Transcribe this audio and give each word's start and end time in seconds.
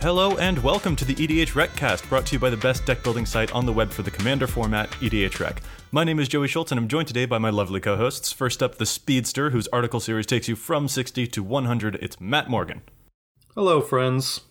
Hello 0.00 0.36
and 0.36 0.62
welcome 0.62 0.94
to 0.94 1.04
the 1.04 1.16
EDH 1.16 1.56
Recast, 1.56 2.08
brought 2.08 2.24
to 2.26 2.34
you 2.34 2.38
by 2.38 2.50
the 2.50 2.56
best 2.56 2.86
deck 2.86 3.02
building 3.02 3.26
site 3.26 3.50
on 3.50 3.66
the 3.66 3.72
web 3.72 3.90
for 3.90 4.02
the 4.02 4.12
Commander 4.12 4.46
format, 4.46 4.88
EDH 5.00 5.40
Rec. 5.40 5.60
My 5.90 6.04
name 6.04 6.20
is 6.20 6.28
Joey 6.28 6.46
Schultz, 6.46 6.70
and 6.70 6.78
I'm 6.78 6.86
joined 6.86 7.08
today 7.08 7.26
by 7.26 7.38
my 7.38 7.50
lovely 7.50 7.80
co-hosts. 7.80 8.30
First 8.30 8.62
up, 8.62 8.76
the 8.76 8.86
Speedster, 8.86 9.50
whose 9.50 9.66
article 9.68 9.98
series 9.98 10.26
takes 10.26 10.46
you 10.46 10.54
from 10.54 10.86
60 10.86 11.26
to 11.26 11.42
100. 11.42 11.96
It's 11.96 12.20
Matt 12.20 12.48
Morgan. 12.48 12.82
Hello, 13.56 13.80
friends. 13.80 14.42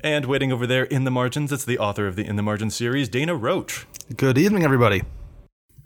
And 0.00 0.26
waiting 0.26 0.52
over 0.52 0.66
there 0.66 0.84
in 0.84 1.04
the 1.04 1.10
margins, 1.10 1.50
it's 1.50 1.64
the 1.64 1.78
author 1.78 2.06
of 2.06 2.14
the 2.14 2.26
In 2.26 2.36
the 2.36 2.42
Margins 2.42 2.76
series, 2.76 3.08
Dana 3.08 3.34
Roach. 3.34 3.86
Good 4.14 4.36
evening, 4.36 4.62
everybody. 4.62 5.04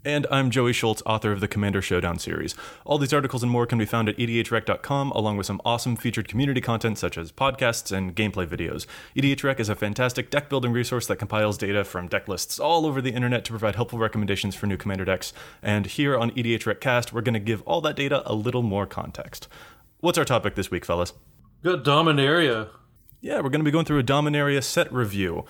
And 0.05 0.27
I'm 0.29 0.51
Joey 0.51 0.73
Schultz, 0.73 1.01
author 1.05 1.31
of 1.31 1.39
the 1.39 1.47
Commander 1.47 1.81
Showdown 1.81 2.19
series. 2.19 2.55
All 2.83 2.97
these 2.97 3.13
articles 3.13 3.41
and 3.41 3.49
more 3.49 3.65
can 3.65 3.77
be 3.77 3.85
found 3.85 4.09
at 4.09 4.17
edhrec.com, 4.17 5.11
along 5.11 5.37
with 5.37 5.45
some 5.45 5.61
awesome 5.63 5.95
featured 5.95 6.27
community 6.27 6.59
content 6.59 6.97
such 6.97 7.17
as 7.17 7.31
podcasts 7.31 7.89
and 7.89 8.13
gameplay 8.13 8.45
videos. 8.45 8.85
EDHREC 9.15 9.61
is 9.61 9.69
a 9.69 9.75
fantastic 9.75 10.29
deck 10.29 10.49
building 10.49 10.73
resource 10.73 11.07
that 11.07 11.15
compiles 11.19 11.57
data 11.57 11.85
from 11.85 12.09
deck 12.09 12.27
lists 12.27 12.59
all 12.59 12.85
over 12.85 13.01
the 13.01 13.13
internet 13.13 13.45
to 13.45 13.53
provide 13.53 13.75
helpful 13.75 13.97
recommendations 13.97 14.55
for 14.55 14.67
new 14.67 14.75
Commander 14.75 15.05
decks. 15.05 15.31
And 15.61 15.85
here 15.85 16.17
on 16.17 16.31
EDHRECcast, 16.31 17.13
we're 17.13 17.21
going 17.21 17.33
to 17.35 17.39
give 17.39 17.61
all 17.61 17.79
that 17.79 17.95
data 17.95 18.23
a 18.25 18.35
little 18.35 18.61
more 18.61 18.85
context. 18.85 19.47
What's 20.01 20.17
our 20.17 20.25
topic 20.25 20.55
this 20.55 20.69
week, 20.69 20.83
fellas? 20.83 21.13
Good 21.61 21.85
Dominaria. 21.85 22.67
Yeah, 23.21 23.35
we're 23.37 23.43
going 23.43 23.61
to 23.61 23.63
be 23.63 23.71
going 23.71 23.85
through 23.85 23.99
a 23.99 24.03
Dominaria 24.03 24.61
set 24.61 24.91
review. 24.91 25.45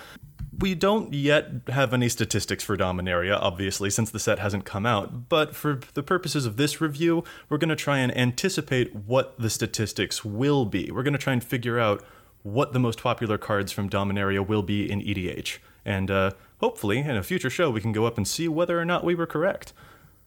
We 0.59 0.75
don't 0.75 1.13
yet 1.13 1.49
have 1.69 1.93
any 1.93 2.09
statistics 2.09 2.63
for 2.63 2.77
Dominaria, 2.77 3.37
obviously, 3.39 3.89
since 3.89 4.11
the 4.11 4.19
set 4.19 4.39
hasn't 4.39 4.65
come 4.65 4.85
out, 4.85 5.29
but 5.29 5.55
for 5.55 5.79
the 5.93 6.03
purposes 6.03 6.45
of 6.45 6.57
this 6.57 6.79
review, 6.79 7.23
we're 7.49 7.57
going 7.57 7.69
to 7.69 7.75
try 7.75 7.97
and 7.97 8.15
anticipate 8.15 8.93
what 8.93 9.39
the 9.39 9.49
statistics 9.49 10.23
will 10.23 10.65
be. 10.65 10.91
We're 10.91 11.03
going 11.03 11.13
to 11.13 11.19
try 11.19 11.33
and 11.33 11.43
figure 11.43 11.79
out 11.79 12.03
what 12.43 12.73
the 12.73 12.79
most 12.79 13.01
popular 13.01 13.37
cards 13.37 13.71
from 13.71 13.89
Dominaria 13.89 14.45
will 14.45 14.63
be 14.63 14.89
in 14.91 15.01
EDH. 15.01 15.57
And 15.85 16.11
uh, 16.11 16.31
hopefully, 16.59 16.99
in 16.99 17.11
a 17.11 17.23
future 17.23 17.49
show, 17.49 17.71
we 17.71 17.81
can 17.81 17.91
go 17.91 18.05
up 18.05 18.17
and 18.17 18.27
see 18.27 18.47
whether 18.47 18.79
or 18.79 18.85
not 18.85 19.03
we 19.03 19.15
were 19.15 19.25
correct. 19.25 19.73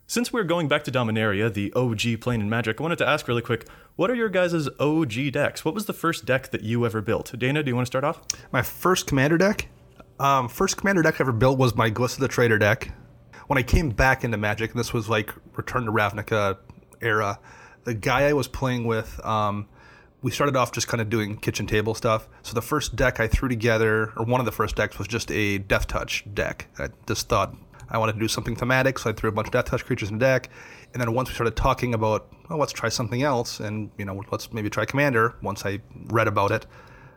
Since 0.09 0.32
we're 0.32 0.44
going 0.44 0.69
back 0.69 0.84
to 0.84 0.92
Dominaria, 0.92 1.53
the 1.53 1.72
OG 1.72 2.20
plane 2.20 2.41
in 2.41 2.48
Magic, 2.48 2.81
I 2.81 2.82
wanted 2.82 2.98
to 2.98 3.09
ask 3.09 3.26
really 3.28 3.42
quick 3.42 3.66
what 3.97 4.10
are 4.10 4.15
your 4.15 4.28
guys' 4.28 4.69
OG 4.78 5.32
decks? 5.32 5.65
What 5.65 5.75
was 5.75 5.86
the 5.86 5.92
first 5.92 6.25
deck 6.25 6.50
that 6.50 6.62
you 6.62 6.86
ever 6.86 7.00
built? 7.00 7.36
Dana, 7.38 7.62
do 7.62 7.70
you 7.70 7.75
want 7.75 7.86
to 7.86 7.91
start 7.91 8.04
off? 8.04 8.22
My 8.53 8.62
first 8.62 9.06
commander 9.06 9.38
deck? 9.38 9.69
Um, 10.19 10.49
first 10.49 10.78
commander 10.78 11.03
deck 11.03 11.21
I 11.21 11.25
ever 11.25 11.32
built 11.32 11.59
was 11.59 11.75
my 11.75 11.91
Glissa 11.91 12.19
the 12.19 12.28
Traitor 12.28 12.59
deck. 12.59 12.93
When 13.49 13.59
I 13.59 13.62
came 13.62 13.91
back 13.91 14.25
into 14.25 14.37
Magic, 14.37 14.71
and 14.71 14.81
this 14.81 14.93
was 14.93 15.09
like 15.09 15.32
Return 15.56 15.84
to 15.84 15.93
Ravnica 15.93 16.56
era, 17.00 17.38
the 17.84 17.94
guy 17.94 18.22
I 18.22 18.32
was 18.32 18.49
playing 18.49 18.87
with, 18.87 19.25
um, 19.25 19.69
we 20.22 20.31
started 20.31 20.56
off 20.56 20.72
just 20.72 20.88
kind 20.88 21.00
of 21.00 21.10
doing 21.10 21.37
kitchen 21.37 21.66
table 21.66 21.94
stuff. 21.94 22.28
So 22.43 22.54
the 22.54 22.62
first 22.62 22.97
deck 22.97 23.21
I 23.21 23.28
threw 23.28 23.49
together, 23.49 24.12
or 24.16 24.25
one 24.25 24.41
of 24.41 24.47
the 24.47 24.53
first 24.53 24.75
decks, 24.75 24.99
was 24.99 25.06
just 25.06 25.31
a 25.31 25.59
Death 25.59 25.87
Touch 25.87 26.25
deck. 26.33 26.66
I 26.78 26.88
just 27.06 27.28
thought 27.28 27.54
I 27.88 27.98
wanted 27.98 28.15
to 28.15 28.19
do 28.19 28.27
something 28.27 28.56
thematic, 28.56 28.98
so 28.98 29.10
I 29.10 29.12
threw 29.12 29.28
a 29.28 29.33
bunch 29.33 29.48
of 29.48 29.53
Death 29.53 29.66
Touch 29.66 29.84
creatures 29.84 30.10
in 30.10 30.19
the 30.19 30.25
deck. 30.25 30.48
And 30.93 31.00
then 31.00 31.12
once 31.12 31.28
we 31.28 31.34
started 31.34 31.54
talking 31.54 31.93
about, 31.94 32.33
well, 32.48 32.59
let's 32.59 32.72
try 32.72 32.88
something 32.88 33.22
else, 33.22 33.60
and 33.60 33.91
you 33.98 34.06
know, 34.06 34.25
let's 34.33 34.53
maybe 34.53 34.71
try 34.71 34.87
Commander. 34.87 35.37
Once 35.43 35.66
I 35.66 35.81
read 36.06 36.27
about 36.27 36.50
it, 36.50 36.66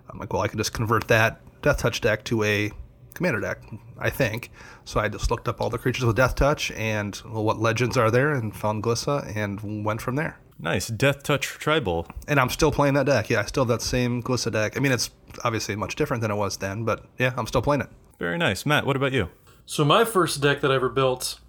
I'm 0.10 0.20
like, 0.20 0.34
well, 0.34 0.42
I 0.42 0.50
could 0.50 0.60
just 0.60 0.74
convert 0.74 1.08
that 1.08 1.42
Death 1.62 1.78
Touch 1.80 2.02
deck 2.02 2.26
to 2.26 2.44
a 2.44 2.72
commander 3.14 3.40
deck, 3.40 3.62
I 3.98 4.10
think. 4.10 4.52
So 4.86 5.00
I 5.00 5.08
just 5.08 5.30
looked 5.30 5.48
up 5.48 5.62
all 5.62 5.70
the 5.70 5.78
creatures 5.78 6.06
with 6.06 6.16
Death 6.16 6.36
Touch 6.36 6.72
and 6.72 7.22
well, 7.26 7.44
what 7.44 7.60
legends 7.60 7.98
are 7.98 8.10
there 8.10 8.34
and 8.34 8.56
found 8.56 8.84
Glissa 8.84 9.36
and 9.36 9.86
went 9.86 10.02
from 10.02 10.16
there. 10.16 10.40
Nice. 10.58 10.88
Death 10.88 11.24
Touch 11.24 11.46
Tribal. 11.48 12.08
And 12.28 12.40
I'm 12.40 12.50
still 12.50 12.72
playing 12.72 12.96
that 12.96 13.06
deck. 13.06 13.30
Yeah, 13.30 13.40
I 13.40 13.46
still 13.46 13.64
have 13.64 13.70
that 13.70 13.82
same 13.82 14.22
Glissa 14.22 14.52
deck. 14.52 14.76
I 14.76 14.80
mean, 14.80 14.92
it's 14.92 15.10
obviously 15.44 15.76
much 15.76 15.96
different 15.96 16.22
than 16.22 16.32
it 16.32 16.36
was 16.36 16.58
then, 16.58 16.84
but 16.84 17.06
yeah, 17.18 17.34
I'm 17.38 17.48
still 17.48 17.62
playing 17.62 17.82
it. 17.82 17.90
Very 18.20 18.38
nice. 18.38 18.66
Matt, 18.66 18.86
what 18.86 18.96
about 18.96 19.14
you? 19.14 19.30
So 19.66 19.86
my 19.86 20.04
first 20.04 20.42
deck 20.42 20.62
that 20.62 20.72
I 20.72 20.76
ever 20.76 20.90
built 20.90 21.40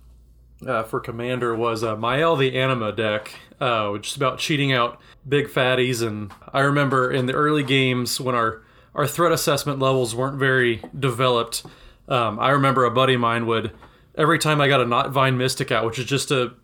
uh, 0.66 0.82
for 0.84 1.00
Commander 1.00 1.54
was 1.54 1.82
uh, 1.82 1.96
Mayael 1.96 2.38
the 2.38 2.56
Anima 2.56 2.92
deck, 2.92 3.34
uh, 3.60 3.88
which 3.88 4.10
is 4.10 4.16
about 4.16 4.38
cheating 4.38 4.72
out 4.72 5.00
big 5.28 5.48
fatties. 5.48 6.06
And 6.06 6.32
I 6.52 6.60
remember 6.60 7.10
in 7.10 7.26
the 7.26 7.32
early 7.32 7.62
games 7.62 8.20
when 8.20 8.34
our 8.34 8.62
our 8.94 9.06
threat 9.06 9.32
assessment 9.32 9.78
levels 9.78 10.14
weren't 10.14 10.38
very 10.38 10.82
developed. 10.98 11.64
Um, 12.08 12.38
I 12.38 12.50
remember 12.50 12.84
a 12.84 12.90
buddy 12.90 13.14
of 13.14 13.20
mine 13.20 13.46
would 13.46 13.72
every 14.16 14.38
time 14.38 14.60
I 14.60 14.68
got 14.68 14.80
a 14.80 14.84
Knotvine 14.84 15.36
Mystic 15.36 15.70
out, 15.70 15.86
which 15.86 15.98
is 15.98 16.04
just 16.04 16.30
a 16.30 16.54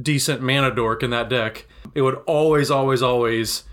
decent 0.00 0.40
mana 0.40 0.74
dork 0.74 1.02
in 1.02 1.10
that 1.10 1.28
deck, 1.28 1.66
it 1.94 2.02
would 2.02 2.16
always, 2.26 2.70
always, 2.70 3.02
always 3.02 3.64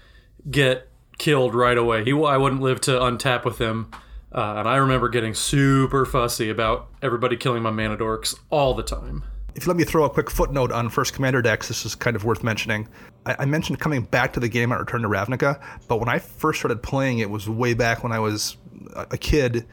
get 0.50 0.90
killed 1.18 1.53
right 1.53 1.78
away. 1.78 2.03
He, 2.03 2.12
I 2.12 2.38
wouldn't 2.38 2.62
live 2.62 2.81
to 2.81 2.92
untap 2.92 3.46
with 3.46 3.59
him. 3.59 3.92
Uh, 4.31 4.56
and 4.58 4.68
I 4.68 4.75
remember 4.75 5.09
getting 5.09 5.34
super 5.34 6.06
fussy 6.06 6.50
about 6.50 6.88
everybody 7.02 7.36
killing 7.36 7.64
my 7.64 7.72
mana 7.72 7.98
dorks 7.98 8.38
all 8.50 8.74
the 8.74 8.84
time. 8.84 9.24
If 9.56 9.66
you 9.66 9.68
let 9.68 9.78
me 9.78 9.84
throw 9.84 10.06
a 10.06 10.10
quick 10.10 10.30
footnote 10.30 10.72
on 10.72 10.90
first 10.90 11.14
commander 11.14 11.42
decks, 11.42 11.68
this 11.68 11.86
is 11.86 11.96
kind 11.96 12.16
of 12.16 12.24
worth 12.24 12.44
mentioning. 12.44 12.88
I, 13.26 13.38
I 13.40 13.46
mentioned 13.46 13.80
coming 13.80 14.04
back 14.04 14.34
to 14.34 14.40
the 14.40 14.48
game 14.48 14.72
at 14.72 14.80
Return 14.80 15.02
to 15.02 15.10
Ravnica, 15.10 15.62
but 15.88 16.00
when 16.00 16.08
I 16.08 16.20
first 16.20 16.60
started 16.60 16.84
playing, 16.84 17.20
it 17.20 17.30
was 17.30 17.50
way 17.50 17.74
back 17.74 18.04
when 18.04 18.12
I 18.12 18.20
was 18.20 18.58
a, 18.96 19.18
kid 19.18 19.66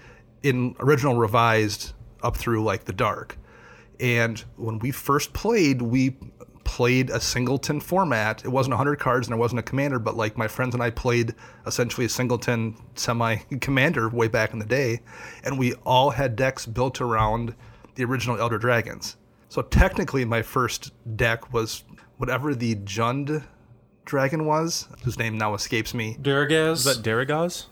in 0.43 0.75
original 0.81 1.17
revised 1.17 1.93
up 2.23 2.37
through 2.37 2.65
like 2.65 2.85
the 2.85 2.93
dark. 2.93 3.39
And 4.01 4.39
when 4.57 4.79
we 4.79 4.91
first 4.91 5.33
played, 5.33 5.83
we 5.83 6.17
played 6.65 7.11
a 7.11 7.21
singleton 7.21 7.81
format. 7.81 8.45
It 8.45 8.49
wasn't 8.49 8.73
100 8.73 8.99
cards 8.99 9.27
and 9.27 9.33
there 9.33 9.39
wasn't 9.39 9.61
a 9.61 9.63
commander, 9.63 9.99
but 9.99 10.17
like 10.17 10.37
my 10.37 10.49
friends 10.49 10.75
and 10.75 10.83
I 10.83 10.91
played 10.91 11.35
essentially 11.67 12.07
a 12.07 12.09
singleton 12.09 12.77
semi 12.95 13.37
commander 13.61 14.09
way 14.09 14.29
back 14.29 14.53
in 14.53 14.59
the 14.59 14.67
day. 14.67 15.01
And 15.45 15.59
we 15.59 15.75
all 15.85 16.11
had 16.11 16.35
decks 16.35 16.67
built 16.67 17.01
around 17.01 17.55
the 17.95 18.05
original 18.05 18.39
Elder 18.39 18.59
Dragons. 18.59 19.17
So 19.49 19.63
technically, 19.63 20.25
my 20.25 20.43
first 20.43 20.93
deck 21.17 21.53
was 21.53 21.85
whatever 22.19 22.55
the 22.55 22.75
Jund 22.77 23.45
dragon 24.05 24.47
was, 24.47 24.89
whose 25.05 25.19
name 25.19 25.37
now 25.37 25.55
escapes 25.55 25.95
me. 25.95 26.17
Darigaaz? 26.21 26.73
Is 26.73 26.85
that 26.85 27.03
Darigaaz? 27.03 27.67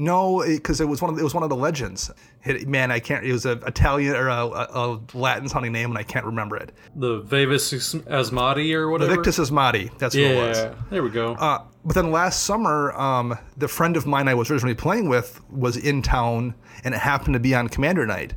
No, 0.00 0.44
because 0.46 0.80
it, 0.80 0.84
it, 0.84 0.86
was 0.86 1.02
one 1.02 1.10
of 1.10 1.16
the, 1.16 1.22
it 1.22 1.24
was 1.24 1.34
one 1.34 1.42
of 1.42 1.48
the 1.48 1.56
legends. 1.56 2.08
It, 2.44 2.68
man, 2.68 2.92
I 2.92 3.00
can't. 3.00 3.26
It 3.26 3.32
was 3.32 3.44
an 3.46 3.60
Italian 3.66 4.14
or 4.14 4.28
a, 4.28 4.46
a, 4.46 4.68
a, 4.94 5.00
Latin 5.12 5.48
sounding 5.48 5.72
name, 5.72 5.90
and 5.90 5.98
I 5.98 6.04
can't 6.04 6.24
remember 6.24 6.56
it. 6.56 6.72
Vaevictis 6.96 8.00
Asmadi 8.04 8.72
or 8.74 8.90
whatever. 8.90 9.16
Vaevictis 9.16 9.44
Asmadi. 9.44 9.90
That's 9.98 10.14
yeah, 10.14 10.28
what 10.28 10.36
it 10.36 10.48
was. 10.48 10.76
There 10.90 11.02
we 11.02 11.10
go. 11.10 11.34
Uh, 11.34 11.64
but 11.84 11.96
then 11.96 12.12
last 12.12 12.44
summer, 12.44 12.92
um, 12.92 13.36
the 13.56 13.66
friend 13.66 13.96
of 13.96 14.06
mine 14.06 14.28
I 14.28 14.34
was 14.34 14.52
originally 14.52 14.76
playing 14.76 15.08
with 15.08 15.40
was 15.50 15.76
in 15.76 16.00
town, 16.02 16.54
and 16.84 16.94
it 16.94 16.98
happened 16.98 17.34
to 17.34 17.40
be 17.40 17.56
on 17.56 17.68
Commander 17.68 18.06
Night. 18.06 18.34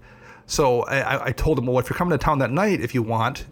So 0.52 0.82
I, 0.82 1.28
I 1.28 1.32
told 1.32 1.58
him, 1.58 1.66
well, 1.66 1.80
if 1.80 1.90
you're 1.90 1.96
coming 1.96 2.12
to 2.12 2.18
town 2.18 2.40
that 2.40 2.52
night, 2.52 2.82
if 2.82 2.94
you 2.94 3.02
want, 3.02 3.46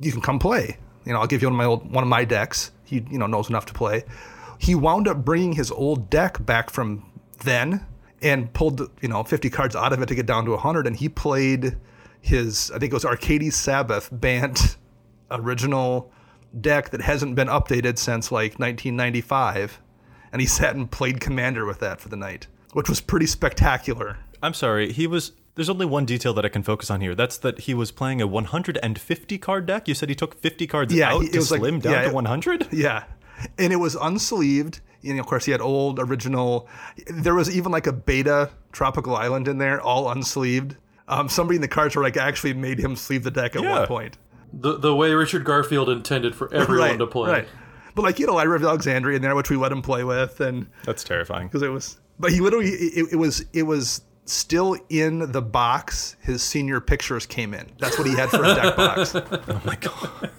you 0.00 0.10
can 0.10 0.22
come 0.22 0.38
play. 0.38 0.78
You 1.04 1.12
know, 1.12 1.20
I'll 1.20 1.26
give 1.26 1.42
you 1.42 1.48
one 1.48 1.52
of 1.52 1.58
my 1.58 1.66
old, 1.66 1.92
one 1.92 2.02
of 2.02 2.08
my 2.08 2.24
decks. 2.24 2.70
He 2.82 3.04
you 3.10 3.18
know 3.18 3.26
knows 3.26 3.50
enough 3.50 3.66
to 3.66 3.74
play. 3.74 4.04
He 4.58 4.74
wound 4.74 5.06
up 5.06 5.22
bringing 5.22 5.52
his 5.52 5.70
old 5.70 6.08
deck 6.08 6.42
back 6.46 6.70
from 6.70 7.04
then 7.44 7.84
and 8.22 8.50
pulled 8.54 8.80
you 9.02 9.08
know 9.08 9.22
50 9.22 9.50
cards 9.50 9.76
out 9.76 9.92
of 9.92 10.00
it 10.00 10.06
to 10.06 10.14
get 10.14 10.24
down 10.24 10.46
to 10.46 10.52
100 10.52 10.86
and 10.86 10.96
he 10.96 11.10
played 11.10 11.76
his 12.22 12.70
I 12.70 12.78
think 12.78 12.90
it 12.92 12.94
was 12.94 13.04
Arcades 13.04 13.56
Sabboth 13.56 14.08
banned 14.10 14.76
original 15.30 16.10
deck 16.58 16.88
that 16.88 17.02
hasn't 17.02 17.34
been 17.34 17.48
updated 17.48 17.98
since 17.98 18.32
like 18.32 18.52
1995, 18.52 19.78
and 20.32 20.40
he 20.40 20.46
sat 20.46 20.74
and 20.74 20.90
played 20.90 21.20
Commander 21.20 21.66
with 21.66 21.80
that 21.80 22.00
for 22.00 22.08
the 22.08 22.16
night, 22.16 22.46
which 22.72 22.88
was 22.88 23.02
pretty 23.02 23.26
spectacular. 23.26 24.16
I'm 24.42 24.54
sorry, 24.54 24.90
he 24.90 25.06
was. 25.06 25.32
There's 25.56 25.68
only 25.68 25.86
one 25.86 26.04
detail 26.06 26.32
that 26.34 26.44
I 26.44 26.48
can 26.48 26.62
focus 26.62 26.90
on 26.90 27.00
here. 27.00 27.14
That's 27.14 27.36
that 27.38 27.60
he 27.60 27.74
was 27.74 27.90
playing 27.90 28.20
a 28.22 28.26
150 28.26 29.38
card 29.38 29.66
deck. 29.66 29.88
You 29.88 29.94
said 29.94 30.08
he 30.08 30.14
took 30.14 30.40
50 30.40 30.66
cards 30.66 30.94
Yeah, 30.94 31.12
out 31.14 31.22
he- 31.22 31.28
to 31.30 31.38
was 31.38 31.50
like- 31.50 31.60
slim 31.60 31.80
down 31.80 31.92
yeah, 31.92 32.02
to 32.08 32.12
100. 32.14 32.68
Yeah, 32.72 33.04
and 33.58 33.72
it 33.72 33.76
was 33.76 33.96
unsleeved. 33.96 34.80
You 35.02 35.14
know, 35.14 35.20
of 35.20 35.26
course, 35.26 35.46
he 35.46 35.52
had 35.52 35.60
old 35.60 35.98
original. 35.98 36.68
There 37.08 37.34
was 37.34 37.54
even 37.54 37.72
like 37.72 37.86
a 37.86 37.92
beta 37.92 38.50
Tropical 38.72 39.16
Island 39.16 39.48
in 39.48 39.58
there, 39.58 39.80
all 39.80 40.14
unsleeved. 40.14 40.76
Um, 41.08 41.28
somebody 41.28 41.56
in 41.56 41.62
the 41.62 41.68
cards 41.68 41.96
were 41.96 42.02
like 42.02 42.16
actually 42.16 42.52
made 42.54 42.78
him 42.78 42.94
sleeve 42.96 43.24
the 43.24 43.30
deck 43.30 43.56
at 43.56 43.62
Yeah. 43.62 43.78
one 43.80 43.86
point. 43.88 44.18
The 44.52 44.78
the 44.78 44.94
way 44.94 45.12
Richard 45.14 45.44
Garfield 45.44 45.88
intended 45.88 46.34
for 46.34 46.52
everyone 46.52 46.88
right, 46.90 46.98
to 46.98 47.06
play. 47.06 47.30
Right. 47.30 47.48
But 47.94 48.02
like 48.02 48.18
you 48.18 48.26
had 48.26 48.32
a 48.32 48.34
Library 48.34 48.60
of 48.60 48.64
Alexandria 48.68 49.16
in 49.16 49.22
there, 49.22 49.34
which 49.34 49.50
we 49.50 49.56
let 49.56 49.72
him 49.72 49.82
play 49.82 50.04
with, 50.04 50.40
and 50.40 50.66
That's 50.84 51.02
terrifying. 51.02 51.48
because 51.48 51.62
it 51.62 51.70
was. 51.72 51.98
But 52.20 52.32
he 52.32 52.40
literally, 52.40 52.68
it, 52.68 53.12
it 53.12 53.16
was, 53.16 53.44
it 53.52 53.62
was 53.62 54.02
still 54.30 54.76
in 54.88 55.32
the 55.32 55.42
box. 55.42 56.16
His 56.20 56.42
senior 56.42 56.80
pictures 56.80 57.26
came 57.26 57.54
in. 57.54 57.66
That's 57.78 57.98
what 57.98 58.06
he 58.06 58.14
had 58.14 58.30
for 58.30 58.42
a 58.44 58.54
deck 58.54 58.76
box. 58.76 59.14
Oh 59.48 59.62
my 59.64 59.76
god. 59.76 60.30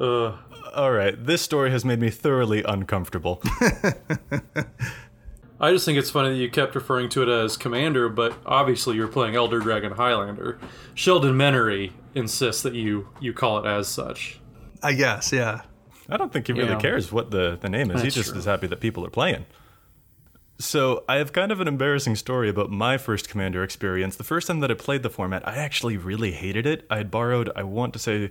Uh. 0.00 0.36
All 0.74 0.92
right, 0.92 1.14
this 1.26 1.42
story 1.42 1.70
has 1.72 1.84
made 1.84 1.98
me 1.98 2.10
thoroughly 2.10 2.62
uncomfortable. 2.62 3.42
I 5.60 5.72
just 5.72 5.84
think 5.84 5.98
it's 5.98 6.10
funny 6.10 6.30
that 6.30 6.36
you 6.36 6.48
kept 6.50 6.74
referring 6.74 7.08
to 7.10 7.22
it 7.22 7.28
as 7.28 7.56
Commander, 7.56 8.08
but 8.08 8.34
obviously 8.46 8.96
you're 8.96 9.08
playing 9.08 9.34
Elder 9.34 9.58
Dragon 9.58 9.92
Highlander. 9.92 10.58
Sheldon 10.94 11.34
Menery 11.34 11.92
insists 12.14 12.62
that 12.62 12.74
you 12.74 13.08
you 13.20 13.32
call 13.34 13.58
it 13.58 13.66
as 13.68 13.88
such. 13.88 14.40
I 14.82 14.94
guess, 14.94 15.32
yeah. 15.32 15.62
I 16.08 16.16
don't 16.16 16.32
think 16.32 16.46
he 16.46 16.54
really 16.54 16.70
Yeah. 16.70 16.78
cares 16.78 17.12
what 17.12 17.30
the, 17.30 17.58
the 17.60 17.68
name 17.68 17.90
is. 17.90 18.00
he 18.02 18.08
just 18.10 18.30
true. 18.30 18.38
is 18.38 18.44
happy 18.46 18.66
that 18.68 18.80
people 18.80 19.04
are 19.04 19.10
playing. 19.10 19.44
So, 20.60 21.04
I 21.08 21.16
have 21.16 21.32
kind 21.32 21.52
of 21.52 21.62
an 21.62 21.68
embarrassing 21.68 22.16
story 22.16 22.50
about 22.50 22.70
my 22.70 22.98
first 22.98 23.30
Commander 23.30 23.64
experience. 23.64 24.16
The 24.16 24.24
first 24.24 24.46
time 24.46 24.60
that 24.60 24.70
I 24.70 24.74
played 24.74 25.02
the 25.02 25.08
format, 25.08 25.48
I 25.48 25.56
actually 25.56 25.96
really 25.96 26.32
hated 26.32 26.66
it. 26.66 26.86
I 26.90 26.98
had 26.98 27.10
borrowed, 27.10 27.50
I 27.56 27.62
want 27.62 27.94
to 27.94 27.98
say, 27.98 28.30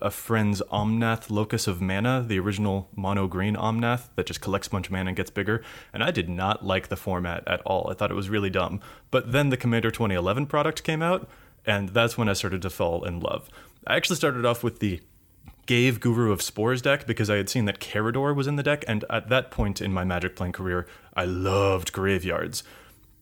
a 0.00 0.10
friend's 0.10 0.62
Omnath 0.72 1.30
Locus 1.30 1.66
of 1.66 1.82
Mana, 1.82 2.24
the 2.26 2.38
original 2.38 2.88
mono 2.96 3.26
green 3.26 3.56
Omnath 3.56 4.08
that 4.16 4.24
just 4.24 4.40
collects 4.40 4.68
a 4.68 4.70
bunch 4.70 4.86
of 4.86 4.92
mana 4.92 5.08
and 5.08 5.16
gets 5.18 5.28
bigger, 5.28 5.62
and 5.92 6.02
I 6.02 6.10
did 6.10 6.30
not 6.30 6.64
like 6.64 6.88
the 6.88 6.96
format 6.96 7.46
at 7.46 7.60
all. 7.66 7.90
I 7.90 7.94
thought 7.94 8.10
it 8.10 8.14
was 8.14 8.30
really 8.30 8.48
dumb. 8.48 8.80
But 9.10 9.30
then 9.32 9.50
the 9.50 9.58
Commander 9.58 9.90
2011 9.90 10.46
product 10.46 10.82
came 10.82 11.02
out, 11.02 11.28
and 11.66 11.90
that's 11.90 12.16
when 12.16 12.30
I 12.30 12.32
started 12.32 12.62
to 12.62 12.70
fall 12.70 13.04
in 13.04 13.20
love. 13.20 13.50
I 13.86 13.96
actually 13.96 14.16
started 14.16 14.46
off 14.46 14.64
with 14.64 14.78
the 14.78 15.02
Ghave 15.70 16.00
Guru 16.00 16.32
of 16.32 16.42
Spores 16.42 16.82
deck 16.82 17.06
because 17.06 17.30
I 17.30 17.36
had 17.36 17.48
seen 17.48 17.64
that 17.66 17.78
Karador 17.78 18.34
was 18.34 18.48
in 18.48 18.56
the 18.56 18.62
deck, 18.64 18.84
and 18.88 19.04
at 19.08 19.28
that 19.28 19.52
point 19.52 19.80
in 19.80 19.92
my 19.92 20.02
Magic 20.02 20.34
playing 20.34 20.50
career, 20.50 20.84
I 21.14 21.26
loved 21.26 21.92
graveyards. 21.92 22.64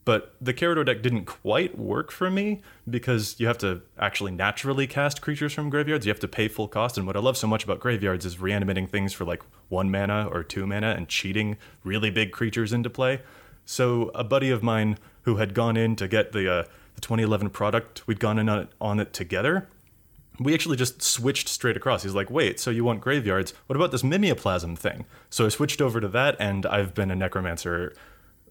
But 0.07 0.35
the 0.41 0.55
Karador 0.55 0.87
deck 0.87 1.03
didn't 1.03 1.27
quite 1.27 1.77
work 1.77 2.11
for 2.11 2.31
me 2.31 2.63
because 2.89 3.39
you 3.39 3.47
have 3.49 3.59
to 3.59 3.83
actually 3.99 4.31
naturally 4.31 4.87
cast 4.87 5.21
creatures 5.21 5.53
from 5.53 5.69
graveyards. 5.69 6.07
You 6.07 6.11
have 6.11 6.21
to 6.21 6.27
pay 6.27 6.49
full 6.49 6.69
cost. 6.69 6.97
And 6.97 7.07
what 7.07 7.17
I 7.17 7.21
love 7.21 7.37
so 7.37 7.47
much 7.47 7.65
about 7.65 7.81
graveyards 7.81 8.25
is 8.25 8.41
reanimating 8.41 8.87
things 8.87 9.13
for 9.13 9.27
like 9.27 9.43
one 9.69 9.91
mana 9.91 10.27
or 10.33 10.43
two 10.43 10.67
mana 10.67 10.95
and 10.97 11.07
cheating 11.07 11.59
really 11.85 12.09
big 12.09 12.33
creatures 12.33 12.73
into 12.73 12.89
play. 12.89 13.21
So 13.67 14.11
a 14.15 14.25
buddy 14.25 14.49
of 14.49 14.63
mine 14.63 14.97
who 15.25 15.37
had 15.37 15.53
gone 15.53 15.77
in 15.77 15.97
to 15.97 16.09
get 16.09 16.33
the 16.33 16.51
uh, 16.51 16.63
the 16.95 17.03
2011 17.03 17.51
product, 17.51 18.07
we'd 18.07 18.19
gone 18.19 18.39
in 18.39 18.49
on 18.49 18.61
it, 18.61 18.69
on 18.81 19.01
it 19.01 19.13
together 19.13 19.69
we 20.39 20.55
actually 20.55 20.77
just 20.77 21.03
switched 21.03 21.49
straight 21.49 21.77
across. 21.77 22.03
He's 22.03 22.15
like, 22.15 22.31
wait, 22.31 22.61
so 22.61 22.71
you 22.71 22.85
want 22.85 23.01
graveyards? 23.01 23.53
What 23.67 23.77
about 23.77 23.91
this 23.91 24.03
mimeoplasm 24.03 24.79
thing? 24.79 25.05
So 25.31 25.47
I 25.47 25.49
switched 25.49 25.81
over 25.81 26.01
to 26.01 26.09
that, 26.09 26.37
and 26.39 26.65
I've 26.67 26.95
been 26.95 27.11
a 27.11 27.17
necromancer 27.17 27.95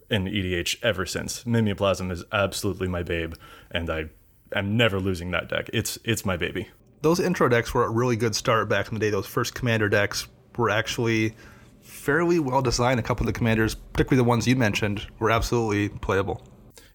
in 0.09 0.25
EDH 0.25 0.83
ever 0.83 1.05
since. 1.05 1.43
Mimeoplasm 1.43 2.11
is 2.11 2.23
absolutely 2.31 2.87
my 2.87 3.03
babe, 3.03 3.35
and 3.71 3.89
I 3.89 4.05
am 4.53 4.77
never 4.77 4.99
losing 4.99 5.31
that 5.31 5.49
deck. 5.49 5.69
It's 5.73 5.97
it's 6.03 6.25
my 6.25 6.37
baby. 6.37 6.69
Those 7.01 7.19
intro 7.19 7.47
decks 7.47 7.73
were 7.73 7.85
a 7.85 7.89
really 7.89 8.15
good 8.15 8.35
start 8.35 8.69
back 8.69 8.87
in 8.87 8.93
the 8.93 8.99
day. 8.99 9.09
Those 9.09 9.27
first 9.27 9.53
commander 9.53 9.87
decks 9.87 10.27
were 10.57 10.69
actually 10.69 11.35
fairly 11.81 12.39
well 12.39 12.61
designed. 12.61 12.99
A 12.99 13.03
couple 13.03 13.23
of 13.23 13.33
the 13.33 13.37
commanders, 13.37 13.75
particularly 13.75 14.23
the 14.23 14.27
ones 14.27 14.47
you 14.47 14.55
mentioned, 14.55 15.07
were 15.19 15.31
absolutely 15.31 15.89
playable. 15.89 16.41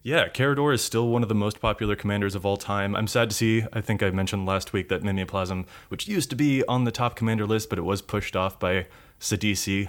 Yeah, 0.05 0.27
Karador 0.27 0.73
is 0.73 0.83
still 0.83 1.07
one 1.07 1.23
of 1.23 1.29
the 1.29 1.35
most 1.35 1.61
popular 1.61 1.95
commanders 1.95 2.35
of 2.35 2.45
all 2.45 2.57
time. 2.57 2.93
I'm 2.93 3.07
sad 3.07 3.29
to 3.29 3.35
see, 3.35 3.63
I 3.71 3.79
think 3.79 4.03
I 4.03 4.09
mentioned 4.09 4.45
last 4.45 4.73
week 4.73 4.89
that 4.89 5.01
Mimeoplasm, 5.01 5.65
which 5.87 6.09
used 6.09 6.29
to 6.31 6.35
be 6.35 6.61
on 6.65 6.83
the 6.83 6.91
top 6.91 7.15
commander 7.15 7.47
list, 7.47 7.69
but 7.69 7.79
it 7.79 7.83
was 7.83 8.01
pushed 8.01 8.35
off 8.35 8.59
by 8.59 8.87
Sidisi, 9.21 9.87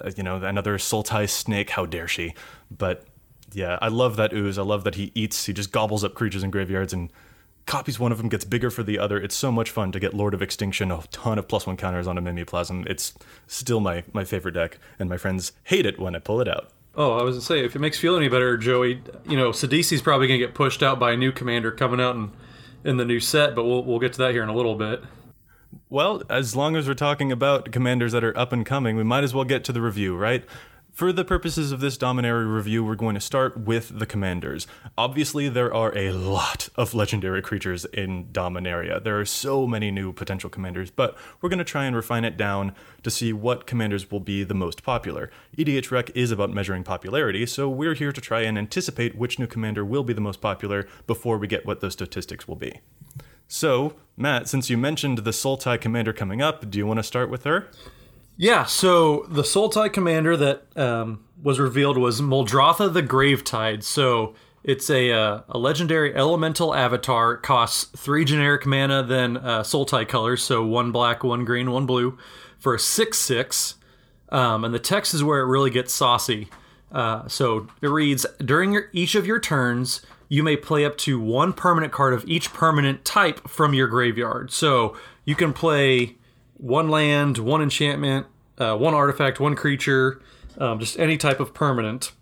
uh, 0.00 0.12
you 0.16 0.22
know, 0.22 0.36
another 0.36 0.78
Sultai 0.78 1.28
snake, 1.28 1.70
how 1.70 1.86
dare 1.86 2.06
she. 2.06 2.34
But 2.70 3.04
yeah, 3.52 3.80
I 3.82 3.88
love 3.88 4.14
that 4.14 4.32
ooze. 4.32 4.58
I 4.58 4.62
love 4.62 4.84
that 4.84 4.94
he 4.94 5.10
eats, 5.16 5.46
he 5.46 5.52
just 5.52 5.72
gobbles 5.72 6.04
up 6.04 6.14
creatures 6.14 6.44
in 6.44 6.52
graveyards 6.52 6.92
and 6.92 7.12
copies 7.66 7.98
one 7.98 8.12
of 8.12 8.18
them, 8.18 8.28
gets 8.28 8.44
bigger 8.44 8.70
for 8.70 8.84
the 8.84 9.00
other. 9.00 9.20
It's 9.20 9.34
so 9.34 9.50
much 9.50 9.72
fun 9.72 9.90
to 9.90 9.98
get 9.98 10.14
Lord 10.14 10.34
of 10.34 10.40
Extinction, 10.40 10.92
a 10.92 11.02
ton 11.10 11.36
of 11.36 11.48
plus 11.48 11.66
one 11.66 11.76
counters 11.76 12.06
on 12.06 12.16
a 12.16 12.22
Mimeoplasm. 12.22 12.86
It's 12.86 13.12
still 13.48 13.80
my, 13.80 14.04
my 14.12 14.22
favorite 14.22 14.52
deck, 14.52 14.78
and 15.00 15.10
my 15.10 15.16
friends 15.16 15.50
hate 15.64 15.84
it 15.84 15.98
when 15.98 16.14
I 16.14 16.20
pull 16.20 16.40
it 16.40 16.46
out. 16.46 16.70
Oh, 16.98 17.16
I 17.16 17.22
was 17.22 17.36
gonna 17.36 17.42
say, 17.42 17.64
if 17.64 17.76
it 17.76 17.78
makes 17.78 18.02
you 18.02 18.08
feel 18.08 18.16
any 18.16 18.28
better, 18.28 18.56
Joey, 18.56 19.00
you 19.24 19.36
know, 19.36 19.50
Sidisi's 19.50 20.02
probably 20.02 20.26
gonna 20.26 20.38
get 20.38 20.52
pushed 20.52 20.82
out 20.82 20.98
by 20.98 21.12
a 21.12 21.16
new 21.16 21.30
commander 21.30 21.70
coming 21.70 22.00
out 22.00 22.16
in, 22.16 22.32
in 22.82 22.96
the 22.96 23.04
new 23.04 23.20
set, 23.20 23.54
but 23.54 23.64
we'll 23.64 23.84
we'll 23.84 24.00
get 24.00 24.12
to 24.14 24.18
that 24.18 24.32
here 24.32 24.42
in 24.42 24.48
a 24.48 24.54
little 24.54 24.74
bit. 24.74 25.04
Well, 25.88 26.24
as 26.28 26.56
long 26.56 26.74
as 26.74 26.88
we're 26.88 26.94
talking 26.94 27.30
about 27.30 27.70
commanders 27.70 28.10
that 28.12 28.24
are 28.24 28.36
up 28.36 28.52
and 28.52 28.66
coming, 28.66 28.96
we 28.96 29.04
might 29.04 29.22
as 29.22 29.32
well 29.32 29.44
get 29.44 29.62
to 29.64 29.72
the 29.72 29.80
review, 29.80 30.16
right? 30.16 30.44
For 30.98 31.12
the 31.12 31.24
purposes 31.24 31.70
of 31.70 31.78
this 31.78 31.96
Dominary 31.96 32.44
review, 32.44 32.82
we're 32.82 32.96
going 32.96 33.14
to 33.14 33.20
start 33.20 33.56
with 33.56 34.00
the 34.00 34.04
commanders. 34.04 34.66
Obviously, 34.98 35.48
there 35.48 35.72
are 35.72 35.96
a 35.96 36.10
lot 36.10 36.70
of 36.74 36.92
legendary 36.92 37.40
creatures 37.40 37.84
in 37.84 38.24
Dominaria. 38.32 39.00
There 39.00 39.20
are 39.20 39.24
so 39.24 39.64
many 39.64 39.92
new 39.92 40.12
potential 40.12 40.50
commanders, 40.50 40.90
but 40.90 41.16
we're 41.40 41.50
going 41.50 41.60
to 41.60 41.64
try 41.64 41.84
and 41.84 41.94
refine 41.94 42.24
it 42.24 42.36
down 42.36 42.74
to 43.04 43.12
see 43.12 43.32
what 43.32 43.64
commanders 43.64 44.10
will 44.10 44.18
be 44.18 44.42
the 44.42 44.54
most 44.54 44.82
popular. 44.82 45.30
EDH 45.56 45.92
Rec 45.92 46.10
is 46.16 46.32
about 46.32 46.50
measuring 46.50 46.82
popularity, 46.82 47.46
so 47.46 47.68
we're 47.68 47.94
here 47.94 48.10
to 48.10 48.20
try 48.20 48.40
and 48.40 48.58
anticipate 48.58 49.14
which 49.14 49.38
new 49.38 49.46
commander 49.46 49.84
will 49.84 50.02
be 50.02 50.12
the 50.12 50.20
most 50.20 50.40
popular 50.40 50.88
before 51.06 51.38
we 51.38 51.46
get 51.46 51.64
what 51.64 51.80
those 51.80 51.92
statistics 51.92 52.48
will 52.48 52.56
be. 52.56 52.80
So, 53.46 53.94
Matt, 54.16 54.48
since 54.48 54.68
you 54.68 54.76
mentioned 54.76 55.18
the 55.18 55.30
Sultai 55.30 55.80
commander 55.80 56.12
coming 56.12 56.42
up, 56.42 56.68
do 56.68 56.76
you 56.76 56.88
want 56.88 56.98
to 56.98 57.04
start 57.04 57.30
with 57.30 57.44
her? 57.44 57.68
Yeah, 58.40 58.66
so 58.66 59.26
the 59.28 59.42
Soul 59.42 59.68
Sultai 59.68 59.92
commander 59.92 60.36
that 60.36 60.78
um, 60.78 61.24
was 61.42 61.58
revealed 61.58 61.98
was 61.98 62.20
Muldrotha 62.20 62.92
the 62.92 63.02
Gravetide. 63.02 63.82
So 63.82 64.36
it's 64.62 64.88
a, 64.88 65.10
uh, 65.10 65.40
a 65.48 65.58
legendary 65.58 66.14
elemental 66.14 66.72
avatar. 66.72 67.36
Costs 67.36 67.86
three 68.00 68.24
generic 68.24 68.64
mana, 68.64 69.02
then 69.02 69.38
uh, 69.38 69.62
Sultai 69.62 70.06
colors. 70.06 70.40
So 70.40 70.64
one 70.64 70.92
black, 70.92 71.24
one 71.24 71.44
green, 71.44 71.72
one 71.72 71.84
blue 71.84 72.16
for 72.60 72.76
a 72.76 72.78
6 72.78 73.18
6. 73.18 73.74
Um, 74.28 74.64
and 74.64 74.72
the 74.72 74.78
text 74.78 75.14
is 75.14 75.24
where 75.24 75.40
it 75.40 75.46
really 75.46 75.70
gets 75.70 75.92
saucy. 75.92 76.48
Uh, 76.92 77.26
so 77.26 77.66
it 77.82 77.88
reads 77.88 78.24
During 78.38 78.72
your, 78.72 78.88
each 78.92 79.16
of 79.16 79.26
your 79.26 79.40
turns, 79.40 80.00
you 80.28 80.44
may 80.44 80.56
play 80.56 80.84
up 80.84 80.96
to 80.98 81.18
one 81.18 81.52
permanent 81.52 81.92
card 81.92 82.14
of 82.14 82.24
each 82.28 82.52
permanent 82.52 83.04
type 83.04 83.48
from 83.48 83.74
your 83.74 83.88
graveyard. 83.88 84.52
So 84.52 84.96
you 85.24 85.34
can 85.34 85.52
play 85.52 86.17
one 86.58 86.88
land, 86.88 87.38
one 87.38 87.62
enchantment, 87.62 88.26
uh, 88.58 88.76
one 88.76 88.94
artifact, 88.94 89.40
one 89.40 89.54
creature, 89.56 90.20
um, 90.58 90.78
just 90.78 90.98
any 90.98 91.16
type 91.16 91.40
of 91.40 91.54
permanent. 91.54 92.12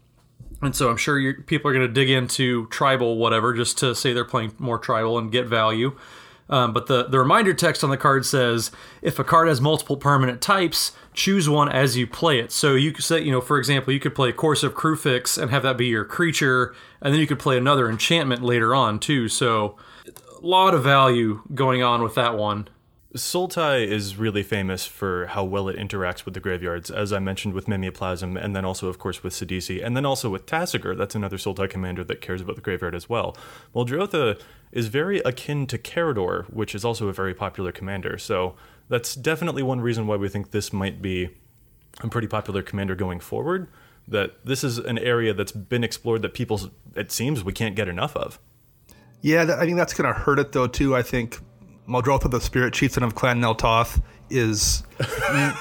And 0.62 0.74
so 0.74 0.88
I'm 0.88 0.96
sure 0.96 1.42
people 1.42 1.70
are 1.70 1.74
going 1.74 1.86
to 1.86 1.92
dig 1.92 2.08
into 2.08 2.66
tribal 2.68 3.18
whatever 3.18 3.52
just 3.52 3.78
to 3.78 3.94
say 3.94 4.12
they're 4.12 4.24
playing 4.24 4.54
more 4.58 4.78
tribal 4.78 5.18
and 5.18 5.30
get 5.30 5.46
value. 5.46 5.96
Um, 6.48 6.72
but 6.72 6.86
the, 6.86 7.04
the 7.04 7.18
reminder 7.18 7.52
text 7.52 7.82
on 7.82 7.90
the 7.90 7.96
card 7.96 8.24
says 8.24 8.70
if 9.02 9.18
a 9.18 9.24
card 9.24 9.48
has 9.48 9.60
multiple 9.60 9.96
permanent 9.96 10.40
types, 10.40 10.92
choose 11.12 11.48
one 11.48 11.68
as 11.68 11.96
you 11.96 12.06
play 12.06 12.38
it. 12.38 12.52
So 12.52 12.74
you 12.74 12.92
could 12.92 13.04
say, 13.04 13.20
you 13.20 13.32
know, 13.32 13.40
for 13.40 13.58
example, 13.58 13.92
you 13.92 14.00
could 14.00 14.14
play 14.14 14.32
Courser 14.32 14.68
of 14.68 14.74
Kruphix 14.74 15.40
and 15.40 15.50
have 15.50 15.64
that 15.64 15.76
be 15.76 15.86
your 15.86 16.04
creature, 16.04 16.74
and 17.00 17.12
then 17.12 17.20
you 17.20 17.26
could 17.26 17.40
play 17.40 17.58
another 17.58 17.90
enchantment 17.90 18.42
later 18.42 18.74
on 18.74 19.00
too. 19.00 19.28
So 19.28 19.76
a 20.06 20.46
lot 20.46 20.72
of 20.72 20.84
value 20.84 21.42
going 21.54 21.82
on 21.82 22.02
with 22.02 22.14
that 22.14 22.36
one. 22.36 22.68
Sultai 23.16 23.86
is 23.86 24.16
really 24.16 24.42
famous 24.42 24.86
for 24.86 25.26
how 25.26 25.42
well 25.44 25.68
it 25.68 25.76
interacts 25.76 26.24
with 26.24 26.34
the 26.34 26.40
graveyards, 26.40 26.90
as 26.90 27.12
I 27.12 27.18
mentioned 27.18 27.54
with 27.54 27.66
Mimeoplasm, 27.66 28.42
and 28.42 28.54
then 28.54 28.64
also, 28.64 28.88
of 28.88 28.98
course, 28.98 29.22
with 29.22 29.32
Sidisi, 29.32 29.84
and 29.84 29.96
then 29.96 30.04
also 30.04 30.30
with 30.30 30.46
Tasigur. 30.46 30.96
That's 30.96 31.14
another 31.14 31.36
Sultai 31.36 31.68
commander 31.68 32.04
that 32.04 32.20
cares 32.20 32.40
about 32.40 32.56
the 32.56 32.62
graveyard 32.62 32.94
as 32.94 33.08
well. 33.08 33.36
Muldrotha 33.74 34.40
is 34.70 34.88
very 34.88 35.18
akin 35.20 35.66
to 35.66 35.78
Karador, 35.78 36.44
which 36.44 36.74
is 36.74 36.84
also 36.84 37.08
a 37.08 37.12
very 37.12 37.34
popular 37.34 37.72
commander, 37.72 38.18
so 38.18 38.54
that's 38.88 39.14
definitely 39.14 39.62
one 39.62 39.80
reason 39.80 40.06
why 40.06 40.16
we 40.16 40.28
think 40.28 40.50
this 40.50 40.72
might 40.72 41.02
be 41.02 41.30
a 42.02 42.08
pretty 42.08 42.28
popular 42.28 42.62
commander 42.62 42.94
going 42.94 43.20
forward. 43.20 43.68
That 44.08 44.44
this 44.44 44.62
is 44.62 44.78
an 44.78 44.98
area 44.98 45.34
that's 45.34 45.50
been 45.50 45.82
explored 45.82 46.22
that 46.22 46.34
people, 46.34 46.60
it 46.94 47.10
seems, 47.10 47.42
we 47.42 47.52
can't 47.52 47.74
get 47.74 47.88
enough 47.88 48.14
of. 48.16 48.38
Yeah, 49.20 49.56
I 49.58 49.64
think 49.64 49.76
that's 49.76 49.94
going 49.94 50.12
to 50.12 50.20
hurt 50.20 50.38
it 50.38 50.52
though 50.52 50.68
too. 50.68 50.94
I 50.94 51.02
think 51.02 51.40
Muldrotha, 51.88 52.30
the 52.30 52.40
spirit 52.40 52.74
chieftain 52.74 53.02
of 53.02 53.14
Clan 53.14 53.40
Nel 53.40 53.54
Toth, 53.54 54.00
is 54.30 54.82
n- 55.30 55.54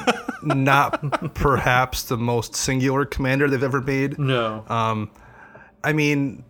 not 0.44 1.34
perhaps 1.36 2.04
the 2.04 2.18
most 2.18 2.56
singular 2.56 3.06
commander 3.06 3.48
they've 3.48 3.62
ever 3.64 3.82
made. 3.82 4.18
No. 4.18 4.66
Um, 4.68 5.12
I 5.84 5.94
mean, 5.94 6.44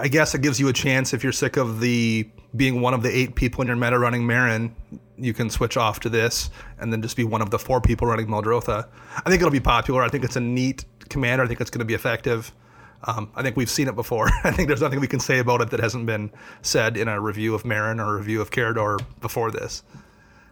I 0.00 0.08
guess 0.08 0.34
it 0.34 0.42
gives 0.42 0.60
you 0.60 0.68
a 0.68 0.72
chance 0.72 1.12
if 1.12 1.22
you're 1.24 1.32
sick 1.32 1.56
of 1.56 1.80
the 1.80 2.28
being 2.56 2.80
one 2.80 2.94
of 2.94 3.02
the 3.02 3.16
eight 3.16 3.34
people 3.34 3.62
in 3.62 3.66
your 3.66 3.76
meta 3.76 3.98
running 3.98 4.22
Meren, 4.22 4.72
you 5.16 5.32
can 5.34 5.50
switch 5.50 5.76
off 5.76 6.00
to 6.00 6.08
this 6.08 6.50
and 6.78 6.92
then 6.92 7.02
just 7.02 7.16
be 7.16 7.24
one 7.24 7.42
of 7.42 7.50
the 7.50 7.58
four 7.58 7.80
people 7.80 8.06
running 8.06 8.26
Muldrotha. 8.26 8.86
I 9.16 9.28
think 9.28 9.40
it'll 9.40 9.50
be 9.50 9.60
popular. 9.60 10.02
I 10.02 10.08
think 10.08 10.24
it's 10.24 10.36
a 10.36 10.40
neat 10.40 10.84
commander. 11.08 11.44
I 11.44 11.48
think 11.48 11.60
it's 11.60 11.70
going 11.70 11.80
to 11.80 11.84
be 11.84 11.94
effective. 11.94 12.52
Um, 13.04 13.30
I 13.34 13.42
think 13.42 13.56
we've 13.56 13.70
seen 13.70 13.88
it 13.88 13.96
before. 13.96 14.28
I 14.44 14.50
think 14.50 14.68
there's 14.68 14.82
nothing 14.82 15.00
we 15.00 15.08
can 15.08 15.20
say 15.20 15.38
about 15.38 15.60
it 15.60 15.70
that 15.70 15.80
hasn't 15.80 16.06
been 16.06 16.30
said 16.62 16.96
in 16.96 17.08
a 17.08 17.20
review 17.20 17.54
of 17.54 17.62
Meren 17.62 17.98
or 17.98 18.14
a 18.14 18.18
review 18.18 18.40
of 18.40 18.50
Karador 18.50 19.00
before 19.20 19.50
this. 19.50 19.82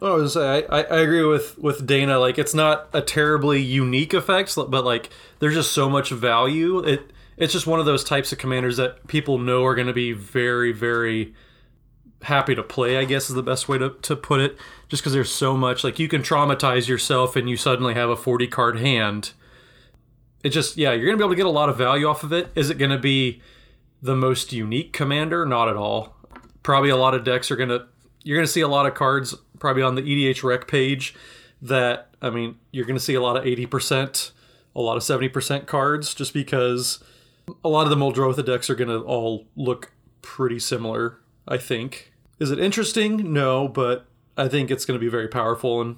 I 0.01 0.11
was 0.11 0.33
say 0.33 0.65
I, 0.67 0.81
I 0.81 0.99
agree 0.99 1.23
with 1.25 1.57
with 1.57 1.85
Dana. 1.85 2.19
Like 2.19 2.37
it's 2.37 2.53
not 2.53 2.87
a 2.93 3.01
terribly 3.01 3.61
unique 3.61 4.13
effect, 4.13 4.55
but 4.55 4.85
like 4.85 5.09
there's 5.39 5.53
just 5.53 5.73
so 5.73 5.89
much 5.89 6.09
value. 6.09 6.79
It 6.79 7.11
it's 7.37 7.53
just 7.53 7.67
one 7.67 7.79
of 7.79 7.85
those 7.85 8.03
types 8.03 8.31
of 8.31 8.37
commanders 8.37 8.77
that 8.77 9.07
people 9.07 9.37
know 9.37 9.65
are 9.65 9.75
going 9.75 9.87
to 9.87 9.93
be 9.93 10.13
very 10.13 10.71
very 10.71 11.33
happy 12.23 12.55
to 12.55 12.63
play. 12.63 12.97
I 12.97 13.05
guess 13.05 13.29
is 13.29 13.35
the 13.35 13.43
best 13.43 13.67
way 13.67 13.77
to 13.77 13.89
to 13.89 14.15
put 14.15 14.39
it. 14.39 14.57
Just 14.87 15.03
because 15.03 15.13
there's 15.13 15.31
so 15.31 15.57
much, 15.57 15.83
like 15.83 15.99
you 15.99 16.07
can 16.07 16.23
traumatize 16.23 16.87
yourself 16.87 17.35
and 17.35 17.49
you 17.49 17.57
suddenly 17.57 17.93
have 17.93 18.09
a 18.09 18.15
40 18.15 18.47
card 18.47 18.79
hand. 18.79 19.33
It 20.43 20.49
just 20.49 20.77
yeah, 20.77 20.93
you're 20.93 21.05
gonna 21.05 21.17
be 21.17 21.23
able 21.23 21.33
to 21.33 21.35
get 21.35 21.45
a 21.45 21.49
lot 21.49 21.69
of 21.69 21.77
value 21.77 22.07
off 22.07 22.23
of 22.23 22.31
it. 22.31 22.49
Is 22.55 22.69
it 22.69 22.77
gonna 22.77 22.99
be 22.99 23.41
the 24.01 24.15
most 24.15 24.53
unique 24.53 24.93
commander? 24.93 25.45
Not 25.45 25.67
at 25.67 25.75
all. 25.75 26.15
Probably 26.63 26.89
a 26.89 26.97
lot 26.97 27.13
of 27.13 27.23
decks 27.23 27.51
are 27.51 27.55
gonna 27.55 27.87
you're 28.23 28.37
gonna 28.37 28.47
see 28.47 28.61
a 28.61 28.67
lot 28.67 28.85
of 28.85 28.93
cards 28.93 29.35
probably 29.59 29.83
on 29.83 29.95
the 29.95 30.01
EDH 30.01 30.43
rec 30.43 30.67
page 30.67 31.13
that 31.61 32.09
I 32.21 32.29
mean 32.29 32.55
you're 32.71 32.85
to 32.97 33.03
see 33.03 33.15
a 33.15 33.21
lot 33.21 33.37
of 33.37 33.43
80%, 33.43 34.31
a 34.75 34.81
lot 34.81 34.97
of 34.97 35.03
70% 35.03 35.65
cards 35.65 36.13
just 36.13 36.33
because 36.33 37.03
a 37.63 37.69
lot 37.69 37.83
of 37.83 37.89
the 37.89 37.95
Muldrotha 37.95 38.45
decks 38.45 38.69
are 38.69 38.75
to 38.89 38.99
all 39.01 39.47
look 39.55 39.91
pretty 40.21 40.59
similar, 40.59 41.19
I 41.47 41.57
think. 41.57 42.13
Is 42.39 42.51
it 42.51 42.59
interesting? 42.59 43.33
No, 43.33 43.67
but 43.67 44.05
I 44.37 44.47
think 44.47 44.71
it's 44.71 44.85
to 44.97 45.03
be 45.03 45.09
very 45.09 45.27
powerful 45.27 45.81
and 45.81 45.97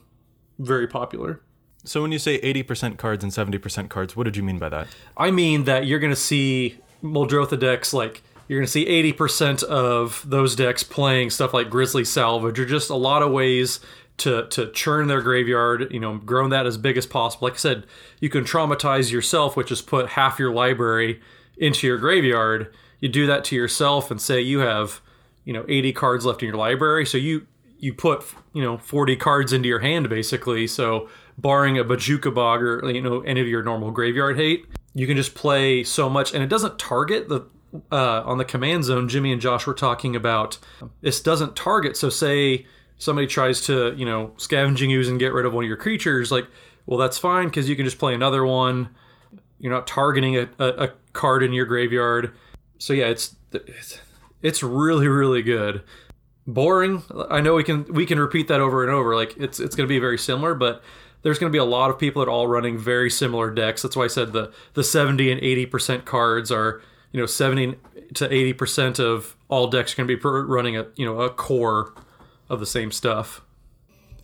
very 0.57 0.87
popular. 0.87 1.41
So 1.83 2.01
when 2.01 2.11
you 2.11 2.19
say 2.19 2.39
80% 2.41 2.97
cards 2.97 3.23
and 3.23 3.33
70% 3.33 3.89
cards, 3.89 4.15
what 4.15 4.23
did 4.23 4.37
you 4.37 4.43
mean 4.43 4.59
by 4.59 4.69
that? 4.69 4.87
I 5.17 5.31
mean 5.31 5.63
that 5.63 5.85
you're 5.85 5.99
going 5.99 6.11
to 6.11 6.15
see 6.15 6.77
Muldrotha 7.03 7.59
decks 7.59 7.93
like 7.93 8.21
you're 8.47 8.59
going 8.59 8.67
to 8.67 8.71
see 8.71 9.13
80% 9.13 9.63
of 9.63 10.23
those 10.29 10.55
decks 10.57 10.83
playing 10.83 11.29
stuff 11.29 11.53
like 11.53 11.69
Grisly 11.69 12.03
Salvage 12.03 12.59
or 12.59 12.65
just 12.65 12.89
a 12.89 12.95
lot 12.95 13.23
of 13.23 13.31
ways 13.31 13.79
to, 14.17 14.45
to 14.49 14.69
churn 14.71 15.07
their 15.07 15.21
graveyard, 15.21 15.91
you 15.91 15.99
know, 15.99 16.17
grow 16.17 16.47
that 16.49 16.65
as 16.65 16.77
big 16.77 16.97
as 16.97 17.05
possible. 17.05 17.47
Like 17.47 17.53
I 17.53 17.57
said, 17.57 17.85
you 18.19 18.29
can 18.29 18.43
traumatize 18.43 19.11
yourself, 19.11 19.55
which 19.55 19.71
is 19.71 19.81
put 19.81 20.09
half 20.09 20.37
your 20.37 20.51
library 20.51 21.21
into 21.57 21.87
your 21.87 21.97
graveyard. 21.97 22.73
You 22.99 23.09
do 23.09 23.25
that 23.27 23.45
to 23.45 23.55
yourself 23.55 24.11
and 24.11 24.21
say 24.21 24.41
you 24.41 24.59
have, 24.59 25.01
you 25.45 25.53
know, 25.53 25.65
80 25.67 25.93
cards 25.93 26.25
left 26.25 26.43
in 26.43 26.49
your 26.49 26.57
library. 26.57 27.05
So 27.05 27.17
you, 27.17 27.47
you 27.79 27.93
put, 27.93 28.23
you 28.53 28.61
know, 28.61 28.77
40 28.77 29.15
cards 29.15 29.53
into 29.53 29.69
your 29.69 29.79
hand 29.79 30.09
basically. 30.09 30.67
So 30.67 31.09
barring 31.41 31.77
a 31.77 31.83
Bojuka 31.83 32.33
Bog 32.33 32.61
or, 32.61 32.89
you 32.91 33.01
know, 33.01 33.21
any 33.21 33.41
of 33.41 33.47
your 33.47 33.63
normal 33.63 33.91
graveyard 33.91 34.37
hate, 34.37 34.65
you 34.93 35.07
can 35.07 35.17
just 35.17 35.33
play 35.33 35.83
so 35.83 36.09
much 36.09 36.33
and 36.33 36.43
it 36.43 36.47
doesn't 36.47 36.77
target 36.77 37.29
the 37.29 37.45
uh, 37.91 38.21
on 38.25 38.37
the 38.37 38.45
command 38.45 38.83
zone, 38.83 39.07
Jimmy 39.07 39.31
and 39.31 39.41
Josh 39.41 39.65
were 39.65 39.73
talking 39.73 40.15
about 40.15 40.57
this 41.01 41.21
doesn't 41.21 41.55
target. 41.55 41.95
So, 41.95 42.09
say 42.09 42.65
somebody 42.97 43.27
tries 43.27 43.61
to, 43.61 43.93
you 43.95 44.05
know, 44.05 44.33
scavenging 44.37 44.91
ooze 44.91 45.07
and 45.07 45.19
get 45.19 45.33
rid 45.33 45.45
of 45.45 45.53
one 45.53 45.63
of 45.63 45.67
your 45.67 45.77
creatures, 45.77 46.31
like, 46.31 46.47
well, 46.85 46.99
that's 46.99 47.17
fine 47.17 47.47
because 47.47 47.69
you 47.69 47.75
can 47.75 47.85
just 47.85 47.97
play 47.97 48.13
another 48.13 48.45
one. 48.45 48.89
You're 49.59 49.71
not 49.71 49.87
targeting 49.87 50.35
a, 50.35 50.49
a, 50.59 50.67
a 50.67 50.93
card 51.13 51.43
in 51.43 51.53
your 51.53 51.65
graveyard. 51.65 52.33
So, 52.77 52.93
yeah, 52.93 53.05
it's, 53.05 53.35
it's 53.53 53.99
it's 54.41 54.63
really 54.63 55.07
really 55.07 55.41
good. 55.41 55.83
Boring. 56.47 57.03
I 57.29 57.39
know 57.39 57.53
we 57.53 57.63
can 57.63 57.85
we 57.85 58.05
can 58.05 58.19
repeat 58.19 58.47
that 58.47 58.59
over 58.59 58.83
and 58.83 58.91
over. 58.91 59.15
Like 59.15 59.37
it's 59.37 59.59
it's 59.59 59.75
going 59.75 59.87
to 59.87 59.91
be 59.91 59.99
very 59.99 60.17
similar, 60.17 60.55
but 60.55 60.83
there's 61.23 61.39
going 61.39 61.51
to 61.51 61.55
be 61.55 61.59
a 61.59 61.65
lot 61.65 61.89
of 61.89 61.99
people 61.99 62.21
that 62.21 62.29
are 62.29 62.33
all 62.33 62.47
running 62.47 62.77
very 62.77 63.09
similar 63.09 63.51
decks. 63.51 63.81
That's 63.81 63.95
why 63.95 64.05
I 64.05 64.07
said 64.07 64.33
the 64.33 64.51
the 64.73 64.83
70 64.83 65.31
and 65.31 65.41
80 65.41 65.65
percent 65.67 66.05
cards 66.05 66.51
are 66.51 66.81
you 67.11 67.19
know 67.19 67.25
70 67.25 67.75
to 68.15 68.33
80 68.33 68.53
percent 68.53 68.99
of 68.99 69.35
all 69.49 69.67
decks 69.67 69.93
are 69.93 69.97
going 69.97 70.07
to 70.07 70.15
be 70.15 70.21
running 70.23 70.77
a 70.77 70.87
you 70.95 71.05
know 71.05 71.21
a 71.21 71.29
core 71.29 71.93
of 72.49 72.59
the 72.59 72.65
same 72.65 72.91
stuff 72.91 73.41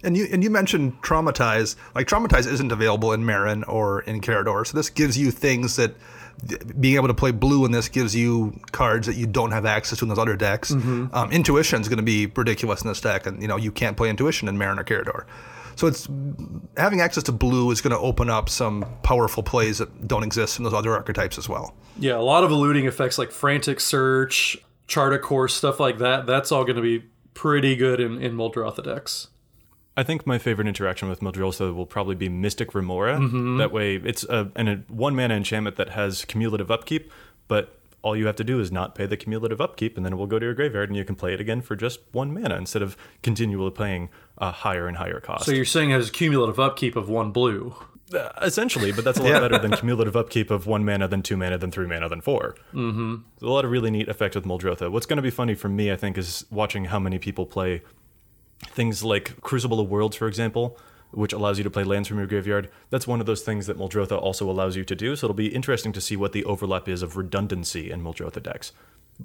and 0.04 0.16
you 0.16 0.28
and 0.32 0.44
you 0.44 0.50
mentioned 0.50 1.02
traumatize 1.02 1.76
like 1.96 2.08
traumatize 2.08 2.48
isn't 2.48 2.72
available 2.72 3.14
in 3.14 3.22
Meren 3.24 3.68
or 3.68 4.02
in 4.02 4.22
Karador 4.22 4.66
so 4.66 4.76
this 4.78 4.90
gives 4.90 5.18
you 5.18 5.32
things 5.32 5.76
that 5.76 5.96
being 6.80 6.96
able 6.96 7.08
to 7.08 7.16
play 7.16 7.32
blue 7.32 7.66
in 7.66 7.72
this 7.72 7.90
gives 7.90 8.16
you 8.16 8.60
cards 8.72 9.08
that 9.08 9.16
you 9.16 9.26
don't 9.26 9.52
have 9.52 9.66
access 9.66 9.98
to 9.98 10.06
in 10.06 10.10
those 10.10 10.20
other 10.20 10.36
decks 10.36 10.72
mm-hmm. 10.72 11.08
um, 11.16 11.32
intuition 11.32 11.82
is 11.82 11.90
going 11.90 11.98
to 11.98 12.04
be 12.04 12.28
ridiculous 12.28 12.82
in 12.82 12.88
this 12.88 13.02
deck 13.02 13.26
and 13.26 13.42
you 13.42 13.48
know 13.48 13.58
you 13.58 13.72
can't 13.72 13.98
play 13.98 14.10
intuition 14.10 14.48
in 14.48 14.58
Meren 14.58 14.78
or 14.78 14.84
Karador 14.84 15.26
so 15.78 15.88
it's 15.88 16.10
having 16.76 17.02
access 17.02 17.24
to 17.24 17.32
blue 17.32 17.72
is 17.72 17.82
going 17.82 17.92
to 17.92 18.00
open 18.00 18.30
up 18.30 18.50
some 18.50 18.84
powerful 19.04 19.44
plays 19.44 19.78
that 19.78 20.08
don't 20.08 20.24
exist 20.24 20.58
in 20.58 20.64
those 20.64 20.74
other 20.74 20.94
archetypes 20.94 21.38
as 21.38 21.48
well. 21.48 21.76
Yeah, 22.00 22.18
a 22.18 22.22
lot 22.22 22.44
of 22.44 22.52
eluding 22.52 22.86
effects 22.86 23.18
like 23.18 23.32
frantic 23.32 23.80
search, 23.80 24.58
chart 24.88 25.14
a 25.14 25.20
course, 25.20 25.54
stuff 25.54 25.80
like 25.80 26.00
that. 26.00 26.26
That's 26.26 26.52
all 26.52 26.64
going 26.64 26.76
to 26.76 26.82
be 26.82 27.06
pretty 27.34 27.76
good 27.76 28.00
in 28.00 28.22
in 28.22 28.36
Muldrotha 28.36 28.84
decks. 28.84 29.28
I 29.96 30.04
think 30.04 30.28
my 30.28 30.38
favorite 30.38 30.68
interaction 30.68 31.10
with 31.10 31.22
Muldrotha 31.22 31.74
will 31.74 31.88
probably 31.88 32.16
be 32.16 32.30
Mystic 32.30 32.76
Remora. 32.76 33.18
Mm-hmm. 33.18 33.58
That 33.58 33.72
way, 33.72 33.96
it's 33.96 34.24
a, 34.26 34.52
an, 34.56 34.68
a 34.68 34.76
one 34.94 35.16
mana 35.16 35.36
enchantment 35.36 35.76
that 35.78 35.90
has 35.90 36.26
cumulative 36.26 36.70
upkeep, 36.70 37.12
but 37.48 37.78
all 38.04 38.16
you 38.16 38.28
have 38.28 38.36
to 38.36 38.44
do 38.44 38.60
is 38.60 38.72
not 38.72 38.94
pay 38.94 39.06
the 39.06 39.18
cumulative 39.18 39.60
upkeep, 39.60 39.98
and 39.98 40.06
then 40.06 40.14
it 40.14 40.16
will 40.16 40.28
go 40.28 40.38
to 40.38 40.46
your 40.46 40.54
graveyard, 40.54 40.90
and 40.90 40.96
you 40.96 41.04
can 41.04 41.16
play 41.16 41.34
it 41.34 41.42
again 41.42 41.62
for 41.62 41.76
just 41.76 42.00
one 42.12 42.34
mana 42.34 42.56
instead 42.56 42.84
of 42.84 42.96
continually 43.24 43.72
playing 43.72 44.10
a 44.38 44.52
higher 44.52 44.88
and 44.88 44.98
higher 44.98 45.20
cost. 45.20 45.46
So 45.46 45.52
you're 45.52 45.66
saying 45.66 45.92
it 45.92 45.96
has 45.96 46.10
cumulative 46.10 46.60
upkeep 46.60 46.96
of 46.96 47.10
one 47.10 47.32
blue. 47.32 47.76
Uh, 48.14 48.30
essentially, 48.42 48.94
but 48.94 49.04
that's 49.04 49.20
a 49.20 49.24
lot 49.24 49.30
yeah. 49.34 49.40
better 49.40 49.58
than 49.58 49.72
cumulative 49.72 50.16
upkeep 50.16 50.50
of 50.50 50.66
one 50.66 50.86
mana, 50.86 51.08
then 51.08 51.22
two 51.22 51.36
mana, 51.36 51.58
then 51.58 51.72
three 51.72 51.88
mana, 51.88 52.08
then 52.08 52.22
4 52.22 52.56
mm-hmm. 52.74 53.16
There's 53.38 53.50
a 53.50 53.52
lot 53.52 53.66
of 53.66 53.72
really 53.72 53.92
neat 53.92 54.08
effect 54.08 54.34
with 54.34 54.46
Muldrotha. 54.46 54.90
What's 54.90 55.06
going 55.06 55.18
to 55.18 55.24
be 55.24 55.30
funny 55.30 55.56
for 55.56 55.68
me, 55.68 55.92
I 55.92 55.98
think, 55.98 56.18
is 56.18 56.46
watching 56.50 56.86
how 56.86 57.00
many 57.00 57.20
people 57.20 57.46
play 57.46 57.82
things 58.64 59.04
like 59.04 59.42
Crucible 59.42 59.80
of 59.80 59.90
Worlds, 59.90 60.16
for 60.16 60.28
example, 60.28 60.78
which 61.12 61.34
allows 61.34 61.58
you 61.58 61.64
to 61.64 61.70
play 61.70 61.84
lands 61.84 62.08
from 62.08 62.18
your 62.18 62.28
graveyard. 62.28 62.70
That's 62.90 63.08
one 63.08 63.20
of 63.20 63.26
those 63.26 63.42
things 63.42 63.68
that 63.68 63.78
Muldrotha 63.78 64.18
also 64.22 64.50
allows 64.50 64.76
you 64.76 64.86
to 64.86 64.96
do, 64.96 65.16
so 65.16 65.26
it'll 65.26 65.36
be 65.36 65.54
interesting 65.54 65.92
to 65.94 66.02
see 66.02 66.16
what 66.16 66.32
the 66.32 66.46
overlap 66.46 66.88
is 66.88 67.02
of 67.02 67.18
redundancy 67.18 67.92
in 67.92 68.02
Muldrotha 68.02 68.42
decks. 68.42 68.72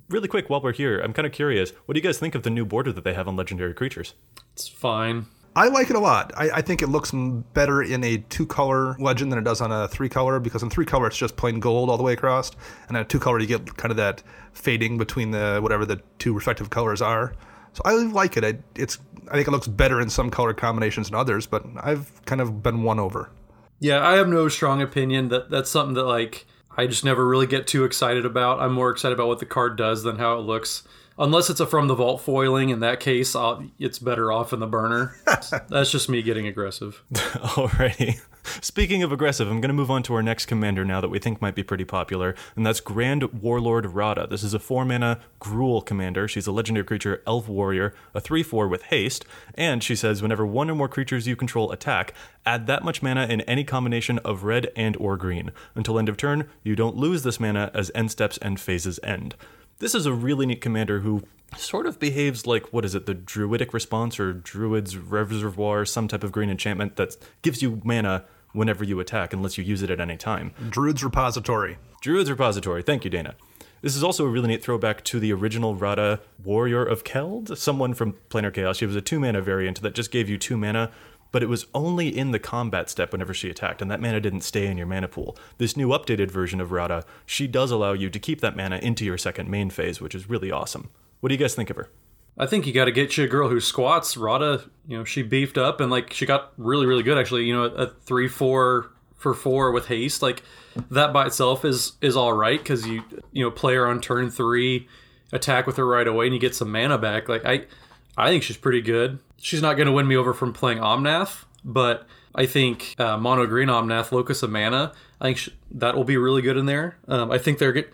Really 0.09 0.29
quick, 0.29 0.49
while 0.49 0.61
we're 0.61 0.73
here, 0.73 1.01
I'm 1.01 1.13
kind 1.13 1.27
of 1.27 1.33
curious. 1.33 1.71
What 1.87 1.95
do 1.95 1.99
you 1.99 2.03
guys 2.03 2.19
think 2.19 2.35
of 2.35 2.43
the 2.43 2.51
new 2.51 2.65
border 2.65 2.93
that 2.93 3.05
they 3.05 3.15
have 3.15 3.29
on 3.29 3.37
Legendary 3.37 3.75
Creatures? 3.75 4.15
It's 4.55 4.69
fine. 4.69 5.27
I 5.55 5.69
like 5.69 5.91
it 5.91 5.97
a 5.97 6.01
lot. 6.01 6.33
I, 6.35 6.51
I, 6.51 6.63
think 6.63 6.81
it 6.81 6.87
looks 6.87 7.11
better 7.13 7.83
in 7.83 8.03
a 8.05 8.17
two 8.31 8.47
color 8.47 8.97
legend 8.99 9.31
than 9.31 9.39
it 9.39 9.45
does 9.45 9.61
on 9.61 9.71
a 9.71 9.87
three 9.87 10.09
color 10.09 10.41
because 10.41 10.63
in 10.63 10.71
three 10.71 10.87
color 10.87 11.07
it's 11.07 11.19
just 11.19 11.37
plain 11.37 11.61
gold 11.61 11.91
all 11.91 11.99
the 11.99 12.03
way 12.03 12.15
across, 12.15 12.51
and 12.89 12.97
in 12.97 13.03
a 13.03 13.05
two 13.05 13.21
color 13.21 13.39
you 13.39 13.47
get 13.47 13.77
kind 13.77 13.91
of 13.91 13.99
that 13.99 14.23
fading 14.55 14.97
between 14.97 15.31
the 15.31 15.59
whatever 15.61 15.85
the 15.85 16.01
two 16.19 16.33
respective 16.33 16.71
colors 16.71 17.03
are. 17.03 17.35
So 17.75 17.83
I 17.85 17.93
like 17.93 18.39
it. 18.39 18.45
I, 18.45 18.59
it's 18.75 18.99
I 19.29 19.35
think 19.35 19.47
it 19.47 19.51
looks 19.51 19.69
better 19.69 20.01
in 20.01 20.09
some 20.09 20.31
color 20.31 20.55
combinations 20.55 21.11
than 21.11 21.17
others, 21.19 21.47
but 21.47 21.65
I've 21.83 22.25
kind 22.25 22.41
of 22.41 22.63
been 22.63 22.83
won 22.83 22.99
over. 22.99 23.31
Yeah, 23.79 24.07
I 24.07 24.15
have 24.15 24.29
no 24.29 24.49
strong 24.49 24.81
opinion. 24.81 25.29
That 25.29 25.51
that's 25.51 25.71
something 25.71 25.95
that 25.95 26.05
like 26.05 26.47
I 26.77 26.87
just 26.87 27.05
never 27.05 27.27
really 27.27 27.47
get 27.47 27.67
too 27.67 27.85
excited 27.85 28.25
about. 28.25 28.61
I'm 28.61 28.73
more 28.73 28.91
excited 28.91 29.15
about 29.15 29.29
what 29.29 29.39
the 29.39 29.47
card 29.47 29.77
does 29.77 30.03
than 30.03 30.17
how 30.17 30.39
it 30.39 30.43
looks. 30.43 30.83
Unless 31.19 31.51
it's 31.51 31.61
a 31.61 31.67
from 31.67 31.89
the 31.89 31.95
vault 31.95 32.23
foiling, 32.23 32.71
in 32.71 32.81
that 32.81 32.99
case, 32.99 33.37
I'll, 33.37 33.65
it's 33.79 33.99
better 33.99 34.33
off 34.33 34.53
in 34.53 34.61
the 34.61 34.67
burner. 34.67 35.15
That's 35.69 35.91
just 35.91 36.09
me 36.09 36.23
getting 36.23 36.47
aggressive. 36.47 37.03
Alrighty. 37.13 38.21
Speaking 38.61 39.03
of 39.03 39.13
aggressive, 39.13 39.49
I'm 39.49 39.61
going 39.61 39.69
to 39.69 39.75
move 39.75 39.91
on 39.91 40.03
to 40.05 40.15
our 40.15 40.23
next 40.23 40.47
commander 40.47 40.85
now 40.85 41.01
that 41.01 41.11
we 41.11 41.21
think 41.21 41.41
might 41.41 41.55
be 41.55 41.63
pretty 41.63 41.85
popular, 41.85 42.35
and 42.57 42.67
that's 42.67 42.81
Grand 42.81 43.41
Warlord 43.41 43.87
Radha. 43.87 44.27
This 44.27 44.43
is 44.43 44.53
a 44.53 44.59
4 44.59 44.85
mana 44.85 45.21
Gruul 45.41 45.85
commander. 45.85 46.27
She's 46.27 46.49
a 46.49 46.53
legendary 46.53 46.85
creature, 46.85 47.23
Elf 47.25 47.49
Warrior, 47.49 47.95
a 48.15 48.21
3 48.21 48.43
4 48.43 48.67
with 48.67 48.83
haste, 48.85 49.25
and 49.55 49.83
she 49.83 49.95
says 49.95 50.23
whenever 50.23 50.45
one 50.45 50.69
or 50.69 50.75
more 50.75 50.89
creatures 50.89 51.29
you 51.29 51.37
control 51.37 51.71
attack, 51.71 52.15
add 52.45 52.67
that 52.67 52.85
much 52.85 53.01
mana 53.01 53.27
in 53.27 53.43
any 53.43 53.63
combination 53.63 54.19
of 54.21 54.43
red 54.43 54.71
and 54.75 54.97
or 54.97 55.17
green. 55.17 55.53
Until 55.77 55.99
end 55.99 56.09
of 56.09 56.17
turn, 56.17 56.49
you 56.65 56.75
don't 56.75 56.97
lose 56.97 57.23
this 57.23 57.39
mana 57.39 57.71
as 57.73 57.93
end 57.95 58.11
steps 58.11 58.39
and 58.39 58.59
phases 58.59 58.99
end. 59.05 59.37
This 59.83 59.97
is 59.97 60.07
a 60.07 60.13
really 60.13 60.47
neat 60.47 60.61
commander 60.61 61.01
who 61.01 61.25
sort 61.57 61.87
of 61.87 61.99
behaves 61.99 62.47
like 62.47 62.73
what 62.73 62.85
is 62.85 62.95
it, 62.95 63.07
the 63.07 63.15
Druidic 63.15 63.75
response 63.75 64.21
or 64.21 64.33
Druid's 64.33 64.97
Reservoir, 64.97 65.85
some 65.85 66.07
type 66.07 66.23
of 66.23 66.31
green 66.31 66.51
enchantment 66.51 66.95
that 66.95 67.17
gives 67.43 67.63
you 67.63 67.81
mana 67.83 68.25
whenever 68.53 68.85
you 68.85 69.01
attack 69.01 69.33
and 69.33 69.43
lets 69.43 69.59
you 69.59 69.65
use 69.65 69.83
it 69.83 69.91
at 69.91 69.99
any 69.99 70.17
time. 70.17 70.53
Druid's 70.71 71.03
Repository. 71.03 71.79
Druid's 72.01 72.31
Repository. 72.31 72.85
Thank 72.85 73.03
you, 73.03 73.11
Dana. 73.11 73.35
This 73.81 73.97
is 73.97 74.05
also 74.05 74.25
a 74.25 74.29
really 74.29 74.47
neat 74.47 74.63
throwback 74.63 75.03
to 75.03 75.19
the 75.19 75.33
original 75.33 75.75
Radha 75.75 76.21
Warrior 76.45 76.85
of 76.85 77.03
Keld, 77.03 77.57
someone 77.59 77.93
from 77.93 78.15
Planar 78.31 78.55
Chaos. 78.55 78.77
She 78.77 78.87
was 78.87 78.95
a 78.95 79.01
two 79.01 79.19
mana 79.19 79.43
variant 79.43 79.83
that 79.83 79.97
just 79.97 80.13
gave 80.13 80.29
you 80.29 80.39
two 80.39 80.57
mana, 80.57 80.93
but 81.33 81.43
it 81.43 81.49
was 81.49 81.67
only 81.75 82.17
in 82.17 82.31
the 82.31 82.39
combat 82.39 82.89
step 82.89 83.11
whenever 83.11 83.35
she 83.35 83.51
attacked, 83.51 83.83
and 83.83 83.91
that 83.91 84.01
mana 84.01 84.21
didn't 84.21 84.43
stay 84.43 84.67
in 84.67 84.79
your 84.79 84.87
mana 84.87 85.09
pool. 85.09 85.37
This 85.59 85.77
new 85.77 85.89
updated 85.89 86.31
version 86.31 86.61
of 86.61 86.71
Radha, 86.71 87.05
she 87.27 87.47
does 87.47 87.71
allow 87.71 87.95
you 87.95 88.11
to 88.11 88.19
keep 88.19 88.41
that 88.43 88.57
mana 88.57 88.77
into 88.77 89.05
your 89.05 89.19
second 89.19 89.49
main 89.49 89.71
phase, 89.71 90.01
which 90.01 90.15
is 90.15 90.29
really 90.29 90.51
awesome. 90.51 90.91
What 91.21 91.31
do 91.31 91.35
you 91.35 91.41
guys 91.41 91.55
think 91.55 91.71
of 91.71 91.77
her? 91.77 91.91
I 92.39 92.47
think 92.47 92.67
you 92.67 92.73
got 92.73 92.87
to 92.87 92.93
get 92.93 93.17
you 93.17 93.25
a 93.25 93.29
girl 93.29 93.49
who 93.49 93.61
squats. 93.61 94.17
Radha, 94.17 94.65
you 94.87 94.97
know, 94.97 95.05
she 95.05 95.23
beefed 95.23 95.59
up 95.59 95.81
and 95.81 95.91
like 95.91 96.13
she 96.13 96.27
got 96.27 96.53
really, 96.57 96.87
really 96.87 97.03
good 97.03 97.19
actually. 97.19 97.45
You 97.45 97.55
know, 97.55 97.65
a 97.65 97.87
three 97.87 98.29
four 98.29 98.91
for 99.17 99.35
four 99.35 99.71
with 99.71 99.87
haste, 99.87 100.23
like 100.23 100.43
that 100.91 101.13
by 101.13 101.27
itself 101.27 101.65
is 101.65 101.93
is 102.01 102.17
all 102.17 102.33
right 102.33 102.59
because 102.59 102.87
you 102.87 103.03
you 103.33 103.45
know 103.45 103.51
play 103.51 103.75
her 103.75 103.87
on 103.87 104.01
turn 104.01 104.31
three, 104.31 104.89
attack 105.31 105.67
with 105.67 105.77
her 105.77 105.87
right 105.87 106.09
away, 106.09 106.27
and 106.27 106.35
you 106.35 106.41
get 106.41 106.55
some 106.55 106.73
mana 106.73 106.99
back. 106.99 107.29
Like 107.29 107.45
I, 107.45 107.67
I 108.17 108.29
think 108.29 108.43
she's 108.43 108.57
pretty 108.57 108.81
good. 108.81 109.19
She's 109.39 109.63
not 109.63 109.75
going 109.75 109.87
to 109.87 109.93
win 109.93 110.07
me 110.07 110.17
over 110.17 110.33
from 110.35 110.53
playing 110.53 110.79
Omnath, 110.79 111.45
but 111.65 112.07
I 112.35 112.47
think 112.47 112.95
uh, 112.99 113.17
mono 113.17 113.47
green 113.47 113.69
Omnath, 113.69 114.13
Locus 114.13 114.43
of 114.43 114.51
Mana. 114.51 114.93
I 115.21 115.27
think 115.27 115.39
sh- 115.39 115.51
that 115.73 115.97
will 115.97 116.05
be 116.05 116.17
really 116.17 116.43
good 116.43 116.57
in 116.57 116.67
there. 116.67 116.97
Um, 117.09 117.31
I 117.31 117.39
think 117.39 117.59
they're 117.59 117.73
going 117.73 117.87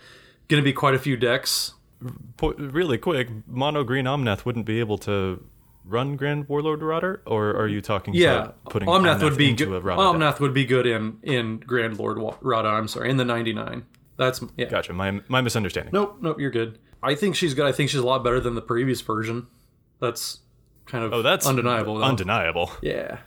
to 0.50 0.62
be 0.62 0.72
quite 0.72 0.94
a 0.94 0.98
few 0.98 1.16
decks 1.16 1.74
Po- 2.36 2.54
really 2.54 2.98
quick, 2.98 3.28
mono 3.46 3.82
green 3.82 4.04
Omnath 4.04 4.44
wouldn't 4.44 4.66
be 4.66 4.78
able 4.78 4.98
to 4.98 5.44
run 5.84 6.16
Grand 6.16 6.48
Warlord 6.48 6.82
Radha, 6.82 7.18
or 7.26 7.50
are 7.56 7.66
you 7.66 7.80
talking 7.80 8.14
yeah, 8.14 8.34
about 8.34 8.64
putting 8.64 8.88
Omnath, 8.88 9.22
would 9.22 9.36
be 9.36 9.50
into 9.50 9.66
good. 9.66 9.82
Omnath 9.82 10.32
deck? 10.34 10.40
would 10.40 10.54
be 10.54 10.64
good 10.64 10.86
in 10.86 11.18
in 11.22 11.58
Grand 11.58 11.98
Lord 11.98 12.18
Wa- 12.18 12.36
Radha. 12.40 12.68
I'm 12.68 12.86
sorry, 12.86 13.10
in 13.10 13.16
the 13.16 13.24
99. 13.24 13.84
That's 14.16 14.40
yeah. 14.56 14.66
Gotcha. 14.66 14.92
My 14.92 15.20
my 15.28 15.40
misunderstanding. 15.40 15.92
Nope, 15.92 16.18
nope, 16.20 16.38
you're 16.38 16.52
good. 16.52 16.78
I 17.02 17.14
think 17.14 17.34
she's 17.34 17.54
good. 17.54 17.66
I 17.66 17.72
think 17.72 17.90
she's 17.90 18.00
a 18.00 18.06
lot 18.06 18.22
better 18.22 18.40
than 18.40 18.54
the 18.54 18.62
previous 18.62 19.00
version. 19.00 19.48
That's 20.00 20.40
kind 20.86 21.04
of 21.04 21.12
Oh, 21.12 21.22
that's 21.22 21.46
undeniable. 21.46 21.96
though. 21.98 22.04
Undeniable. 22.04 22.70
yeah. 22.82 23.18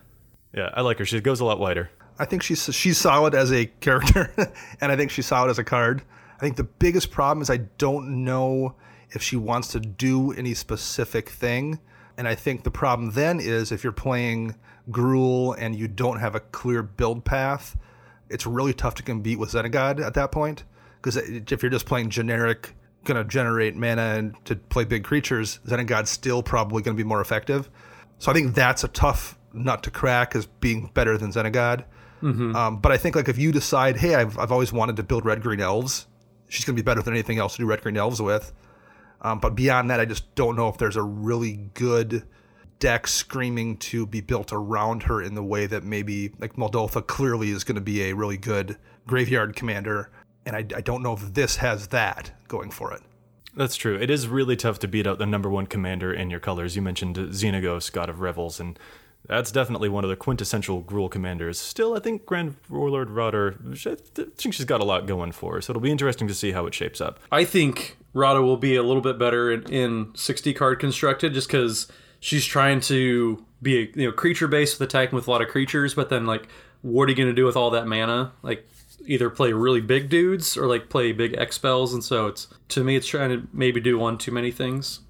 Yeah, 0.54 0.70
I 0.74 0.82
like 0.82 0.98
her. 1.00 1.06
She 1.06 1.22
goes 1.22 1.40
a 1.40 1.46
lot 1.46 1.60
wider. 1.60 1.90
I 2.20 2.26
think 2.26 2.44
she's 2.44 2.64
she's 2.76 2.98
solid 2.98 3.34
as 3.34 3.52
a 3.54 3.68
character, 3.68 4.32
and 4.82 4.92
I 4.92 4.96
think 4.98 5.10
she's 5.12 5.26
solid 5.26 5.50
as 5.50 5.58
a 5.60 5.64
card. 5.64 6.02
I 6.38 6.40
think 6.42 6.58
the 6.58 6.64
biggest 6.66 7.10
problem 7.12 7.42
is 7.42 7.50
I 7.50 7.58
don't 7.78 8.26
know 8.26 8.76
if 9.12 9.22
she 9.24 9.38
wants 9.38 9.70
to 9.70 9.80
do 9.80 10.32
any 10.34 10.54
specific 10.54 11.30
thing, 11.30 11.80
and 12.18 12.28
I 12.28 12.36
think 12.36 12.64
the 12.64 12.72
problem 12.72 13.12
then 13.12 13.40
is 13.40 13.72
if 13.72 13.84
you're 13.84 13.94
playing 13.94 14.56
Gruul 14.90 15.56
and 15.58 15.76
you 15.76 15.88
don't 15.88 16.20
have 16.20 16.36
a 16.36 16.40
clear 16.42 16.84
build 16.84 17.24
path, 17.24 17.78
it's 18.30 18.46
really 18.46 18.74
tough 18.74 18.96
to 18.96 19.04
compete 19.04 19.40
with 19.40 19.52
Xenagod 19.52 20.06
at 20.06 20.14
that 20.16 20.32
point. 20.32 20.64
Because 21.02 21.16
if 21.18 21.64
you're 21.64 21.70
just 21.72 21.86
playing 21.86 22.10
generic, 22.10 22.76
gonna 23.04 23.24
generate 23.24 23.76
mana 23.76 24.02
and 24.02 24.36
to 24.46 24.56
play 24.56 24.86
big 24.86 25.04
creatures, 25.04 25.60
Xenagod's 25.66 26.10
still 26.10 26.44
probably 26.44 26.82
gonna 26.82 26.98
be 26.98 27.04
more 27.04 27.22
effective. 27.22 27.70
So 28.20 28.32
I 28.32 28.34
think 28.34 28.54
that's 28.54 28.84
a 28.84 28.88
tough 28.88 29.38
nut 29.54 29.84
to 29.84 29.92
crack 29.92 30.36
as 30.36 30.46
being 30.46 30.90
better 30.94 31.18
than 31.18 31.32
Xenagod. 31.32 31.86
Um, 32.56 32.78
but 32.78 32.92
I 32.92 32.98
think 32.98 33.16
like 33.16 33.28
if 33.30 33.38
you 33.38 33.52
decide, 33.52 33.98
hey, 33.98 34.16
I've, 34.16 34.38
I've 34.38 34.52
always 34.52 34.72
wanted 34.72 34.96
to 34.98 35.04
build 35.04 35.26
red 35.26 35.42
green 35.42 35.60
elves, 35.60 36.06
she's 36.48 36.66
gonna 36.66 36.76
be 36.76 36.84
better 36.84 37.02
than 37.02 37.14
anything 37.14 37.40
else 37.40 37.54
to 37.54 37.60
do 37.60 37.66
red 37.66 37.82
green 37.82 37.98
elves 37.98 38.22
with. 38.22 38.54
Um, 39.22 39.40
but 39.40 39.56
beyond 39.56 39.90
that, 39.90 40.00
I 40.00 40.06
just 40.06 40.34
don't 40.36 40.56
know 40.56 40.68
if 40.68 40.78
there's 40.78 40.96
a 40.96 41.04
really 41.04 41.70
good 41.74 42.24
deck 42.80 43.08
screaming 43.08 43.78
to 43.78 44.08
be 44.08 44.22
built 44.22 44.52
around 44.52 45.04
her 45.04 45.22
in 45.22 45.36
the 45.36 45.44
way 45.44 45.68
that 45.68 45.84
maybe 45.84 46.32
like 46.40 46.54
Muldrotha 46.56 47.06
clearly 47.06 47.52
is 47.52 47.64
going 47.64 47.76
to 47.76 47.82
be 47.82 48.04
a 48.10 48.14
really 48.14 48.38
good 48.38 48.76
graveyard 49.06 49.56
commander, 49.56 50.10
and 50.46 50.56
I, 50.56 50.60
I 50.76 50.82
don't 50.82 51.04
know 51.04 51.14
if 51.14 51.34
this 51.34 51.58
has 51.58 51.88
that 51.88 52.32
going 52.48 52.72
for 52.72 52.94
it. 52.94 53.02
That's 53.56 53.76
true. 53.76 53.98
It 53.98 54.10
is 54.10 54.28
really 54.28 54.56
tough 54.56 54.80
to 54.80 54.88
beat 54.88 55.06
out 55.06 55.20
the 55.20 55.26
number 55.26 55.50
one 55.50 55.68
commander 55.68 56.14
in 56.14 56.30
your 56.30 56.40
colors. 56.40 56.76
You 56.76 56.82
mentioned 56.82 57.18
Xenagos, 57.18 57.92
God 57.92 58.10
of 58.10 58.22
Revels, 58.22 58.60
and 58.60 58.80
that's 59.28 59.52
definitely 59.52 59.90
one 59.90 60.04
of 60.04 60.10
the 60.10 60.16
quintessential 60.16 60.82
Gruul 60.82 61.12
commanders. 61.12 61.60
Still, 61.60 61.94
I 61.94 62.00
think 62.00 62.26
Grand 62.26 62.56
Warlord 62.70 63.10
Radha, 63.10 63.56
I 63.72 63.76
think 63.76 64.54
she's 64.54 64.66
got 64.66 64.82
a 64.82 64.86
lot 64.86 65.06
going 65.06 65.32
for 65.32 65.56
her, 65.56 65.62
so 65.62 65.72
it'll 65.72 65.82
be 65.82 65.92
interesting 65.92 66.28
to 66.28 66.34
see 66.34 66.54
how 66.54 66.66
it 66.66 66.74
shapes 66.74 67.02
up. 67.02 67.20
I 67.32 67.44
think 67.44 67.98
Radha 68.14 68.42
will 68.42 68.58
be 68.58 68.76
a 68.78 68.84
little 68.84 69.02
bit 69.02 69.20
better 69.20 69.52
in, 69.52 69.64
in 69.72 70.12
60 70.16 70.54
card 70.54 70.80
constructed 70.80 71.34
just 71.34 71.48
because 71.48 71.88
she's 72.20 72.46
trying 72.46 72.80
to 72.82 73.46
be 73.62 73.78
a 73.78 73.92
you 73.96 74.06
know 74.08 74.12
creature 74.12 74.48
based 74.48 74.80
with 74.80 74.90
attacking 74.90 75.16
with 75.16 75.28
a 75.28 75.32
lot 75.32 75.42
of 75.42 75.50
creatures, 75.50 75.94
but 75.94 76.10
then 76.10 76.26
like 76.26 76.48
what 76.82 77.08
are 77.08 77.12
you 77.12 77.18
gonna 77.18 77.34
do 77.34 77.46
with 77.46 77.56
all 77.56 77.70
that 77.72 77.88
mana? 77.88 78.32
Like 78.42 78.68
either 79.06 79.30
play 79.30 79.54
really 79.54 79.82
big 79.82 80.10
dudes 80.10 80.58
or 80.58 80.68
like 80.68 80.90
play 80.90 81.12
big 81.12 81.36
X 81.38 81.56
spells, 81.56 81.94
and 81.94 82.04
so 82.04 82.28
it's 82.28 82.48
to 82.70 82.84
me 82.84 82.96
it's 82.96 83.08
trying 83.08 83.30
to 83.30 83.48
maybe 83.54 83.80
do 83.80 83.98
one 83.98 84.18
too 84.18 84.32
many 84.32 84.52
things. 84.52 85.02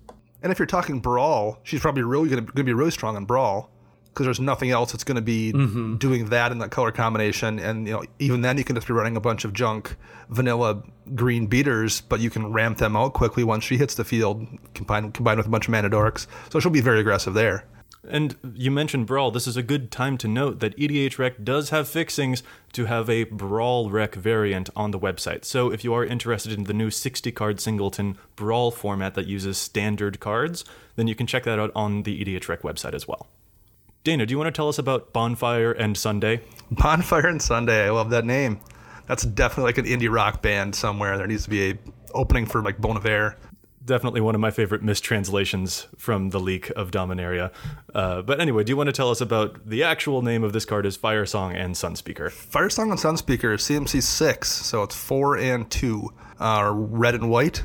And 0.42 0.52
if 0.52 0.60
you're 0.60 0.66
talking 0.66 1.00
brawl, 1.00 1.60
she's 1.64 1.82
probably 1.82 2.04
really 2.04 2.30
going 2.30 2.46
to 2.46 2.64
be 2.64 2.74
really 2.74 2.92
strong 2.92 3.16
in 3.16 3.26
brawl 3.26 3.70
because 4.14 4.26
there's 4.26 4.40
nothing 4.40 4.72
else 4.72 4.92
that's 4.92 5.04
going 5.04 5.16
to 5.16 5.22
be 5.22 5.54
mm-hmm. 5.54 5.96
doing 5.96 6.26
that 6.26 6.52
in 6.52 6.58
that 6.60 6.72
color 6.72 6.92
combination. 6.92 7.60
And 7.60 7.88
you 7.88 7.94
know, 7.94 8.04
even 8.20 8.42
then, 8.42 8.58
you 8.58 8.64
can 8.64 8.76
just 8.76 8.88
be 8.88 8.94
running 8.94 9.16
a 9.16 9.22
bunch 9.22 9.46
of 9.46 9.54
junk 9.54 9.96
vanilla 10.30 10.84
green 11.16 11.48
beaters, 11.48 12.02
but 12.02 12.20
you 12.20 12.30
can 12.30 12.52
ramp 12.52 12.78
them 12.78 12.96
out 12.96 13.14
quickly 13.14 13.44
once 13.44 13.64
she 13.64 13.78
hits 13.78 13.96
the 13.96 14.04
field, 14.04 14.46
combined 14.74 15.14
combined 15.14 15.38
with 15.38 15.48
a 15.48 15.50
bunch 15.50 15.68
of 15.68 15.72
mana 15.72 15.90
dorks. 15.90 16.28
So 16.52 16.60
she'll 16.60 16.72
be 16.72 16.82
very 16.82 17.00
aggressive 17.00 17.34
there. 17.34 17.66
And 18.10 18.36
you 18.56 18.72
mentioned 18.72 19.06
Brawl. 19.06 19.30
This 19.32 19.48
is 19.48 19.58
a 19.58 19.64
good 19.64 19.92
time 19.92 20.18
to 20.20 20.28
note 20.28 20.60
that 20.60 20.76
EDH 20.76 21.20
Rec 21.20 21.44
does 21.44 21.70
have 21.70 21.88
fixings 21.88 22.42
to 22.74 22.86
have 22.86 23.10
a 23.10 23.26
Brawl 23.26 23.92
Rec 23.92 24.16
variant 24.16 24.70
on 24.76 24.92
the 24.92 25.00
website. 25.00 25.46
So 25.46 25.72
if 25.72 25.84
you 25.84 25.94
are 25.94 26.04
interested 26.04 26.54
in 26.54 26.64
the 26.64 26.74
new 26.74 26.90
60 26.90 27.32
card 27.32 27.60
singleton 27.60 28.18
Brawl 28.36 28.72
format 28.72 29.14
that 29.14 29.28
uses 29.28 29.58
standard 29.58 30.20
cards, 30.20 30.66
then 30.96 31.08
you 31.08 31.16
can 31.16 31.28
check 31.28 31.44
that 31.44 31.60
out 31.60 31.72
on 31.76 32.04
the 32.04 32.24
EDH 32.24 32.48
Rec 32.48 32.64
website 32.64 32.94
as 32.94 33.08
well. 33.08 33.28
Dana, 34.04 34.26
do 34.26 34.32
you 34.32 34.38
want 34.40 34.48
to 34.48 34.58
tell 34.58 34.68
us 34.68 34.80
about 34.80 35.14
Bonfire 35.14 35.72
and 35.72 35.96
Sunday? 35.96 36.42
Bonfire 36.72 37.28
and 37.28 37.42
Sunday, 37.42 37.86
I 37.86 37.92
love 37.92 38.10
that 38.10 38.26
name. 38.26 38.60
That's 39.06 39.24
definitely 39.24 39.66
like 39.66 39.78
an 39.78 39.86
indie 39.86 40.12
rock 40.12 40.42
band 40.42 40.74
somewhere. 40.74 41.18
There 41.18 41.28
needs 41.28 41.44
to 41.44 41.52
be 41.52 41.72
a 41.72 41.78
opening 42.14 42.46
for 42.46 42.62
like 42.64 42.80
Bon 42.80 42.98
Iver. 42.98 43.38
Definitely 43.84 44.22
one 44.22 44.36
of 44.36 44.42
my 44.42 44.52
favorite 44.52 44.84
mistranslations 44.84 45.88
from 45.98 46.30
the 46.30 46.40
leak 46.40 46.70
of 46.76 46.92
Dominaria. 46.92 47.52
Uh, 47.96 48.22
but 48.22 48.40
anyway, 48.40 48.64
do 48.64 48.72
you 48.72 48.78
want 48.78 48.88
to 48.88 48.94
tell 48.94 49.10
us 49.10 49.22
about 49.22 49.68
the 49.68 49.84
actual 49.84 50.22
name 50.22 50.44
of 50.44 50.54
this 50.54 50.66
card 50.66 50.86
is 50.86 50.96
Fire 50.96 51.26
Song 51.26 51.56
and 51.56 51.74
Sunspeaker? 51.74 52.32
Fire 52.32 52.70
Song 52.70 52.92
and 52.92 53.00
Sunspeaker, 53.00 53.56
is 53.56 53.62
CMC 53.62 54.04
six, 54.04 54.50
so 54.50 54.84
it's 54.84 54.96
four 54.96 55.36
and 55.36 55.70
two, 55.72 56.14
uh, 56.40 56.72
red 56.74 57.16
and 57.16 57.32
white, 57.32 57.64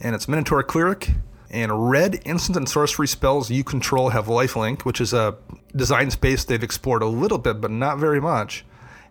and 0.00 0.14
it's 0.14 0.26
Minotaur 0.26 0.62
Cleric. 0.62 1.10
And 1.50 1.90
red 1.90 2.20
instant 2.24 2.56
and 2.56 2.68
sorcery 2.68 3.08
spells 3.08 3.50
you 3.50 3.64
control 3.64 4.10
have 4.10 4.26
lifelink, 4.26 4.82
which 4.82 5.00
is 5.00 5.12
a 5.12 5.36
design 5.74 6.10
space 6.10 6.44
they've 6.44 6.62
explored 6.62 7.02
a 7.02 7.06
little 7.06 7.38
bit, 7.38 7.60
but 7.60 7.70
not 7.70 7.98
very 7.98 8.20
much. 8.20 8.64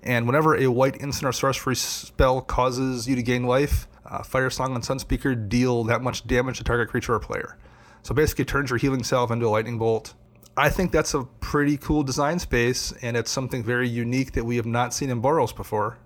And 0.03 0.25
whenever 0.25 0.55
a 0.55 0.67
white 0.67 1.01
instant 1.01 1.27
or 1.27 1.33
sorcery 1.33 1.75
spell 1.75 2.41
causes 2.41 3.07
you 3.07 3.15
to 3.15 3.23
gain 3.23 3.43
life, 3.43 3.87
uh, 4.07 4.23
Fire 4.23 4.49
Song 4.49 4.75
and 4.75 4.83
Sunspeaker 4.83 5.47
deal 5.49 5.83
that 5.85 6.01
much 6.01 6.25
damage 6.27 6.57
to 6.57 6.63
target 6.63 6.89
creature 6.89 7.13
or 7.13 7.19
player. 7.19 7.57
So 8.03 8.15
basically, 8.15 8.45
turns 8.45 8.69
your 8.69 8.77
healing 8.77 9.03
salve 9.03 9.31
into 9.31 9.47
a 9.47 9.49
lightning 9.49 9.77
bolt. 9.77 10.13
I 10.55 10.69
think 10.69 10.91
that's 10.91 11.13
a 11.13 11.23
pretty 11.39 11.77
cool 11.77 12.03
design 12.03 12.39
space, 12.39 12.91
and 13.01 13.15
it's 13.15 13.29
something 13.29 13.63
very 13.63 13.87
unique 13.87 14.31
that 14.33 14.43
we 14.43 14.55
have 14.55 14.65
not 14.65 14.93
seen 14.93 15.09
in 15.09 15.21
Boros 15.21 15.55
before. 15.55 15.99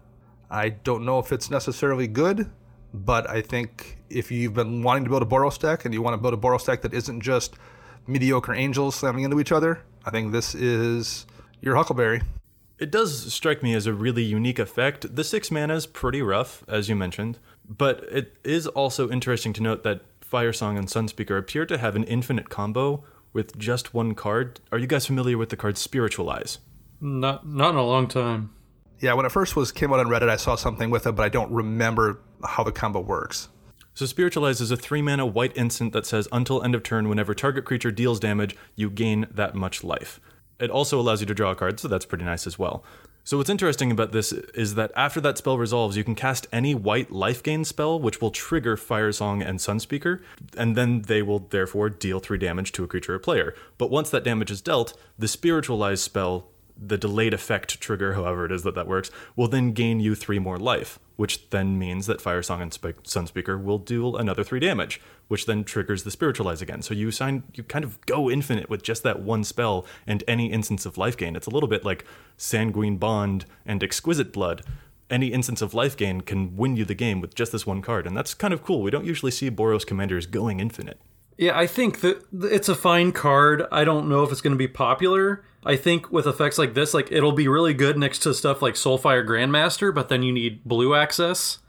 I 0.49 0.69
don't 0.69 1.05
know 1.05 1.19
if 1.19 1.31
it's 1.31 1.49
necessarily 1.49 2.07
good, 2.07 2.51
but 2.93 3.29
I 3.29 3.41
think 3.41 3.99
if 4.09 4.29
you've 4.31 4.53
been 4.53 4.83
wanting 4.83 5.05
to 5.05 5.09
build 5.09 5.23
a 5.23 5.25
Boros 5.25 5.57
deck 5.57 5.85
and 5.85 5.93
you 5.93 6.01
want 6.01 6.15
to 6.15 6.21
build 6.21 6.33
a 6.33 6.37
Boros 6.37 6.65
deck 6.65 6.81
that 6.81 6.93
isn't 6.93 7.21
just 7.21 7.55
mediocre 8.07 8.53
angels 8.53 8.95
slamming 8.95 9.23
into 9.23 9.39
each 9.39 9.53
other, 9.53 9.83
I 10.05 10.09
think 10.09 10.33
this 10.33 10.53
is 10.53 11.25
your 11.61 11.75
Huckleberry. 11.75 12.21
It 12.77 12.91
does 12.91 13.31
strike 13.31 13.61
me 13.61 13.75
as 13.75 13.85
a 13.85 13.93
really 13.93 14.23
unique 14.23 14.59
effect. 14.59 15.15
The 15.15 15.23
six 15.23 15.51
mana 15.51 15.75
is 15.75 15.85
pretty 15.85 16.21
rough, 16.21 16.63
as 16.67 16.89
you 16.89 16.95
mentioned, 16.95 17.37
but 17.77 18.03
it 18.12 18.38
is 18.43 18.67
also 18.67 19.10
interesting 19.10 19.53
to 19.53 19.63
note 19.63 19.84
that 19.84 20.01
Fire 20.19 20.51
Song 20.51 20.77
and 20.77 20.88
Sunspeaker 20.88 21.38
appear 21.38 21.65
to 21.65 21.77
have 21.77 21.95
an 21.95 22.03
infinite 22.03 22.49
combo 22.49 23.03
with 23.31 23.57
just 23.57 23.93
one 23.93 24.13
card. 24.13 24.60
Are 24.71 24.77
you 24.77 24.88
guys 24.88 25.05
familiar 25.05 25.38
with 25.38 25.49
the 25.49 25.55
card 25.55 25.77
Spiritualize? 25.77 26.60
Not 26.99 27.47
not 27.47 27.69
in 27.71 27.77
a 27.77 27.84
long 27.84 28.07
time. 28.07 28.51
Yeah, 28.99 29.13
when 29.13 29.25
it 29.25 29.31
first 29.31 29.55
was 29.55 29.71
came 29.71 29.91
out 29.93 29.99
on 29.99 30.07
Reddit, 30.07 30.29
I 30.29 30.36
saw 30.36 30.55
something 30.55 30.91
with 30.91 31.07
it, 31.07 31.13
but 31.13 31.23
I 31.23 31.29
don't 31.29 31.51
remember 31.51 32.19
how 32.45 32.63
the 32.63 32.71
combo 32.71 32.99
works. 32.99 33.47
So 33.93 34.05
Spiritualize 34.05 34.62
is 34.62 34.69
a 34.69 34.77
three 34.77 35.01
mana 35.01 35.25
white 35.25 35.55
instant 35.55 35.93
that 35.93 36.05
says 36.05 36.27
until 36.31 36.62
end 36.62 36.75
of 36.75 36.84
turn, 36.84 37.07
whenever 37.10 37.34
target 37.34 37.65
creature 37.65 37.91
deals 37.91 38.19
damage, 38.19 38.55
you 38.75 38.89
gain 38.89 39.27
that 39.31 39.55
much 39.55 39.84
life. 39.84 40.19
It 40.60 40.69
also 40.69 40.99
allows 40.99 41.21
you 41.21 41.27
to 41.27 41.34
draw 41.34 41.51
a 41.51 41.55
card, 41.55 41.79
so 41.79 41.88
that's 41.88 42.05
pretty 42.05 42.25
nice 42.25 42.45
as 42.45 42.60
well. 42.60 42.84
So 43.23 43.38
what's 43.38 43.49
interesting 43.49 43.91
about 43.91 44.12
this 44.12 44.31
is 44.31 44.75
that 44.75 44.91
after 44.95 45.21
that 45.21 45.38
spell 45.38 45.57
resolves, 45.57 45.95
you 45.95 46.03
can 46.03 46.15
cast 46.15 46.47
any 46.51 46.73
white 46.73 47.12
life 47.12 47.43
gain 47.43 47.63
spell, 47.63 47.99
which 47.99 48.19
will 48.19 48.31
trigger 48.31 48.75
Fire 48.75 49.12
Song 49.12 49.43
and 49.43 49.60
Sunspeaker, 49.60 50.21
and 50.57 50.75
then 50.75 51.03
they 51.03 51.21
will 51.21 51.39
therefore 51.39 51.89
deal 51.89 52.19
three 52.19 52.39
damage 52.39 52.71
to 52.73 52.84
a 52.84 52.88
creature 52.88 53.13
or 53.13 53.19
player. 53.19 53.53
But 53.77 53.91
once 53.91 54.10
that 54.10 54.23
damage 54.23 54.49
is 54.49 54.62
dealt, 54.62 54.97
the 55.19 55.27
spiritualized 55.27 56.01
spell 56.01 56.47
the 56.81 56.97
delayed 56.97 57.34
effect 57.34 57.79
trigger, 57.79 58.13
however 58.13 58.45
it 58.45 58.51
is 58.51 58.63
that 58.63 58.73
that 58.73 58.88
works, 58.88 59.12
will 59.36 59.47
then 59.47 59.71
gain 59.71 59.99
you 59.99 60.15
three 60.15 60.39
more 60.39 60.57
life, 60.57 60.97
which 61.15 61.49
then 61.51 61.77
means 61.77 62.07
that 62.07 62.21
Fire 62.21 62.41
Song 62.41 62.62
and 62.62 62.73
Sp- 62.73 62.97
Sunspeaker 63.03 63.62
will 63.62 63.77
do 63.77 64.15
another 64.15 64.43
three 64.43 64.60
damage, 64.60 64.99
which 65.31 65.45
then 65.45 65.63
triggers 65.63 66.03
the 66.03 66.11
Spiritualize 66.11 66.61
again. 66.61 66.81
So 66.81 66.93
you 66.93 67.09
sign, 67.09 67.43
you 67.53 67.63
kind 67.63 67.85
of 67.85 68.05
go 68.05 68.29
infinite 68.29 68.69
with 68.69 68.83
just 68.83 69.01
that 69.03 69.21
one 69.21 69.45
spell 69.45 69.85
and 70.05 70.25
any 70.27 70.51
instance 70.51 70.85
of 70.85 70.97
life 70.97 71.15
gain. 71.15 71.37
It's 71.37 71.47
a 71.47 71.49
little 71.49 71.69
bit 71.69 71.85
like 71.85 72.03
Sanguine 72.35 72.97
Bond 72.97 73.45
and 73.65 73.81
Exquisite 73.81 74.33
Blood. 74.33 74.61
Any 75.09 75.27
instance 75.27 75.61
of 75.61 75.73
life 75.73 75.95
gain 75.95 76.19
can 76.19 76.57
win 76.57 76.75
you 76.75 76.83
the 76.83 76.93
game 76.93 77.21
with 77.21 77.33
just 77.33 77.53
this 77.53 77.65
one 77.65 77.81
card, 77.81 78.05
and 78.05 78.17
that's 78.17 78.33
kind 78.33 78.53
of 78.53 78.61
cool. 78.61 78.81
We 78.81 78.91
don't 78.91 79.05
usually 79.05 79.31
see 79.31 79.49
Boros 79.49 79.87
commanders 79.87 80.25
going 80.25 80.59
infinite. 80.59 80.99
Yeah, 81.37 81.57
I 81.57 81.65
think 81.65 82.01
that 82.01 82.25
it's 82.33 82.67
a 82.67 82.75
fine 82.75 83.13
card. 83.13 83.63
I 83.71 83.85
don't 83.85 84.09
know 84.09 84.23
if 84.23 84.33
it's 84.33 84.41
going 84.41 84.51
to 84.51 84.57
be 84.57 84.67
popular. 84.67 85.45
I 85.65 85.77
think 85.77 86.11
with 86.11 86.27
effects 86.27 86.57
like 86.57 86.73
this, 86.73 86.93
like 86.93 87.09
it'll 87.09 87.31
be 87.31 87.47
really 87.47 87.73
good 87.73 87.97
next 87.97 88.19
to 88.19 88.33
stuff 88.33 88.61
like 88.61 88.73
Soulfire 88.73 89.25
Grandmaster, 89.25 89.95
but 89.95 90.09
then 90.09 90.23
you 90.23 90.33
need 90.33 90.65
blue 90.65 90.93
access. 90.93 91.59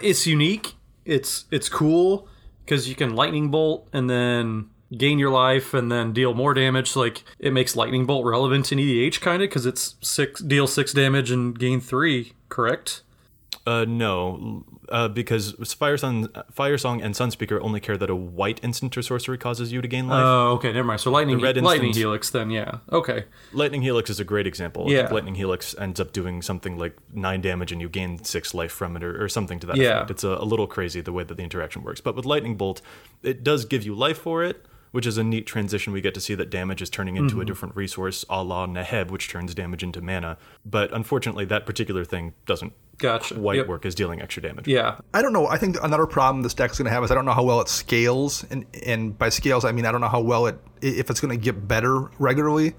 It's 0.00 0.26
unique. 0.26 0.76
It's 1.04 1.44
it's 1.50 1.68
cool 1.68 2.26
because 2.64 2.88
you 2.88 2.94
can 2.94 3.14
lightning 3.14 3.50
bolt 3.50 3.88
and 3.92 4.08
then 4.08 4.70
gain 4.96 5.18
your 5.18 5.30
life 5.30 5.74
and 5.74 5.90
then 5.90 6.12
deal 6.12 6.34
more 6.34 6.54
damage. 6.54 6.96
Like 6.96 7.24
it 7.38 7.52
makes 7.52 7.76
lightning 7.76 8.06
bolt 8.06 8.26
relevant 8.26 8.72
in 8.72 8.78
EDH 8.78 9.20
kind 9.20 9.42
of 9.42 9.48
because 9.48 9.66
it's 9.66 9.96
six 10.00 10.40
deal 10.40 10.66
six 10.66 10.92
damage 10.92 11.30
and 11.30 11.58
gain 11.58 11.80
three. 11.80 12.32
Correct. 12.48 13.02
Uh, 13.66 13.84
no, 13.86 14.64
uh, 14.92 15.08
because 15.08 15.52
Fire, 15.74 15.96
Sun, 15.96 16.28
Fire 16.52 16.78
Song 16.78 17.02
and 17.02 17.14
Sunspeaker 17.14 17.58
only 17.60 17.80
care 17.80 17.96
that 17.96 18.10
a 18.10 18.14
white 18.14 18.60
instant 18.62 18.96
or 18.96 19.02
sorcery 19.02 19.38
causes 19.38 19.72
you 19.72 19.80
to 19.82 19.88
gain 19.88 20.06
life. 20.06 20.22
Oh, 20.24 20.52
okay, 20.52 20.72
never 20.72 20.86
mind. 20.86 21.00
So 21.00 21.10
lightning, 21.10 21.40
red 21.40 21.56
lightning 21.56 21.92
helix, 21.94 22.30
then 22.30 22.50
yeah, 22.50 22.78
okay, 22.92 23.24
Lightning 23.52 23.82
Helix 23.82 24.10
is 24.10 24.20
a 24.20 24.24
great 24.24 24.46
example. 24.46 24.90
Yeah. 24.90 25.08
Lightning 25.10 25.34
Helix 25.34 25.74
ends 25.78 25.98
up 25.98 26.12
doing 26.12 26.42
something 26.42 26.78
like 26.78 26.96
nine 27.12 27.40
damage 27.40 27.72
and 27.72 27.80
you 27.80 27.88
gain 27.88 28.22
six 28.22 28.54
life 28.54 28.70
from 28.72 28.96
it 28.96 29.02
or, 29.02 29.24
or 29.24 29.28
something 29.28 29.58
to 29.60 29.66
that 29.68 29.76
Yeah. 29.76 29.96
effect. 29.96 30.10
It's 30.12 30.24
a, 30.24 30.28
a 30.28 30.44
little 30.44 30.66
crazy 30.66 31.00
the 31.00 31.12
way 31.12 31.24
that 31.24 31.36
the 31.36 31.42
interaction 31.42 31.82
works. 31.82 32.00
But 32.00 32.14
with 32.14 32.24
Lightning 32.26 32.56
Bolt, 32.56 32.82
it 33.22 33.42
does 33.42 33.64
give 33.64 33.82
you 33.84 33.94
life 33.94 34.18
for 34.18 34.44
it, 34.44 34.64
which 34.92 35.06
is 35.06 35.18
a 35.18 35.24
neat 35.24 35.46
transition. 35.46 35.92
We 35.92 36.00
get 36.00 36.14
to 36.14 36.20
see 36.20 36.34
that 36.36 36.48
damage 36.50 36.80
is 36.80 36.88
turning 36.88 37.16
into 37.16 37.32
Mm-hmm. 37.34 37.40
a 37.40 37.44
different 37.44 37.76
resource 37.76 38.24
a 38.30 38.42
la 38.44 38.66
Neheb, 38.66 39.10
which 39.10 39.28
turns 39.28 39.54
damage 39.54 39.82
into 39.82 40.00
mana. 40.00 40.38
But 40.64 40.92
unfortunately, 40.92 41.44
that 41.46 41.66
particular 41.66 42.04
thing 42.04 42.34
doesn't 42.46 42.72
gotcha. 42.98 43.34
quite 43.34 43.56
Yep. 43.56 43.66
work 43.66 43.84
as 43.86 43.94
dealing 43.94 44.22
extra 44.22 44.42
damage. 44.42 44.68
Yeah, 44.68 44.98
I 45.12 45.20
don't 45.22 45.32
know. 45.32 45.46
I 45.48 45.58
think 45.58 45.76
another 45.82 46.06
problem 46.06 46.42
this 46.42 46.54
deck's 46.54 46.78
going 46.78 46.86
to 46.86 46.92
have 46.92 47.02
is 47.04 47.10
I 47.10 47.14
don't 47.14 47.24
know 47.24 47.32
how 47.32 47.42
well 47.42 47.60
it 47.60 47.68
scales, 47.68 48.44
and 48.50 48.64
and 48.86 49.18
by 49.18 49.28
scales 49.28 49.64
I 49.64 49.72
mean 49.72 49.84
I 49.86 49.92
don't 49.92 50.00
know 50.00 50.08
how 50.08 50.20
well 50.20 50.46
it 50.46 50.58
if 50.80 51.10
it's 51.10 51.20
going 51.20 51.36
to 51.36 51.42
get 51.42 51.66
better 51.66 52.10
regularly. 52.18 52.74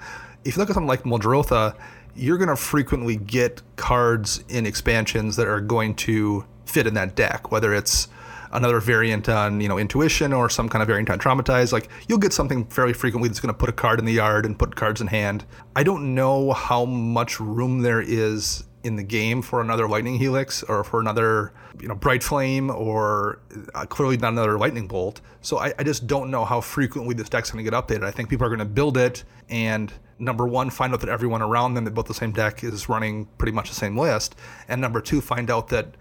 If 0.46 0.56
you 0.56 0.60
look 0.62 0.70
at 0.70 0.74
something 0.76 0.88
like 0.88 1.04
Muldrotha, 1.04 1.76
you're 2.16 2.38
going 2.38 2.50
to 2.50 2.56
frequently 2.56 3.16
get 3.16 3.62
cards 3.76 4.44
in 4.50 4.66
expansions 4.66 5.36
that 5.38 5.48
are 5.48 5.62
going 5.62 5.96
to 5.96 6.46
fit 6.66 6.86
in 6.86 6.94
that 6.94 7.16
deck, 7.16 7.52
whether 7.52 7.74
it's 7.74 8.08
another 8.54 8.80
variant 8.80 9.28
on 9.28 9.60
you 9.60 9.68
know 9.68 9.78
intuition 9.78 10.32
or 10.32 10.50
some 10.50 10.70
kind 10.70 10.82
of 10.82 10.88
variant 10.88 11.10
on 11.10 11.20
traumatize 11.20 11.74
like 11.74 11.90
you'll 12.08 12.20
get 12.20 12.32
something 12.32 12.66
fairly 12.66 12.94
frequently 12.94 13.28
that's 13.28 13.40
going 13.40 13.54
to 13.54 13.58
put 13.58 13.70
a 13.70 13.74
card 13.74 14.00
in 14.00 14.06
the 14.06 14.14
yard 14.14 14.46
and 14.46 14.58
put 14.58 14.76
cards 14.76 15.02
in 15.02 15.08
hand. 15.08 15.44
I 15.76 15.84
don't 15.84 16.16
know 16.16 16.54
how 16.54 16.86
much 16.86 17.40
room 17.40 17.82
there 17.82 18.02
is 18.02 18.64
in 18.84 18.96
the 18.98 19.04
game 19.04 19.42
for 19.42 19.62
another 19.62 19.88
lightning 19.88 20.20
helix 20.20 20.62
or 20.64 20.84
for 20.84 21.00
another 21.00 21.54
you 21.80 21.88
know 21.88 21.96
bright 21.96 22.22
flame 22.22 22.70
or 22.70 23.40
uh, 23.74 23.86
clearly 23.86 24.18
not 24.18 24.34
another 24.34 24.58
lightning 24.58 24.88
bolt. 24.88 25.22
So 25.42 25.58
I, 25.58 25.74
I 25.80 25.84
just 25.84 26.06
don't 26.06 26.30
know 26.30 26.46
how 26.46 26.62
frequently 26.62 27.16
this 27.16 27.30
deck's 27.30 27.50
going 27.52 27.64
to 27.64 27.70
get 27.70 27.76
updated. 27.78 28.04
I 28.04 28.12
think 28.12 28.30
people 28.30 28.46
are 28.46 28.50
going 28.50 28.60
to 28.60 28.66
build 28.66 28.98
it 28.98 29.24
and 29.50 29.92
number 30.20 30.46
one 30.46 30.70
find 30.70 30.94
out 30.94 31.00
that 31.00 31.10
everyone 31.10 31.42
around 31.42 31.74
them 31.74 31.86
that 31.86 31.92
built 31.92 32.08
the 32.08 32.14
same 32.14 32.32
deck 32.32 32.64
is 32.64 32.88
running 32.88 33.26
pretty 33.38 33.52
much 33.52 33.70
the 33.70 33.76
same 33.76 33.98
list 33.98 34.36
and 34.68 34.80
number 34.80 35.02
two 35.02 35.20
find 35.20 35.50
out 35.50 35.70
that 35.70 35.96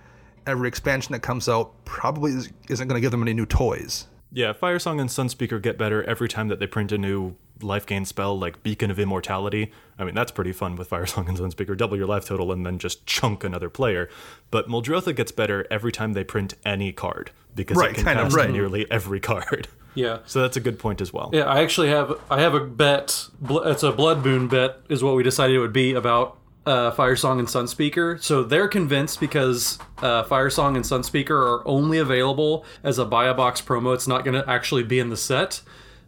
every 0.47 0.69
expansion 0.69 1.13
that 1.13 1.21
comes 1.21 1.49
out 1.49 1.73
probably 1.85 2.33
is, 2.33 2.51
isn't 2.69 2.89
going 2.89 2.97
to 2.97 3.01
give 3.01 3.11
them 3.11 3.23
any 3.23 3.35
new 3.35 3.47
toys 3.47 4.07
Yeah, 4.33 4.53
Fire 4.53 4.79
Song 4.79 5.01
and 5.01 5.11
Sunspeaker 5.11 5.61
get 5.61 5.77
better 5.79 6.03
every 6.05 6.29
time 6.29 6.49
that 6.49 6.59
they 6.59 6.67
print 6.67 6.93
a 6.93 6.99
new 6.99 7.37
life 7.61 7.87
gain 7.87 8.05
spell 8.05 8.37
like 8.39 8.63
Beacon 8.63 8.91
of 8.91 8.99
Immortality. 8.99 9.71
I 9.99 10.05
mean, 10.05 10.15
that's 10.15 10.33
pretty 10.33 10.53
fun 10.53 10.75
with 10.77 10.89
Fire 10.89 11.07
Song 11.07 11.29
and 11.29 11.39
Sunspeaker. 11.39 11.77
Double 11.77 11.97
your 11.97 12.07
life 12.09 12.25
total 12.25 12.51
and 12.51 12.65
then 12.67 12.79
just 12.79 13.07
chunk 13.07 13.45
another 13.45 13.69
player. 13.71 14.09
But 14.51 14.69
Muldrotha 14.69 15.15
gets 15.15 15.31
better 15.33 15.67
every 15.71 15.93
time 15.93 16.15
they 16.15 16.25
print 16.25 16.55
any 16.65 16.93
card 16.93 17.31
because 17.55 17.77
Right, 17.77 17.91
it 17.91 17.95
can 17.97 18.05
kind 18.05 18.19
of, 18.19 18.27
cast 18.27 18.37
right. 18.37 18.51
nearly 18.51 18.91
every 18.91 19.21
card. 19.21 19.69
yeah. 19.95 20.19
So 20.25 20.41
that's 20.41 20.57
a 20.57 20.61
good 20.61 20.79
point 20.79 21.01
as 21.01 21.13
well. 21.13 21.31
Yeah, 21.33 21.45
I 21.45 21.61
actually 21.63 21.91
have 21.91 22.19
I 22.31 22.41
have 22.41 22.55
a 22.55 22.61
bet. 22.65 23.27
It's 23.49 23.83
a 23.83 23.93
blood 23.93 24.25
moon 24.25 24.49
bet, 24.49 24.79
is 24.89 25.05
what 25.05 25.15
we 25.15 25.23
decided 25.23 25.55
it 25.55 25.61
would 25.61 25.73
be 25.75 25.93
about 25.93 26.39
uh, 26.67 26.91
Fire 26.93 27.17
Song 27.17 27.39
and 27.39 27.49
Sunspeaker. 27.49 28.23
So 28.23 28.43
they're 28.45 28.69
convinced 28.69 29.21
because 29.21 29.79
uh, 29.99 30.23
Fire 30.25 30.51
Song 30.51 30.77
and 30.77 30.85
Sunspeaker 30.85 31.31
are 31.31 31.67
only 31.67 31.99
available 31.99 32.65
as 32.83 32.99
a 32.99 33.05
buy 33.05 33.27
a 33.27 33.35
box 33.35 33.61
promo. 33.61 33.95
It's 33.95 34.07
not 34.09 34.25
going 34.25 34.41
to 34.41 34.49
actually 34.49 34.83
be 34.85 34.99
in 34.99 35.11
the 35.11 35.17
set. 35.17 35.63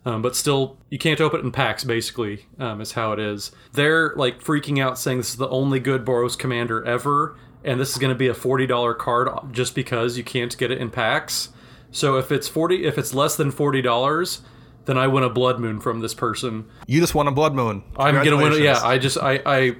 Um, 0.06 0.20
but 0.20 0.36
still, 0.36 0.76
you 0.90 0.98
can't 0.98 1.20
open 1.20 1.40
it 1.40 1.44
in 1.44 1.50
packs. 1.50 1.82
Basically, 1.82 2.46
um, 2.58 2.82
is 2.82 2.92
how 2.92 3.12
it 3.12 3.18
is. 3.18 3.52
They're 3.72 4.12
like 4.16 4.42
freaking 4.42 4.78
out, 4.78 4.98
saying 4.98 5.16
this 5.16 5.30
is 5.30 5.36
the 5.36 5.48
only 5.48 5.80
good 5.80 6.04
Boros 6.04 6.38
commander 6.38 6.84
ever, 6.84 7.38
and 7.64 7.80
this 7.80 7.92
is 7.92 7.96
going 7.96 8.12
to 8.12 8.18
be 8.18 8.28
a 8.28 8.34
forty 8.34 8.66
dollar 8.66 8.92
card 8.92 9.30
just 9.50 9.74
because 9.74 10.18
you 10.18 10.22
can't 10.22 10.56
get 10.58 10.70
it 10.70 10.76
in 10.76 10.90
packs. 10.90 11.48
So 11.90 12.18
if 12.18 12.30
it's 12.30 12.48
forty, 12.48 12.84
if 12.84 12.98
it's 12.98 13.14
less 13.14 13.36
than 13.36 13.50
forty 13.50 13.80
dollars, 13.80 14.42
then 14.84 14.98
I 14.98 15.06
win 15.06 15.24
a 15.24 15.30
blood 15.30 15.58
moon 15.58 15.80
from 15.80 16.00
this 16.00 16.12
person. 16.12 16.66
you 16.86 17.00
just 17.00 17.14
won 17.14 17.26
a 17.26 17.32
blood 17.32 17.54
moon 17.54 17.82
I'm 17.96 18.16
gonna 18.22 18.36
win. 18.36 18.52
it. 18.52 18.60
Yeah, 18.60 18.80
I 18.84 18.98
just 18.98 19.16
I 19.16 19.40
I 19.46 19.76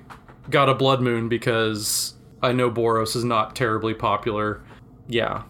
got 0.51 0.69
a 0.69 0.75
blood 0.75 1.01
moon 1.01 1.29
because 1.29 2.15
I 2.43 2.53
know 2.53 2.71
Boros 2.71 3.17
is 3.17 3.25
not 3.25 3.57
terribly 3.57 3.95
popular. 3.95 4.63
Yeah, 5.09 5.43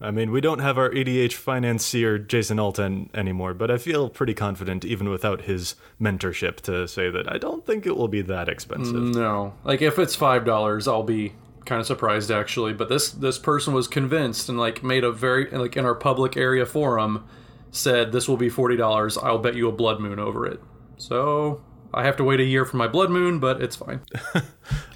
I 0.00 0.10
mean, 0.10 0.30
we 0.30 0.40
don't 0.40 0.60
have 0.60 0.78
our 0.78 0.88
EDH 0.88 1.34
financier 1.34 2.18
Jason 2.18 2.58
Alton 2.58 3.10
anymore, 3.12 3.52
but 3.52 3.70
I 3.70 3.76
feel 3.76 4.08
pretty 4.08 4.32
confident, 4.32 4.84
even 4.84 5.10
without 5.10 5.42
his 5.42 5.74
mentorship, 6.00 6.56
to 6.62 6.88
say 6.88 7.10
that 7.10 7.30
I 7.30 7.36
don't 7.36 7.66
think 7.66 7.84
it 7.84 7.96
will 7.96 8.08
be 8.08 8.22
that 8.22 8.48
expensive. 8.48 8.94
no, 8.94 9.52
like 9.62 9.82
if 9.82 9.98
it's 9.98 10.14
five 10.14 10.46
dollars, 10.46 10.88
I'll 10.88 11.02
be 11.02 11.34
kind 11.66 11.80
of 11.80 11.86
surprised 11.86 12.30
actually. 12.30 12.72
But 12.72 12.88
this 12.88 13.10
this 13.10 13.38
person 13.38 13.74
was 13.74 13.86
convinced 13.88 14.48
and 14.48 14.58
like 14.58 14.82
made 14.82 15.04
a 15.04 15.12
very 15.12 15.50
like 15.50 15.76
in 15.76 15.84
our 15.84 15.94
public 15.94 16.34
area 16.36 16.64
forum 16.64 17.26
said 17.70 18.10
this 18.12 18.26
will 18.26 18.38
be 18.38 18.48
forty 18.48 18.76
dollars. 18.76 19.18
I'll 19.18 19.38
bet 19.38 19.54
you 19.54 19.68
a 19.68 19.72
blood 19.72 20.00
moon 20.00 20.18
over 20.18 20.46
it. 20.46 20.62
So 20.96 21.62
I 21.92 22.04
have 22.04 22.16
to 22.16 22.24
wait 22.24 22.40
a 22.40 22.44
year 22.44 22.64
for 22.64 22.76
my 22.76 22.86
blood 22.86 23.10
moon, 23.10 23.40
but 23.40 23.60
it's 23.60 23.76
fine. 23.76 24.00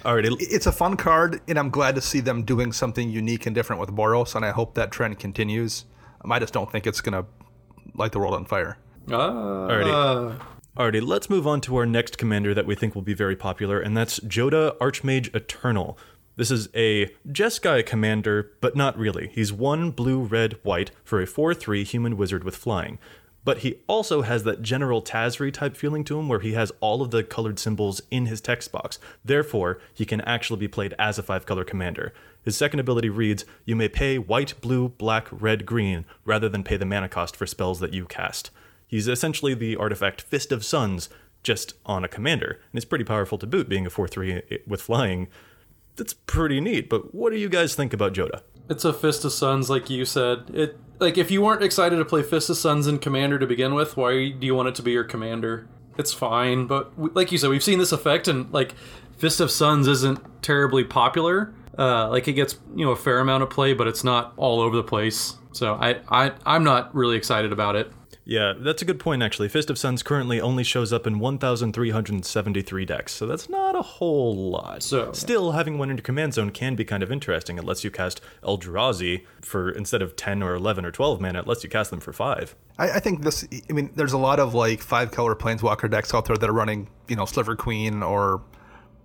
Alrighty, 0.03 0.35
it's 0.39 0.65
a 0.65 0.71
fun 0.71 0.95
card, 0.95 1.41
and 1.47 1.59
I'm 1.59 1.69
glad 1.69 1.95
to 1.95 2.01
see 2.01 2.21
them 2.21 2.43
doing 2.43 2.71
something 2.71 3.09
unique 3.09 3.45
and 3.45 3.53
different 3.53 3.79
with 3.79 3.89
Boros, 3.91 4.35
and 4.35 4.45
I 4.45 4.51
hope 4.51 4.75
that 4.75 4.91
trend 4.91 5.19
continues. 5.19 5.85
Um, 6.23 6.31
I 6.31 6.39
just 6.39 6.53
don't 6.53 6.71
think 6.71 6.87
it's 6.87 7.01
gonna 7.01 7.25
light 7.95 8.11
the 8.11 8.19
world 8.19 8.33
on 8.33 8.45
fire. 8.45 8.77
Ah. 9.11 9.67
Alrighty. 9.69 10.41
Alrighty, 10.77 11.05
let's 11.05 11.29
move 11.29 11.47
on 11.47 11.61
to 11.61 11.75
our 11.77 11.85
next 11.85 12.17
commander 12.17 12.53
that 12.53 12.65
we 12.65 12.75
think 12.75 12.95
will 12.95 13.01
be 13.01 13.13
very 13.13 13.35
popular, 13.35 13.79
and 13.79 13.95
that's 13.95 14.19
Jodah 14.19 14.77
Archmage 14.77 15.33
Eternal. 15.35 15.97
This 16.37 16.51
is 16.51 16.67
a 16.75 17.07
Jeskai 17.29 17.85
commander, 17.85 18.51
but 18.59 18.75
not 18.75 18.97
really. 18.97 19.29
He's 19.33 19.53
one 19.53 19.91
blue, 19.91 20.19
red, 20.19 20.59
white 20.63 20.91
for 21.03 21.21
a 21.21 21.27
4 21.27 21.53
3 21.53 21.83
human 21.85 22.17
wizard 22.17 22.43
with 22.43 22.57
flying. 22.57 22.99
But 23.45 23.59
he 23.59 23.77
also 23.87 24.23
has 24.23 24.43
that 24.43 24.63
general 24.63 25.01
Tazri 25.01 25.53
type 25.53 25.77
feeling 25.77 26.03
to 26.05 26.19
him 26.19 26.27
where 26.27 26.39
he 26.39 26.53
has 26.53 26.71
all 26.81 27.01
of 27.03 27.11
the 27.11 27.23
colored 27.23 27.59
symbols 27.59 28.01
in 28.09 28.25
his 28.25 28.41
text 28.41 28.71
box. 28.71 28.99
Therefore, 29.23 29.79
he 29.93 30.03
can 30.03 30.19
actually 30.21 30.59
be 30.59 30.67
played 30.67 30.95
as 30.97 31.19
a 31.19 31.23
five 31.23 31.45
color 31.45 31.63
commander. 31.63 32.11
His 32.43 32.57
second 32.57 32.79
ability 32.79 33.09
reads 33.09 33.45
You 33.63 33.75
may 33.75 33.87
pay 33.87 34.17
white, 34.17 34.59
blue, 34.61 34.89
black, 34.89 35.27
red, 35.31 35.65
green, 35.65 36.05
rather 36.25 36.49
than 36.49 36.63
pay 36.63 36.75
the 36.75 36.85
mana 36.85 37.07
cost 37.07 37.35
for 37.35 37.45
spells 37.45 37.79
that 37.79 37.93
you 37.93 38.05
cast. 38.05 38.49
He's 38.87 39.07
essentially 39.07 39.53
the 39.53 39.75
artifact 39.75 40.21
Fist 40.21 40.51
of 40.51 40.65
Suns, 40.65 41.09
just 41.43 41.75
on 41.85 42.03
a 42.03 42.07
commander, 42.07 42.59
and 42.71 42.77
it's 42.77 42.85
pretty 42.85 43.05
powerful 43.05 43.37
to 43.37 43.45
boot, 43.45 43.69
being 43.69 43.85
a 43.85 43.89
4 43.91 44.07
3 44.07 44.41
with 44.65 44.81
flying. 44.81 45.27
That's 45.95 46.13
pretty 46.13 46.59
neat, 46.59 46.89
but 46.89 47.13
what 47.13 47.31
do 47.31 47.37
you 47.37 47.47
guys 47.47 47.75
think 47.75 47.93
about 47.93 48.13
Jodah? 48.13 48.41
It's 48.69 48.85
a 48.85 48.93
Fist 48.93 49.25
of 49.25 49.31
Suns, 49.31 49.69
like 49.69 49.89
you 49.89 50.05
said. 50.05 50.51
It 50.53 50.79
like 50.99 51.17
if 51.17 51.29
you 51.29 51.41
weren't 51.41 51.63
excited 51.63 51.97
to 51.97 52.05
play 52.05 52.23
Fist 52.23 52.49
of 52.49 52.57
Suns 52.57 52.87
in 52.87 52.99
Commander 52.99 53.37
to 53.37 53.47
begin 53.47 53.75
with, 53.75 53.97
why 53.97 54.29
do 54.29 54.47
you 54.47 54.55
want 54.55 54.69
it 54.69 54.75
to 54.75 54.81
be 54.81 54.91
your 54.91 55.03
commander? 55.03 55.67
It's 55.97 56.13
fine, 56.13 56.67
but 56.67 56.97
we, 56.97 57.09
like 57.11 57.31
you 57.31 57.37
said, 57.37 57.49
we've 57.49 57.63
seen 57.63 57.79
this 57.79 57.91
effect, 57.91 58.27
and 58.27 58.51
like 58.51 58.73
Fist 59.17 59.39
of 59.39 59.51
Suns 59.51 59.87
isn't 59.87 60.19
terribly 60.41 60.83
popular. 60.83 61.53
Uh, 61.77 62.09
like 62.09 62.27
it 62.27 62.33
gets 62.33 62.57
you 62.75 62.85
know 62.85 62.91
a 62.91 62.95
fair 62.95 63.19
amount 63.19 63.43
of 63.43 63.49
play, 63.49 63.73
but 63.73 63.87
it's 63.87 64.03
not 64.03 64.33
all 64.37 64.61
over 64.61 64.75
the 64.75 64.83
place. 64.83 65.35
So 65.51 65.75
I 65.75 65.99
I 66.09 66.31
I'm 66.45 66.63
not 66.63 66.93
really 66.95 67.17
excited 67.17 67.51
about 67.51 67.75
it. 67.75 67.91
Yeah, 68.27 68.53
that's 68.57 68.81
a 68.81 68.85
good 68.85 68.99
point, 68.99 69.21
actually. 69.21 69.49
Fist 69.49 69.69
of 69.69 69.77
Suns 69.77 70.01
currently 70.01 70.41
only 70.41 70.63
shows 70.63 70.91
up 70.91 71.05
in 71.05 71.19
1,373 71.19 72.85
decks, 72.85 73.13
so 73.13 73.27
that's 73.27 73.47
not 73.49 73.75
a 73.75 73.83
whole 73.83 74.35
lot. 74.49 74.81
So- 74.81 75.11
Still, 75.13 75.51
having 75.51 75.77
one 75.77 75.91
in 75.91 75.97
your 75.97 76.03
command 76.03 76.33
zone 76.33 76.49
can 76.49 76.75
be 76.75 76.83
kind 76.83 77.03
of 77.03 77.11
interesting. 77.11 77.57
It 77.59 77.63
lets 77.63 77.83
you 77.83 77.91
cast 77.91 78.21
Eldrazi 78.43 79.25
for, 79.41 79.69
instead 79.69 80.01
of 80.01 80.15
10 80.15 80.41
or 80.41 80.55
11 80.55 80.85
or 80.85 80.91
12 80.91 81.21
mana, 81.21 81.39
it 81.41 81.47
lets 81.47 81.63
you 81.63 81.69
cast 81.69 81.91
them 81.91 81.99
for 81.99 82.11
5. 82.13 82.55
I, 82.79 82.91
I 82.93 82.99
think 82.99 83.21
this. 83.21 83.45
I 83.69 83.73
mean, 83.73 83.91
there's 83.95 84.13
a 84.13 84.17
lot 84.17 84.39
of 84.39 84.55
like 84.55 84.81
five 84.81 85.11
color 85.11 85.35
planeswalker 85.35 85.89
decks 85.89 86.13
out 86.13 86.25
there 86.25 86.35
that 86.35 86.49
are 86.49 86.53
running, 86.53 86.89
you 87.07 87.15
know, 87.15 87.25
Sliver 87.25 87.55
Queen 87.55 88.01
or 88.01 88.41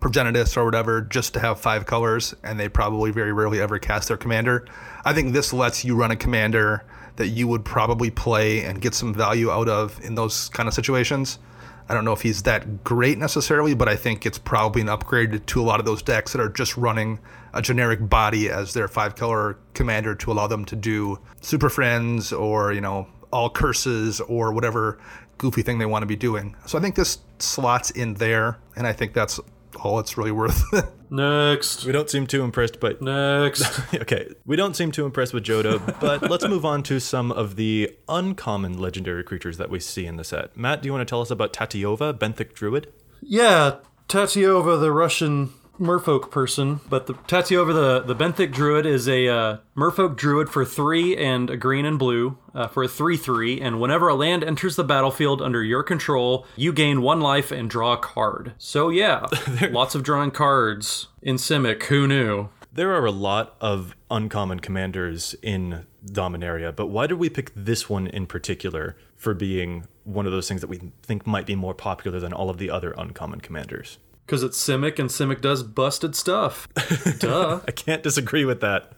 Progenitus 0.01 0.57
or 0.57 0.65
whatever 0.65 1.03
just 1.03 1.35
to 1.35 1.41
have 1.41 1.61
five 1.61 1.85
colors, 1.85 2.35
and 2.43 2.59
they 2.59 2.71
probably 2.71 3.11
very 3.11 3.33
rarely 3.35 3.61
ever 3.61 3.79
cast 3.79 4.09
their 4.09 4.17
commander. 4.17 4.67
I 5.05 5.13
think 5.13 5.35
this 5.35 5.53
lets 5.53 5.85
you 5.85 5.95
run 5.95 6.11
a 6.11 6.17
commander 6.17 6.85
that 7.21 7.29
you 7.29 7.47
would 7.47 7.67
probably 7.67 8.11
play 8.11 8.65
and 8.65 8.81
get 8.81 8.95
some 8.95 9.13
value 9.13 9.51
out 9.51 9.69
of 9.69 10.03
in 10.03 10.15
those 10.15 10.49
kind 10.49 10.67
of 10.67 10.75
situations. 10.75 11.39
I 11.87 11.93
don't 11.93 12.07
know 12.07 12.15
if 12.15 12.23
he's 12.23 12.45
that 12.45 12.83
great 12.83 13.19
necessarily, 13.19 13.75
but 13.75 13.89
I 13.91 13.97
think 13.97 14.25
it's 14.25 14.39
probably 14.39 14.81
an 14.81 14.89
upgrade 14.89 15.47
to 15.47 15.61
a 15.61 15.63
lot 15.63 15.81
of 15.81 15.85
those 15.85 16.01
decks 16.01 16.33
that 16.33 16.41
are 16.41 16.49
just 16.49 16.79
running 16.79 17.19
a 17.53 17.61
generic 17.61 18.09
body 18.09 18.49
as 18.49 18.73
their 18.73 18.89
five 18.89 19.17
color 19.17 19.59
commander 19.75 20.15
to 20.15 20.33
allow 20.33 20.47
them 20.47 20.65
to 20.65 20.77
do 20.77 21.19
super 21.43 21.69
friends 21.69 22.33
or, 22.33 22.73
you 22.73 22.81
know, 22.81 23.07
all 23.35 23.51
curses 23.51 24.23
or 24.23 24.51
whatever 24.53 24.99
goofy 25.37 25.61
thing 25.61 25.79
they 25.79 25.85
want 25.85 26.03
to 26.03 26.07
be 26.07 26.17
doing. 26.17 26.57
So 26.65 26.79
I 26.79 26.81
think 26.81 26.95
this 26.95 27.19
slots 27.39 27.91
in 27.91 28.15
there, 28.15 28.57
and 28.77 28.87
I 28.87 28.95
think 28.95 29.13
that's 29.13 29.39
all 29.77 29.99
it's 29.99 30.17
really 30.17 30.33
worth. 30.33 30.63
Next. 31.11 31.85
We 31.85 31.93
don't 31.93 32.09
seem 32.09 32.27
too 32.27 32.43
impressed, 32.43 32.79
but 32.81 33.03
Next. 33.03 33.81
okay, 33.95 34.29
we 34.47 34.57
don't 34.57 34.77
seem 34.77 34.93
too 34.93 35.05
impressed 35.05 35.35
with 35.35 35.45
Jodah, 35.45 36.01
but 36.01 36.23
let's 36.31 36.47
move 36.47 36.65
on 36.65 36.83
to 36.85 37.01
some 37.01 37.33
of 37.33 37.57
the 37.57 37.97
uncommon 38.09 38.79
legendary 38.79 39.25
creatures 39.25 39.57
that 39.59 39.71
we 39.71 39.81
see 39.81 40.07
in 40.07 40.17
the 40.17 40.25
set. 40.25 40.57
Matt, 40.57 40.83
do 40.83 40.87
you 40.87 40.93
want 40.93 41.07
to 41.07 41.11
tell 41.11 41.21
us 41.21 41.31
about 41.31 41.53
Tatyova, 41.53 42.15
Benthic 42.15 42.55
Druid? 42.55 42.93
Yeah, 43.21 43.77
Tatyova, 44.09 44.81
the 44.81 44.93
Russian 44.93 45.53
merfolk 45.81 46.31
person, 46.31 46.81
but 46.89 47.07
the 47.07 47.15
Tatyova, 47.15 47.73
the, 47.73 48.15
the 48.15 48.15
Benthic 48.15 48.53
Druid, 48.53 48.87
is 48.87 49.09
a 49.09 49.29
uh, 49.29 49.57
merfolk 49.77 50.17
druid 50.17 50.49
for 50.49 50.65
three 50.65 51.17
and 51.17 51.49
a 51.51 51.57
green 51.57 51.85
and 51.85 51.99
blue 51.99 52.39
uh, 52.55 52.69
for 52.69 52.85
a 52.85 52.89
3 52.89 53.17
3. 53.17 53.61
And 53.61 53.81
whenever 53.81 54.09
a 54.09 54.15
land 54.15 54.45
enters 54.45 54.77
the 54.77 54.85
battlefield 54.85 55.41
under 55.41 55.65
your 55.65 55.83
control, 55.83 56.47
you 56.57 56.73
gain 56.73 57.03
one 57.03 57.21
life 57.21 57.51
and 57.51 57.71
draw 57.71 57.95
a 57.95 57.99
card. 57.99 58.53
So, 58.59 58.91
yeah, 58.91 59.27
lots 59.71 59.95
of 59.95 60.03
drawing 60.03 60.31
cards 60.31 61.09
in 61.23 61.37
Simic. 61.37 61.85
Who 61.85 62.07
knew? 62.07 62.51
There 62.73 62.93
are 62.93 63.07
a 63.07 63.11
lot 63.11 63.57
of 63.61 63.97
uncommon 64.11 64.61
commanders 64.61 65.35
in 65.43 65.87
Dominaria, 66.07 66.75
but 66.75 66.87
why 66.87 67.07
did 67.09 67.19
we 67.19 67.29
pick 67.29 67.51
this 67.57 67.89
one 67.89 68.07
in 68.07 68.27
particular 68.27 68.97
for 69.17 69.35
being 69.35 69.87
one 70.05 70.25
of 70.25 70.33
those 70.33 70.47
things 70.47 70.61
that 70.61 70.69
we 70.69 70.93
think 71.03 71.27
might 71.27 71.47
be 71.47 71.57
more 71.57 71.75
popular 71.75 72.21
than 72.21 72.33
all 72.33 72.49
of 72.49 72.59
the 72.59 72.71
other 72.71 72.95
uncommon 72.97 73.41
commanders? 73.41 73.99
Because 74.31 74.45
it's 74.45 74.65
Simic 74.65 75.01
and 75.01 75.11
Simic 75.11 75.41
does 75.41 75.65
busted 75.65 76.15
stuff. 76.15 76.69
Duh. 77.19 77.59
I 77.67 77.73
can't 77.73 78.01
disagree 78.01 78.45
with 78.45 78.61
that. 78.61 78.93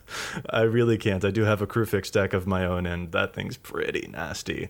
I 0.51 0.61
really 0.61 0.99
can't. 0.99 1.25
I 1.25 1.31
do 1.31 1.45
have 1.45 1.63
a 1.63 1.67
Kruphix 1.67 2.13
deck 2.13 2.35
of 2.35 2.47
my 2.47 2.67
own, 2.67 2.85
and 2.85 3.13
that 3.13 3.33
thing's 3.33 3.57
pretty 3.57 4.07
nasty. 4.09 4.69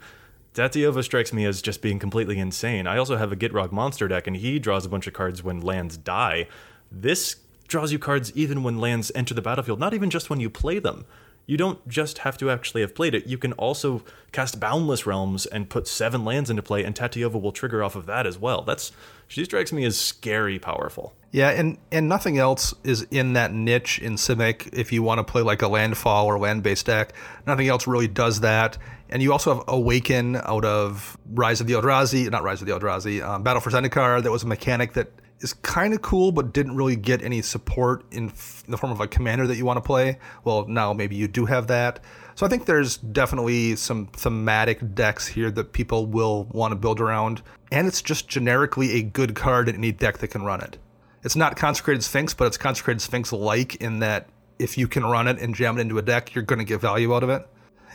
Tatyova 0.55 1.03
strikes 1.03 1.33
me 1.33 1.47
as 1.47 1.63
just 1.63 1.83
being 1.83 1.99
completely 1.99 2.39
insane. 2.39 2.87
I 2.87 2.97
also 2.97 3.17
have 3.17 3.33
a 3.33 3.37
Gitrog 3.37 3.73
monster 3.73 4.07
deck, 4.07 4.29
and 4.29 4.37
he 4.37 4.61
draws 4.61 4.87
a 4.87 4.89
bunch 4.89 5.09
of 5.09 5.15
cards 5.15 5.43
when 5.43 5.61
lands 5.61 5.97
die. 5.97 6.47
This 6.93 7.39
draws 7.67 7.91
you 7.91 7.99
cards 7.99 8.31
even 8.37 8.63
when 8.63 8.79
lands 8.79 9.11
enter 9.17 9.35
the 9.35 9.43
battlefield, 9.43 9.81
not 9.81 9.95
even 9.95 10.11
just 10.11 10.31
when 10.31 10.39
you 10.39 10.49
play 10.49 10.79
them. 10.79 11.07
You 11.47 11.57
don't 11.57 11.87
just 11.89 12.19
have 12.19 12.39
to 12.39 12.51
actually 12.51 12.83
have 12.83 12.95
played 12.95 13.15
it. 13.15 13.27
You 13.27 13.37
can 13.37 13.53
also 13.55 14.03
cast 14.31 14.61
Boundless 14.61 15.07
Realms 15.07 15.45
and 15.47 15.69
put 15.69 15.89
seven 15.89 16.25
lands 16.25 16.51
into 16.51 16.63
play, 16.63 16.85
and 16.85 16.95
Tatyova 16.95 17.41
will 17.41 17.53
trigger 17.53 17.83
off 17.83 17.97
of 17.97 18.07
that 18.07 18.27
as 18.27 18.39
well. 18.39 18.63
That's 18.63 18.93
she 19.27 19.45
strikes 19.45 19.73
me 19.73 19.85
as 19.85 19.99
scary 19.99 20.59
powerful. 20.59 21.15
Yeah, 21.31 21.51
and 21.51 21.79
and 21.91 22.09
nothing 22.09 22.39
else 22.39 22.75
is 22.85 23.07
in 23.11 23.33
that 23.33 23.53
niche 23.53 23.99
in 23.99 24.15
Simic. 24.15 24.69
If 24.73 24.93
you 24.93 25.03
want 25.03 25.19
to 25.19 25.25
play 25.25 25.43
like 25.43 25.63
a 25.63 25.69
landfall 25.69 26.27
or 26.27 26.39
land-based 26.39 26.87
deck, 26.87 27.15
nothing 27.47 27.69
else 27.69 27.87
really 27.87 28.09
does 28.09 28.41
that. 28.41 28.79
And 29.09 29.23
you 29.23 29.33
also 29.33 29.55
have 29.55 29.65
Awaken 29.69 30.37
out 30.37 30.65
of 30.65 31.19
Rise 31.33 31.61
of 31.61 31.67
the 31.67 31.75
Eldrazi, 31.75 32.31
not 32.31 32.43
Rise 32.43 32.63
of 32.63 32.67
the 32.67 32.73
Eldrazi, 32.73 33.23
um, 33.23 33.43
Battle 33.43 33.61
for 33.61 33.71
Zendikar. 33.71 34.23
That 34.23 34.31
was 34.31 34.43
a 34.43 34.47
mechanic 34.47 34.95
that 34.95 35.11
is 35.43 35.53
kind 35.53 35.93
of 35.93 36.03
cool, 36.03 36.33
but 36.33 36.53
didn't 36.53 36.77
really 36.77 36.97
get 36.97 37.23
any 37.23 37.43
support 37.43 38.05
in, 38.13 38.29
f- 38.29 38.63
in 38.67 38.71
the 38.71 38.79
form 38.79 38.93
of 38.93 39.01
a 39.01 39.07
commander 39.07 39.47
that 39.47 39.57
you 39.57 39.65
want 39.65 39.77
to 39.77 39.83
play. 39.83 40.19
Well, 40.45 40.67
now 40.67 40.93
maybe 40.93 41.17
you 41.17 41.29
do 41.29 41.47
have 41.47 41.67
that. 41.67 42.01
So 42.35 42.47
I 42.47 42.49
think 42.49 42.65
there's 42.65 42.97
definitely 42.97 43.77
some 43.77 44.07
thematic 44.07 44.95
decks 44.95 45.27
here 45.27 45.51
that 45.51 45.73
people 45.73 46.07
will 46.07 46.45
want 46.45 46.73
to 46.73 46.77
build 46.77 47.01
around. 47.01 47.43
And 47.71 47.87
it's 47.87 48.01
just 48.01 48.29
generically 48.29 48.93
a 48.93 49.03
good 49.03 49.35
card 49.35 49.69
in 49.69 49.77
any 49.77 49.93
deck 49.93 50.19
that 50.19 50.29
can 50.29 50.43
run 50.43 50.61
it. 50.61 50.79
It's 51.25 51.37
not 51.37 51.57
Consecrated 51.57 52.03
Sphinx, 52.03 52.35
but 52.35 52.47
it's 52.47 52.57
Consecrated 52.57 53.01
Sphinx 53.01 53.33
like 53.33 53.77
in 53.77 54.01
that 54.01 54.29
if 54.59 54.79
you 54.79 54.89
can 54.89 55.05
run 55.05 55.29
it 55.29 55.39
and 55.39 55.55
jam 55.55 55.79
it 55.79 55.83
into 55.83 55.99
a 55.99 56.03
deck, 56.03 56.35
you're 56.35 56.45
going 56.45 56.59
to 56.59 56.65
get 56.65 56.81
value 56.81 57.15
out 57.15 57.23
of 57.23 57.31
it. 57.31 57.47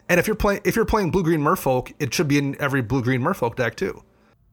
And 0.09 0.19
if 0.19 0.27
you're 0.27 0.35
playing 0.35 0.61
if 0.63 0.75
you're 0.75 0.85
playing 0.85 1.11
blue 1.11 1.23
green 1.23 1.41
Merfolk, 1.41 1.93
it 1.99 2.13
should 2.13 2.27
be 2.27 2.37
in 2.37 2.59
every 2.61 2.81
blue 2.81 3.01
green 3.01 3.21
Merfolk 3.21 3.55
deck 3.55 3.75
too. 3.75 4.03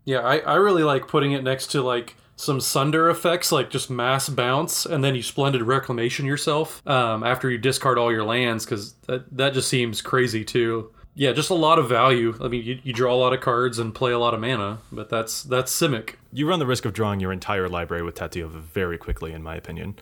Yeah, 0.05 0.21
I, 0.21 0.39
I 0.39 0.55
really 0.57 0.83
like 0.83 1.07
putting 1.09 1.33
it 1.33 1.45
next 1.45 1.69
to 1.69 1.83
like 1.83 2.17
some 2.37 2.61
Sunder 2.61 3.09
effects, 3.11 3.53
like 3.53 3.71
just 3.71 3.91
mass 3.91 4.29
bounce, 4.29 4.87
and 4.87 5.05
then 5.05 5.15
you 5.15 5.23
splendid 5.23 5.63
reclamation 5.63 6.27
yourself 6.27 6.87
um, 6.87 7.23
after 7.23 7.51
you 7.51 7.59
discard 7.59 7.99
all 7.99 8.11
your 8.11 8.25
lands, 8.25 8.65
because 8.65 8.95
that, 9.07 9.25
that 9.37 9.55
just 9.55 9.69
seems 9.69 10.03
crazy 10.03 10.45
too. 10.45 10.91
Yeah, 11.17 11.33
just 11.33 11.51
a 11.51 11.55
lot 11.55 11.79
of 11.79 11.89
value. 11.89 12.37
I 12.41 12.49
mean, 12.49 12.65
you, 12.65 12.81
you 12.83 12.93
draw 12.93 13.15
a 13.15 13.17
lot 13.17 13.33
of 13.33 13.41
cards 13.41 13.79
and 13.79 13.95
play 13.95 14.11
a 14.11 14.19
lot 14.19 14.35
of 14.35 14.41
mana, 14.41 14.79
but 14.91 15.09
that's 15.09 15.45
that's 15.45 15.73
Simic. 15.73 16.15
You 16.33 16.49
run 16.49 16.59
the 16.59 16.67
risk 16.67 16.85
of 16.85 16.93
drawing 16.93 17.21
your 17.21 17.33
entire 17.33 17.69
library 17.69 18.03
with 18.03 18.17
Tatyova 18.17 18.61
very 18.61 18.99
quickly, 18.99 19.33
in 19.33 19.43
my 19.43 19.55
opinion. 19.55 19.95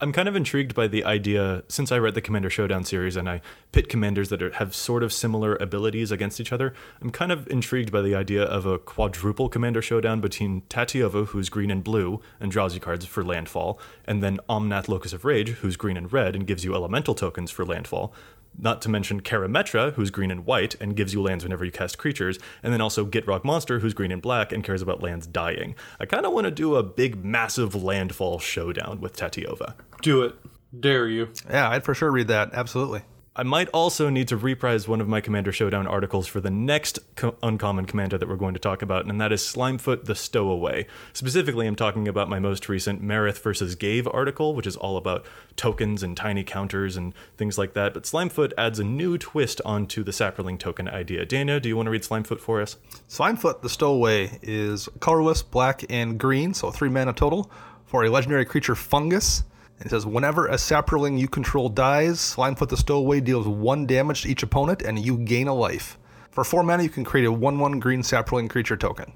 I'm 0.00 0.12
kind 0.12 0.28
of 0.28 0.34
intrigued 0.34 0.74
by 0.74 0.88
the 0.88 1.04
idea, 1.04 1.62
since 1.68 1.92
I 1.92 1.98
read 1.98 2.14
the 2.14 2.20
Commander 2.20 2.50
Showdown 2.50 2.82
series 2.82 3.14
and 3.14 3.28
I 3.28 3.40
pit 3.70 3.88
commanders 3.88 4.28
that 4.28 4.42
are, 4.42 4.50
have 4.50 4.74
sort 4.74 5.04
of 5.04 5.12
similar 5.12 5.54
abilities 5.56 6.10
against 6.10 6.40
each 6.40 6.52
other. 6.52 6.74
I'm 7.00 7.10
kind 7.10 7.30
of 7.30 7.46
intrigued 7.46 7.92
by 7.92 8.02
the 8.02 8.14
idea 8.14 8.42
of 8.42 8.66
a 8.66 8.78
quadruple 8.78 9.48
Commander 9.48 9.80
Showdown 9.80 10.20
between 10.20 10.62
Tatyova, 10.62 11.28
who's 11.28 11.48
green 11.48 11.70
and 11.70 11.84
blue 11.84 12.20
and 12.40 12.50
draws 12.50 12.74
you 12.74 12.80
cards 12.80 13.06
for 13.06 13.22
landfall, 13.22 13.78
and 14.04 14.20
then 14.20 14.40
Omnath 14.48 14.88
Locus 14.88 15.12
of 15.12 15.24
Rage, 15.24 15.50
who's 15.50 15.76
green 15.76 15.96
and 15.96 16.12
red 16.12 16.34
and 16.34 16.44
gives 16.44 16.64
you 16.64 16.74
elemental 16.74 17.14
tokens 17.14 17.52
for 17.52 17.64
landfall. 17.64 18.12
Not 18.58 18.80
to 18.82 18.88
mention 18.88 19.20
Karametra, 19.20 19.94
who's 19.94 20.10
green 20.10 20.30
and 20.30 20.46
white 20.46 20.74
and 20.80 20.96
gives 20.96 21.12
you 21.12 21.20
lands 21.22 21.44
whenever 21.44 21.64
you 21.64 21.72
cast 21.72 21.98
creatures, 21.98 22.38
and 22.62 22.72
then 22.72 22.80
also 22.80 23.04
Gitrog 23.04 23.44
Monster, 23.44 23.80
who's 23.80 23.94
green 23.94 24.12
and 24.12 24.22
black 24.22 24.52
and 24.52 24.62
cares 24.62 24.82
about 24.82 25.02
lands 25.02 25.26
dying. 25.26 25.74
I 25.98 26.06
kind 26.06 26.24
of 26.24 26.32
want 26.32 26.44
to 26.44 26.50
do 26.50 26.76
a 26.76 26.82
big, 26.82 27.24
massive 27.24 27.74
landfall 27.74 28.38
showdown 28.38 29.00
with 29.00 29.16
Tatyova. 29.16 29.74
Do 30.02 30.22
it. 30.22 30.36
Dare 30.78 31.08
you. 31.08 31.28
Yeah, 31.48 31.70
I'd 31.70 31.84
for 31.84 31.94
sure 31.94 32.10
read 32.10 32.28
that. 32.28 32.52
Absolutely. 32.52 33.02
I 33.36 33.42
might 33.42 33.68
also 33.70 34.10
need 34.10 34.28
to 34.28 34.36
reprise 34.36 34.86
one 34.86 35.00
of 35.00 35.08
my 35.08 35.20
Commander 35.20 35.50
Showdown 35.50 35.88
articles 35.88 36.28
for 36.28 36.40
the 36.40 36.52
next 36.52 37.00
co- 37.16 37.34
uncommon 37.42 37.84
commander 37.84 38.16
that 38.16 38.28
we're 38.28 38.36
going 38.36 38.54
to 38.54 38.60
talk 38.60 38.80
about, 38.80 39.06
and 39.06 39.20
that 39.20 39.32
is 39.32 39.42
Slimefoot 39.42 40.04
the 40.04 40.14
Stowaway. 40.14 40.86
Specifically, 41.12 41.66
I'm 41.66 41.74
talking 41.74 42.06
about 42.06 42.28
my 42.28 42.38
most 42.38 42.68
recent 42.68 43.02
Marath 43.02 43.38
versus 43.38 43.74
Ghave 43.74 44.06
article, 44.14 44.54
which 44.54 44.68
is 44.68 44.76
all 44.76 44.96
about 44.96 45.26
tokens 45.56 46.04
and 46.04 46.16
tiny 46.16 46.44
counters 46.44 46.96
and 46.96 47.12
things 47.36 47.58
like 47.58 47.72
that. 47.72 47.92
But 47.92 48.04
Slimefoot 48.04 48.52
adds 48.56 48.78
a 48.78 48.84
new 48.84 49.18
twist 49.18 49.60
onto 49.64 50.04
the 50.04 50.12
Saproling 50.12 50.56
token 50.56 50.88
idea. 50.88 51.24
Dana, 51.24 51.58
do 51.58 51.68
you 51.68 51.76
want 51.76 51.88
to 51.88 51.90
read 51.90 52.02
Slimefoot 52.02 52.38
for 52.38 52.62
us? 52.62 52.76
Slimefoot 53.08 53.62
the 53.62 53.68
Stowaway 53.68 54.38
is 54.42 54.88
colorless, 55.00 55.42
black, 55.42 55.84
and 55.90 56.20
green, 56.20 56.54
so 56.54 56.70
three 56.70 56.88
mana 56.88 57.12
total, 57.12 57.50
for 57.84 58.04
a 58.04 58.10
legendary 58.10 58.44
creature 58.44 58.76
fungus. 58.76 59.42
It 59.84 59.90
says, 59.90 60.06
whenever 60.06 60.46
a 60.46 60.54
Saproling 60.54 61.18
you 61.18 61.28
control 61.28 61.68
dies, 61.68 62.18
Slimefoot 62.18 62.70
the 62.70 62.76
Stowaway 62.76 63.20
deals 63.20 63.46
one 63.46 63.86
damage 63.86 64.22
to 64.22 64.28
each 64.28 64.42
opponent 64.42 64.80
and 64.80 64.98
you 64.98 65.18
gain 65.18 65.46
a 65.46 65.54
life. 65.54 65.98
For 66.30 66.42
four 66.42 66.62
mana, 66.62 66.82
you 66.82 66.88
can 66.88 67.04
create 67.04 67.26
a 67.26 67.32
1 67.32 67.58
1 67.58 67.80
green 67.80 68.00
Saproling 68.00 68.48
creature 68.48 68.76
token. 68.76 69.12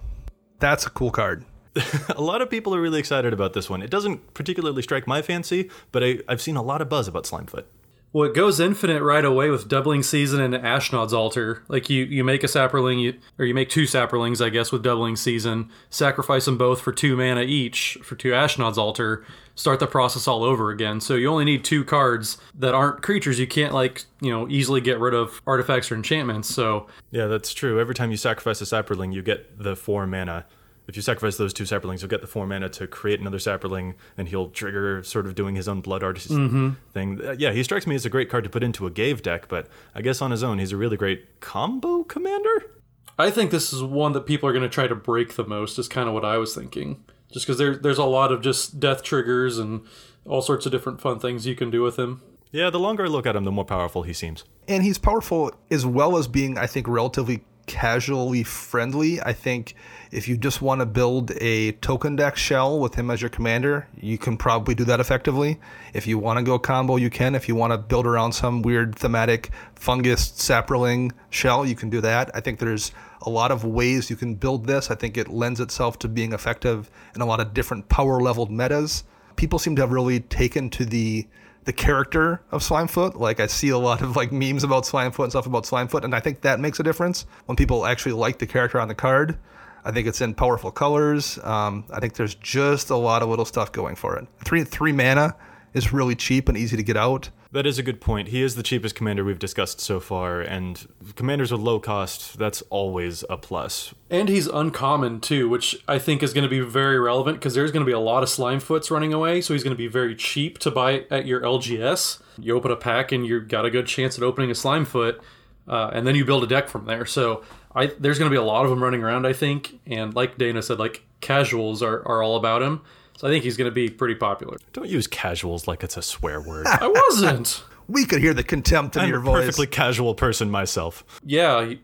That's 0.59 0.87
a 0.87 0.90
cool 0.90 1.11
card. 1.11 1.44
a 2.16 2.20
lot 2.20 2.42
of 2.42 2.50
people 2.50 2.74
are 2.74 2.81
really 2.81 2.98
excited 2.98 3.33
about 3.33 3.54
this 3.54 3.70
one. 3.70 3.83
It 3.83 3.90
doesn't 3.90 4.35
particularly 4.35 4.83
strike 4.83 5.07
my 5.07 5.22
fancy, 5.22 5.70
but 5.90 6.04
I, 6.04 6.18
I've 6.28 6.42
seen 6.42 6.57
a 6.57 6.62
lot 6.62 6.83
of 6.83 6.88
buzz 6.88 7.09
about 7.09 7.24
Slimefoot. 7.24 7.64
Well, 8.12 8.29
it 8.29 8.35
goes 8.35 8.59
infinite 8.59 9.03
right 9.03 9.25
away 9.25 9.51
with 9.51 9.68
doubling 9.68 10.03
season 10.03 10.40
and 10.40 10.55
Ashnod's 10.55 11.12
altar. 11.12 11.62
Like 11.68 11.90
you, 11.90 12.05
you 12.05 12.25
make 12.25 12.42
a 12.42 12.47
saproling, 12.47 13.01
you, 13.01 13.18
or 13.38 13.44
you 13.44 13.55
make 13.55 13.68
two 13.68 13.83
saprolings, 13.83 14.44
I 14.44 14.49
guess, 14.49 14.73
with 14.73 14.83
doubling 14.83 15.16
season. 15.16 15.71
Sacrifice 15.90 16.47
them 16.47 16.57
both 16.57 16.81
for 16.81 16.92
two 16.92 17.16
mana 17.16 17.42
each 17.42 17.99
for 18.03 18.16
two 18.16 18.31
Ashnod's 18.31 18.79
altar. 18.79 19.25
Start 19.57 19.81
the 19.81 19.87
process 19.87 20.27
all 20.27 20.42
over 20.42 20.71
again. 20.71 21.01
So 21.01 21.16
you 21.16 21.29
only 21.29 21.44
need 21.44 21.64
two 21.64 21.85
cards 21.85 22.38
that 22.55 22.75
aren't 22.75 23.03
creatures. 23.03 23.38
You 23.38 23.47
can't 23.47 23.75
like 23.75 24.05
you 24.21 24.31
know 24.31 24.49
easily 24.49 24.81
get 24.81 24.99
rid 24.99 25.14
of 25.14 25.42
artifacts 25.47 25.92
or 25.92 25.97
enchantments. 25.97 26.49
So 26.49 26.87
Yeah, 27.11 27.27
that's 27.27 27.53
true. 27.53 27.79
Every 27.79 27.94
time 27.94 28.11
you 28.11 28.16
sacrifice 28.16 28.61
a 28.62 28.64
saproling, 28.64 29.12
you 29.12 29.23
get 29.23 29.59
the 29.59 29.77
four 29.77 30.07
mana. 30.07 30.47
If 30.88 30.96
you 30.96 31.03
sacrifice 31.03 31.37
those 31.37 31.53
two 31.53 31.64
Saprolings, 31.64 32.01
you'll 32.01 32.09
get 32.09 32.22
the 32.22 32.27
four 32.27 32.46
mana 32.46 32.70
to 32.70 32.87
create 32.87 33.20
another 33.20 33.37
Saproling, 33.37 33.94
and 34.16 34.27
he'll 34.27 34.48
trigger 34.48 35.03
sort 35.03 35.27
of 35.27 35.35
doing 35.35 35.55
his 35.55 35.68
own 35.68 35.83
Blood 35.83 36.03
Artist 36.03 36.29
thing. 36.29 37.20
Uh, 37.22 37.37
yeah, 37.38 37.53
he 37.53 37.62
strikes 37.62 37.87
me 37.87 37.94
as 37.94 38.07
a 38.07 38.11
great 38.11 38.31
card 38.31 38.44
to 38.44 38.51
put 38.51 38.64
into 38.64 38.87
a 38.87 38.90
Ghave 38.90 39.22
deck, 39.22 39.48
but 39.48 39.68
I 39.94 40.01
guess 40.01 40.22
on 40.22 40.31
his 40.31 40.42
own, 40.42 40.59
he's 40.59 40.72
a 40.72 40.79
really 40.79 40.96
great 40.96 41.40
combo 41.40 42.05
commander. 42.05 42.70
I 43.18 43.31
think 43.31 43.51
this 43.51 43.72
is 43.72 43.83
one 43.83 44.12
that 44.12 44.27
people 44.27 44.48
are 44.48 44.53
going 44.53 44.62
to 44.62 44.68
try 44.68 44.87
to 44.87 44.94
break 44.94 45.35
the 45.37 45.44
most. 45.44 45.79
Is 45.79 45.88
kind 45.88 46.09
of 46.09 46.14
what 46.14 46.24
I 46.24 46.38
was 46.38 46.55
thinking. 46.55 47.05
Just 47.31 47.46
because 47.46 47.59
there, 47.59 47.77
there's 47.77 47.98
a 47.98 48.05
lot 48.05 48.33
of 48.33 48.40
just 48.40 48.81
death 48.81 49.03
triggers 49.03 49.59
and 49.59 49.83
all 50.24 50.40
sorts 50.40 50.64
of 50.64 50.72
different 50.72 51.03
fun 51.03 51.18
things 51.18 51.46
you 51.46 51.55
can 51.55 51.70
do 51.70 51.83
with 51.83 51.98
him. 51.98 52.22
Yeah, 52.51 52.70
the 52.70 52.81
longer 52.81 53.05
I 53.05 53.09
look 53.09 53.27
at 53.27 53.37
him, 53.37 53.44
the 53.44 53.53
more 53.53 53.66
powerful 53.66 54.05
he 54.05 54.14
seems. 54.14 54.44
And 54.66 54.83
he's 54.83 54.96
powerful 54.96 55.53
as 55.70 55.85
well 55.85 56.16
as 56.16 56.29
being, 56.29 56.57
I 56.57 56.66
think, 56.66 56.88
relatively 56.88 57.44
casually 57.68 58.42
friendly. 58.42 59.20
I 59.20 59.33
think 59.33 59.76
if 60.11 60.26
you 60.26 60.37
just 60.37 60.61
want 60.61 60.81
to 60.81 60.87
build 60.87 61.31
a 61.33 61.72
token 61.72 62.16
deck 62.16 62.37
shell 62.37 62.81
with 62.81 62.94
him 62.94 63.11
as 63.11 63.20
your 63.20 63.28
commander, 63.28 63.87
you 64.00 64.18
can 64.18 64.37
probably 64.37 64.74
do 64.74 64.85
that 64.85 64.98
effectively. 64.98 65.61
If 65.92 66.07
you 66.07 66.18
want 66.18 66.38
to 66.38 66.42
go 66.42 66.59
combo, 66.59 66.96
you 66.96 67.11
can. 67.11 67.35
If 67.35 67.46
you 67.46 67.54
want 67.54 67.72
to 67.72 67.78
build 67.78 68.07
around 68.07 68.33
some 68.33 68.62
weird 68.62 68.96
thematic 68.96 69.50
fungus 69.76 70.31
saproling 70.31 71.12
shell, 71.31 71.64
you 71.64 71.76
can 71.76 71.90
do 71.90 72.00
that. 72.00 72.31
I 72.35 72.40
think 72.40 72.59
there's 72.59 72.90
a 73.22 73.31
lot 73.31 73.52
of 73.52 73.64
ways 73.64 74.11
you 74.11 74.16
can 74.16 74.35
build 74.35 74.66
this. 74.66 74.90
I 74.90 74.94
think 74.94 75.16
it 75.16 75.28
lends 75.28 75.61
itself 75.61 75.98
to 76.00 76.09
being 76.09 76.33
effective 76.33 76.90
in 77.14 77.20
a 77.20 77.26
lot 77.26 77.38
of 77.38 77.52
different 77.52 77.88
power 77.88 78.20
leveled 78.20 78.50
metas. 78.50 79.04
People 79.37 79.59
seem 79.59 79.76
to 79.76 79.83
have 79.83 79.92
really 79.92 80.20
taken 80.20 80.70
to 80.70 80.85
the 80.85 81.26
the 81.68 81.72
character 81.74 82.40
of 82.50 82.62
Slimefoot. 82.62 83.16
Like 83.16 83.40
I 83.40 83.46
see 83.46 83.68
a 83.68 83.76
lot 83.76 84.00
of 84.00 84.16
like 84.16 84.33
memes 84.33 84.64
about 84.64 84.85
Slimefoot 84.85 85.24
and 85.24 85.33
stuff 85.33 85.44
about 85.44 85.64
Slimefoot, 85.64 86.02
and 86.02 86.14
I 86.14 86.20
think 86.20 86.40
that 86.40 86.61
makes 86.61 86.81
a 86.81 86.83
difference 86.83 87.26
when 87.44 87.57
people 87.57 87.85
actually 87.85 88.12
like 88.12 88.38
the 88.38 88.46
character 88.46 88.81
on 88.81 88.88
the 88.88 88.94
card. 88.94 89.37
I 89.85 89.92
think 89.92 90.09
it's 90.09 90.22
in 90.22 90.33
powerful 90.33 90.70
colors. 90.70 91.38
Um, 91.44 91.85
I 91.92 92.00
think 92.00 92.14
there's 92.14 92.35
just 92.37 92.88
a 92.88 92.96
lot 92.96 93.22
of 93.22 93.28
little 93.28 93.44
stuff 93.44 93.70
going 93.70 93.96
for 93.96 94.16
it. 94.16 94.26
Three 94.46 94.64
three 94.64 94.92
mana 94.92 95.37
is 95.74 95.92
really 95.92 96.14
cheap 96.14 96.48
and 96.48 96.57
easy 96.57 96.74
to 96.78 96.83
get 96.83 96.96
out. 96.96 97.28
That 97.51 97.67
is 97.67 97.79
a 97.79 97.83
good 97.83 98.01
point. 98.03 98.29
He 98.29 98.43
is 98.43 98.57
the 98.57 98.63
cheapest 98.63 98.95
commander 98.95 99.25
we've 99.25 99.39
discussed 99.39 99.81
so 99.81 100.01
far, 100.01 100.43
and 100.43 100.87
commanders 101.17 101.51
with 101.51 101.63
low 101.63 101.81
cost, 101.81 102.39
that's 102.39 102.61
always 102.69 103.25
a 103.31 103.39
plus. 103.39 103.95
And 104.11 104.29
he's 104.29 104.47
uncommon 104.47 105.21
too, 105.21 105.49
which 105.49 105.83
I 105.89 105.99
think 105.99 106.23
is 106.23 106.35
going 106.35 106.43
to 106.43 106.51
be 106.51 106.61
very 106.61 106.99
relevant 106.99 107.39
because 107.39 107.55
there's 107.55 107.73
going 107.73 107.85
to 107.85 107.89
be 107.89 107.93
a 107.93 107.99
lot 107.99 108.23
of 108.23 108.29
Slimefoots 108.29 108.91
running 108.91 109.15
away, 109.15 109.41
so 109.41 109.55
he's 109.55 109.63
going 109.63 109.75
to 109.75 109.79
be 109.79 109.87
very 109.87 110.15
cheap 110.15 110.59
to 110.59 110.71
buy 110.71 111.07
at 111.11 111.25
your 111.25 111.41
LGS. 111.41 112.21
You 112.39 112.55
open 112.55 112.71
a 112.71 112.77
pack 112.77 113.13
and 113.13 113.27
you've 113.27 113.49
got 113.49 113.65
a 113.65 113.71
good 113.71 113.87
chance 113.87 114.19
at 114.19 114.25
opening 114.25 114.51
a 114.51 114.55
Slimefoot, 114.55 115.19
uh, 115.67 115.91
and 115.95 116.07
then 116.07 116.17
you 116.17 116.27
build 116.27 116.45
a 116.45 116.47
deck 116.47 116.69
from 116.69 116.85
there. 116.85 117.07
So 117.07 117.43
I, 117.75 117.87
there's 117.99 118.19
going 118.19 118.31
to 118.31 118.35
be 118.35 118.39
a 118.39 118.45
lot 118.45 118.65
of 118.65 118.71
them 118.71 118.83
running 118.83 119.03
around, 119.03 119.27
I 119.27 119.33
think. 119.33 119.81
And 119.87 120.15
like 120.15 120.37
Dana 120.37 120.61
said, 120.63 120.79
like 120.79 121.03
casuals 121.23 121.83
are, 121.83 122.07
are 122.07 122.23
all 122.23 122.37
about 122.37 122.61
him. 122.61 122.83
So 123.18 123.26
I 123.26 123.31
think 123.33 123.42
he's 123.42 123.57
going 123.57 123.68
to 123.68 123.74
be 123.74 123.90
pretty 123.90 124.14
popular. 124.14 124.59
Don't 124.72 124.88
use 124.88 125.09
casuals 125.09 125.66
like 125.66 125.83
it's 125.83 125.96
a 125.96 126.02
swear 126.02 126.40
word. 126.40 126.66
I 126.70 126.87
wasn't. 126.87 127.64
We 127.88 128.04
could 128.04 128.20
hear 128.20 128.33
the 128.33 128.44
contempt 128.44 128.94
in 128.94 129.02
I'm 129.02 129.09
your 129.09 129.18
a 129.18 129.22
voice. 129.22 129.40
perfectly 129.40 129.66
casual 129.66 130.14
person 130.14 130.52
myself. 130.52 131.04
yeah, 131.24 131.62
you, 131.62 131.70
you 131.70 131.78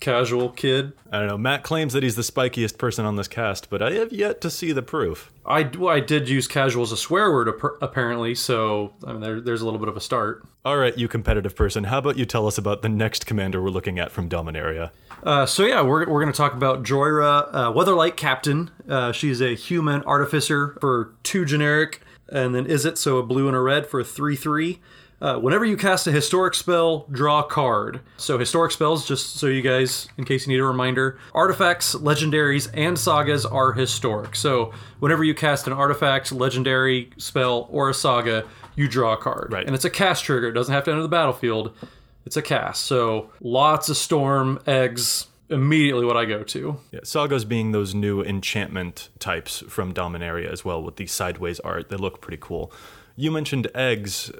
casual 0.00 0.48
kid. 0.50 0.92
I 1.12 1.18
don't 1.18 1.28
know. 1.28 1.38
Matt 1.38 1.62
claims 1.62 1.92
that 1.92 2.02
he's 2.02 2.16
the 2.16 2.22
spikiest 2.22 2.78
person 2.78 3.04
on 3.04 3.16
this 3.16 3.28
cast, 3.28 3.70
but 3.70 3.82
I 3.82 3.92
have 3.92 4.12
yet 4.12 4.40
to 4.40 4.50
see 4.50 4.72
the 4.72 4.82
proof. 4.82 5.30
I, 5.46 5.62
well, 5.62 5.94
I 5.94 6.00
did 6.00 6.28
use 6.28 6.48
casual 6.48 6.82
as 6.82 6.92
a 6.92 6.96
swear 6.96 7.30
word 7.30 7.48
ap- 7.48 7.82
apparently, 7.82 8.34
so 8.34 8.94
I 9.06 9.12
mean 9.12 9.20
there, 9.20 9.40
there's 9.40 9.60
a 9.60 9.64
little 9.64 9.80
bit 9.80 9.88
of 9.88 9.96
a 9.96 10.00
start. 10.00 10.46
All 10.64 10.76
right, 10.76 10.96
you 10.96 11.08
competitive 11.08 11.56
person, 11.56 11.84
how 11.84 11.98
about 11.98 12.18
you 12.18 12.26
tell 12.26 12.46
us 12.46 12.58
about 12.58 12.82
the 12.82 12.88
next 12.88 13.26
commander 13.26 13.62
we're 13.62 13.70
looking 13.70 13.98
at 13.98 14.10
from 14.10 14.28
Dominaria? 14.28 14.90
Uh, 15.22 15.46
so 15.46 15.64
yeah, 15.64 15.82
we're, 15.82 16.08
we're 16.08 16.20
going 16.20 16.32
to 16.32 16.36
talk 16.36 16.54
about 16.54 16.82
Jhoira, 16.82 17.48
uh, 17.52 17.72
Weatherlight 17.72 18.16
Captain. 18.16 18.70
Uh, 18.88 19.12
she's 19.12 19.40
a 19.40 19.54
human 19.54 20.02
artificer 20.02 20.76
for 20.80 21.14
two 21.22 21.44
generic, 21.44 22.00
and 22.28 22.54
then 22.54 22.66
is 22.66 22.84
it 22.84 22.98
so 22.98 23.18
a 23.18 23.22
blue 23.22 23.46
and 23.46 23.56
a 23.56 23.60
red 23.60 23.86
for 23.86 24.00
a 24.00 24.04
three 24.04 24.36
three. 24.36 24.80
Uh, 25.20 25.38
whenever 25.38 25.66
you 25.66 25.76
cast 25.76 26.06
a 26.06 26.12
historic 26.12 26.54
spell, 26.54 27.06
draw 27.10 27.40
a 27.40 27.44
card. 27.44 28.00
So 28.16 28.38
historic 28.38 28.72
spells, 28.72 29.06
just 29.06 29.36
so 29.36 29.48
you 29.48 29.60
guys, 29.60 30.08
in 30.16 30.24
case 30.24 30.46
you 30.46 30.52
need 30.52 30.60
a 30.60 30.64
reminder, 30.64 31.18
artifacts, 31.34 31.94
legendaries, 31.94 32.70
and 32.72 32.98
sagas 32.98 33.44
are 33.44 33.72
historic. 33.72 34.34
So 34.34 34.72
whenever 34.98 35.22
you 35.22 35.34
cast 35.34 35.66
an 35.66 35.74
artifact, 35.74 36.32
legendary 36.32 37.10
spell, 37.18 37.68
or 37.70 37.90
a 37.90 37.94
saga, 37.94 38.46
you 38.76 38.88
draw 38.88 39.12
a 39.12 39.16
card. 39.18 39.52
Right. 39.52 39.66
And 39.66 39.74
it's 39.74 39.84
a 39.84 39.90
cast 39.90 40.24
trigger. 40.24 40.48
It 40.48 40.52
doesn't 40.52 40.72
have 40.72 40.84
to 40.84 40.90
enter 40.90 41.02
the 41.02 41.08
battlefield. 41.08 41.76
It's 42.24 42.36
a 42.38 42.42
cast. 42.42 42.86
So 42.86 43.30
lots 43.40 43.90
of 43.90 43.98
storm 43.98 44.58
eggs. 44.66 45.26
Immediately, 45.50 46.06
what 46.06 46.16
I 46.16 46.26
go 46.26 46.44
to. 46.44 46.76
Yeah, 46.92 47.00
sagas 47.02 47.44
being 47.44 47.72
those 47.72 47.92
new 47.92 48.22
enchantment 48.22 49.08
types 49.18 49.64
from 49.68 49.92
Dominaria 49.92 50.50
as 50.50 50.64
well 50.64 50.80
with 50.80 50.94
the 50.94 51.08
sideways 51.08 51.58
art. 51.60 51.88
They 51.88 51.96
look 51.96 52.20
pretty 52.20 52.38
cool. 52.40 52.72
You 53.16 53.32
mentioned 53.32 53.66
eggs. 53.74 54.30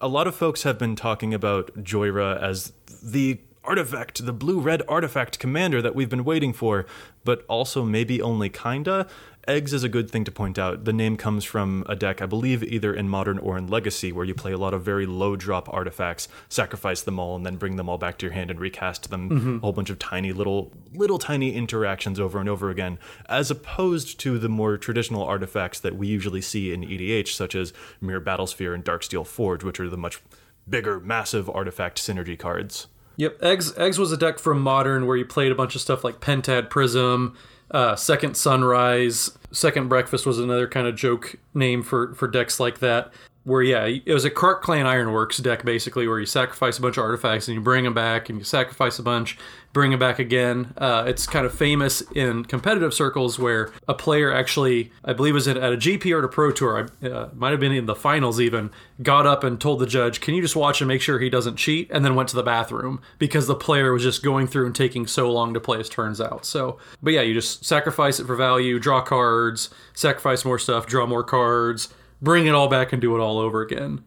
A 0.00 0.08
lot 0.08 0.26
of 0.26 0.34
folks 0.34 0.64
have 0.64 0.78
been 0.78 0.96
talking 0.96 1.32
about 1.32 1.74
Jhoira 1.82 2.40
as 2.42 2.72
the 3.02 3.40
artifact, 3.62 4.24
the 4.24 4.32
blue 4.32 4.60
red 4.60 4.82
artifact 4.88 5.38
commander 5.38 5.80
that 5.80 5.94
we've 5.94 6.10
been 6.10 6.24
waiting 6.24 6.52
for, 6.52 6.86
but 7.24 7.44
also 7.48 7.84
maybe 7.84 8.20
only 8.20 8.50
kinda. 8.50 9.06
Eggs 9.46 9.72
is 9.72 9.84
a 9.84 9.88
good 9.88 10.10
thing 10.10 10.24
to 10.24 10.30
point 10.30 10.58
out. 10.58 10.84
The 10.84 10.92
name 10.92 11.16
comes 11.16 11.44
from 11.44 11.84
a 11.88 11.94
deck, 11.94 12.22
I 12.22 12.26
believe, 12.26 12.62
either 12.62 12.94
in 12.94 13.08
Modern 13.08 13.38
or 13.38 13.58
in 13.58 13.66
Legacy, 13.66 14.10
where 14.10 14.24
you 14.24 14.34
play 14.34 14.52
a 14.52 14.58
lot 14.58 14.72
of 14.72 14.82
very 14.82 15.06
low 15.06 15.36
drop 15.36 15.72
artifacts, 15.72 16.28
sacrifice 16.48 17.02
them 17.02 17.18
all, 17.18 17.36
and 17.36 17.44
then 17.44 17.56
bring 17.56 17.76
them 17.76 17.88
all 17.88 17.98
back 17.98 18.16
to 18.18 18.26
your 18.26 18.32
hand 18.32 18.50
and 18.50 18.58
recast 18.58 19.10
them. 19.10 19.58
A 19.58 19.60
whole 19.60 19.72
bunch 19.72 19.90
of 19.90 19.98
tiny 19.98 20.32
little, 20.32 20.72
little 20.94 21.18
tiny 21.18 21.54
interactions 21.54 22.18
over 22.18 22.40
and 22.40 22.48
over 22.48 22.70
again, 22.70 22.98
as 23.28 23.50
opposed 23.50 24.18
to 24.20 24.38
the 24.38 24.48
more 24.48 24.78
traditional 24.78 25.22
artifacts 25.24 25.80
that 25.80 25.96
we 25.96 26.06
usually 26.06 26.40
see 26.40 26.72
in 26.72 26.82
EDH, 26.82 27.28
such 27.28 27.54
as 27.54 27.72
Myr 28.00 28.20
Battlesphere 28.20 28.74
and 28.74 28.84
Darksteel 28.84 29.26
Forge, 29.26 29.62
which 29.62 29.78
are 29.78 29.90
the 29.90 29.98
much 29.98 30.22
bigger, 30.68 31.00
massive 31.00 31.50
artifact 31.50 32.00
synergy 32.00 32.38
cards. 32.38 32.86
Yep, 33.16 33.42
eggs. 33.42 33.76
Eggs 33.78 33.98
was 33.98 34.10
a 34.10 34.16
deck 34.16 34.38
from 34.38 34.60
Modern 34.60 35.06
where 35.06 35.16
you 35.16 35.24
played 35.24 35.52
a 35.52 35.54
bunch 35.54 35.74
of 35.74 35.80
stuff 35.80 36.02
like 36.02 36.20
Pentad 36.20 36.68
Prism, 36.68 37.36
uh, 37.74 37.96
Second 37.96 38.36
Sunrise, 38.36 39.36
Second 39.50 39.88
Breakfast 39.88 40.24
was 40.24 40.38
another 40.38 40.68
kind 40.68 40.86
of 40.86 40.94
joke 40.94 41.36
name 41.52 41.82
for 41.82 42.14
for 42.14 42.28
decks 42.28 42.60
like 42.60 42.78
that. 42.78 43.12
Where 43.44 43.62
yeah, 43.62 43.84
it 43.84 44.12
was 44.12 44.24
a 44.24 44.30
Krark-Clan 44.30 44.86
Ironworks 44.86 45.36
deck 45.38 45.64
basically, 45.64 46.08
where 46.08 46.18
you 46.18 46.26
sacrifice 46.26 46.78
a 46.78 46.82
bunch 46.82 46.96
of 46.96 47.04
artifacts 47.04 47.46
and 47.46 47.54
you 47.54 47.60
bring 47.60 47.84
them 47.84 47.94
back, 47.94 48.28
and 48.28 48.38
you 48.38 48.44
sacrifice 48.44 48.98
a 48.98 49.02
bunch, 49.02 49.36
bring 49.74 49.90
them 49.90 50.00
back 50.00 50.18
again. 50.18 50.72
Uh, 50.78 51.04
it's 51.06 51.26
kind 51.26 51.44
of 51.44 51.52
famous 51.52 52.00
in 52.14 52.44
competitive 52.46 52.94
circles 52.94 53.38
where 53.38 53.70
a 53.86 53.92
player 53.92 54.32
actually, 54.32 54.90
I 55.04 55.12
believe, 55.12 55.34
was 55.34 55.46
at 55.46 55.58
a 55.58 55.76
GP 55.76 56.14
or 56.14 56.20
at 56.20 56.24
a 56.24 56.28
Pro 56.28 56.52
Tour, 56.52 56.88
I 57.02 57.06
uh, 57.06 57.28
might 57.34 57.50
have 57.50 57.60
been 57.60 57.72
in 57.72 57.84
the 57.84 57.94
finals 57.94 58.40
even, 58.40 58.70
got 59.02 59.26
up 59.26 59.44
and 59.44 59.60
told 59.60 59.80
the 59.80 59.86
judge, 59.86 60.22
"Can 60.22 60.34
you 60.34 60.40
just 60.40 60.56
watch 60.56 60.80
and 60.80 60.88
make 60.88 61.02
sure 61.02 61.18
he 61.18 61.28
doesn't 61.28 61.56
cheat?" 61.56 61.90
And 61.90 62.04
then 62.04 62.14
went 62.14 62.30
to 62.30 62.36
the 62.36 62.42
bathroom 62.42 63.02
because 63.18 63.46
the 63.46 63.54
player 63.54 63.92
was 63.92 64.02
just 64.02 64.22
going 64.22 64.46
through 64.46 64.66
and 64.66 64.74
taking 64.74 65.06
so 65.06 65.30
long 65.30 65.52
to 65.52 65.60
play 65.60 65.78
his 65.78 65.90
turns 65.90 66.20
out. 66.20 66.46
So, 66.46 66.78
but 67.02 67.12
yeah, 67.12 67.20
you 67.20 67.34
just 67.34 67.64
sacrifice 67.64 68.18
it 68.18 68.26
for 68.26 68.36
value, 68.36 68.78
draw 68.78 69.02
cards, 69.02 69.68
sacrifice 69.92 70.44
more 70.46 70.58
stuff, 70.58 70.86
draw 70.86 71.04
more 71.06 71.24
cards, 71.24 71.92
bring 72.24 72.46
it 72.46 72.54
all 72.54 72.68
back 72.68 72.92
and 72.92 73.00
do 73.00 73.14
it 73.14 73.20
all 73.20 73.38
over 73.38 73.60
again. 73.62 74.02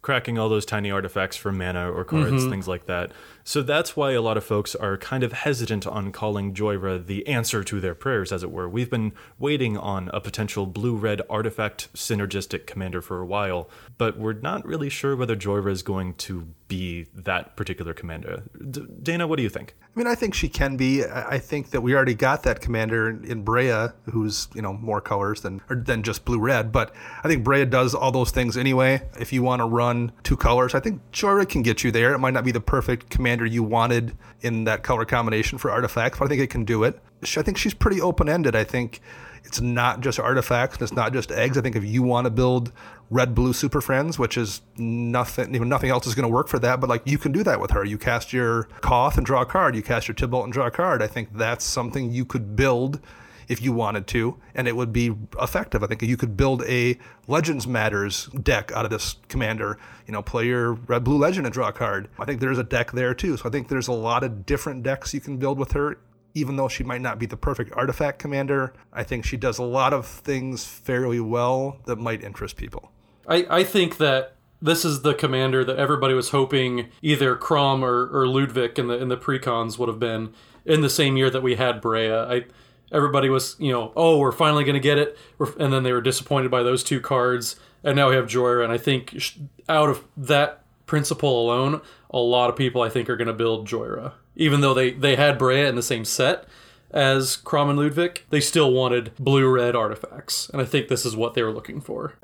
cracking 0.00 0.38
all 0.38 0.48
those 0.48 0.64
tiny 0.64 0.90
artifacts 0.90 1.36
for 1.36 1.52
mana 1.52 1.90
or 1.92 2.02
cards, 2.04 2.30
mm-hmm. 2.30 2.50
things 2.50 2.66
like 2.66 2.86
that. 2.86 3.12
So 3.48 3.62
that's 3.62 3.96
why 3.96 4.12
a 4.12 4.20
lot 4.20 4.36
of 4.36 4.44
folks 4.44 4.74
are 4.74 4.98
kind 4.98 5.24
of 5.24 5.32
hesitant 5.32 5.86
on 5.86 6.12
calling 6.12 6.52
Jhoira 6.52 7.06
the 7.06 7.26
answer 7.26 7.64
to 7.64 7.80
their 7.80 7.94
prayers, 7.94 8.30
as 8.30 8.42
it 8.42 8.50
were. 8.50 8.68
We've 8.68 8.90
been 8.90 9.14
waiting 9.38 9.78
on 9.78 10.10
a 10.12 10.20
potential 10.20 10.66
blue 10.66 10.94
red 10.94 11.22
artifact 11.30 11.88
synergistic 11.94 12.66
commander 12.66 13.00
for 13.00 13.22
a 13.22 13.26
while, 13.26 13.70
but 13.96 14.18
we're 14.18 14.34
not 14.34 14.66
really 14.66 14.90
sure 14.90 15.16
whether 15.16 15.34
Jhoira 15.34 15.70
is 15.70 15.82
going 15.82 16.12
to 16.16 16.48
be 16.68 17.06
that 17.14 17.56
particular 17.56 17.94
commander. 17.94 18.42
D- 18.70 18.86
Dana, 19.02 19.26
what 19.26 19.36
do 19.36 19.42
you 19.42 19.48
think? 19.48 19.74
I 19.80 19.98
mean, 19.98 20.06
I 20.06 20.14
think 20.14 20.34
she 20.34 20.50
can 20.50 20.76
be. 20.76 21.02
I 21.04 21.38
think 21.38 21.70
that 21.70 21.80
we 21.80 21.94
already 21.94 22.14
got 22.14 22.42
that 22.42 22.60
commander 22.60 23.08
in 23.08 23.44
Breya, 23.44 23.94
who's 24.12 24.48
you 24.54 24.60
know 24.60 24.74
more 24.74 25.00
colors 25.00 25.40
than 25.40 25.62
than 25.70 26.02
just 26.02 26.26
blue 26.26 26.38
red. 26.38 26.70
But 26.70 26.94
I 27.24 27.28
think 27.28 27.44
Breya 27.44 27.68
does 27.68 27.94
all 27.94 28.12
those 28.12 28.30
things 28.30 28.58
anyway. 28.58 29.02
If 29.18 29.32
you 29.32 29.42
want 29.42 29.60
to 29.60 29.66
run 29.66 30.12
two 30.22 30.36
colors, 30.36 30.74
I 30.74 30.80
think 30.80 31.00
Jhoira 31.12 31.48
can 31.48 31.62
get 31.62 31.82
you 31.82 31.90
there. 31.90 32.12
It 32.12 32.18
might 32.18 32.34
not 32.34 32.44
be 32.44 32.52
the 32.52 32.60
perfect 32.60 33.08
commander 33.08 33.37
you 33.46 33.62
wanted 33.62 34.16
in 34.40 34.64
that 34.64 34.82
color 34.82 35.04
combination 35.04 35.58
for 35.58 35.70
artifacts, 35.70 36.18
but 36.18 36.26
I 36.26 36.28
think 36.28 36.40
it 36.40 36.50
can 36.50 36.64
do 36.64 36.84
it. 36.84 37.00
I 37.22 37.42
think 37.42 37.58
she's 37.58 37.74
pretty 37.74 38.00
open 38.00 38.28
ended. 38.28 38.54
I 38.54 38.64
think 38.64 39.00
it's 39.44 39.60
not 39.60 40.00
just 40.00 40.18
artifacts 40.18 40.76
and 40.76 40.82
it's 40.82 40.92
not 40.92 41.12
just 41.12 41.30
eggs. 41.32 41.56
I 41.56 41.60
think 41.60 41.76
if 41.76 41.84
you 41.84 42.02
want 42.02 42.26
to 42.26 42.30
build 42.30 42.72
red 43.10 43.34
blue 43.34 43.52
super 43.52 43.80
friends, 43.80 44.18
which 44.18 44.36
is 44.36 44.60
nothing, 44.76 45.52
know, 45.52 45.64
nothing 45.64 45.90
else 45.90 46.06
is 46.06 46.14
going 46.14 46.28
to 46.28 46.34
work 46.34 46.48
for 46.48 46.58
that. 46.58 46.80
But 46.80 46.88
like 46.90 47.02
you 47.04 47.18
can 47.18 47.32
do 47.32 47.42
that 47.44 47.60
with 47.60 47.70
her. 47.70 47.84
You 47.84 47.98
cast 47.98 48.32
your 48.32 48.64
Koth 48.80 49.16
and 49.16 49.24
draw 49.24 49.42
a 49.42 49.46
card. 49.46 49.74
You 49.74 49.82
cast 49.82 50.08
your 50.08 50.14
Tibalt 50.14 50.44
and 50.44 50.52
draw 50.52 50.66
a 50.66 50.70
card. 50.70 51.02
I 51.02 51.06
think 51.06 51.36
that's 51.36 51.64
something 51.64 52.12
you 52.12 52.24
could 52.24 52.56
build 52.56 53.00
if 53.48 53.62
you 53.62 53.72
wanted 53.72 54.06
to, 54.08 54.38
and 54.54 54.68
it 54.68 54.76
would 54.76 54.92
be 54.92 55.14
effective. 55.40 55.82
I 55.82 55.86
think 55.86 56.02
you 56.02 56.16
could 56.16 56.36
build 56.36 56.62
a 56.64 56.98
Legends 57.26 57.66
Matters 57.66 58.26
deck 58.26 58.70
out 58.72 58.84
of 58.84 58.90
this 58.90 59.16
commander. 59.28 59.78
You 60.06 60.12
know, 60.12 60.22
play 60.22 60.46
your 60.46 60.74
red 60.74 61.04
blue 61.04 61.18
legend 61.18 61.46
and 61.46 61.52
draw 61.52 61.68
a 61.68 61.72
card. 61.72 62.08
I 62.18 62.24
think 62.24 62.40
there's 62.40 62.58
a 62.58 62.64
deck 62.64 62.92
there 62.92 63.14
too. 63.14 63.36
So 63.36 63.48
I 63.48 63.50
think 63.50 63.68
there's 63.68 63.88
a 63.88 63.92
lot 63.92 64.22
of 64.22 64.46
different 64.46 64.82
decks 64.82 65.14
you 65.14 65.20
can 65.20 65.38
build 65.38 65.58
with 65.58 65.72
her. 65.72 65.98
Even 66.34 66.56
though 66.56 66.68
she 66.68 66.84
might 66.84 67.00
not 67.00 67.18
be 67.18 67.26
the 67.26 67.36
perfect 67.36 67.72
artifact 67.72 68.18
commander, 68.18 68.74
I 68.92 69.02
think 69.02 69.24
she 69.24 69.36
does 69.36 69.58
a 69.58 69.64
lot 69.64 69.92
of 69.92 70.06
things 70.06 70.64
fairly 70.64 71.20
well 71.20 71.78
that 71.86 71.96
might 71.96 72.22
interest 72.22 72.56
people. 72.56 72.92
I, 73.26 73.46
I 73.48 73.64
think 73.64 73.96
that 73.96 74.36
this 74.60 74.84
is 74.84 75.02
the 75.02 75.14
commander 75.14 75.64
that 75.64 75.78
everybody 75.78 76.14
was 76.14 76.30
hoping 76.30 76.90
either 77.02 77.34
Kraum 77.34 77.84
or, 77.84 78.08
or 78.12 78.26
Ludevic 78.26 78.78
in 78.78 78.88
the 78.88 78.98
in 78.98 79.08
the 79.08 79.16
precons 79.16 79.78
would 79.78 79.88
have 79.88 79.98
been 79.98 80.34
in 80.64 80.82
the 80.82 80.90
same 80.90 81.16
year 81.16 81.30
that 81.30 81.42
we 81.42 81.54
had 81.54 81.80
Breya. 81.80 82.26
I 82.26 82.46
everybody 82.92 83.28
was 83.28 83.56
you 83.58 83.72
know 83.72 83.92
oh 83.96 84.18
we're 84.18 84.32
finally 84.32 84.64
going 84.64 84.74
to 84.74 84.80
get 84.80 84.98
it. 84.98 85.16
And 85.58 85.72
then 85.72 85.82
they 85.82 85.92
were 85.92 86.00
disappointed 86.00 86.50
by 86.50 86.62
those 86.62 86.82
two 86.82 87.00
cards. 87.00 87.56
And 87.84 87.94
now 87.96 88.10
we 88.10 88.16
have 88.16 88.26
Jhoira 88.26 88.64
and 88.64 88.72
I 88.72 88.78
think 88.78 89.16
out 89.68 89.88
of 89.88 90.04
that 90.16 90.64
principle 90.86 91.42
alone 91.44 91.80
a 92.10 92.18
lot 92.18 92.50
of 92.50 92.56
people 92.56 92.82
I 92.82 92.88
think 92.88 93.08
are 93.08 93.16
going 93.16 93.28
to 93.28 93.34
build 93.34 93.68
Jhoira 93.68 94.12
Even 94.36 94.60
though 94.62 94.74
they, 94.74 94.90
they 94.90 95.16
had 95.16 95.38
Breya 95.38 95.68
in 95.68 95.76
the 95.76 95.82
same 95.82 96.04
set 96.04 96.46
as 96.90 97.36
Kraum 97.36 97.70
and 97.70 97.78
Ludevic, 97.78 98.20
they 98.30 98.40
still 98.40 98.72
wanted 98.72 99.14
blue 99.16 99.46
red 99.48 99.76
artifacts. 99.76 100.48
And 100.50 100.62
I 100.62 100.64
think 100.64 100.88
this 100.88 101.04
is 101.04 101.14
what 101.14 101.34
they 101.34 101.42
were 101.42 101.52
looking 101.52 101.80
for. 101.80 102.14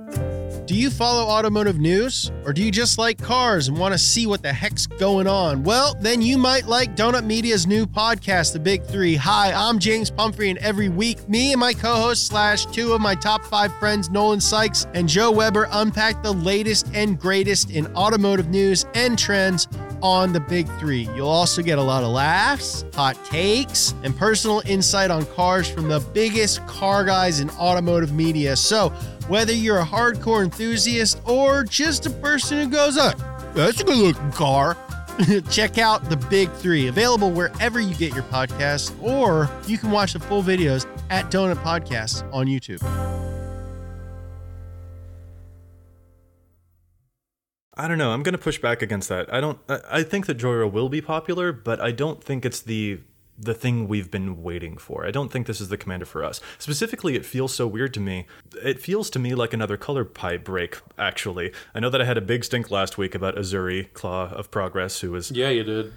Do 0.66 0.74
you 0.74 0.88
follow 0.88 1.24
automotive 1.24 1.78
news? 1.78 2.30
Or 2.46 2.52
do 2.52 2.62
you 2.62 2.70
just 2.70 2.98
like 2.98 3.18
cars 3.18 3.68
and 3.68 3.78
want 3.78 3.92
to 3.92 3.98
see 3.98 4.26
what 4.26 4.42
the 4.42 4.52
heck's 4.52 4.86
going 4.86 5.26
on? 5.26 5.62
Well, 5.62 5.94
then 6.00 6.22
you 6.22 6.38
might 6.38 6.66
like 6.66 6.96
Donut 6.96 7.24
Media's 7.24 7.66
new 7.66 7.86
podcast, 7.86 8.52
The 8.52 8.58
Big 8.58 8.84
Three. 8.84 9.14
Hi, 9.16 9.52
I'm 9.52 9.78
James 9.78 10.10
Pumphrey, 10.10 10.48
and 10.48 10.58
every 10.58 10.88
week, 10.88 11.28
me 11.28 11.52
and 11.52 11.60
my 11.60 11.74
co 11.74 11.94
host, 11.94 12.26
slash 12.26 12.64
two 12.66 12.92
of 12.94 13.00
my 13.00 13.14
top 13.14 13.44
five 13.44 13.74
friends, 13.78 14.10
Nolan 14.10 14.40
Sykes 14.40 14.86
and 14.94 15.08
Joe 15.08 15.30
Weber, 15.30 15.68
unpack 15.70 16.22
the 16.22 16.32
latest 16.32 16.88
and 16.94 17.18
greatest 17.18 17.70
in 17.70 17.86
automotive 17.94 18.48
news 18.48 18.86
and 18.94 19.18
trends 19.18 19.68
on 20.04 20.34
The 20.34 20.40
Big 20.40 20.68
Three. 20.78 21.08
You'll 21.16 21.28
also 21.28 21.62
get 21.62 21.78
a 21.78 21.82
lot 21.82 22.04
of 22.04 22.10
laughs, 22.10 22.84
hot 22.94 23.16
takes, 23.24 23.94
and 24.04 24.16
personal 24.16 24.62
insight 24.66 25.10
on 25.10 25.24
cars 25.34 25.68
from 25.68 25.88
the 25.88 25.98
biggest 25.98 26.64
car 26.66 27.04
guys 27.04 27.40
in 27.40 27.48
automotive 27.52 28.12
media. 28.12 28.54
So, 28.54 28.90
whether 29.28 29.54
you're 29.54 29.78
a 29.78 29.84
hardcore 29.84 30.44
enthusiast 30.44 31.20
or 31.24 31.64
just 31.64 32.04
a 32.04 32.10
person 32.10 32.58
who 32.58 32.68
goes, 32.68 32.98
oh, 32.98 33.12
that's 33.54 33.80
a 33.80 33.84
good 33.84 33.96
looking 33.96 34.30
car, 34.32 34.76
check 35.50 35.78
out 35.78 36.10
The 36.10 36.18
Big 36.28 36.52
Three, 36.52 36.88
available 36.88 37.30
wherever 37.30 37.80
you 37.80 37.94
get 37.94 38.12
your 38.14 38.24
podcasts, 38.24 38.92
or 39.02 39.50
you 39.66 39.78
can 39.78 39.90
watch 39.90 40.12
the 40.12 40.20
full 40.20 40.42
videos 40.42 40.86
at 41.08 41.30
Donut 41.30 41.56
Podcasts 41.62 42.30
on 42.30 42.46
YouTube. 42.46 42.82
I 47.76 47.88
don't 47.88 47.98
know. 47.98 48.12
I'm 48.12 48.22
going 48.22 48.32
to 48.32 48.38
push 48.38 48.58
back 48.58 48.82
against 48.82 49.08
that. 49.08 49.32
I 49.32 49.40
don't. 49.40 49.58
I 49.68 50.02
think 50.02 50.26
that 50.26 50.38
Jhoira 50.38 50.70
will 50.70 50.88
be 50.88 51.00
popular, 51.00 51.52
but 51.52 51.80
I 51.80 51.90
don't 51.90 52.22
think 52.22 52.44
it's 52.44 52.60
the 52.60 53.00
the 53.36 53.54
thing 53.54 53.88
we've 53.88 54.10
been 54.10 54.42
waiting 54.42 54.76
for. 54.76 55.04
I 55.04 55.10
don't 55.10 55.30
think 55.30 55.46
this 55.46 55.60
is 55.60 55.68
the 55.68 55.76
commander 55.76 56.06
for 56.06 56.22
us. 56.22 56.40
Specifically, 56.58 57.16
it 57.16 57.26
feels 57.26 57.52
so 57.52 57.66
weird 57.66 57.92
to 57.94 58.00
me. 58.00 58.26
It 58.62 58.80
feels 58.80 59.10
to 59.10 59.18
me 59.18 59.34
like 59.34 59.52
another 59.52 59.76
color 59.76 60.04
pie 60.04 60.36
break. 60.36 60.78
Actually, 60.98 61.52
I 61.74 61.80
know 61.80 61.90
that 61.90 62.00
I 62.00 62.04
had 62.04 62.16
a 62.16 62.20
big 62.20 62.44
stink 62.44 62.70
last 62.70 62.96
week 62.96 63.14
about 63.14 63.34
Azuri 63.34 63.92
Claw 63.92 64.30
of 64.32 64.50
Progress, 64.50 65.00
who 65.00 65.10
was 65.10 65.30
Yeah, 65.32 65.48
you 65.48 65.64
did. 65.64 65.92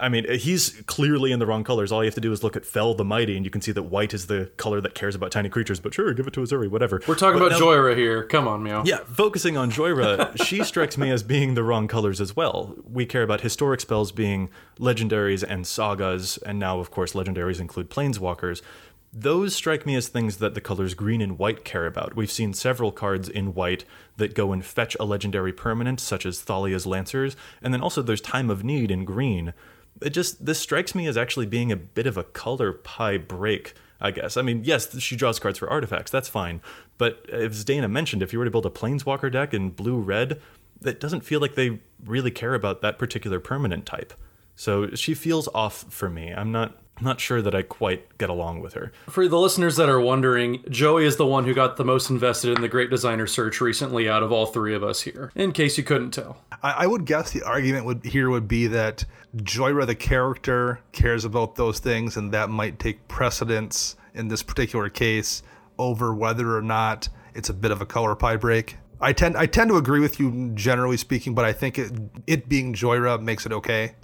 I 0.00 0.08
mean, 0.08 0.26
he's 0.38 0.70
clearly 0.86 1.32
in 1.32 1.38
the 1.38 1.46
wrong 1.46 1.64
colors. 1.64 1.92
All 1.92 2.02
you 2.02 2.06
have 2.08 2.14
to 2.14 2.20
do 2.20 2.32
is 2.32 2.42
look 2.42 2.56
at 2.56 2.64
Fell 2.64 2.94
the 2.94 3.04
Mighty, 3.04 3.36
and 3.36 3.44
you 3.44 3.50
can 3.50 3.60
see 3.60 3.72
that 3.72 3.84
white 3.84 4.14
is 4.14 4.26
the 4.26 4.50
color 4.56 4.80
that 4.80 4.94
cares 4.94 5.14
about 5.14 5.30
tiny 5.30 5.48
creatures. 5.48 5.80
But 5.80 5.94
sure, 5.94 6.12
give 6.14 6.26
it 6.26 6.32
to 6.34 6.40
Azuri, 6.40 6.68
whatever. 6.70 7.02
We're 7.06 7.14
talking 7.14 7.38
But 7.38 7.48
about 7.48 7.60
now- 7.60 7.66
Jhoira 7.66 7.96
here. 7.96 8.24
Come 8.24 8.48
on, 8.48 8.62
meow. 8.62 8.82
Yeah, 8.84 8.98
focusing 8.98 9.56
on 9.56 9.70
Jhoira, 9.70 10.42
she 10.44 10.64
strikes 10.64 10.96
me 10.96 11.10
as 11.10 11.22
being 11.22 11.54
the 11.54 11.62
wrong 11.62 11.88
colors 11.88 12.20
as 12.20 12.34
well. 12.34 12.74
We 12.90 13.06
care 13.06 13.22
about 13.22 13.42
historic 13.42 13.80
spells 13.80 14.12
being 14.12 14.48
legendaries 14.78 15.42
and 15.46 15.66
sagas, 15.66 16.38
and 16.38 16.58
now, 16.58 16.78
of 16.78 16.90
course, 16.90 17.12
legendaries 17.12 17.60
include 17.60 17.90
planeswalkers. 17.90 18.62
Those 19.10 19.54
strike 19.54 19.86
me 19.86 19.96
as 19.96 20.08
things 20.08 20.36
that 20.36 20.52
the 20.54 20.60
colors 20.60 20.92
green 20.92 21.22
and 21.22 21.38
white 21.38 21.64
care 21.64 21.86
about. 21.86 22.14
We've 22.14 22.30
seen 22.30 22.52
several 22.52 22.92
cards 22.92 23.28
in 23.28 23.54
white 23.54 23.84
that 24.18 24.34
go 24.34 24.52
and 24.52 24.64
fetch 24.64 24.96
a 25.00 25.04
legendary 25.04 25.52
permanent, 25.52 25.98
such 25.98 26.24
as 26.24 26.44
Thalia's 26.44 26.86
Lancers, 26.86 27.36
and 27.62 27.72
then 27.72 27.80
also 27.80 28.02
there's 28.02 28.20
Time 28.20 28.50
of 28.50 28.62
Need 28.62 28.90
in 28.90 29.04
green. 29.04 29.54
It 30.00 30.10
just, 30.10 30.44
this 30.44 30.60
strikes 30.60 30.94
me 30.94 31.08
as 31.08 31.16
actually 31.16 31.46
being 31.46 31.72
a 31.72 31.76
bit 31.76 32.06
of 32.06 32.16
a 32.16 32.24
color 32.24 32.72
pie 32.72 33.18
break. 33.18 33.74
I 34.00 34.12
guess. 34.12 34.36
I 34.36 34.42
mean, 34.42 34.62
yes, 34.62 34.96
she 35.00 35.16
draws 35.16 35.40
cards 35.40 35.58
for 35.58 35.68
artifacts. 35.68 36.12
That's 36.12 36.28
fine. 36.28 36.60
But 36.98 37.28
as 37.30 37.64
Dana 37.64 37.88
mentioned, 37.88 38.22
if 38.22 38.32
you 38.32 38.38
were 38.38 38.44
to 38.44 38.50
build 38.50 38.66
a 38.66 38.70
Planeswalker 38.70 39.30
deck 39.30 39.52
in 39.52 39.70
blue 39.70 39.98
red, 39.98 40.40
that 40.80 41.00
doesn't 41.00 41.22
feel 41.22 41.40
like 41.40 41.56
they 41.56 41.80
really 42.04 42.30
care 42.30 42.54
about 42.54 42.80
that 42.82 42.98
particular 42.98 43.40
permanent 43.40 43.86
type. 43.86 44.12
So 44.54 44.94
she 44.94 45.14
feels 45.14 45.48
off 45.54 45.84
for 45.88 46.08
me. 46.08 46.32
I'm 46.32 46.52
not 46.52 46.78
not 47.00 47.20
sure 47.20 47.42
that 47.42 47.54
I 47.54 47.62
quite 47.62 48.18
get 48.18 48.30
along 48.30 48.60
with 48.60 48.74
her. 48.74 48.92
For 49.08 49.28
the 49.28 49.38
listeners 49.38 49.76
that 49.76 49.88
are 49.88 50.00
wondering, 50.00 50.62
Joey 50.68 51.04
is 51.04 51.16
the 51.16 51.26
one 51.26 51.44
who 51.44 51.54
got 51.54 51.76
the 51.76 51.84
most 51.84 52.10
invested 52.10 52.56
in 52.56 52.62
the 52.62 52.68
Great 52.68 52.90
Designer 52.90 53.26
Search 53.26 53.60
recently 53.60 54.08
out 54.08 54.22
of 54.22 54.32
all 54.32 54.46
three 54.46 54.74
of 54.74 54.82
us 54.82 55.02
here, 55.02 55.32
in 55.34 55.52
case 55.52 55.78
you 55.78 55.84
couldn't 55.84 56.10
tell. 56.10 56.42
I, 56.62 56.70
I 56.70 56.86
would 56.86 57.04
guess 57.04 57.30
the 57.30 57.42
argument 57.42 57.84
would 57.84 58.04
here 58.04 58.30
would 58.30 58.48
be 58.48 58.66
that 58.68 59.04
Jhoira, 59.36 59.86
the 59.86 59.94
character, 59.94 60.80
cares 60.92 61.24
about 61.24 61.56
those 61.56 61.78
things, 61.78 62.16
and 62.16 62.32
that 62.32 62.50
might 62.50 62.78
take 62.78 63.06
precedence 63.08 63.96
in 64.14 64.28
this 64.28 64.42
particular 64.42 64.88
case 64.88 65.42
over 65.78 66.14
whether 66.14 66.56
or 66.56 66.62
not 66.62 67.08
it's 67.34 67.48
a 67.48 67.54
bit 67.54 67.70
of 67.70 67.80
a 67.80 67.86
color 67.86 68.14
pie 68.14 68.36
break. 68.36 68.76
I 69.00 69.12
tend 69.12 69.36
I 69.36 69.46
tend 69.46 69.70
to 69.70 69.76
agree 69.76 70.00
with 70.00 70.18
you 70.18 70.50
generally 70.54 70.96
speaking, 70.96 71.34
but 71.34 71.44
I 71.44 71.52
think 71.52 71.78
it 71.78 71.92
it 72.26 72.48
being 72.48 72.74
Jhoira 72.74 73.20
makes 73.20 73.46
it 73.46 73.52
okay. 73.52 73.94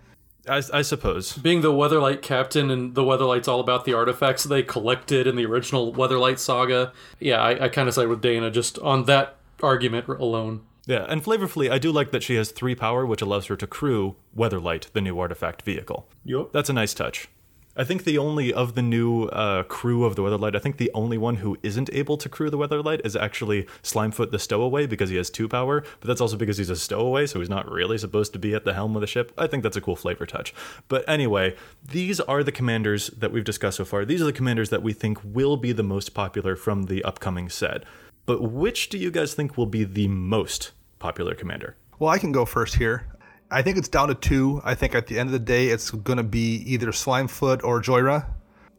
I, 0.48 0.62
I 0.72 0.82
suppose. 0.82 1.36
Being 1.36 1.60
the 1.60 1.72
Weatherlight 1.72 2.22
captain 2.22 2.70
and 2.70 2.94
the 2.94 3.02
Weatherlight's 3.02 3.48
all 3.48 3.60
about 3.60 3.84
the 3.84 3.94
artifacts 3.94 4.44
they 4.44 4.62
collected 4.62 5.26
in 5.26 5.36
the 5.36 5.46
original 5.46 5.92
Weatherlight 5.92 6.38
saga. 6.38 6.92
Yeah, 7.20 7.40
I, 7.40 7.64
I 7.64 7.68
kind 7.68 7.88
of 7.88 7.94
side 7.94 8.08
with 8.08 8.20
Dana 8.20 8.50
just 8.50 8.78
on 8.80 9.04
that 9.04 9.36
argument 9.62 10.08
alone. 10.08 10.62
Yeah, 10.86 11.06
and 11.08 11.24
flavorfully, 11.24 11.70
I 11.70 11.78
do 11.78 11.90
like 11.90 12.10
that 12.10 12.22
she 12.22 12.34
has 12.34 12.50
three 12.50 12.74
power, 12.74 13.06
which 13.06 13.22
allows 13.22 13.46
her 13.46 13.56
to 13.56 13.66
crew 13.66 14.16
Weatherlight, 14.36 14.92
the 14.92 15.00
new 15.00 15.18
artifact 15.18 15.62
vehicle. 15.62 16.06
Yup. 16.24 16.52
That's 16.52 16.68
a 16.68 16.74
nice 16.74 16.92
touch. 16.92 17.28
I 17.76 17.82
think 17.82 18.04
the 18.04 18.18
only 18.18 18.52
of 18.52 18.76
the 18.76 18.82
new 18.82 19.24
uh, 19.24 19.64
crew 19.64 20.04
of 20.04 20.14
the 20.14 20.22
Weatherlight, 20.22 20.54
I 20.54 20.60
think 20.60 20.76
the 20.76 20.92
only 20.94 21.18
one 21.18 21.36
who 21.36 21.58
isn't 21.64 21.90
able 21.92 22.16
to 22.18 22.28
crew 22.28 22.48
the 22.48 22.56
Weatherlight 22.56 23.04
is 23.04 23.16
actually 23.16 23.66
Slimefoot 23.82 24.30
the 24.30 24.38
Stowaway 24.38 24.86
because 24.86 25.10
he 25.10 25.16
has 25.16 25.28
two 25.28 25.48
power, 25.48 25.82
but 25.98 26.06
that's 26.06 26.20
also 26.20 26.36
because 26.36 26.56
he's 26.56 26.70
a 26.70 26.76
stowaway, 26.76 27.26
so 27.26 27.40
he's 27.40 27.50
not 27.50 27.68
really 27.68 27.98
supposed 27.98 28.32
to 28.34 28.38
be 28.38 28.54
at 28.54 28.64
the 28.64 28.74
helm 28.74 28.94
of 28.94 29.00
the 29.00 29.08
ship. 29.08 29.32
I 29.36 29.48
think 29.48 29.64
that's 29.64 29.76
a 29.76 29.80
cool 29.80 29.96
flavor 29.96 30.24
touch. 30.24 30.54
But 30.86 31.08
anyway, 31.08 31.56
these 31.84 32.20
are 32.20 32.44
the 32.44 32.52
commanders 32.52 33.08
that 33.08 33.32
we've 33.32 33.42
discussed 33.42 33.78
so 33.78 33.84
far. 33.84 34.04
These 34.04 34.22
are 34.22 34.26
the 34.26 34.32
commanders 34.32 34.70
that 34.70 34.82
we 34.84 34.92
think 34.92 35.18
will 35.24 35.56
be 35.56 35.72
the 35.72 35.82
most 35.82 36.14
popular 36.14 36.54
from 36.54 36.84
the 36.84 37.02
upcoming 37.02 37.48
set. 37.48 37.82
But 38.24 38.40
which 38.40 38.88
do 38.88 38.98
you 38.98 39.10
guys 39.10 39.34
think 39.34 39.56
will 39.56 39.66
be 39.66 39.82
the 39.82 40.06
most 40.06 40.70
popular 41.00 41.34
commander? 41.34 41.74
Well, 41.98 42.10
I 42.10 42.18
can 42.18 42.32
go 42.32 42.44
first 42.44 42.76
here. 42.76 43.06
I 43.54 43.62
think 43.62 43.78
it's 43.78 43.88
down 43.88 44.08
to 44.08 44.16
two. 44.16 44.60
I 44.64 44.74
think 44.74 44.96
at 44.96 45.06
the 45.06 45.16
end 45.16 45.28
of 45.28 45.32
the 45.32 45.38
day, 45.38 45.68
it's 45.68 45.92
going 45.92 46.16
to 46.16 46.24
be 46.24 46.56
either 46.66 46.88
Slimefoot 46.88 47.62
or 47.62 47.80
Jhoira. 47.80 48.26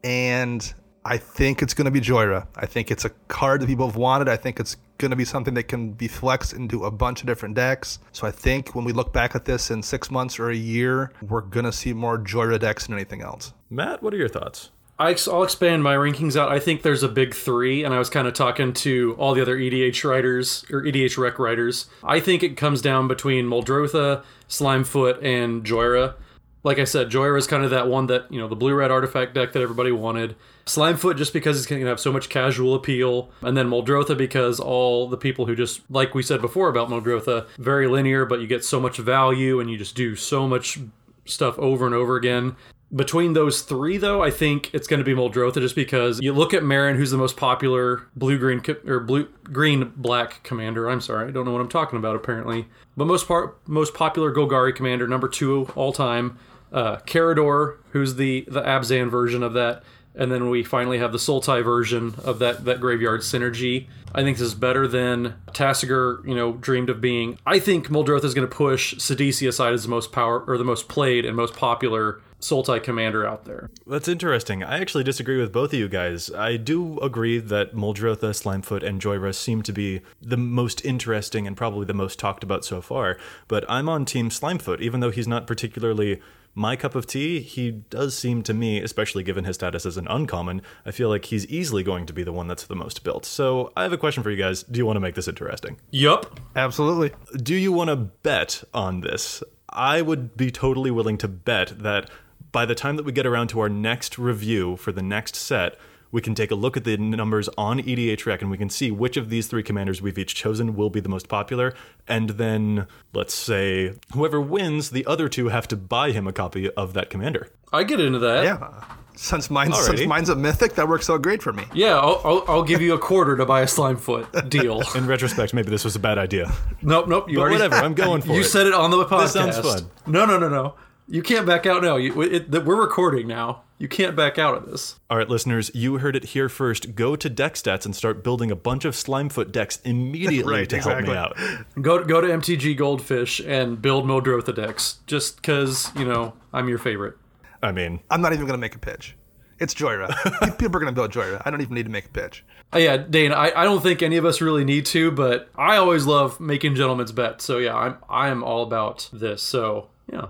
And 0.04 0.74
I 1.06 1.16
think 1.16 1.62
it's 1.62 1.74
going 1.74 1.86
to 1.86 1.92
be 1.92 2.02
Jhoira. 2.02 2.46
I 2.58 2.66
think 2.66 2.92
it's 2.92 3.06
a 3.06 3.10
card 3.30 3.62
that 3.62 3.68
people 3.68 3.88
have 3.88 3.96
wanted. 3.96 4.28
I 4.28 4.36
think 4.36 4.60
it's 4.60 4.76
going 4.98 5.12
to 5.12 5.16
be 5.16 5.24
something 5.24 5.54
that 5.54 5.70
can 5.70 5.94
be 5.94 6.10
flexed 6.10 6.52
into 6.52 6.84
a 6.84 6.92
bunch 6.92 7.22
of 7.22 7.28
different 7.28 7.56
decks. 7.56 8.00
So 8.12 8.28
I 8.28 8.32
think 8.32 8.76
when 8.76 8.84
we 8.84 8.92
look 8.92 9.14
back 9.14 9.34
at 9.34 9.46
this 9.46 9.72
in 9.72 9.82
six 9.82 10.12
months 10.12 10.40
or 10.40 10.50
a 10.50 10.56
year, 10.56 11.14
we're 11.22 11.40
going 11.40 11.66
to 11.66 11.72
see 11.72 11.94
more 11.94 12.18
Jhoira 12.18 12.60
decks 12.60 12.88
than 12.88 12.96
anything 12.96 13.22
else. 13.22 13.54
Matt, 13.70 14.04
what 14.04 14.14
are 14.14 14.18
your 14.18 14.28
thoughts? 14.28 14.72
I, 14.98 15.16
will 15.28 15.44
expand 15.44 15.84
my 15.84 15.96
rankings 15.96 16.38
out. 16.38 16.52
I 16.52 16.60
think 16.60 16.82
there's 16.82 17.04
a 17.04 17.10
big 17.10 17.34
three, 17.34 17.84
and 17.84 17.94
I 17.94 18.00
was 18.00 18.10
kind 18.10 18.28
of 18.28 18.34
talking 18.34 18.72
to 18.74 19.14
all 19.20 19.34
the 19.34 19.42
other 19.42 19.58
EDH 19.58 20.10
writers 20.10 20.66
or 20.72 20.84
EDH 20.84 21.18
rec 21.18 21.38
writers. 21.38 21.88
I 22.02 22.22
think 22.22 22.44
it 22.44 22.56
comes 22.56 22.82
down 22.82 23.10
between 23.10 23.46
Muldrotha, 23.46 24.24
Slimefoot, 24.50 25.24
and 25.24 25.64
Jhoira. 25.64 26.16
Like 26.64 26.80
I 26.80 26.84
said, 26.84 27.12
Jhoira 27.12 27.38
is 27.38 27.46
kind 27.46 27.64
of 27.64 27.70
that 27.70 27.88
one 27.88 28.08
that, 28.08 28.32
you 28.32 28.40
know, 28.40 28.48
the 28.48 28.56
blue 28.56 28.74
red 28.74 28.90
artifact 28.90 29.36
deck 29.36 29.54
that 29.54 29.62
everybody 29.62 29.92
wanted. 29.92 30.36
Slimefoot 30.66 31.16
just 31.16 31.32
because 31.32 31.58
it's 31.58 31.68
going 31.68 31.82
to 31.82 31.88
have 31.88 32.00
so 32.00 32.12
much 32.12 32.28
casual 32.28 32.74
appeal. 32.74 33.30
And 33.42 33.56
then 33.56 33.70
Muldrotha 33.70 34.18
because 34.18 34.60
all 34.60 35.08
the 35.08 35.18
people 35.18 35.46
who 35.46 35.56
just, 35.56 35.82
like 35.92 36.16
we 36.16 36.24
said 36.24 36.42
before 36.42 36.70
about 36.70 36.90
Muldrotha, 36.90 37.48
very 37.60 37.88
linear, 37.88 38.26
but 38.26 38.42
you 38.42 38.48
get 38.48 38.64
so 38.64 38.80
much 38.80 38.98
value 38.98 39.60
and 39.60 39.70
you 39.70 39.78
just 39.78 39.96
do 39.96 40.16
so 40.16 40.48
much 40.48 40.80
stuff 41.26 41.58
over 41.60 41.86
and 41.86 41.94
over 41.94 42.16
again. 42.16 42.56
Between 42.94 43.34
those 43.34 43.62
three, 43.62 43.98
though, 43.98 44.22
I 44.22 44.30
think 44.30 44.74
it's 44.74 44.88
going 44.88 45.00
to 45.00 45.04
be 45.04 45.14
Muldrotha 45.14 45.60
just 45.60 45.76
because 45.76 46.22
you 46.22 46.32
look 46.34 46.54
at 46.54 46.62
Meren, 46.62 46.96
who's 46.96 47.12
the 47.12 47.18
most 47.18 47.36
popular 47.36 48.04
blue 48.16 48.38
green 48.38 48.62
or 48.86 49.00
blue 49.00 49.28
green 49.44 49.92
black 49.96 50.44
commander. 50.44 50.88
I'm 50.88 51.02
sorry, 51.02 51.28
I 51.28 51.32
don't 51.32 51.46
know 51.46 51.52
what 51.52 51.62
I'm 51.62 51.68
talking 51.68 51.98
about 51.98 52.16
apparently, 52.16 52.68
but 52.96 53.06
most 53.06 53.28
part 53.28 53.58
most 53.68 53.96
popular 53.96 54.34
Golgari 54.34 54.74
commander, 54.74 55.08
number 55.08 55.28
two 55.28 55.68
all 55.76 55.94
time. 55.94 56.38
Uh, 56.72 56.98
Karador, 57.08 57.78
who's 57.90 58.16
the 58.16 58.46
the 58.48 58.62
Abzan 58.62 59.10
version 59.10 59.42
of 59.42 59.54
that, 59.54 59.84
and 60.14 60.32
then 60.32 60.50
we 60.50 60.64
finally 60.64 61.00
have 61.00 61.12
the 61.12 61.18
Sultai 61.18 61.64
version 61.64 62.16
of 62.24 62.40
that 62.40 62.66
that 62.66 62.80
graveyard 62.80 63.22
synergy. 63.22 63.88
I 64.14 64.22
think 64.22 64.38
this 64.38 64.48
is 64.48 64.56
better 64.56 64.88
than 64.88 65.36
Tasigur, 65.48 66.26
you 66.26 66.36
know, 66.36 66.54
dreamed 66.54 66.90
of 66.90 67.02
being. 67.02 67.38
I 67.46 67.60
think 67.60 67.90
Muldrotha 67.90 68.24
is 68.24 68.34
going 68.34 68.48
to 68.48 68.56
push 68.56 68.96
Sidisi 68.96 69.48
aside 69.48 69.74
as 69.74 69.84
the 69.84 69.90
most 69.90 70.14
power 70.14 70.40
or 70.48 70.58
the 70.58 70.64
most 70.64 70.88
played 70.88 71.26
and 71.26 71.36
most 71.36 71.56
popular 71.56 72.22
Sultai 72.48 72.82
commander 72.82 73.26
out 73.26 73.46
there. 73.46 73.70
That's 73.88 74.08
interesting. 74.08 74.64
I 74.64 74.80
actually 74.80 75.04
disagree 75.04 75.38
with 75.38 75.52
both 75.52 75.74
of 75.74 75.80
you 75.80 75.88
guys. 75.88 76.32
I 76.32 76.58
do 76.58 77.00
agree 77.00 77.40
that 77.40 77.74
Muldrotha, 77.74 78.32
Slimefoot, 78.32 78.84
and 78.84 79.02
Jhoira 79.02 79.34
seem 79.34 79.64
to 79.64 79.74
be 79.74 80.02
the 80.22 80.38
most 80.38 80.84
interesting 80.86 81.48
and 81.48 81.58
probably 81.58 81.86
the 81.86 81.94
most 81.94 82.20
talked 82.20 82.44
about 82.44 82.64
so 82.64 82.82
far, 82.82 83.18
but 83.48 83.66
I'm 83.70 83.90
on 83.90 84.06
Team 84.06 84.30
Slimefoot, 84.30 84.80
even 84.82 85.00
though 85.00 85.12
he's 85.12 85.28
not 85.28 85.48
particularly 85.48 86.22
my 86.56 86.78
cup 86.78 86.96
of 86.96 87.06
tea, 87.06 87.42
he 87.42 87.72
does 87.72 88.18
seem 88.18 88.42
to 88.44 88.54
me, 88.54 88.82
especially 88.82 89.24
given 89.24 89.44
his 89.44 89.56
status 89.56 89.86
as 89.86 89.98
an 89.98 90.08
uncommon, 90.08 90.62
I 90.86 90.92
feel 90.92 91.10
like 91.10 91.26
he's 91.26 91.46
easily 91.48 91.84
going 91.84 92.06
to 92.06 92.14
be 92.14 92.24
the 92.24 92.32
one 92.32 92.48
that's 92.48 92.66
the 92.66 92.76
most 92.76 93.04
built. 93.04 93.26
So 93.26 93.74
I 93.76 93.84
have 93.84 93.92
a 93.92 93.98
question 93.98 94.24
for 94.24 94.32
you 94.32 94.38
guys. 94.38 94.64
Do 94.64 94.78
you 94.78 94.86
want 94.86 94.96
to 94.96 95.02
make 95.02 95.16
this 95.16 95.28
interesting? 95.28 95.78
Yup. 95.92 96.40
Absolutely. 96.56 97.12
Do 97.36 97.56
you 97.56 97.74
want 97.74 97.90
to 97.90 97.98
bet 97.98 98.64
on 98.74 99.02
this? 99.02 99.44
I 99.68 100.02
would 100.02 100.38
be 100.38 100.50
totally 100.50 100.92
willing 100.92 101.18
to 101.18 101.28
bet 101.28 101.80
that 101.80 102.10
by 102.56 102.66
the 102.66 102.74
time 102.74 102.96
that 102.96 103.04
we 103.04 103.12
get 103.12 103.26
around 103.26 103.50
to 103.50 103.60
our 103.60 103.68
next 103.68 104.18
review 104.18 104.78
for 104.78 104.94
the 104.94 105.02
next 105.04 105.36
set, 105.36 105.76
we 106.10 106.22
can 106.22 106.34
take 106.34 106.52
a 106.52 106.56
look 106.56 106.78
at 106.78 106.86
the 106.86 106.96
numbers 106.96 107.50
on 107.58 107.80
EDH 107.82 108.26
Rec 108.26 108.42
and 108.42 108.50
we 108.50 108.58
can 108.58 108.70
see 108.70 108.90
which 108.92 109.18
of 109.18 109.30
these 109.30 109.48
three 109.48 109.62
commanders 109.62 110.02
we've 110.02 110.18
each 110.18 110.36
chosen 110.36 110.74
will 110.74 110.90
be 110.90 111.02
the 111.02 111.10
most 111.10 111.28
popular. 111.28 111.74
And 112.08 112.30
then, 112.32 112.88
let's 113.14 113.34
say, 113.34 113.96
whoever 114.14 114.40
wins, 114.40 114.92
the 114.92 115.06
other 115.06 115.28
two 115.28 115.50
have 115.50 115.68
to 115.68 115.76
buy 115.76 116.12
him 116.12 116.28
a 116.28 116.32
copy 116.32 116.72
of 116.72 116.94
that 116.94 117.10
commander. 117.10 117.50
I 117.74 117.84
get 117.84 118.00
into 118.00 118.20
that. 118.20 118.46
Yeah. 118.46 118.84
Since 119.18 119.50
mine's, 119.50 119.74
Alrighty. 119.76 119.98
since 119.98 120.06
mine's 120.08 120.30
a 120.30 120.36
mythic, 120.38 120.76
that 120.76 120.88
works 120.88 121.10
out 121.10 121.22
great 121.22 121.44
for 121.44 121.52
me. 121.52 121.66
Yeah, 121.74 121.98
I'll, 122.00 122.22
I'll, 122.24 122.46
I'll 122.48 122.64
give 122.64 122.82
you 122.82 122.94
a 122.94 122.98
quarter 123.00 123.36
to 123.36 123.46
buy 123.46 123.62
a 123.64 123.68
slime 123.68 123.98
foot 123.98 124.50
deal. 124.50 124.82
In 124.96 125.08
retrospect, 125.08 125.54
maybe 125.54 125.70
this 125.70 125.84
was 125.84 125.98
a 125.98 126.00
bad 126.00 126.18
idea. 126.18 126.54
nope, 126.82 127.10
nope. 127.10 127.30
You 127.30 127.36
But 127.38 127.42
already 127.42 127.56
whatever, 127.56 127.76
I'm 127.76 127.94
going 127.96 128.22
for 128.26 128.32
You 128.34 128.42
it. 128.42 128.46
said 128.46 128.66
it 128.68 128.74
on 128.74 128.92
the 128.92 129.04
podcast. 129.06 129.22
This 129.22 129.56
sounds 129.56 129.60
fun. 129.60 129.90
No, 130.08 130.26
no, 130.26 130.38
no, 130.40 130.48
no. 130.48 130.76
You 131.08 131.22
can't 131.22 131.46
back 131.46 131.66
out 131.66 131.84
now. 131.84 131.98
You, 131.98 132.22
it, 132.22 132.52
that 132.52 132.66
we're 132.66 132.82
recording 132.82 133.28
now. 133.28 133.62
You 133.78 133.88
can't 133.88 134.16
back 134.16 134.40
out 134.40 134.56
of 134.56 134.66
this. 134.66 134.98
All 135.10 135.18
right, 135.18 135.28
listeners, 135.28 135.70
you 135.74 135.98
heard 135.98 136.16
it 136.16 136.26
here 136.26 136.48
first. 136.48 136.96
Go 136.96 137.16
to 137.16 137.30
deck 137.30 137.56
stats 137.56 137.86
and 137.86 137.96
start 137.96 138.24
building 138.24 138.50
a 138.50 138.56
bunch 138.56 138.86
of 138.86 138.96
Slimefoot 138.96 139.52
decks 139.52 139.80
immediately 139.84 140.54
Right, 140.60 140.70
to 140.70 140.80
help 140.80 141.02
me 141.02 141.14
out. 141.14 141.38
Go 141.80 142.04
go 142.04 142.22
to 142.22 142.28
MTG 142.28 142.78
Goldfish 142.78 143.40
and 143.42 143.82
build 143.82 144.06
Muldrotha 144.06 144.56
decks, 144.56 145.00
just 145.08 145.36
because 145.36 145.92
you 145.96 146.06
know 146.06 146.34
I'm 146.54 146.70
your 146.70 146.78
favorite. 146.78 147.18
I 147.62 147.72
mean, 147.72 148.00
I'm 148.10 148.22
not 148.22 148.34
even 148.34 148.46
going 148.46 148.58
to 148.58 148.62
make 148.62 148.76
a 148.76 148.80
pitch. 148.80 149.16
It's 149.60 149.74
Jhoira. 149.74 150.58
People 150.58 150.78
are 150.78 150.80
going 150.80 150.86
to 150.88 150.92
build 150.92 151.12
Jhoira. 151.12 151.42
I 151.46 151.52
don't 151.52 151.62
even 151.62 151.76
need 151.76 151.86
to 151.86 151.92
make 151.92 152.06
a 152.06 152.10
pitch. 152.10 152.44
Uh, 152.74 152.80
yeah, 152.80 152.98
Dane, 152.98 153.32
I, 153.32 153.52
I 153.56 153.64
don't 153.64 153.82
think 153.82 154.02
any 154.02 154.18
of 154.18 154.26
us 154.26 154.42
really 154.42 154.66
need 154.66 154.86
to, 154.88 155.12
but 155.12 155.50
I 155.56 155.78
always 155.78 156.06
love 156.06 156.40
making 156.40 156.76
gentlemen's 156.76 157.12
bets. 157.12 157.46
So 157.46 157.58
yeah, 157.58 157.76
I'm 157.76 157.98
I 158.10 158.30
am 158.30 158.44
all 158.44 158.64
about 158.64 159.10
this. 159.12 159.42
So 159.42 159.90
yeah. 160.12 160.28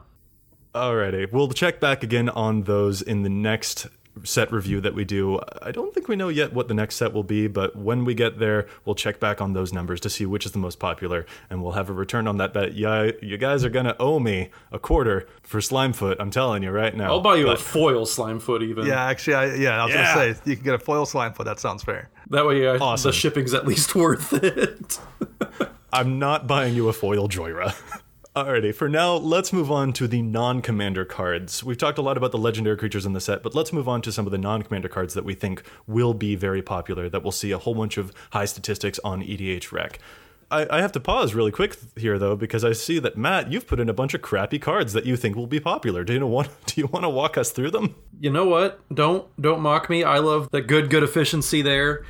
Alrighty, 0.75 1.31
we'll 1.31 1.47
check 1.49 1.79
back 1.79 2.03
again 2.03 2.27
on 2.27 2.63
those 2.63 3.01
in 3.01 3.23
the 3.23 3.29
next 3.29 3.87
set 4.23 4.51
review 4.51 4.81
that 4.81 4.93
we 4.93 5.05
do. 5.05 5.39
I 5.61 5.71
don't 5.71 5.93
think 5.93 6.09
we 6.09 6.17
know 6.17 6.27
yet 6.27 6.51
what 6.51 6.67
the 6.67 6.73
next 6.73 6.95
set 6.95 7.13
will 7.13 7.23
be, 7.23 7.47
but 7.47 7.77
when 7.77 8.03
we 8.03 8.13
get 8.13 8.39
there, 8.39 8.67
we'll 8.83 8.95
check 8.95 9.21
back 9.21 9.39
on 9.39 9.53
those 9.53 9.71
numbers 9.71 10.01
to 10.01 10.09
see 10.09 10.25
which 10.25 10.45
is 10.45 10.51
the 10.51 10.57
most 10.57 10.77
popular, 10.79 11.25
and 11.49 11.63
we'll 11.63 11.71
have 11.73 11.89
a 11.89 11.93
return 11.93 12.27
on 12.27 12.35
that 12.37 12.53
bet. 12.53 12.73
Yeah, 12.73 13.11
you 13.21 13.37
guys 13.37 13.63
are 13.63 13.69
gonna 13.69 13.95
owe 14.01 14.19
me 14.19 14.49
a 14.69 14.77
quarter 14.79 15.27
for 15.43 15.61
Slimefoot. 15.61 16.17
I'm 16.19 16.29
telling 16.29 16.61
you 16.61 16.71
right 16.71 16.93
now. 16.93 17.05
I'll 17.07 17.21
buy 17.21 17.35
you 17.37 17.47
a 17.49 17.55
foil 17.55 18.05
Slimefoot 18.05 18.61
even. 18.61 18.85
Yeah, 18.85 19.01
actually, 19.01 19.35
I, 19.35 19.55
yeah, 19.55 19.81
I 19.81 19.85
was 19.85 19.93
Yeah. 19.93 20.13
going 20.15 20.33
to 20.33 20.35
say, 20.35 20.41
you 20.49 20.55
can 20.57 20.65
get 20.65 20.73
a 20.75 20.79
foil 20.79 21.05
Slimefoot. 21.05 21.45
That 21.45 21.61
sounds 21.61 21.83
fair. 21.83 22.09
That 22.31 22.45
way, 22.45 22.67
uh, 22.67 22.79
Awesome. 22.83 23.09
the 23.09 23.13
shipping's 23.13 23.53
at 23.53 23.65
least 23.65 23.95
worth 23.95 24.33
it. 24.33 24.99
I'm 25.93 26.19
not 26.19 26.47
buying 26.47 26.75
you 26.75 26.89
a 26.89 26.93
foil 26.93 27.29
Jhoira. 27.29 27.73
Alrighty, 28.35 28.75
for 28.75 28.89
now, 28.89 29.13
let's 29.15 29.53
move 29.53 29.71
on 29.71 29.93
to 29.93 30.09
the 30.09 30.21
non 30.21 30.61
commander 30.61 31.05
cards. 31.05 31.63
We've 31.63 31.77
talked 31.77 31.97
a 31.97 32.01
lot 32.01 32.17
about 32.17 32.33
the 32.33 32.37
legendary 32.37 32.75
creatures 32.75 33.05
in 33.05 33.13
the 33.13 33.21
set, 33.21 33.41
but 33.41 33.55
let's 33.55 33.71
move 33.71 33.87
on 33.87 34.01
to 34.01 34.11
some 34.11 34.25
of 34.25 34.33
the 34.33 34.37
non 34.37 34.61
commander 34.61 34.89
cards 34.89 35.13
that 35.13 35.23
we 35.23 35.33
think 35.35 35.63
will 35.87 36.13
be 36.13 36.35
very 36.35 36.61
popular, 36.61 37.07
that 37.07 37.23
we'll 37.23 37.31
see 37.31 37.51
a 37.51 37.57
whole 37.57 37.73
bunch 37.73 37.97
of 37.97 38.11
high 38.31 38.43
statistics 38.43 38.99
on 39.05 39.21
EDH 39.21 39.71
Rec. 39.71 39.99
I, 40.51 40.67
I 40.69 40.81
have 40.81 40.91
to 40.91 40.99
pause 40.99 41.33
really 41.33 41.51
quick 41.51 41.77
here, 41.95 42.19
though, 42.19 42.35
because 42.35 42.65
I 42.65 42.73
see 42.73 42.99
that 42.99 43.15
Matt, 43.15 43.53
you've 43.53 43.67
put 43.67 43.79
in 43.79 43.87
a 43.87 43.93
bunch 43.93 44.13
of 44.13 44.21
crappy 44.21 44.59
cards 44.59 44.91
that 44.91 45.05
you 45.05 45.15
think 45.15 45.37
will 45.37 45.47
be 45.47 45.61
popular. 45.61 46.03
Do 46.03 46.11
you 46.11 46.27
want? 46.27 46.49
Do 46.65 46.81
you 46.81 46.87
want 46.87 47.03
to 47.03 47.09
walk 47.09 47.37
us 47.37 47.51
through 47.51 47.71
them? 47.71 47.95
you 48.19 48.31
know 48.31 48.45
what? 48.45 48.81
Don't 48.93 49.29
don't 49.41 49.61
mock 49.61 49.89
me. 49.89 50.03
I 50.03 50.17
love 50.17 50.49
the 50.51 50.61
good 50.61 50.89
good 50.89 51.03
efficiency 51.03 51.61
there. 51.61 52.03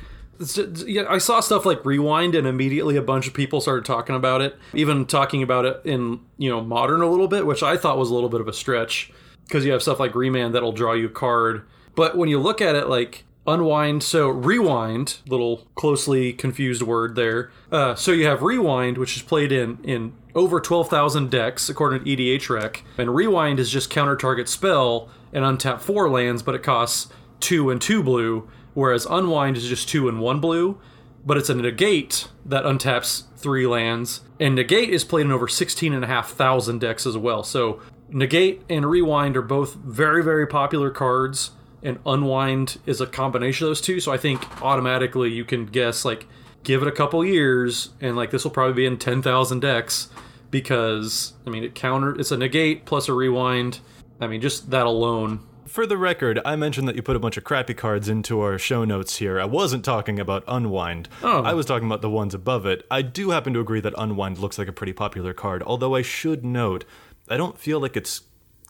Yeah, 0.86 1.04
I 1.08 1.18
saw 1.18 1.40
stuff 1.40 1.64
like 1.64 1.84
Rewind, 1.84 2.34
and 2.34 2.46
immediately 2.46 2.96
a 2.96 3.02
bunch 3.02 3.26
of 3.26 3.34
people 3.34 3.60
started 3.60 3.84
talking 3.84 4.14
about 4.14 4.40
it. 4.40 4.56
Even 4.74 5.06
talking 5.06 5.42
about 5.42 5.64
it 5.64 5.80
in 5.84 6.20
you 6.38 6.50
know 6.50 6.62
modern 6.62 7.02
a 7.02 7.08
little 7.08 7.28
bit, 7.28 7.46
which 7.46 7.62
I 7.62 7.76
thought 7.76 7.98
was 7.98 8.10
a 8.10 8.14
little 8.14 8.28
bit 8.28 8.40
of 8.40 8.48
a 8.48 8.52
stretch 8.52 9.12
because 9.46 9.64
you 9.64 9.72
have 9.72 9.82
stuff 9.82 10.00
like 10.00 10.14
Remand 10.14 10.54
that'll 10.54 10.72
draw 10.72 10.92
you 10.92 11.06
a 11.06 11.10
card. 11.10 11.62
But 11.94 12.16
when 12.16 12.28
you 12.28 12.38
look 12.38 12.60
at 12.60 12.74
it, 12.74 12.88
like 12.88 13.24
unwind, 13.46 14.02
so 14.02 14.28
rewind, 14.28 15.18
little 15.26 15.66
closely 15.76 16.32
confused 16.32 16.82
word 16.82 17.14
there. 17.14 17.50
Uh, 17.70 17.94
so 17.94 18.12
you 18.12 18.26
have 18.26 18.42
rewind, 18.42 18.98
which 18.98 19.16
is 19.16 19.22
played 19.22 19.52
in 19.52 19.78
in 19.82 20.12
over 20.34 20.60
twelve 20.60 20.88
thousand 20.88 21.30
decks 21.30 21.68
according 21.68 22.04
to 22.04 22.16
EDH 22.16 22.50
Rec, 22.50 22.82
and 22.98 23.14
rewind 23.14 23.58
is 23.60 23.70
just 23.70 23.88
counter 23.90 24.16
target 24.16 24.48
spell 24.48 25.08
and 25.32 25.44
untap 25.44 25.80
four 25.80 26.08
lands, 26.08 26.42
but 26.42 26.54
it 26.54 26.62
costs 26.62 27.08
two 27.40 27.70
and 27.70 27.80
two 27.80 28.02
blue, 28.02 28.48
whereas 28.76 29.06
unwind 29.06 29.56
is 29.56 29.66
just 29.66 29.88
two 29.88 30.06
and 30.08 30.20
one 30.20 30.38
blue. 30.38 30.78
But 31.24 31.36
it's 31.38 31.48
a 31.48 31.54
negate 31.56 32.28
that 32.44 32.62
untaps 32.62 33.24
three 33.36 33.66
lands, 33.66 34.20
and 34.38 34.54
negate 34.54 34.90
is 34.90 35.02
played 35.02 35.26
in 35.26 35.32
over 35.32 35.48
sixteen 35.48 35.92
and 35.92 36.04
a 36.04 36.06
half 36.06 36.30
thousand 36.30 36.80
decks 36.80 37.04
as 37.04 37.16
well. 37.16 37.42
So 37.42 37.80
negate 38.08 38.62
and 38.68 38.86
rewind 38.86 39.36
are 39.36 39.42
both 39.42 39.74
very 39.74 40.22
very 40.22 40.46
popular 40.46 40.90
cards 40.90 41.50
and 41.82 41.98
unwind 42.06 42.78
is 42.86 43.00
a 43.00 43.06
combination 43.06 43.64
of 43.64 43.70
those 43.70 43.80
two 43.80 44.00
so 44.00 44.12
i 44.12 44.16
think 44.16 44.62
automatically 44.62 45.30
you 45.30 45.44
can 45.44 45.66
guess 45.66 46.04
like 46.04 46.26
give 46.62 46.82
it 46.82 46.88
a 46.88 46.92
couple 46.92 47.24
years 47.24 47.90
and 48.00 48.16
like 48.16 48.30
this 48.30 48.44
will 48.44 48.50
probably 48.50 48.74
be 48.74 48.86
in 48.86 48.96
10,000 48.96 49.60
decks 49.60 50.08
because 50.50 51.32
i 51.46 51.50
mean 51.50 51.64
it 51.64 51.74
counter 51.74 52.18
it's 52.18 52.30
a 52.30 52.36
negate 52.36 52.84
plus 52.84 53.08
a 53.08 53.12
rewind 53.12 53.80
i 54.20 54.26
mean 54.26 54.40
just 54.40 54.70
that 54.70 54.86
alone 54.86 55.40
For 55.66 55.86
the 55.86 55.96
record, 55.96 56.40
I 56.44 56.54
mentioned 56.56 56.86
that 56.88 56.96
you 56.96 57.02
put 57.02 57.16
a 57.16 57.18
bunch 57.18 57.36
of 57.36 57.44
crappy 57.44 57.74
cards 57.74 58.08
into 58.08 58.40
our 58.40 58.58
show 58.58 58.84
notes 58.84 59.16
here. 59.16 59.40
I 59.40 59.44
wasn't 59.44 59.84
talking 59.84 60.20
about 60.20 60.44
Unwind. 60.46 61.08
Oh. 61.22 61.42
I 61.42 61.54
was 61.54 61.66
talking 61.66 61.86
about 61.86 62.02
the 62.02 62.10
ones 62.10 62.34
above 62.34 62.66
it. 62.66 62.86
I 62.90 63.02
do 63.02 63.30
happen 63.30 63.52
to 63.54 63.60
agree 63.60 63.80
that 63.80 63.94
Unwind 63.98 64.38
looks 64.38 64.58
like 64.58 64.68
a 64.68 64.72
pretty 64.72 64.92
popular 64.92 65.34
card, 65.34 65.62
although 65.64 65.94
I 65.94 66.02
should 66.02 66.44
note, 66.44 66.84
I 67.28 67.36
don't 67.36 67.58
feel 67.58 67.80
like 67.80 67.96
it's 67.96 68.22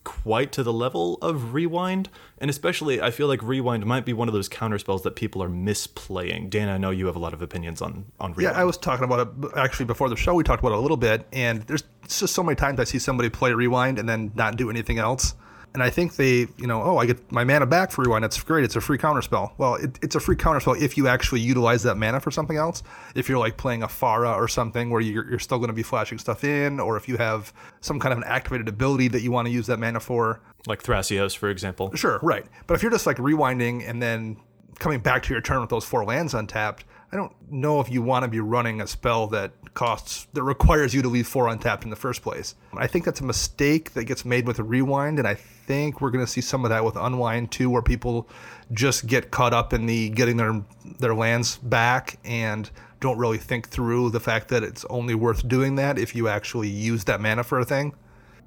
quite 0.04 0.52
to 0.52 0.62
the 0.62 0.72
level 0.72 1.16
of 1.16 1.52
Rewind, 1.52 2.08
and 2.38 2.48
especially 2.48 3.02
I 3.02 3.10
feel 3.10 3.26
like 3.26 3.42
Rewind 3.42 3.84
might 3.84 4.04
be 4.04 4.12
one 4.12 4.28
of 4.28 4.34
those 4.34 4.48
counter 4.48 4.78
spells 4.78 5.02
that 5.02 5.16
people 5.16 5.42
are 5.42 5.48
misplaying. 5.48 6.48
Dana, 6.48 6.74
I 6.74 6.78
know 6.78 6.90
you 6.90 7.06
have 7.06 7.16
a 7.16 7.18
lot 7.18 7.34
of 7.34 7.42
opinions 7.42 7.82
on 7.82 8.06
on 8.20 8.32
Rewind. 8.32 8.54
Yeah, 8.54 8.60
I 8.60 8.64
was 8.64 8.78
talking 8.78 9.04
about 9.04 9.20
it 9.20 9.50
actually 9.56 9.86
before 9.86 10.08
the 10.08 10.16
show. 10.16 10.34
We 10.34 10.44
talked 10.44 10.62
about 10.62 10.72
it 10.72 10.78
a 10.78 10.80
little 10.80 10.96
bit, 10.96 11.26
and 11.32 11.62
there's 11.62 11.82
just 12.06 12.34
so 12.34 12.42
many 12.42 12.54
times 12.54 12.78
I 12.78 12.84
see 12.84 13.00
somebody 13.00 13.28
play 13.28 13.52
rewind 13.52 13.98
and 13.98 14.08
then 14.08 14.30
not 14.34 14.56
do 14.56 14.70
anything 14.70 14.98
else. 14.98 15.34
And 15.76 15.82
I 15.82 15.90
think 15.90 16.16
they, 16.16 16.46
you 16.56 16.66
know, 16.66 16.82
oh, 16.82 16.96
I 16.96 17.04
get 17.04 17.30
my 17.30 17.44
mana 17.44 17.66
back 17.66 17.90
for 17.90 18.00
rewind. 18.00 18.24
That's 18.24 18.42
great. 18.42 18.64
It's 18.64 18.76
a 18.76 18.80
free 18.80 18.96
counter 18.96 19.20
spell. 19.20 19.52
Well, 19.58 19.74
it, 19.74 19.98
it's 20.00 20.14
a 20.14 20.20
free 20.20 20.34
counter 20.34 20.58
spell 20.58 20.72
if 20.72 20.96
you 20.96 21.06
actually 21.06 21.42
utilize 21.42 21.82
that 21.82 21.96
mana 21.96 22.18
for 22.18 22.30
something 22.30 22.56
else. 22.56 22.82
If 23.14 23.28
you're 23.28 23.36
like 23.38 23.58
playing 23.58 23.82
a 23.82 23.86
Farah 23.86 24.34
or 24.36 24.48
something 24.48 24.88
where 24.88 25.02
you're, 25.02 25.28
you're 25.28 25.38
still 25.38 25.58
going 25.58 25.68
to 25.68 25.74
be 25.74 25.82
flashing 25.82 26.16
stuff 26.16 26.44
in, 26.44 26.80
or 26.80 26.96
if 26.96 27.08
you 27.08 27.18
have 27.18 27.52
some 27.82 28.00
kind 28.00 28.14
of 28.14 28.16
an 28.16 28.24
activated 28.24 28.68
ability 28.68 29.08
that 29.08 29.20
you 29.20 29.30
want 29.30 29.48
to 29.48 29.52
use 29.52 29.66
that 29.66 29.78
mana 29.78 30.00
for. 30.00 30.40
like 30.66 30.82
Thrasios, 30.82 31.36
for 31.36 31.50
example. 31.50 31.94
Sure, 31.94 32.20
right. 32.22 32.46
But 32.66 32.72
if 32.72 32.82
you're 32.82 32.90
just 32.90 33.06
like 33.06 33.18
rewinding 33.18 33.86
and 33.86 34.02
then 34.02 34.38
coming 34.78 35.00
back 35.00 35.22
to 35.24 35.32
your 35.34 35.42
turn 35.42 35.60
with 35.60 35.68
those 35.68 35.84
four 35.84 36.06
lands 36.06 36.32
untapped, 36.32 36.86
I 37.12 37.16
don't 37.16 37.32
know 37.50 37.80
if 37.80 37.90
you 37.90 38.02
want 38.02 38.24
to 38.24 38.28
be 38.28 38.40
running 38.40 38.80
a 38.80 38.86
spell 38.86 39.28
that 39.28 39.52
costs 39.74 40.26
that 40.32 40.42
requires 40.42 40.92
you 40.94 41.02
to 41.02 41.08
leave 41.08 41.28
four 41.28 41.48
untapped 41.48 41.84
in 41.84 41.90
the 41.90 41.96
first 41.96 42.22
place. 42.22 42.56
I 42.76 42.86
think 42.86 43.04
that's 43.04 43.20
a 43.20 43.24
mistake 43.24 43.92
that 43.94 44.04
gets 44.04 44.24
made 44.24 44.46
with 44.46 44.58
a 44.58 44.64
rewind, 44.64 45.18
and 45.18 45.28
I 45.28 45.34
think 45.34 46.00
we're 46.00 46.10
going 46.10 46.24
to 46.24 46.30
see 46.30 46.40
some 46.40 46.64
of 46.64 46.70
that 46.70 46.84
with 46.84 46.96
unwind 46.96 47.52
too, 47.52 47.70
where 47.70 47.82
people 47.82 48.28
just 48.72 49.06
get 49.06 49.30
caught 49.30 49.54
up 49.54 49.72
in 49.72 49.86
the 49.86 50.08
getting 50.10 50.36
their 50.36 50.62
their 50.98 51.14
lands 51.14 51.56
back 51.58 52.18
and 52.24 52.70
don't 53.00 53.18
really 53.18 53.38
think 53.38 53.68
through 53.68 54.10
the 54.10 54.20
fact 54.20 54.48
that 54.48 54.64
it's 54.64 54.84
only 54.86 55.14
worth 55.14 55.46
doing 55.46 55.76
that 55.76 55.98
if 55.98 56.14
you 56.16 56.28
actually 56.28 56.68
use 56.68 57.04
that 57.04 57.20
mana 57.20 57.44
for 57.44 57.60
a 57.60 57.64
thing. 57.64 57.94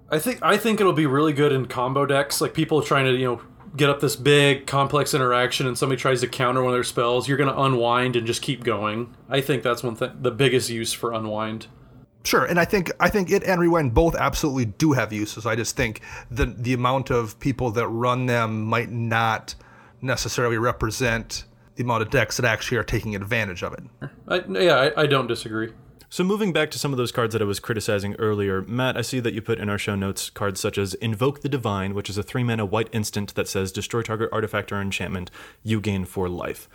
I 0.10 0.20
think 0.20 0.40
I 0.42 0.58
think 0.58 0.82
it'll 0.82 0.92
be 0.92 1.06
really 1.06 1.34
good 1.34 1.54
in 1.54 1.68
combo 1.68 2.06
decks. 2.06 2.42
Like 2.42 2.54
people 2.54 2.82
trying 2.82 3.06
to 3.06 3.14
you 3.14 3.26
know 3.26 3.42
get 3.76 3.90
up 3.90 4.00
this 4.00 4.16
big 4.16 4.68
complex 4.68 5.14
interaction, 5.14 5.68
and 5.68 5.78
somebody 5.78 6.00
tries 6.00 6.22
to 6.22 6.28
counter 6.28 6.62
one 6.62 6.72
of 6.72 6.76
their 6.76 6.84
spells. 6.84 7.28
You're 7.28 7.38
going 7.38 7.54
to 7.54 7.62
unwind 7.62 8.16
and 8.16 8.26
just 8.26 8.42
keep 8.42 8.64
going. 8.64 9.16
I 9.30 9.42
think 9.42 9.64
that's 9.64 9.84
one 9.84 9.96
thing. 9.96 10.12
The 10.20 10.32
biggest 10.32 10.70
use 10.70 10.94
for 10.94 11.14
unwind. 11.14 11.68
Sure, 12.24 12.44
and 12.46 12.60
I 12.60 12.66
think 12.66 12.92
I 13.00 13.10
think 13.10 13.32
it 13.32 13.44
and 13.44 13.62
rewind 13.62 13.94
both 13.94 14.16
absolutely 14.16 14.66
do 14.66 14.92
have 14.92 15.14
uses. 15.14 15.46
I 15.46 15.56
just 15.56 15.78
think 15.78 16.02
the 16.30 16.46
the 16.46 16.74
amount 16.74 17.10
of 17.10 17.40
people 17.40 17.72
that 17.72 17.88
run 17.88 18.26
them 18.26 18.66
might 18.66 18.92
not 18.92 19.56
necessarily 20.02 20.58
represent 20.58 21.46
the 21.76 21.84
amount 21.84 22.02
of 22.02 22.10
decks 22.10 22.36
that 22.38 22.46
actually 22.46 22.78
are 22.78 22.84
taking 22.84 23.16
advantage 23.16 23.64
of 23.64 23.74
it. 23.74 23.84
I, 24.28 24.44
yeah, 24.50 24.92
I, 24.98 25.04
I 25.04 25.06
don't 25.06 25.28
disagree. 25.28 25.72
So 26.12 26.24
moving 26.24 26.52
back 26.52 26.72
to 26.72 26.80
some 26.80 26.92
of 26.92 26.98
those 26.98 27.12
cards 27.12 27.34
that 27.34 27.42
I 27.42 27.46
was 27.46 27.60
criticizing 27.60 28.16
earlier, 28.16 28.64
Matt, 28.64 28.98
I 28.98 29.02
see 29.02 29.20
that 29.20 29.36
you 29.36 29.44
put 29.44 29.60
in 29.60 29.70
our 29.70 29.78
show 29.78 29.94
notes 29.94 30.32
cards 30.32 30.60
such 30.60 30.80
as 30.80 30.96
Invoke 30.96 31.42
the 31.42 31.50
Divine, 31.50 31.94
which 31.94 32.10
is 32.10 32.18
a 32.18 32.24
three 32.24 32.44
mana 32.44 32.66
white 32.66 32.90
instant 32.92 33.36
that 33.36 33.48
says 33.48 33.72
destroy 33.72 34.02
target 34.02 34.30
artifact 34.32 34.72
or 34.72 34.82
enchantment, 34.82 35.30
you 35.62 35.80
gain 35.80 36.06
four 36.06 36.28
life. 36.28 36.68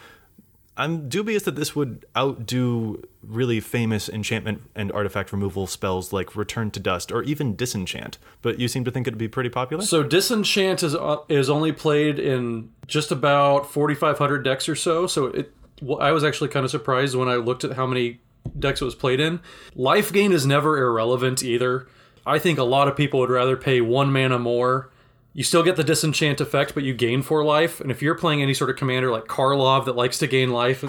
I'm 0.77 1.09
dubious 1.09 1.43
that 1.45 1.57
this 1.57 1.75
would 1.75 2.05
outdo 2.17 3.03
really 3.23 3.59
famous 3.59 4.09
enchantment 4.09 4.63
and 4.75 4.91
artifact 4.93 5.33
removal 5.33 5.67
spells 5.67 6.13
like 6.13 6.37
Return 6.37 6.71
to 6.73 6.81
Dust 6.81 7.11
or 7.11 7.23
even 7.25 7.57
Disenchant, 7.57 8.19
but 8.41 8.61
you 8.61 8.69
seem 8.69 8.85
to 8.85 8.91
think 8.93 9.07
it'd 9.07 9.19
be 9.19 9.29
pretty 9.29 9.51
popular? 9.51 9.85
So 9.85 10.05
disenchant 10.05 10.85
is 10.85 10.95
uh, 10.95 11.19
is 11.29 11.51
only 11.51 11.73
played 11.73 12.21
in 12.21 12.71
just 12.87 13.11
about 13.11 13.71
4,500 13.71 14.45
decks 14.45 14.69
or 14.69 14.77
so. 14.77 15.09
So 15.09 15.27
it, 15.27 15.53
I 16.01 16.13
was 16.13 16.23
actually 16.23 16.51
kind 16.51 16.65
of 16.65 16.71
surprised 16.71 17.17
when 17.17 17.29
I 17.29 17.37
looked 17.37 17.65
at 17.65 17.73
how 17.73 17.87
many 17.87 18.21
decks 18.59 18.81
it 18.81 18.85
was 18.85 18.95
played 18.95 19.21
in. 19.21 19.41
Life 19.75 20.13
gain 20.13 20.33
is 20.33 20.47
never 20.47 20.79
irrelevant 20.79 21.43
either. 21.43 21.89
I 22.27 22.39
think 22.39 22.59
a 22.59 22.65
lot 22.65 22.89
of 22.89 22.97
people 22.97 23.21
would 23.21 23.31
rather 23.31 23.57
pay 23.57 23.81
one 23.81 24.13
mana 24.13 24.39
more. 24.39 24.91
You 25.33 25.43
still 25.43 25.63
get 25.63 25.77
the 25.77 25.85
disenchant 25.85 26.41
effect, 26.41 26.75
but 26.75 26.85
you 26.85 26.95
gain 26.95 27.23
four 27.23 27.45
life. 27.45 27.81
And 27.81 27.91
if 27.91 28.01
you're 28.01 28.15
playing 28.15 28.41
any 28.41 28.55
sort 28.55 28.71
of 28.71 28.77
commander 28.77 29.11
like 29.11 29.25
Karlov 29.25 29.85
that 29.85 29.97
likes 29.97 30.19
to 30.19 30.27
gain 30.27 30.51
life, 30.51 30.85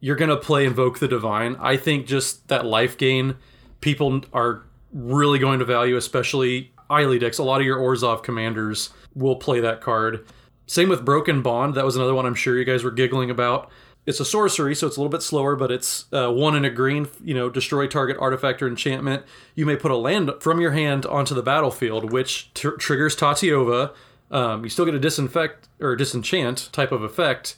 you're 0.00 0.16
gonna 0.16 0.36
play 0.36 0.66
Invoke 0.66 0.98
the 0.98 1.08
Divine. 1.08 1.56
I 1.60 1.76
think 1.76 2.06
just 2.06 2.48
that 2.48 2.66
life 2.66 2.98
gain, 2.98 3.36
people 3.80 4.22
are 4.32 4.64
really 4.92 5.38
going 5.38 5.58
to 5.60 5.64
value, 5.64 5.96
especially 5.96 6.72
Eiley 6.90 7.20
decks. 7.20 7.38
A 7.38 7.44
lot 7.44 7.60
of 7.60 7.66
your 7.66 7.78
Orzhov 7.78 8.22
commanders 8.22 8.90
will 9.14 9.36
play 9.36 9.60
that 9.60 9.80
card. 9.80 10.26
Same 10.66 10.88
with 10.88 11.04
Broken 11.04 11.42
Bond. 11.42 11.74
That 11.74 11.84
was 11.84 11.96
another 11.96 12.14
one 12.14 12.26
I'm 12.26 12.34
sure 12.34 12.58
you 12.58 12.64
guys 12.64 12.82
were 12.82 12.90
giggling 12.90 13.30
about. 13.30 13.70
It's 14.06 14.20
a 14.20 14.24
sorcery, 14.24 14.74
so 14.76 14.86
it's 14.86 14.96
a 14.96 15.00
little 15.00 15.10
bit 15.10 15.22
slower, 15.22 15.56
but 15.56 15.72
it's 15.72 16.06
uh, 16.12 16.30
one 16.30 16.54
in 16.54 16.64
a 16.64 16.70
green. 16.70 17.08
You 17.22 17.34
know, 17.34 17.50
destroy 17.50 17.88
target 17.88 18.16
artifact 18.20 18.62
or 18.62 18.68
enchantment. 18.68 19.24
You 19.56 19.66
may 19.66 19.76
put 19.76 19.90
a 19.90 19.96
land 19.96 20.30
from 20.40 20.60
your 20.60 20.70
hand 20.70 21.04
onto 21.04 21.34
the 21.34 21.42
battlefield, 21.42 22.12
which 22.12 22.54
tr- 22.54 22.70
triggers 22.70 23.16
Tatyova. 23.16 23.92
Um, 24.30 24.64
you 24.64 24.70
still 24.70 24.84
get 24.84 24.94
a 24.94 25.00
disinfect 25.00 25.68
or 25.80 25.96
disenchant 25.96 26.70
type 26.72 26.92
of 26.92 27.02
effect. 27.02 27.56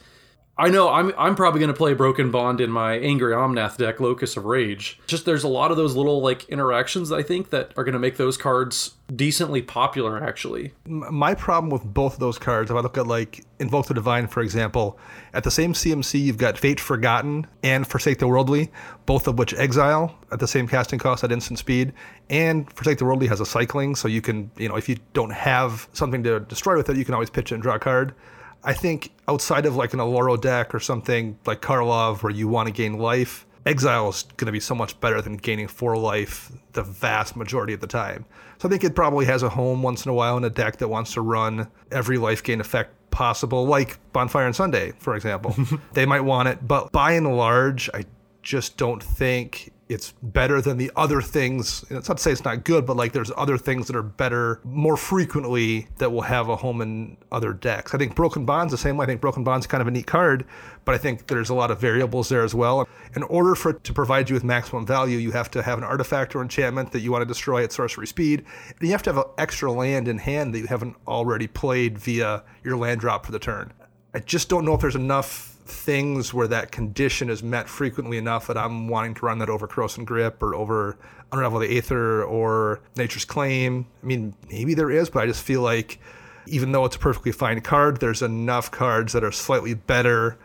I 0.59 0.71
know 0.71 0.89
I'm 0.91 1.13
I'm 1.17 1.37
probably 1.37 1.61
going 1.61 1.73
to 1.73 1.77
play 1.77 1.95
Broken 1.95 2.33
Bond 2.33 2.61
in 2.61 2.69
my 2.69 2.95
Angry 2.99 3.33
Omnath 3.33 3.77
deck, 3.77 4.01
Locus 4.01 4.37
of 4.37 4.45
Rage. 4.45 4.99
Just 5.07 5.25
there's 5.25 5.45
a 5.45 5.49
lot 5.49 5.71
of 5.71 5.77
those 5.77 5.95
little 5.95 6.21
like 6.21 6.49
interactions 6.49 7.13
I 7.13 7.23
think 7.23 7.51
that 7.51 7.73
are 7.77 7.85
going 7.85 7.93
to 7.93 8.01
make 8.01 8.17
those 8.17 8.37
cards 8.37 8.97
decently 9.15 9.63
popular 9.63 10.23
actually. 10.23 10.73
My 10.85 11.35
problem 11.35 11.71
with 11.71 11.85
both 11.85 12.15
of 12.15 12.21
those 12.21 12.39
cards, 12.39 12.73
if 12.73 12.77
I 12.77 12.81
look 12.81 12.99
at 12.99 13.07
like 13.07 13.45
Invoke 13.61 13.87
the 13.87 13.95
Divine, 13.95 14.27
for 14.27 14.43
example, 14.43 14.99
at 15.33 15.45
the 15.45 15.51
same 15.51 15.75
CMC, 15.75 16.21
you've 16.21 16.39
got 16.39 16.59
Fate 16.59 16.81
Forgotten 16.81 17.47
and 17.63 17.87
Forsake 17.87 18.19
the 18.19 18.27
Worldly, 18.27 18.73
both 19.07 19.29
of 19.29 19.39
which 19.39 19.55
exile 19.55 20.19
at 20.33 20.41
the 20.41 20.49
same 20.49 20.67
casting 20.67 20.99
cost 20.99 21.23
at 21.23 21.31
instant 21.31 21.61
speed. 21.61 21.93
And 22.31 22.71
Forsake 22.73 22.99
the 22.99 23.05
Worldly 23.05 23.29
has 23.29 23.39
a 23.41 23.47
cycling, 23.47 23.95
so 23.95 24.09
you 24.09 24.21
can, 24.21 24.51
you 24.57 24.69
know, 24.69 24.77
if 24.77 24.89
you 24.89 24.97
don't 25.13 25.31
have 25.31 25.89
something 25.93 26.25
to 26.25 26.41
destroy 26.41 26.77
with 26.77 26.91
it, 26.91 26.97
you 26.97 27.05
can 27.05 27.15
always 27.15 27.31
pitch 27.31 27.53
it 27.53 27.55
and 27.55 27.63
draw 27.63 27.77
a 27.77 27.79
card. 27.79 28.13
I 28.65 28.73
think 28.73 29.13
outside 29.29 29.67
of 29.67 29.77
like 29.77 29.93
an 29.93 30.01
Oloro 30.01 30.41
deck 30.41 30.75
or 30.75 30.81
something 30.81 31.39
like 31.47 31.63
Karlov 31.63 32.23
where 32.23 32.33
you 32.33 32.49
want 32.49 32.67
to 32.67 32.73
gain 32.73 32.99
life, 32.99 33.47
Exile 33.67 34.09
is 34.09 34.25
going 34.37 34.47
to 34.47 34.53
be 34.53 34.61
so 34.61 34.75
much 34.75 34.99
better 35.01 35.21
than 35.21 35.37
gaining 35.37 35.69
four 35.69 35.97
life 35.97 36.51
the 36.73 36.83
vast 36.83 37.37
majority 37.37 37.73
of 37.73 37.81
the 37.81 37.87
time. 37.87 38.25
So 38.59 38.69
I 38.69 38.71
think 38.71 38.83
it 38.83 38.95
probably 38.95 39.27
has 39.27 39.43
a 39.43 39.49
home 39.49 39.83
once 39.83 40.05
in 40.05 40.11
a 40.11 40.15
while 40.15 40.37
in 40.37 40.45
a 40.45 40.51
deck 40.51 40.79
that 40.79 40.89
wants 40.89 41.13
to 41.15 41.21
run 41.21 41.69
every 41.91 42.19
life 42.19 42.43
gain 42.43 42.61
effect 42.61 42.93
possible, 43.11 43.67
like 43.67 43.99
Bonfire 44.13 44.47
and 44.47 44.57
Sunday, 44.57 44.93
for 44.99 45.15
example. 45.15 45.55
they 45.93 46.07
might 46.07 46.21
want 46.21 46.49
it, 46.49 46.67
but 46.67 46.91
by 46.93 47.13
and 47.13 47.37
large, 47.37 47.91
I 47.93 48.05
just 48.43 48.77
don't 48.77 49.03
think 49.03 49.73
it's 49.89 50.13
better 50.23 50.61
than 50.61 50.77
the 50.77 50.91
other 50.97 51.23
things. 51.23 51.85
It's 51.89 52.09
not 52.09 52.19
to 52.19 52.23
say 52.23 52.31
it's 52.31 52.45
not 52.45 52.65
good, 52.65 52.85
but 52.85 52.97
like 52.97 53.13
there's 53.13 53.33
other 53.37 53.57
things 53.57 53.87
that 53.87 53.97
are 53.97 54.03
better 54.03 54.61
more 54.63 54.99
frequently 54.99 55.89
that 55.97 56.13
will 56.13 56.23
have 56.23 56.51
a 56.51 56.57
home 56.57 56.83
in 56.83 57.17
other 57.33 57.55
decks. 57.55 57.95
I 57.95 57.99
think 57.99 58.15
Broken 58.15 58.45
Bond's 58.45 58.71
the 58.71 58.79
same 58.79 58.99
way. 58.99 59.05
I 59.05 59.07
think 59.07 59.23
Broken 59.23 59.45
Bond's 59.45 59.67
kind 59.67 59.81
of 59.81 59.89
a 59.89 59.91
neat 59.91 60.07
card, 60.07 60.45
but 60.85 60.95
I 60.95 60.99
think 60.99 61.27
there's 61.29 61.49
a 61.49 61.55
lot 61.55 61.71
of 61.71 61.81
variables 61.81 62.29
there 62.29 62.43
as 62.43 62.55
well. 62.55 62.87
In 63.17 63.23
order 63.25 63.55
for 63.55 63.71
it 63.71 63.85
to 63.85 63.95
provide 63.95 64.29
you 64.29 64.35
with 64.35 64.45
maximum 64.45 64.85
value, 64.85 65.17
you 65.17 65.31
have 65.31 65.51
to 65.53 65.63
have 65.63 65.79
an 65.79 65.85
artifact 65.85 66.37
or 66.37 66.43
enchantment 66.43 66.93
that 66.93 67.01
you 67.01 67.11
want 67.11 67.23
to 67.23 67.27
destroy 67.27 67.65
at 67.65 67.73
sorcery 67.73 68.07
speed, 68.07 68.45
and 68.69 68.81
you 68.81 68.91
have 68.91 69.03
to 69.05 69.11
have 69.11 69.25
an 69.25 69.31
extra 69.39 69.73
land 69.73 70.07
in 70.07 70.19
hand 70.19 70.53
that 70.55 70.59
you 70.59 70.67
haven't 70.67 70.97
already 71.07 71.47
played 71.47 71.99
via 71.99 72.45
your 72.63 72.77
land 72.77 73.01
drop 73.01 73.25
for 73.25 73.33
the 73.33 73.39
turn. 73.39 73.73
I 74.13 74.19
just 74.19 74.51
don't 74.51 74.65
know 74.67 74.75
if 74.75 74.81
there's 74.81 74.97
enough 74.97 75.48
things 75.69 76.33
where 76.33 76.49
that 76.49 76.73
condition 76.73 77.29
is 77.31 77.43
met 77.43 77.69
frequently 77.69 78.19
enough 78.19 78.47
that 78.47 78.57
I'm 78.57 78.89
wanting 78.89 79.15
to 79.15 79.27
run 79.27 79.39
that 79.39 79.51
over 79.51 79.67
Corrosive 79.67 80.07
Grip 80.07 80.43
or 80.43 80.55
over 80.55 80.97
Unravel 81.31 81.61
the 81.61 81.77
Aether 81.77 82.25
or 82.25 82.81
Nature's 82.97 83.25
Claim. 83.25 83.87
I 84.03 84.07
mean, 84.07 84.35
maybe 84.49 84.75
there 84.75 84.91
is, 84.91 85.11
but 85.11 85.23
I 85.23 85.27
just 85.27 85.43
feel 85.43 85.61
like 85.61 85.99
even 86.47 86.73
though 86.73 86.87
it's 86.87 86.97
a 86.97 86.99
perfectly 86.99 87.33
fine 87.33 87.61
card, 87.61 88.01
there's 88.01 88.23
enough 88.23 88.71
cards 88.71 89.13
that 89.13 89.23
are 89.23 89.33
slightly 89.33 89.75
better 89.75 90.39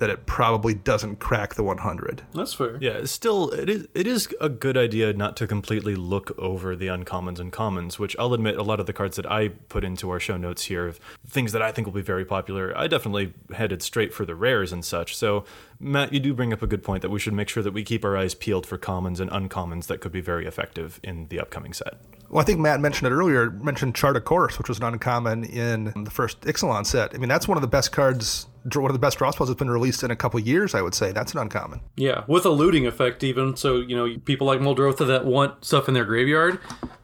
that 0.00 0.08
it 0.08 0.24
probably 0.24 0.72
doesn't 0.72 1.20
crack 1.20 1.54
the 1.54 1.62
100. 1.62 2.22
That's 2.34 2.54
fair. 2.54 2.78
Yeah, 2.80 3.04
still, 3.04 3.50
it 3.50 3.68
is 3.68 3.86
it 3.94 4.06
is 4.06 4.28
a 4.40 4.48
good 4.48 4.78
idea 4.78 5.12
not 5.12 5.36
to 5.36 5.46
completely 5.46 5.94
look 5.94 6.36
over 6.38 6.74
the 6.74 6.86
uncommons 6.86 7.38
and 7.38 7.52
commons, 7.52 7.98
which 7.98 8.16
I'll 8.18 8.32
admit 8.32 8.56
a 8.56 8.62
lot 8.62 8.80
of 8.80 8.86
the 8.86 8.94
cards 8.94 9.16
that 9.16 9.30
I 9.30 9.48
put 9.48 9.84
into 9.84 10.08
our 10.10 10.18
show 10.18 10.38
notes 10.38 10.64
here, 10.64 10.88
of 10.88 10.98
things 11.28 11.52
that 11.52 11.60
I 11.60 11.70
think 11.70 11.86
will 11.86 11.92
be 11.92 12.00
very 12.00 12.24
popular, 12.24 12.76
I 12.76 12.86
definitely 12.86 13.34
headed 13.52 13.82
straight 13.82 14.14
for 14.14 14.24
the 14.24 14.34
rares 14.34 14.72
and 14.72 14.82
such. 14.82 15.14
So, 15.14 15.44
Matt, 15.78 16.14
you 16.14 16.20
do 16.20 16.32
bring 16.32 16.52
up 16.54 16.62
a 16.62 16.66
good 16.66 16.82
point 16.82 17.02
that 17.02 17.10
we 17.10 17.18
should 17.18 17.34
make 17.34 17.50
sure 17.50 17.62
that 17.62 17.72
we 17.72 17.84
keep 17.84 18.02
our 18.02 18.16
eyes 18.16 18.34
peeled 18.34 18.66
for 18.66 18.78
commons 18.78 19.20
and 19.20 19.30
uncommons 19.30 19.86
that 19.88 20.00
could 20.00 20.12
be 20.12 20.22
very 20.22 20.46
effective 20.46 20.98
in 21.02 21.28
the 21.28 21.38
upcoming 21.38 21.74
set. 21.74 21.98
Well, 22.30 22.40
I 22.40 22.44
think 22.44 22.60
Matt 22.60 22.80
mentioned 22.80 23.12
it 23.12 23.14
earlier, 23.14 23.50
mentioned 23.50 23.96
Chart 23.96 24.16
a 24.16 24.20
Course, 24.20 24.56
which 24.56 24.68
was 24.68 24.78
an 24.78 24.84
uncommon 24.84 25.44
in 25.44 25.92
the 26.04 26.10
first 26.10 26.40
Ixalan 26.42 26.86
set. 26.86 27.14
I 27.14 27.18
mean, 27.18 27.28
that's 27.28 27.48
one 27.48 27.58
of 27.58 27.62
the 27.62 27.68
best 27.68 27.92
cards 27.92 28.46
one 28.64 28.90
of 28.90 28.92
the 28.92 28.98
best 28.98 29.18
draw 29.18 29.30
spells 29.30 29.48
that's 29.48 29.58
been 29.58 29.70
released 29.70 30.02
in 30.02 30.10
a 30.10 30.16
couple 30.16 30.38
years, 30.40 30.74
I 30.74 30.82
would 30.82 30.94
say. 30.94 31.12
That's 31.12 31.32
an 31.32 31.38
uncommon. 31.38 31.80
Yeah, 31.96 32.24
with 32.26 32.44
a 32.44 32.50
looting 32.50 32.86
effect 32.86 33.24
even. 33.24 33.56
So, 33.56 33.76
you 33.76 33.96
know, 33.96 34.18
people 34.24 34.46
like 34.46 34.60
Muldrotha 34.60 35.06
that 35.06 35.24
want 35.24 35.64
stuff 35.64 35.88
in 35.88 35.94
their 35.94 36.04
graveyard, 36.04 36.60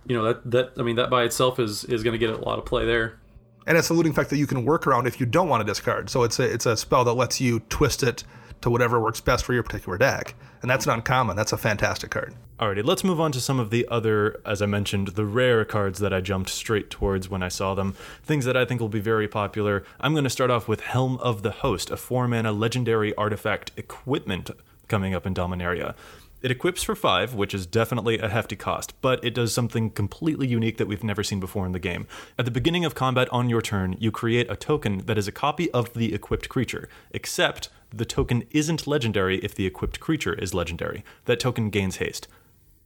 you 0.07 0.17
know, 0.17 0.25
that 0.25 0.51
that 0.51 0.73
I 0.79 0.83
mean 0.83 0.97
that 0.97 1.11
by 1.11 1.25
itself 1.25 1.59
is 1.59 1.85
is 1.85 2.03
going 2.03 2.13
to 2.13 2.19
get 2.19 2.31
a 2.31 2.37
lot 2.37 2.59
of 2.59 2.67
play 2.67 2.85
there. 2.85 3.19
And 3.67 3.77
it's 3.77 3.89
a 3.89 3.95
looting 3.95 4.13
effect 4.13 4.31
that 4.31 4.37
you 4.37 4.47
can 4.47 4.65
work 4.65 4.87
around 4.87 5.07
if 5.07 5.19
you 5.19 5.27
don't 5.27 5.49
want 5.49 5.61
to 5.61 5.65
discard. 5.65 6.09
So 6.11 6.23
it's 6.23 6.39
a 6.39 6.45
it's 6.45 6.67
a 6.67 6.77
spell 6.77 7.05
that 7.05 7.15
lets 7.15 7.41
you 7.41 7.61
twist 7.69 8.03
it 8.03 8.25
to 8.61 8.71
whatever 8.71 9.01
works 9.01 9.21
best 9.21 9.45
for 9.45 9.55
your 9.55 9.63
particular 9.63 9.99
deck. 9.99 10.35
And 10.63 10.71
that's 10.71 10.87
an 10.87 10.93
uncommon. 10.93 11.37
That's 11.37 11.53
a 11.53 11.57
fantastic 11.57 12.11
card. 12.11 12.35
Alrighty, 12.59 12.83
let's 12.83 13.05
move 13.05 13.21
on 13.21 13.33
to 13.33 13.41
some 13.41 13.61
of 13.61 13.69
the 13.69 13.87
other, 13.91 14.41
as 14.47 14.63
I 14.63 14.67
mentioned, 14.67 15.09
the 15.09 15.27
rare 15.27 15.63
cards 15.67 15.99
that 15.99 16.15
I 16.15 16.23
jumped 16.23 16.49
straight 16.49 16.89
towards 16.89 17.29
when 17.29 17.43
I 17.43 17.49
saw 17.49 17.75
them. 17.75 17.93
Things 18.23 18.47
that 18.47 18.57
I 18.57 18.65
think 18.65 18.81
will 18.81 18.89
be 18.89 18.99
very 18.99 19.29
popular. 19.29 19.85
I'm 20.01 20.15
going 20.15 20.25
to 20.25 20.31
start 20.31 20.51
off 20.51 20.67
with 20.67 20.81
Helm 20.81 21.19
of 21.19 21.43
the 21.43 21.51
Host, 21.51 21.91
a 21.91 21.99
4 21.99 22.27
mana 22.27 22.53
legendary 22.53 23.15
artifact 23.17 23.73
equipment 23.77 24.51
coming 24.89 25.15
up 25.15 25.27
in 25.27 25.35
Dominaria. 25.35 25.95
It 26.41 26.51
equips 26.51 26.83
for 26.83 26.95
5, 26.95 27.35
which 27.35 27.53
is 27.53 27.67
definitely 27.67 28.19
a 28.19 28.31
hefty 28.31 28.57
cost, 28.57 28.95
but 29.03 29.23
it 29.23 29.35
does 29.35 29.53
something 29.53 29.91
completely 29.91 30.47
unique 30.47 30.79
that 30.79 30.89
we've 30.89 31.05
never 31.05 31.23
seen 31.23 31.41
before 31.41 31.67
in 31.67 31.73
the 31.73 31.79
game. 31.79 32.07
At 32.39 32.47
the 32.47 32.51
beginning 32.51 32.87
of 32.87 32.95
combat 32.95 33.29
on 33.31 33.51
your 33.51 33.61
turn, 33.61 33.97
you 33.99 34.11
create 34.11 34.51
a 34.51 34.57
token 34.57 35.05
that 35.05 35.19
is 35.19 35.29
a 35.29 35.33
copy 35.33 35.71
of 35.73 35.93
the 35.93 36.15
equipped 36.15 36.49
creature, 36.49 36.89
except 37.11 37.69
the 37.93 38.07
token 38.07 38.45
isn't 38.51 38.87
legendary 38.87 39.41
if 39.41 39.55
the 39.55 39.67
equipped 39.67 40.01
creature 40.01 40.33
is 40.33 40.55
legendary. 40.55 41.05
That 41.27 41.39
token 41.39 41.69
gains 41.69 41.97
haste. 41.97 42.29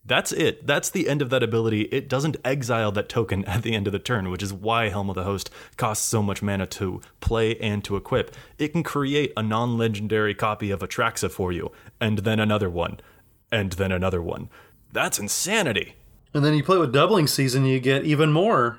That's 0.04 0.32
it. 0.32 0.66
That's 0.66 0.90
the 0.90 1.08
end 1.08 1.22
of 1.22 1.30
that 1.30 1.42
ability. 1.42 1.82
It 1.82 2.08
doesn't 2.08 2.36
exile 2.44 2.90
that 2.92 3.08
token 3.08 3.44
at 3.46 3.62
the 3.62 3.74
end 3.74 3.86
of 3.86 3.92
the 3.92 3.98
turn, 3.98 4.30
which 4.30 4.42
is 4.42 4.52
why 4.52 4.88
Helm 4.88 5.08
of 5.08 5.14
the 5.14 5.24
Host 5.24 5.50
costs 5.76 6.06
so 6.06 6.22
much 6.22 6.42
mana 6.42 6.66
to 6.66 7.00
play 7.20 7.56
and 7.56 7.84
to 7.84 7.96
equip. 7.96 8.34
It 8.58 8.68
can 8.68 8.82
create 8.82 9.32
a 9.36 9.42
non 9.42 9.76
legendary 9.76 10.34
copy 10.34 10.70
of 10.70 10.80
Atraxa 10.80 11.30
for 11.30 11.52
you, 11.52 11.70
and 12.00 12.18
then 12.18 12.40
another 12.40 12.70
one, 12.70 13.00
and 13.52 13.72
then 13.72 13.92
another 13.92 14.22
one. 14.22 14.48
That's 14.92 15.18
insanity. 15.18 15.94
And 16.32 16.44
then 16.44 16.54
you 16.54 16.62
play 16.62 16.78
with 16.78 16.92
doubling 16.92 17.26
season, 17.26 17.64
you 17.64 17.80
get 17.80 18.04
even 18.04 18.32
more. 18.32 18.78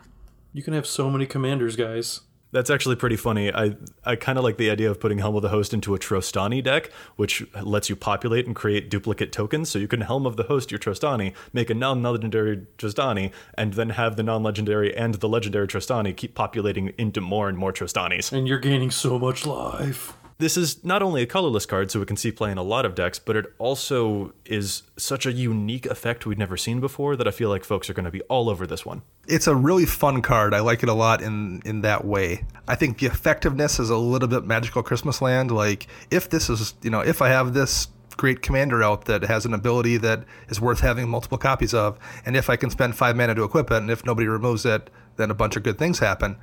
You 0.53 0.63
can 0.63 0.74
have 0.74 0.88
so 0.88 1.09
many 1.09 1.26
commanders, 1.26 1.76
guys. 1.76 2.22
That's 2.51 2.69
actually 2.69 2.97
pretty 2.97 3.15
funny. 3.15 3.53
I 3.53 3.75
I 4.03 4.15
kind 4.15 4.37
of 4.37 4.43
like 4.43 4.57
the 4.57 4.69
idea 4.69 4.91
of 4.91 4.99
putting 4.99 5.19
Helm 5.19 5.35
of 5.35 5.41
the 5.41 5.49
Host 5.49 5.73
into 5.73 5.95
a 5.95 5.99
Trostani 5.99 6.63
deck, 6.63 6.91
which 7.15 7.45
lets 7.61 7.89
you 7.89 7.95
populate 7.95 8.45
and 8.45 8.55
create 8.55 8.89
duplicate 8.89 9.31
tokens. 9.31 9.69
So 9.69 9.79
you 9.79 9.87
can 9.87 10.01
Helm 10.01 10.25
of 10.25 10.35
the 10.35 10.43
Host 10.43 10.71
your 10.71 10.79
Trostani, 10.79 11.33
make 11.53 11.69
a 11.69 11.73
non-legendary 11.73 12.67
Trostani, 12.77 13.31
and 13.55 13.73
then 13.73 13.91
have 13.91 14.15
the 14.15 14.23
non-legendary 14.23 14.95
and 14.95 15.15
the 15.15 15.29
legendary 15.29 15.67
Trostani 15.67 16.15
keep 16.15 16.35
populating 16.35 16.93
into 16.97 17.21
more 17.21 17.47
and 17.47 17.57
more 17.57 17.71
Trostanis. 17.71 18.31
And 18.31 18.47
you're 18.47 18.59
gaining 18.59 18.91
so 18.91 19.17
much 19.17 19.45
life. 19.45 20.13
This 20.41 20.57
is 20.57 20.83
not 20.83 21.03
only 21.03 21.21
a 21.21 21.27
colorless 21.27 21.67
card, 21.67 21.91
so 21.91 22.01
it 22.01 22.07
can 22.07 22.17
see 22.17 22.31
play 22.31 22.51
in 22.51 22.57
a 22.57 22.63
lot 22.63 22.83
of 22.83 22.95
decks, 22.95 23.19
but 23.19 23.35
it 23.35 23.45
also 23.59 24.33
is 24.43 24.81
such 24.97 25.27
a 25.27 25.31
unique 25.31 25.85
effect 25.85 26.25
we've 26.25 26.35
never 26.35 26.57
seen 26.57 26.79
before 26.79 27.15
that 27.15 27.27
I 27.27 27.31
feel 27.31 27.49
like 27.49 27.63
folks 27.63 27.91
are 27.91 27.93
going 27.93 28.05
to 28.05 28.11
be 28.11 28.21
all 28.21 28.49
over 28.49 28.65
this 28.65 28.83
one. 28.83 29.03
It's 29.27 29.45
a 29.45 29.53
really 29.53 29.85
fun 29.85 30.23
card. 30.23 30.55
I 30.55 30.61
like 30.61 30.81
it 30.81 30.89
a 30.89 30.95
lot 30.95 31.21
in 31.21 31.61
in 31.63 31.81
that 31.81 32.05
way. 32.05 32.43
I 32.67 32.73
think 32.73 32.97
the 32.97 33.05
effectiveness 33.05 33.79
is 33.79 33.91
a 33.91 33.97
little 33.97 34.27
bit 34.27 34.43
magical 34.43 34.81
Christmas 34.81 35.21
land. 35.21 35.51
Like 35.51 35.85
if 36.09 36.27
this 36.27 36.49
is, 36.49 36.73
you 36.81 36.89
know, 36.89 37.01
if 37.01 37.21
I 37.21 37.29
have 37.29 37.53
this 37.53 37.89
great 38.17 38.41
commander 38.41 38.81
out 38.81 39.05
that 39.05 39.21
has 39.21 39.45
an 39.45 39.53
ability 39.53 39.97
that 39.97 40.23
is 40.49 40.59
worth 40.59 40.79
having 40.79 41.07
multiple 41.07 41.37
copies 41.37 41.75
of, 41.75 41.99
and 42.25 42.35
if 42.35 42.49
I 42.49 42.55
can 42.55 42.71
spend 42.71 42.95
five 42.95 43.15
mana 43.15 43.35
to 43.35 43.43
equip 43.43 43.69
it, 43.69 43.77
and 43.77 43.91
if 43.91 44.07
nobody 44.07 44.27
removes 44.27 44.65
it, 44.65 44.89
then 45.17 45.29
a 45.29 45.35
bunch 45.35 45.55
of 45.55 45.61
good 45.61 45.77
things 45.77 45.99
happen. 45.99 46.35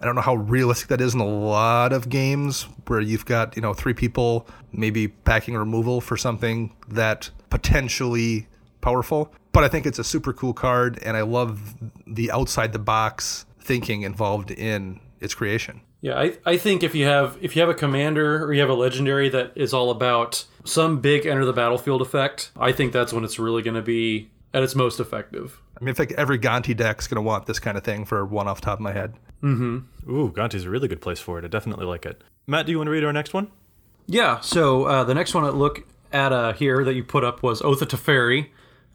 I 0.00 0.04
don't 0.06 0.14
know 0.14 0.20
how 0.20 0.34
realistic 0.34 0.88
that 0.88 1.00
is 1.00 1.14
in 1.14 1.20
a 1.20 1.26
lot 1.26 1.92
of 1.92 2.08
games 2.08 2.64
where 2.86 3.00
you've 3.00 3.24
got, 3.24 3.54
you 3.56 3.62
know, 3.62 3.72
three 3.72 3.94
people 3.94 4.46
maybe 4.72 5.08
packing 5.08 5.54
removal 5.54 6.00
for 6.00 6.16
something 6.16 6.74
that 6.88 7.30
potentially 7.50 8.48
powerful. 8.80 9.32
But 9.52 9.64
I 9.64 9.68
think 9.68 9.86
it's 9.86 9.98
a 9.98 10.04
super 10.04 10.32
cool 10.32 10.54
card 10.54 10.98
and 11.02 11.16
I 11.16 11.22
love 11.22 11.74
the 12.06 12.32
outside 12.32 12.72
the 12.72 12.78
box 12.78 13.46
thinking 13.60 14.02
involved 14.02 14.50
in 14.50 15.00
its 15.20 15.34
creation. 15.34 15.82
Yeah, 16.00 16.18
I, 16.18 16.36
I 16.44 16.56
think 16.56 16.82
if 16.82 16.96
you 16.96 17.06
have 17.06 17.38
if 17.40 17.54
you 17.54 17.62
have 17.62 17.68
a 17.68 17.74
commander 17.74 18.44
or 18.44 18.52
you 18.52 18.60
have 18.60 18.70
a 18.70 18.74
legendary 18.74 19.28
that 19.28 19.52
is 19.54 19.72
all 19.72 19.90
about 19.90 20.44
some 20.64 21.00
big 21.00 21.26
enter 21.26 21.44
the 21.44 21.52
battlefield 21.52 22.02
effect, 22.02 22.50
I 22.56 22.72
think 22.72 22.92
that's 22.92 23.12
when 23.12 23.22
it's 23.22 23.38
really 23.38 23.62
going 23.62 23.76
to 23.76 23.82
be 23.82 24.30
at 24.52 24.64
its 24.64 24.74
most 24.74 24.98
effective. 24.98 25.60
I 25.82 25.84
mean, 25.84 25.90
I 25.90 25.94
think 25.94 26.12
every 26.12 26.38
Gonti 26.38 26.76
deck's 26.76 27.08
going 27.08 27.16
to 27.16 27.22
want 27.22 27.46
this 27.46 27.58
kind 27.58 27.76
of 27.76 27.82
thing 27.82 28.04
for 28.04 28.24
one 28.24 28.46
off 28.46 28.60
the 28.60 28.66
top 28.66 28.78
of 28.78 28.82
my 28.82 28.92
head. 28.92 29.14
Mm-hmm. 29.42 30.12
Ooh, 30.12 30.30
Gonti's 30.30 30.64
a 30.64 30.70
really 30.70 30.86
good 30.86 31.00
place 31.00 31.18
for 31.18 31.40
it. 31.40 31.44
I 31.44 31.48
definitely 31.48 31.86
like 31.86 32.06
it. 32.06 32.22
Matt, 32.46 32.66
do 32.66 32.72
you 32.72 32.78
want 32.78 32.86
to 32.86 32.92
read 32.92 33.02
our 33.02 33.12
next 33.12 33.34
one? 33.34 33.50
Yeah. 34.06 34.38
So 34.38 34.84
uh, 34.84 35.02
the 35.02 35.14
next 35.14 35.34
one 35.34 35.42
I 35.42 35.48
look 35.48 35.84
at 36.12 36.32
uh, 36.32 36.52
here 36.52 36.84
that 36.84 36.94
you 36.94 37.02
put 37.02 37.24
up 37.24 37.42
was 37.42 37.62
Oath 37.62 37.82
of 37.82 37.88
Teferi, 37.88 38.50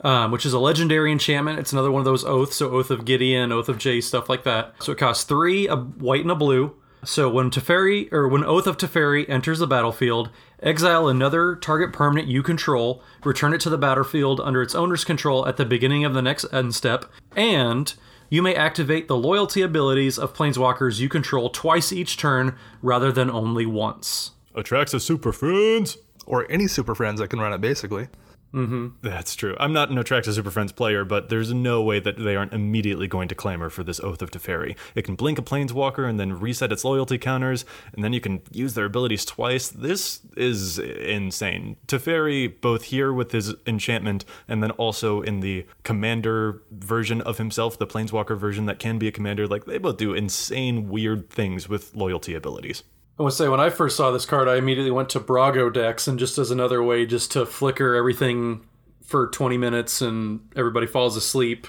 um, 0.06 0.32
which 0.32 0.46
is 0.46 0.54
a 0.54 0.60
legendary 0.60 1.12
enchantment. 1.12 1.60
It's 1.60 1.74
another 1.74 1.92
one 1.92 2.00
of 2.00 2.06
those 2.06 2.24
oaths, 2.24 2.56
so 2.56 2.70
Oath 2.70 2.90
of 2.90 3.04
Gideon, 3.04 3.52
Oath 3.52 3.68
of 3.68 3.78
Jace, 3.78 4.04
stuff 4.04 4.30
like 4.30 4.46
that. 4.46 4.74
So 4.80 4.94
it 4.94 4.98
costs 4.98 5.26
three, 5.26 5.68
a 5.68 5.76
white 5.76 6.22
and 6.22 6.32
a 6.32 6.36
blue. 6.36 6.74
So 7.08 7.30
when 7.30 7.50
Teferi 7.50 8.12
or 8.12 8.28
when 8.28 8.44
Oath 8.44 8.68
of 8.68 8.76
Teferi 8.76 9.30
enters 9.30 9.60
the 9.60 9.66
battlefield, 9.66 10.30
exile 10.62 11.08
another 11.08 11.56
target 11.56 11.94
permanent 11.94 12.28
you 12.28 12.44
control, 12.44 13.02
return 13.24 13.54
it 13.54 13.62
to 13.62 13.70
the 13.70 13.78
battlefield 13.78 14.42
under 14.42 14.62
its 14.62 14.76
owner's 14.76 15.06
control 15.06 15.48
at 15.48 15.56
the 15.56 15.66
beginning 15.66 16.04
of 16.04 16.14
the 16.14 16.22
next 16.22 16.46
end 16.52 16.76
step, 16.76 17.06
and 17.34 17.94
you 18.30 18.42
may 18.42 18.54
activate 18.54 19.08
the 19.08 19.16
loyalty 19.16 19.62
abilities 19.62 20.20
of 20.20 20.34
planeswalkers 20.34 21.00
you 21.00 21.08
control 21.08 21.50
twice 21.50 21.94
each 21.94 22.18
turn 22.18 22.58
rather 22.82 23.10
than 23.10 23.32
only 23.32 23.66
once. 23.66 24.32
Atraxa 24.54 25.00
Super 25.00 25.32
Friends. 25.32 25.98
Or 26.26 26.46
any 26.52 26.68
Super 26.68 26.94
Friends 26.94 27.22
that 27.22 27.30
can 27.30 27.40
run 27.40 27.54
it, 27.54 27.62
basically. 27.62 28.10
Mm-hmm. 28.54 28.88
That's 29.02 29.36
true. 29.36 29.56
I'm 29.60 29.74
not 29.74 29.90
an 29.90 29.98
Atraxa 29.98 30.34
Super 30.34 30.50
Friends 30.50 30.72
player, 30.72 31.04
but 31.04 31.30
there's 31.30 31.54
no 31.54 31.82
way 31.82 32.00
that 32.00 32.18
they 32.18 32.36
aren't 32.36 32.54
immediately 32.54 33.08
going 33.08 33.28
to 33.28 33.36
clamor 33.36 33.70
for 33.70 33.84
this 33.84 34.00
Oath 34.00 34.22
of 34.22 34.32
Teferi. 34.32 34.76
It 34.96 35.04
can 35.04 35.16
blink 35.16 35.38
a 35.38 35.42
Planeswalker 35.42 36.10
and 36.10 36.20
then 36.20 36.40
reset 36.40 36.72
its 36.72 36.84
loyalty 36.84 37.18
counters, 37.18 37.66
and 37.94 38.04
then 38.04 38.14
you 38.14 38.22
can 38.22 38.42
use 38.52 38.74
their 38.74 38.86
abilities 38.86 39.26
twice. 39.26 39.68
This 39.70 40.22
is 40.36 40.80
insane. 40.80 41.76
Teferi, 41.88 42.60
both 42.62 42.86
here 42.86 43.12
with 43.12 43.32
his 43.32 43.54
enchantment, 43.66 44.24
and 44.48 44.64
then 44.64 44.72
also 44.72 45.22
in 45.22 45.42
the 45.42 45.66
commander 45.84 46.62
version 46.72 47.22
of 47.22 47.38
himself, 47.38 47.78
the 47.78 47.88
Planeswalker 47.88 48.38
version 48.38 48.66
that 48.66 48.80
can 48.80 48.98
be 48.98 49.08
a 49.08 49.12
commander, 49.12 49.48
like 49.48 49.66
they 49.66 49.78
both 49.78 49.98
do 49.98 50.14
insane, 50.14 50.90
weird 50.90 51.30
things 51.30 51.68
with 51.68 51.96
loyalty 51.96 52.34
abilities. 52.34 52.84
I 53.20 53.24
to 53.24 53.32
say 53.32 53.50
when 53.50 53.60
I 53.60 53.72
first 53.72 53.98
saw 53.98 54.12
this 54.12 54.26
card, 54.26 54.48
I 54.48 54.58
immediately 54.58 54.92
went 54.92 55.10
to 55.10 55.20
Brago 55.20 55.74
decks, 55.74 56.08
and 56.08 56.20
just 56.20 56.38
as 56.38 56.52
another 56.52 56.84
way 56.84 57.06
just 57.06 57.32
to 57.32 57.46
flicker 57.46 57.96
everything 57.96 58.62
for 59.02 59.28
20 59.28 59.58
minutes 59.58 60.02
and 60.02 60.42
everybody 60.56 60.86
falls 60.86 61.16
asleep. 61.18 61.66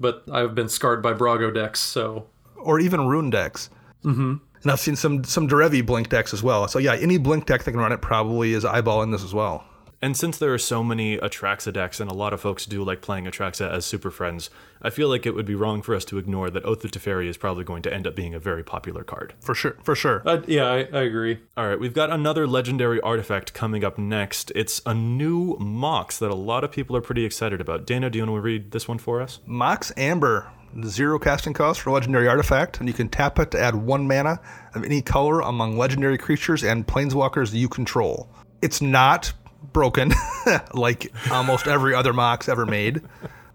But 0.00 0.24
I've 0.30 0.54
been 0.54 0.68
scarred 0.68 1.02
by 1.02 1.12
Brago 1.12 1.54
decks, 1.54 1.80
so 1.80 2.26
Or 2.56 2.80
even 2.80 3.06
Roon 3.06 3.30
decks. 3.30 3.70
Mm-hmm. 4.04 4.36
And 4.62 4.72
I've 4.72 4.80
seen 4.80 4.96
some 4.96 5.22
some 5.22 5.48
Derevi 5.48 5.84
Blink 5.84 6.08
decks 6.08 6.32
as 6.32 6.42
well. 6.42 6.66
So 6.66 6.78
yeah, 6.78 6.94
any 6.94 7.18
Blink 7.18 7.46
deck 7.46 7.62
that 7.62 7.70
can 7.70 7.80
run 7.80 7.92
it 7.92 8.00
probably 8.00 8.52
is 8.54 8.64
eyeballing 8.64 9.12
this 9.12 9.22
as 9.22 9.34
well. 9.34 9.64
And 10.00 10.16
since 10.16 10.38
there 10.38 10.54
are 10.54 10.58
so 10.58 10.84
many 10.84 11.18
Atraxa 11.18 11.72
decks, 11.72 11.98
and 11.98 12.08
a 12.08 12.14
lot 12.14 12.32
of 12.32 12.40
folks 12.40 12.66
do 12.66 12.84
like 12.84 13.00
playing 13.00 13.24
Atraxa 13.24 13.68
as 13.68 13.84
Super 13.84 14.12
Friends, 14.12 14.48
I 14.80 14.90
feel 14.90 15.08
like 15.08 15.26
it 15.26 15.34
would 15.34 15.44
be 15.44 15.56
wrong 15.56 15.82
for 15.82 15.94
us 15.94 16.04
to 16.06 16.18
ignore 16.18 16.50
that 16.50 16.64
Oath 16.64 16.84
of 16.84 16.92
Teferi 16.92 17.26
is 17.26 17.36
probably 17.36 17.64
going 17.64 17.82
to 17.82 17.92
end 17.92 18.06
up 18.06 18.14
being 18.14 18.32
a 18.32 18.38
very 18.38 18.62
popular 18.62 19.02
card. 19.02 19.34
For 19.40 19.56
sure. 19.56 19.76
For 19.82 19.96
sure. 19.96 20.22
uh, 20.24 20.42
yeah, 20.46 20.70
I, 20.70 20.76
I 20.92 21.02
agree. 21.02 21.40
All 21.56 21.66
right, 21.66 21.80
we've 21.80 21.94
got 21.94 22.10
another 22.10 22.46
legendary 22.46 23.00
artifact 23.00 23.54
coming 23.54 23.84
up 23.84 23.98
next. 23.98 24.52
It's 24.54 24.80
a 24.86 24.94
new 24.94 25.56
Mox 25.58 26.18
that 26.18 26.30
a 26.30 26.36
lot 26.36 26.62
of 26.62 26.70
people 26.70 26.96
are 26.96 27.00
pretty 27.00 27.24
excited 27.24 27.60
about. 27.60 27.84
Dana, 27.84 28.08
do 28.08 28.18
you 28.18 28.24
want 28.24 28.36
to 28.36 28.40
read 28.40 28.70
this 28.70 28.86
one 28.86 28.98
for 28.98 29.20
us? 29.20 29.40
Mox 29.46 29.90
Amber, 29.96 30.48
zero 30.84 31.18
casting 31.18 31.54
cost 31.54 31.80
for 31.80 31.90
legendary 31.90 32.28
artifact, 32.28 32.78
and 32.78 32.88
you 32.88 32.94
can 32.94 33.08
tap 33.08 33.40
it 33.40 33.50
to 33.50 33.60
add 33.60 33.74
one 33.74 34.06
mana 34.06 34.38
of 34.74 34.84
any 34.84 35.02
color 35.02 35.40
among 35.40 35.76
legendary 35.76 36.18
creatures 36.18 36.62
and 36.62 36.86
planeswalkers 36.86 37.52
you 37.52 37.68
control. 37.68 38.30
It's 38.60 38.82
not 38.82 39.32
broken 39.72 40.12
like 40.74 41.12
almost 41.30 41.66
every 41.66 41.94
other 41.94 42.12
Mox 42.12 42.48
ever 42.48 42.66
made, 42.66 43.02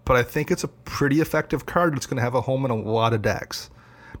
but 0.04 0.16
I 0.16 0.22
think 0.22 0.50
it's 0.50 0.64
a 0.64 0.68
pretty 0.68 1.20
effective 1.20 1.66
card 1.66 1.94
that's 1.94 2.06
going 2.06 2.16
to 2.16 2.22
have 2.22 2.34
a 2.34 2.40
home 2.40 2.64
in 2.64 2.70
a 2.70 2.76
lot 2.76 3.12
of 3.12 3.22
decks. 3.22 3.70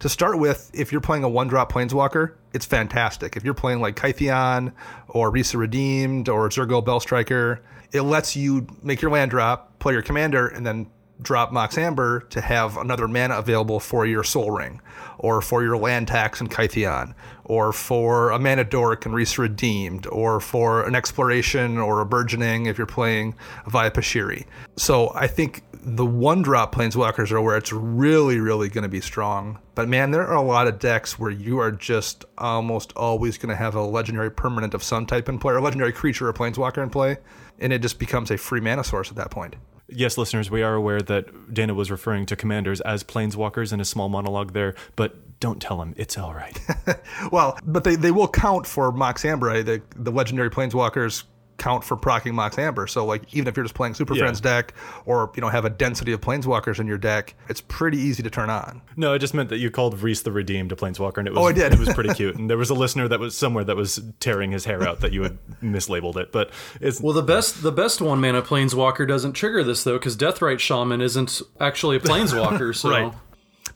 To 0.00 0.08
start 0.08 0.38
with, 0.38 0.70
if 0.74 0.90
you're 0.90 1.00
playing 1.00 1.24
a 1.24 1.28
one 1.28 1.46
drop 1.46 1.72
Planeswalker, 1.72 2.34
it's 2.52 2.66
fantastic. 2.66 3.36
If 3.36 3.44
you're 3.44 3.54
playing 3.54 3.80
like 3.80 3.96
Kytheon 3.96 4.72
or 5.08 5.30
Risa 5.30 5.56
Redeemed 5.56 6.28
or 6.28 6.48
Zurgo 6.48 6.84
Bellstriker, 6.84 7.60
it 7.92 8.02
lets 8.02 8.34
you 8.34 8.66
make 8.82 9.00
your 9.00 9.10
land 9.10 9.30
drop, 9.30 9.78
play 9.78 9.92
your 9.92 10.02
commander, 10.02 10.48
and 10.48 10.66
then 10.66 10.90
drop 11.22 11.52
Mox 11.52 11.78
Amber 11.78 12.20
to 12.30 12.40
have 12.40 12.76
another 12.76 13.08
mana 13.08 13.36
available 13.36 13.80
for 13.80 14.04
your 14.06 14.24
Sol 14.24 14.50
Ring, 14.50 14.80
or 15.18 15.40
for 15.40 15.62
your 15.62 15.76
land 15.76 16.08
tax 16.08 16.40
in 16.40 16.48
Kytheon, 16.48 17.14
or 17.44 17.72
for 17.72 18.30
a 18.30 18.38
mana 18.38 18.64
dork 18.64 19.06
and 19.06 19.14
Risa 19.14 19.38
Redeemed, 19.38 20.06
or 20.08 20.40
for 20.40 20.84
an 20.86 20.94
exploration 20.94 21.78
or 21.78 22.00
a 22.00 22.06
burgeoning 22.06 22.66
if 22.66 22.78
you're 22.78 22.86
playing 22.86 23.34
via 23.66 23.90
Pashiri. 23.90 24.44
So 24.76 25.12
I 25.14 25.26
think 25.26 25.62
the 25.72 26.06
one 26.06 26.40
drop 26.40 26.74
planeswalkers 26.74 27.30
are 27.30 27.42
where 27.42 27.56
it's 27.56 27.72
really, 27.72 28.40
really 28.40 28.68
going 28.70 28.84
to 28.84 28.88
be 28.88 29.02
strong. 29.02 29.58
But 29.74 29.88
man, 29.88 30.12
there 30.12 30.26
are 30.26 30.36
a 30.36 30.42
lot 30.42 30.66
of 30.66 30.78
decks 30.78 31.18
where 31.18 31.30
you 31.30 31.58
are 31.58 31.70
just 31.70 32.24
almost 32.38 32.92
always 32.96 33.36
going 33.36 33.50
to 33.50 33.56
have 33.56 33.74
a 33.74 33.82
legendary 33.82 34.30
permanent 34.30 34.72
of 34.72 34.82
some 34.82 35.04
type 35.04 35.28
in 35.28 35.38
play, 35.38 35.52
or 35.52 35.58
a 35.58 35.62
legendary 35.62 35.92
creature 35.92 36.28
or 36.28 36.32
planeswalker 36.32 36.82
in 36.82 36.90
play, 36.90 37.18
and 37.58 37.72
it 37.72 37.82
just 37.82 37.98
becomes 37.98 38.30
a 38.30 38.38
free 38.38 38.60
mana 38.60 38.82
source 38.82 39.10
at 39.10 39.16
that 39.16 39.30
point. 39.30 39.56
Yes, 39.88 40.16
listeners, 40.16 40.50
we 40.50 40.62
are 40.62 40.74
aware 40.74 41.02
that 41.02 41.52
Dana 41.52 41.74
was 41.74 41.90
referring 41.90 42.26
to 42.26 42.36
commanders 42.36 42.80
as 42.80 43.04
planeswalkers 43.04 43.72
in 43.72 43.80
a 43.80 43.84
small 43.84 44.08
monologue 44.08 44.52
there, 44.52 44.74
but 44.96 45.38
don't 45.40 45.60
tell 45.60 45.82
him. 45.82 45.94
It's 45.96 46.16
all 46.16 46.34
right. 46.34 46.58
Well, 47.30 47.58
but 47.64 47.84
they, 47.84 47.96
they 47.96 48.10
will 48.10 48.28
count 48.28 48.66
for 48.66 48.90
Mox 48.92 49.24
Amber. 49.24 49.50
eh? 49.50 49.62
The, 49.62 49.82
the 49.96 50.10
legendary 50.10 50.50
planeswalkers 50.50 51.24
count 51.58 51.84
for 51.84 51.96
procking 51.96 52.34
Mox 52.34 52.58
Amber. 52.58 52.86
So, 52.86 53.04
like, 53.06 53.32
even 53.34 53.46
if 53.48 53.56
you're 53.56 53.64
just 53.64 53.74
playing 53.74 53.94
Super 53.94 54.14
Yeah. 54.14 54.22
Friends 54.24 54.40
deck 54.40 54.74
or, 55.06 55.30
you 55.36 55.40
know, 55.40 55.48
have 55.48 55.64
a 55.64 55.70
density 55.70 56.12
of 56.12 56.20
planeswalkers 56.20 56.80
in 56.80 56.86
your 56.86 56.98
deck, 56.98 57.34
it's 57.48 57.60
pretty 57.60 57.98
easy 57.98 58.22
to 58.22 58.30
turn 58.30 58.50
on. 58.50 58.82
no, 58.96 59.14
I 59.14 59.18
just 59.18 59.34
meant 59.34 59.48
that 59.50 59.58
you 59.58 59.70
called 59.70 60.00
Reese 60.02 60.22
the 60.22 60.32
Redeemed 60.32 60.72
a 60.72 60.76
planeswalker, 60.76 61.18
and 61.18 61.28
it 61.28 61.32
was 61.34 61.40
Oh, 61.40 61.46
I 61.46 61.52
did. 61.52 61.72
it 61.72 61.78
was 61.78 61.92
pretty 61.94 62.12
cute. 62.14 62.36
And 62.36 62.50
there 62.50 62.58
was 62.58 62.70
a 62.70 62.74
listener 62.74 63.06
that 63.08 63.20
was 63.20 63.36
somewhere 63.36 63.64
that 63.64 63.76
was 63.76 64.00
tearing 64.20 64.50
his 64.52 64.64
hair 64.64 64.82
out 64.86 65.00
that 65.00 65.12
you 65.12 65.22
had 65.22 65.38
mislabeled 65.62 66.16
it. 66.16 66.32
But 66.32 66.50
it's 66.80 67.00
Well, 67.00 67.12
the 67.14 67.22
best 67.22 67.62
the 67.62 67.72
best 67.72 68.00
one 68.00 68.20
mana 68.20 68.42
planeswalker 68.42 69.06
doesn't 69.06 69.32
trigger 69.34 69.62
this 69.64 69.84
though, 69.84 69.98
because 69.98 70.16
Deathrite 70.16 70.58
Shaman 70.58 71.00
isn't 71.00 71.40
actually 71.60 71.96
a 71.96 72.00
planeswalker. 72.00 72.74
So 72.84 72.90
Right. 72.90 73.12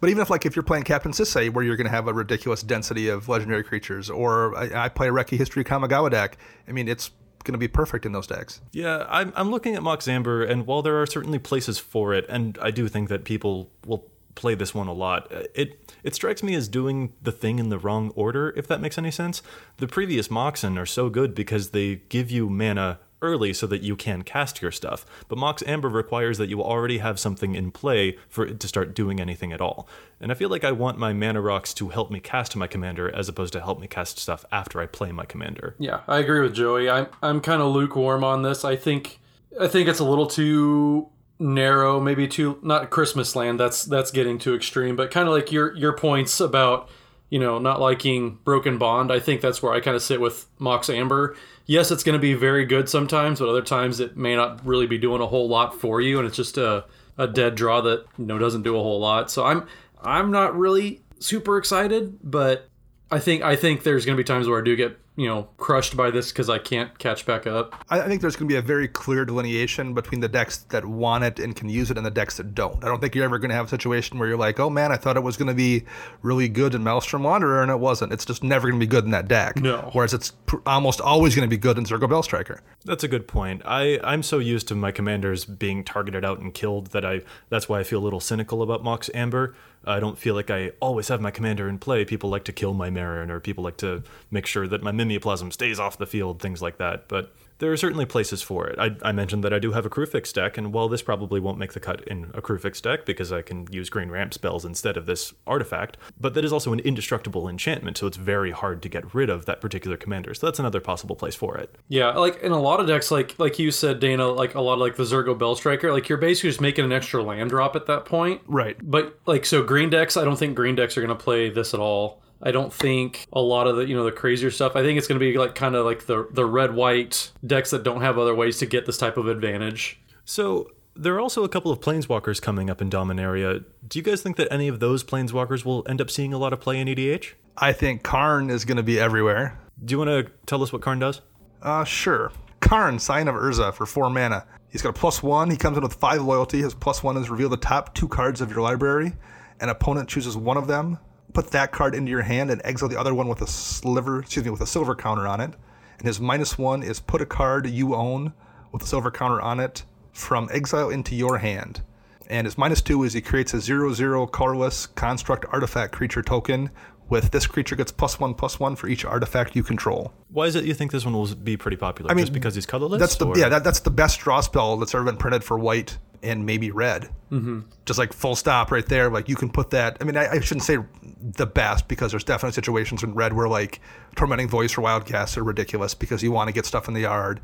But 0.01 0.11
even 0.11 0.23
if, 0.23 0.31
like, 0.31 0.47
if 0.47 0.55
you're 0.55 0.63
playing 0.63 0.85
Captain 0.85 1.11
Sisay, 1.11 1.51
where 1.53 1.65
you're 1.65 1.75
going 1.75 1.87
to 1.87 1.91
have 1.91 2.07
a 2.07 2.13
ridiculous 2.13 2.63
density 2.63 3.09
of 3.09 3.29
legendary 3.29 3.65
creatures, 3.65 4.09
or 4.09 4.57
I, 4.57 4.85
I 4.85 4.89
play 4.89 5.09
a 5.09 5.11
Reki 5.13 5.37
History 5.37 5.65
Kamigawa 5.65 6.09
deck, 6.11 6.39
I 6.69 6.73
mean, 6.73 6.87
it's 6.89 7.11
going 7.49 7.55
to 7.55 7.59
be 7.59 7.67
perfect 7.69 8.05
in 8.05 8.13
those 8.13 8.27
decks. 8.27 8.61
Yeah, 8.73 9.07
I'm, 9.09 9.33
I'm 9.35 9.51
looking 9.51 9.75
at 9.75 9.83
Mox 9.83 10.07
Amber, 10.07 10.45
and 10.45 10.67
while 10.67 10.83
there 10.83 11.01
are 11.01 11.07
certainly 11.07 11.39
places 11.39 11.79
for 11.79 12.13
it, 12.13 12.27
and 12.29 12.59
I 12.61 12.71
do 12.71 12.87
think 12.87 13.09
that 13.09 13.25
people 13.25 13.71
will 13.87 14.05
play 14.35 14.55
this 14.55 14.75
one 14.75 14.87
a 14.87 14.93
lot, 14.93 15.33
uh, 15.33 15.45
it 15.55 15.91
it 16.05 16.15
strikes 16.15 16.43
me 16.43 16.55
as 16.55 16.69
doing 16.69 17.15
the 17.23 17.33
thing 17.33 17.59
in 17.59 17.71
the 17.71 17.79
wrong 17.79 18.11
order, 18.11 18.53
if 18.55 18.67
that 18.69 18.81
makes 18.81 18.99
any 18.99 19.11
sense. 19.11 19.43
The 19.79 19.89
previous 19.89 20.31
Moxen 20.31 20.79
are 20.79 20.87
so 20.87 21.09
good 21.09 21.35
because 21.35 21.71
they 21.71 21.97
give 22.09 22.31
you 22.31 22.51
mana 22.51 23.01
early 23.23 23.53
so 23.53 23.67
that 23.67 23.83
you 23.83 23.97
can 23.97 24.23
cast 24.23 24.63
your 24.63 24.71
stuff, 24.71 25.05
but 25.29 25.39
Mox 25.39 25.63
Amber 25.67 25.89
requires 25.89 26.39
that 26.39 26.49
you 26.49 26.63
already 26.63 26.99
have 26.99 27.19
something 27.19 27.55
in 27.55 27.71
play 27.71 28.17
for 28.29 28.47
it 28.47 28.61
to 28.61 28.69
start 28.69 28.95
doing 28.95 29.21
anything 29.21 29.53
at 29.53 29.61
all. 29.61 29.89
And 30.21 30.31
I 30.31 30.35
feel 30.35 30.49
like 30.49 30.65
I 30.65 30.73
want 30.73 30.99
my 30.99 31.13
mana 31.13 31.41
rocks 31.41 31.73
to 31.75 31.89
help 31.91 32.11
me 32.11 32.21
cast 32.21 32.57
my 32.57 32.67
commander 32.67 33.15
as 33.15 33.29
opposed 33.29 33.53
to 33.55 33.61
help 33.61 33.81
me 33.81 33.87
cast 33.87 34.19
stuff 34.19 34.45
after 34.51 34.81
I 34.81 34.87
play 34.87 35.13
my 35.13 35.25
commander. 35.25 35.75
Yeah, 35.79 36.01
I 36.07 36.19
agree 36.19 36.41
with 36.41 36.55
Joey. 36.55 36.89
I'm 36.91 37.09
I'm 37.23 37.41
kind 37.41 37.63
of 37.63 37.73
lukewarm 37.73 38.25
on 38.25 38.43
this. 38.43 38.65
I 38.65 38.77
think 38.77 39.21
I 39.61 39.69
think 39.69 39.89
it's 39.89 40.01
a 40.01 40.05
little 40.05 40.27
too 40.27 41.09
narrow, 41.39 42.01
maybe 42.01 42.27
too 42.27 42.59
not 42.63 42.91
Christmas 42.91 43.37
land. 43.37 43.61
That's 43.61 43.85
that's 43.85 44.11
getting 44.11 44.39
too 44.39 44.55
extreme, 44.55 44.97
but 44.97 45.11
kind 45.11 45.29
of 45.29 45.35
like 45.35 45.53
your 45.53 45.75
your 45.77 45.93
points 45.93 46.41
about 46.41 46.89
you 47.31 47.39
know 47.39 47.59
not 47.59 47.81
liking 47.81 48.39
Broken 48.45 48.79
Bond. 48.79 49.13
I 49.13 49.21
think 49.21 49.41
that's 49.41 49.63
where 49.63 49.73
I 49.73 49.81
kind 49.81 49.97
of 49.97 50.03
sit 50.03 50.21
with 50.21 50.47
Mox 50.59 50.91
Amber. 50.91 51.37
Yes, 51.69 51.91
it's 51.91 52.03
going 52.03 52.15
to 52.15 52.19
be 52.19 52.33
very 52.33 52.65
good 52.65 52.89
sometimes, 52.89 53.41
but 53.41 53.49
other 53.51 53.61
times 53.61 54.01
it 54.01 54.17
may 54.17 54.35
not 54.35 54.65
really 54.67 54.87
be 54.87 54.97
doing 54.97 55.21
a 55.21 55.27
whole 55.27 55.49
lot 55.49 55.79
for 55.79 56.01
you, 56.01 56.19
and 56.19 56.27
it's 56.27 56.37
just 56.37 56.57
a 56.57 56.87
a 57.19 57.27
dead 57.27 57.57
draw 57.57 57.83
that 57.83 58.07
you 58.17 58.25
know 58.25 58.39
doesn't 58.39 58.63
do 58.63 58.75
a 58.75 58.83
whole 58.83 58.99
lot. 58.99 59.31
So 59.31 59.45
I'm 59.45 59.67
I'm 60.01 60.31
not 60.31 60.57
really 60.57 61.03
super 61.19 61.59
excited, 61.59 62.19
but 62.25 62.68
I 63.11 63.19
think 63.19 63.43
I 63.43 63.57
think 63.57 63.83
there's 63.83 64.05
going 64.05 64.17
to 64.17 64.21
be 64.21 64.25
times 64.25 64.49
where 64.49 64.61
I 64.61 64.65
do 64.65 64.77
get 64.77 64.99
you 65.17 65.27
know 65.27 65.49
crushed 65.57 65.97
by 65.97 66.11
this 66.11 66.31
because 66.31 66.49
I 66.49 66.59
can't 66.59 66.97
catch 66.99 67.25
back 67.27 67.47
up. 67.47 67.85
I 67.89 68.01
I 68.01 68.07
think 68.07 68.21
there's 68.21 68.37
going 68.37 68.49
to 68.49 68.53
be 68.53 68.59
a 68.59 68.63
very 68.63 68.87
clear 68.87 69.25
delineation 69.25 69.95
between 69.95 70.21
the 70.21 70.29
decks 70.29 70.59
that 70.71 70.85
want 70.85 71.25
it 71.25 71.39
and 71.39 71.57
can 71.57 71.69
use 71.69 71.91
it 71.91 71.97
and 71.97 72.05
the 72.05 72.11
decks 72.11 72.37
that 72.37 72.55
don't. 72.55 72.83
I 72.85 72.89
don't 72.89 73.01
think 73.01 73.15
you're 73.15 73.25
ever 73.25 73.39
going 73.39 73.49
to 73.49 73.55
have 73.55 73.67
a 73.67 73.69
situation 73.69 74.19
where 74.19 74.29
you're 74.29 74.39
like, 74.39 74.61
oh 74.61 74.71
man, 74.71 74.93
I 74.93 74.97
thought 74.97 75.17
it 75.17 75.23
was 75.23 75.37
going 75.37 75.49
to 75.49 75.55
be 75.55 75.85
really 76.23 76.49
good 76.49 76.75
in 76.75 76.85
Maelstrom 76.85 77.23
Wanderer 77.23 77.63
and 77.63 77.71
it 77.71 77.81
wasn't. 77.81 78.13
It's 78.13 78.25
just 78.25 78.43
never 78.45 78.69
going 78.69 78.79
to 78.79 78.87
be 78.87 78.91
good 78.91 79.05
in 79.05 79.11
that 79.13 79.27
deck. 79.27 79.57
No. 79.57 79.91
Whereas 79.93 80.13
it's 80.13 80.31
pr- 80.47 80.57
almost 80.67 81.01
always 81.01 81.35
going 81.35 81.49
to 81.49 81.51
be 81.51 81.59
good 81.61 81.79
in 81.79 81.85
Zurgo 81.85 82.09
Bellstriker. 82.09 82.61
That's 82.85 83.05
a 83.05 83.09
good 83.09 83.27
point. 83.27 83.63
I, 83.65 83.99
I'm 84.05 84.23
so 84.23 84.39
used 84.39 84.69
to 84.69 84.75
my 84.75 84.93
commanders 84.93 85.45
being 85.45 85.83
targeted 85.83 86.25
out 86.25 86.41
and 86.41 86.53
killed 86.55 86.89
that 86.89 87.05
I 87.05 87.23
that's 87.49 87.69
why 87.69 87.81
I 87.81 87.85
feel 87.85 88.01
a 88.01 88.05
little 88.05 88.21
cynical 88.21 88.63
about 88.63 88.85
Mox 88.85 89.11
Amber. 89.15 89.55
I 89.89 90.01
don't 90.01 90.19
feel 90.19 90.35
like 90.35 90.51
I 90.51 90.73
always 90.81 91.09
have 91.09 91.21
my 91.21 91.31
commander 91.31 91.69
in 91.69 91.79
play. 91.79 92.05
People 92.05 92.29
like 92.31 92.45
to 92.45 92.53
kill 92.53 92.75
my 92.75 92.91
Meren, 92.91 93.31
or 93.31 93.41
people 93.41 93.65
like 93.65 93.79
to 93.79 94.03
make 94.31 94.47
sure 94.47 94.69
that 94.69 94.83
my 94.83 94.93
Mimeoplasm 94.93 95.53
stays 95.53 95.81
off 95.81 95.97
the 95.99 96.07
field, 96.07 96.41
things 96.41 96.61
like 96.61 96.79
that. 96.79 97.09
But 97.09 97.33
there 97.59 97.73
are 97.73 97.77
certainly 97.77 98.07
places 98.07 98.43
for 98.43 98.67
it. 98.67 98.79
I, 98.79 98.97
I, 99.03 99.13
mentioned 99.13 99.43
that 99.45 99.53
I 99.53 99.59
do 99.59 99.73
have 99.73 99.85
a 99.85 99.91
Kruphix 99.91 100.33
deck, 100.33 100.57
and 100.57 100.73
while 100.73 100.89
this 100.89 101.03
probably 101.03 101.41
won't 101.41 101.59
make 101.59 101.73
the 101.73 101.81
cut 101.81 102.07
in 102.07 102.31
a 102.35 102.41
Kruphix 102.41 102.81
deck 102.81 103.05
because 103.05 103.33
I 103.33 103.43
can 103.43 103.67
use 103.71 103.91
green 103.91 104.11
ramp 104.11 104.33
spells 104.33 104.65
instead 104.65 104.97
of 104.97 105.07
this 105.07 105.35
artifact, 105.47 105.97
but 106.21 106.35
that 106.35 106.45
is 106.45 106.53
also 106.53 106.73
an 106.73 106.81
indestructible 106.81 107.49
enchantment, 107.49 107.99
so 107.99 108.07
it's 108.07 108.17
very 108.17 108.53
hard 108.53 108.83
to 108.83 108.89
get 108.89 109.13
rid 109.15 109.29
of 109.29 109.47
that 109.47 109.61
particular 109.61 109.97
commander. 109.97 110.35
So 110.35 110.47
that's 110.47 110.59
another 110.59 110.81
possible 110.81 111.17
place 111.17 111.35
for 111.35 111.57
it. 111.57 111.75
Yeah, 111.89 112.11
like 112.11 112.41
in 112.43 112.53
a 112.53 112.61
lot 112.61 112.81
of 112.81 112.87
decks, 112.87 113.11
like 113.11 113.39
like 113.39 113.59
you 113.59 113.71
said, 113.71 114.01
Dana, 114.01 114.29
like 114.29 114.55
a 114.55 114.61
lot 114.61 114.75
of 114.75 114.81
like 114.81 114.97
the 114.97 115.03
Zurgo 115.03 115.37
Bellstriker, 115.37 115.93
like 115.93 116.09
you're 116.09 116.19
basically 116.19 116.51
just 116.51 116.61
making 116.61 116.85
an 116.85 116.93
extra 116.93 117.23
land 117.23 117.51
drop 117.51 117.75
at 117.75 117.87
that 117.87 118.05
point. 118.05 118.41
Right. 118.47 118.77
But 118.83 119.19
like 119.27 119.45
so 119.45 119.63
green 119.63 119.91
decks, 119.91 120.17
I 120.17 120.25
don't 120.25 120.39
think 120.39 120.55
green 120.55 120.77
decks 120.77 120.97
are 120.97 121.01
gonna 121.01 121.17
play 121.17 121.51
this 121.51 121.75
at 121.75 121.81
all. 121.81 122.23
I 122.43 122.53
don't 122.53 122.73
think 122.73 123.27
a 123.33 123.41
lot 123.41 123.67
of 123.67 123.77
the 123.77 123.87
you 123.87 123.97
know 123.97 124.05
the 124.05 124.13
crazier 124.13 124.51
stuff. 124.51 124.77
I 124.77 124.83
think 124.83 124.99
it's 124.99 125.07
going 125.07 125.19
to 125.19 125.25
be 125.25 125.37
like 125.39 125.55
kind 125.55 125.75
of 125.75 125.85
like 125.85 126.07
the 126.07 126.29
the 126.31 126.45
red 126.45 126.75
white 126.75 127.33
decks 127.45 127.71
that 127.71 127.83
don't 127.83 128.03
have 128.03 128.19
other 128.19 128.35
ways 128.35 128.59
to 128.59 128.67
get 128.67 128.87
this 128.87 128.99
type 128.99 129.17
of 129.17 129.27
advantage. 129.27 130.01
So 130.25 130.71
there 130.95 131.15
are 131.15 131.21
also 131.21 131.45
a 131.45 131.49
couple 131.49 131.71
of 131.71 131.81
planeswalkers 131.81 132.41
coming 132.41 132.71
up 132.71 132.83
in 132.83 132.91
Dominaria. 132.91 133.65
Do 133.87 133.99
you 133.99 134.03
guys 134.03 134.23
think 134.23 134.37
that 134.37 134.53
any 134.53 134.69
of 134.69 134.81
those 134.81 135.05
planeswalkers 135.05 135.65
will 135.65 135.85
end 135.89 136.01
up 136.01 136.11
seeing 136.11 136.33
a 136.33 136.39
lot 136.39 136.53
of 136.53 136.61
play 136.61 136.79
in 136.81 136.89
EDH? 136.89 137.35
I 137.57 137.73
think 137.73 138.03
Karn 138.03 138.51
is 138.51 138.65
going 138.65 138.77
to 138.77 138.83
be 138.83 139.01
everywhere. 139.01 139.59
Do 139.85 139.93
you 139.93 139.99
want 139.99 140.11
to 140.11 140.33
tell 140.47 140.63
us 140.63 140.73
what 140.73 140.83
Karn 140.83 140.99
does? 140.99 141.21
Uh, 141.63 141.85
sure. 141.85 142.33
Karn, 142.61 142.99
Scion 142.99 143.29
of 143.29 143.35
Urza 143.35 143.73
for 143.73 143.87
four 143.87 144.11
mana. 144.11 144.45
He's 144.69 144.83
got 144.83 144.91
a 144.91 144.93
plus 144.93 145.23
one. 145.23 145.51
He 145.51 145.57
comes 145.57 145.77
in 145.77 145.83
with 145.83 145.95
five 145.95 146.21
loyalty. 146.21 146.61
His 146.61 146.75
plus 146.75 147.03
one 147.03 147.17
is 147.17 147.31
reveal 147.31 147.49
the 147.49 147.57
top 147.57 147.95
two 147.95 148.09
cards 148.09 148.41
of 148.41 148.51
your 148.51 148.61
library. 148.61 149.13
An 149.61 149.71
opponent 149.71 150.09
chooses 150.09 150.37
one 150.37 150.57
of 150.57 150.67
them 150.67 150.99
put 151.33 151.51
that 151.51 151.73
card 151.73 151.95
into 151.95 152.11
your 152.11 152.23
hand 152.23 152.51
and 152.51 152.61
exile 152.65 152.89
the 152.89 152.99
other 152.99 153.15
one 153.15 153.29
with 153.29 153.43
a 153.43 153.47
sliver, 153.47 154.21
excuse 154.21 154.45
me, 154.45 154.51
with 154.51 154.61
a 154.61 154.67
silver 154.67 154.95
counter 154.95 155.27
on 155.27 155.41
it. 155.41 155.53
And 155.99 156.07
his 156.07 156.21
minus 156.21 156.57
one 156.59 156.83
is 156.83 157.01
put 157.01 157.21
a 157.21 157.27
card 157.27 157.69
you 157.69 157.95
own 157.95 158.33
with 158.73 158.83
a 158.83 158.87
silver 158.87 159.11
counter 159.11 159.41
on 159.41 159.61
it 159.61 159.85
from 160.13 160.49
exile 160.53 160.91
into 160.91 161.15
your 161.15 161.39
hand. 161.39 161.83
And 162.29 162.47
his 162.47 162.59
minus 162.59 162.83
two 162.83 163.05
is 163.05 163.15
he 163.15 163.21
creates 163.21 163.55
a 163.55 163.61
zero 163.61 163.93
zero 163.93 164.27
colorless 164.27 164.87
construct 164.87 165.47
artifact 165.51 165.93
creature 165.93 166.23
token 166.23 166.71
with 167.09 167.31
this 167.31 167.47
creature 167.47 167.75
gets 167.75 167.91
plus 167.91 168.21
one 168.21 168.35
plus 168.35 168.61
one 168.61 168.77
for 168.77 168.87
each 168.87 169.05
artifact 169.05 169.57
you 169.57 169.63
control. 169.63 170.13
Why 170.31 170.47
is 170.47 170.55
it 170.55 170.65
you 170.65 170.75
think 170.75 170.93
this 170.93 171.05
one 171.05 171.15
will 171.15 171.35
be 171.35 171.57
pretty 171.57 171.77
popular? 171.77 172.11
I 172.11 172.15
mean, 172.15 172.25
just 172.25 172.33
because 172.33 172.55
he's 172.55 172.67
colorless. 172.67 173.01
That's 173.01 173.17
the 173.17 173.27
or? 173.27 173.39
yeah, 173.39 173.49
that, 173.49 173.65
that's 173.65 173.81
the 173.81 173.91
best 173.91 174.21
draw 174.21 174.41
spell 174.41 174.77
that's 174.77 174.95
ever 174.95 175.05
been 175.05 175.17
printed 175.17 175.43
for 175.43 175.59
white 175.59 175.97
and 176.23 176.45
maybe 176.45 176.71
red. 176.71 177.09
Mm-hmm. 177.31 177.61
Just 177.87 177.99
like 177.99 178.13
full 178.13 178.37
stop 178.37 178.71
right 178.71 178.87
there. 178.87 179.09
Like 179.11 179.29
you 179.29 179.37
can 179.37 179.51
put 179.51 179.71
that. 179.71 179.97
I 180.01 180.05
mean, 180.05 180.17
I, 180.17 180.33
I, 180.33 180.41
shouldn't 180.41 180.65
say 180.65 180.79
the 181.21 181.47
best 181.47 181.89
because 181.89 182.13
there's 182.13 182.25
definitely 182.25 182.55
situations 182.55 183.03
in 183.03 183.15
red 183.15 183.33
where 183.33 183.49
like 183.49 183.81
tormenting 184.17 184.49
voice 184.49 184.77
or 184.77 184.83
wild 184.83 185.05
wildcast 185.05 185.37
are 185.37 185.45
ridiculous 185.45 185.95
because 185.95 186.23
you 186.23 186.33
want 186.33 186.49
to 186.49 186.53
get 186.53 186.67
stuff 186.67 186.89
in 186.89 186.95
the 186.95 187.01
yard. 187.01 187.41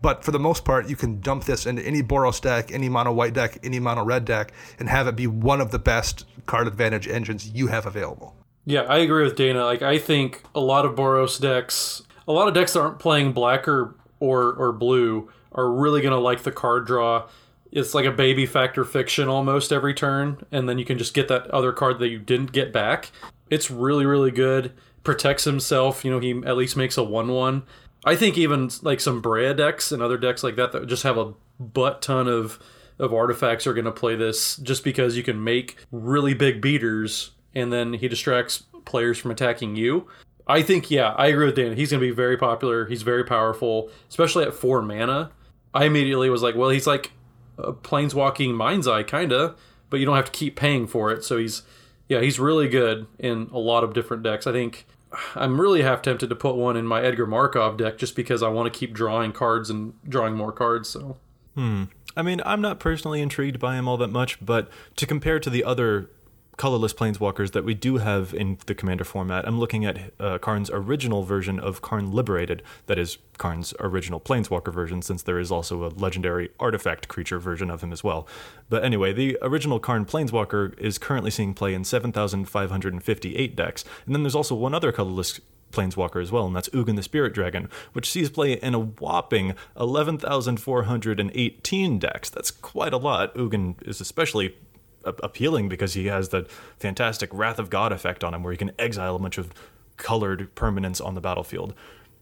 But 0.00 0.24
for 0.24 0.30
the 0.30 0.38
most 0.38 0.64
part, 0.64 0.88
you 0.88 0.96
can 0.96 1.20
dump 1.20 1.44
this 1.44 1.66
into 1.66 1.82
any 1.82 2.02
Boros 2.02 2.40
deck, 2.40 2.70
any 2.70 2.88
mono 2.88 3.12
white 3.12 3.34
deck, 3.34 3.58
any 3.64 3.80
mono 3.80 4.04
red 4.04 4.24
deck, 4.24 4.52
and 4.78 4.88
have 4.88 5.08
it 5.08 5.16
be 5.16 5.26
one 5.26 5.60
of 5.60 5.72
the 5.72 5.78
best 5.78 6.24
card 6.46 6.68
advantage 6.68 7.08
engines 7.08 7.50
you 7.50 7.66
have 7.66 7.84
available. 7.84 8.36
Yeah, 8.64 8.82
I 8.82 8.98
agree 8.98 9.24
with 9.24 9.36
Dana. 9.36 9.64
Like 9.64 9.82
I 9.82 9.98
think 9.98 10.42
a 10.54 10.60
lot 10.60 10.84
of 10.84 10.94
Boros 10.94 11.40
decks, 11.40 12.02
a 12.28 12.32
lot 12.32 12.48
of 12.48 12.54
decks 12.54 12.74
that 12.74 12.80
aren't 12.80 12.98
playing 12.98 13.32
black 13.32 13.66
or 13.66 13.94
or, 14.20 14.52
or 14.54 14.72
blue 14.72 15.30
are 15.52 15.70
really 15.70 16.00
going 16.00 16.12
to 16.12 16.18
like 16.18 16.42
the 16.42 16.52
card 16.52 16.86
draw 16.86 17.28
it's 17.72 17.94
like 17.94 18.04
a 18.04 18.12
baby 18.12 18.46
Fact 18.46 18.78
or 18.78 18.84
Fiction 18.84 19.28
almost 19.28 19.72
every 19.72 19.94
turn, 19.94 20.44
and 20.50 20.68
then 20.68 20.78
you 20.78 20.84
can 20.84 20.98
just 20.98 21.14
get 21.14 21.28
that 21.28 21.50
other 21.50 21.72
card 21.72 21.98
that 21.98 22.08
you 22.08 22.18
didn't 22.18 22.52
get 22.52 22.72
back. 22.72 23.10
It's 23.50 23.70
really, 23.70 24.06
really 24.06 24.30
good. 24.30 24.72
Protects 25.04 25.44
himself, 25.44 26.04
you 26.04 26.10
know, 26.10 26.18
he 26.18 26.42
at 26.46 26.56
least 26.56 26.76
makes 26.76 26.96
a 26.96 27.04
1 27.04 27.28
1. 27.28 27.62
I 28.04 28.16
think 28.16 28.38
even 28.38 28.70
like 28.82 29.00
some 29.00 29.22
Breya 29.22 29.56
decks 29.56 29.92
and 29.92 30.02
other 30.02 30.18
decks 30.18 30.42
like 30.42 30.56
that 30.56 30.72
that 30.72 30.86
just 30.86 31.02
have 31.02 31.18
a 31.18 31.34
butt 31.58 32.00
ton 32.00 32.28
of, 32.28 32.58
of 32.98 33.12
artifacts 33.12 33.66
are 33.66 33.74
going 33.74 33.84
to 33.84 33.92
play 33.92 34.16
this 34.16 34.56
just 34.56 34.84
because 34.84 35.16
you 35.16 35.22
can 35.22 35.42
make 35.42 35.76
really 35.90 36.34
big 36.34 36.60
beaters 36.60 37.32
and 37.54 37.72
then 37.72 37.94
he 37.94 38.08
distracts 38.08 38.64
players 38.84 39.18
from 39.18 39.30
attacking 39.30 39.76
you. 39.76 40.06
I 40.46 40.62
think, 40.62 40.90
yeah, 40.90 41.10
I 41.10 41.26
agree 41.26 41.46
with 41.46 41.56
Dan. 41.56 41.76
He's 41.76 41.90
going 41.90 42.00
to 42.00 42.06
be 42.06 42.14
very 42.14 42.38
popular. 42.38 42.86
He's 42.86 43.02
very 43.02 43.24
powerful, 43.24 43.90
especially 44.08 44.44
at 44.44 44.54
four 44.54 44.80
mana. 44.80 45.30
I 45.74 45.84
immediately 45.84 46.30
was 46.30 46.42
like, 46.42 46.54
well, 46.54 46.70
he's 46.70 46.86
like 46.86 47.12
a 47.58 47.72
planeswalking 47.72 48.54
mind's 48.54 48.88
eye, 48.88 49.02
kinda, 49.02 49.54
but 49.90 50.00
you 50.00 50.06
don't 50.06 50.16
have 50.16 50.26
to 50.26 50.32
keep 50.32 50.56
paying 50.56 50.86
for 50.86 51.10
it. 51.10 51.24
So 51.24 51.36
he's, 51.36 51.62
yeah, 52.08 52.20
he's 52.20 52.38
really 52.38 52.68
good 52.68 53.06
in 53.18 53.50
a 53.52 53.58
lot 53.58 53.84
of 53.84 53.92
different 53.92 54.22
decks. 54.22 54.46
I 54.46 54.52
think 54.52 54.86
I'm 55.34 55.60
really 55.60 55.82
half 55.82 56.02
tempted 56.02 56.28
to 56.28 56.36
put 56.36 56.56
one 56.56 56.76
in 56.76 56.86
my 56.86 57.02
Edgar 57.02 57.26
Markov 57.26 57.76
deck 57.76 57.98
just 57.98 58.14
because 58.14 58.42
I 58.42 58.48
want 58.48 58.72
to 58.72 58.78
keep 58.78 58.92
drawing 58.92 59.32
cards 59.32 59.70
and 59.70 59.94
drawing 60.08 60.34
more 60.34 60.52
cards. 60.52 60.88
So. 60.88 61.16
Hmm. 61.54 61.84
I 62.16 62.22
mean, 62.22 62.40
I'm 62.44 62.60
not 62.60 62.80
personally 62.80 63.20
intrigued 63.20 63.60
by 63.60 63.76
him 63.76 63.86
all 63.86 63.96
that 63.98 64.08
much, 64.08 64.44
but 64.44 64.68
to 64.96 65.06
compare 65.06 65.38
to 65.40 65.50
the 65.50 65.64
other 65.64 66.10
colorless 66.58 66.92
planeswalkers 66.92 67.52
that 67.52 67.64
we 67.64 67.72
do 67.72 67.96
have 67.98 68.34
in 68.34 68.58
the 68.66 68.74
commander 68.74 69.04
format. 69.04 69.46
I'm 69.46 69.60
looking 69.60 69.84
at 69.86 70.12
uh, 70.20 70.38
Karn's 70.38 70.68
original 70.70 71.22
version 71.22 71.58
of 71.58 71.80
Karn 71.80 72.12
Liberated, 72.12 72.62
that 72.86 72.98
is 72.98 73.16
Karn's 73.38 73.72
original 73.78 74.20
planeswalker 74.20 74.74
version, 74.74 75.00
since 75.00 75.22
there 75.22 75.38
is 75.38 75.52
also 75.52 75.84
a 75.84 75.88
legendary 75.88 76.50
artifact 76.58 77.06
creature 77.06 77.38
version 77.38 77.70
of 77.70 77.82
him 77.82 77.92
as 77.92 78.02
well. 78.04 78.26
But 78.68 78.84
anyway, 78.84 79.12
the 79.12 79.38
original 79.40 79.78
Karn 79.78 80.04
planeswalker 80.04 80.76
is 80.78 80.98
currently 80.98 81.30
seeing 81.30 81.54
play 81.54 81.74
in 81.74 81.84
7,558 81.84 83.56
decks, 83.56 83.84
and 84.04 84.14
then 84.14 84.24
there's 84.24 84.34
also 84.34 84.56
one 84.56 84.74
other 84.74 84.90
colorless 84.90 85.40
planeswalker 85.70 86.20
as 86.20 86.32
well, 86.32 86.46
and 86.46 86.56
that's 86.56 86.70
Ugin 86.70 86.96
the 86.96 87.04
Spirit 87.04 87.34
Dragon, 87.34 87.68
which 87.92 88.10
sees 88.10 88.30
play 88.30 88.54
in 88.54 88.74
a 88.74 88.80
whopping 88.80 89.54
11,418 89.78 91.98
decks. 91.98 92.30
That's 92.30 92.50
quite 92.50 92.92
a 92.92 92.96
lot. 92.96 93.32
Ugin 93.34 93.76
is 93.86 94.00
especially 94.00 94.56
appealing 95.04 95.68
because 95.68 95.94
he 95.94 96.06
has 96.06 96.30
the 96.30 96.46
fantastic 96.78 97.30
Wrath 97.32 97.58
of 97.58 97.70
God 97.70 97.92
effect 97.92 98.24
on 98.24 98.34
him, 98.34 98.42
where 98.42 98.52
he 98.52 98.56
can 98.56 98.72
exile 98.78 99.16
a 99.16 99.18
bunch 99.18 99.38
of 99.38 99.52
colored 99.96 100.54
permanents 100.54 101.04
on 101.04 101.14
the 101.14 101.20
battlefield. 101.20 101.74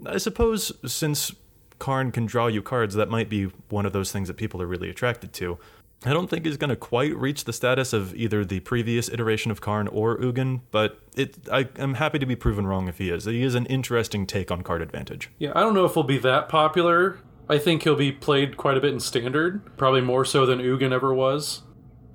I 0.04 0.18
suppose 0.18 0.72
since 0.84 1.32
Karn 1.78 2.10
can 2.12 2.26
draw 2.26 2.46
you 2.46 2.62
cards, 2.62 2.94
that 2.94 3.08
might 3.08 3.28
be 3.28 3.44
one 3.68 3.86
of 3.86 3.92
those 3.92 4.12
things 4.12 4.28
that 4.28 4.34
people 4.34 4.60
are 4.62 4.66
really 4.66 4.90
attracted 4.90 5.32
to. 5.34 5.58
I 6.04 6.12
don't 6.12 6.28
think 6.28 6.44
he's 6.44 6.58
going 6.58 6.70
to 6.70 6.76
quite 6.76 7.16
reach 7.16 7.44
the 7.44 7.52
status 7.52 7.92
of 7.92 8.14
either 8.14 8.44
the 8.44 8.60
previous 8.60 9.08
iteration 9.08 9.50
of 9.50 9.60
Karn 9.60 9.88
or 9.88 10.18
Ugin, 10.18 10.60
but 10.70 11.00
it, 11.14 11.36
I 11.50 11.68
am 11.78 11.94
happy 11.94 12.18
to 12.18 12.26
be 12.26 12.36
proven 12.36 12.66
wrong 12.66 12.86
if 12.86 12.98
he 12.98 13.10
is. 13.10 13.24
He 13.24 13.42
is 13.42 13.54
an 13.54 13.66
interesting 13.66 14.26
take 14.26 14.50
on 14.50 14.62
card 14.62 14.82
advantage. 14.82 15.30
Yeah, 15.38 15.52
I 15.54 15.60
don't 15.60 15.74
know 15.74 15.86
if 15.86 15.94
he'll 15.94 16.02
be 16.02 16.18
that 16.18 16.48
popular. 16.48 17.18
I 17.48 17.58
think 17.58 17.84
he'll 17.84 17.96
be 17.96 18.12
played 18.12 18.56
quite 18.56 18.76
a 18.76 18.80
bit 18.80 18.92
in 18.92 19.00
standard, 19.00 19.76
probably 19.76 20.02
more 20.02 20.24
so 20.24 20.44
than 20.44 20.58
Ugin 20.58 20.92
ever 20.92 21.14
was 21.14 21.62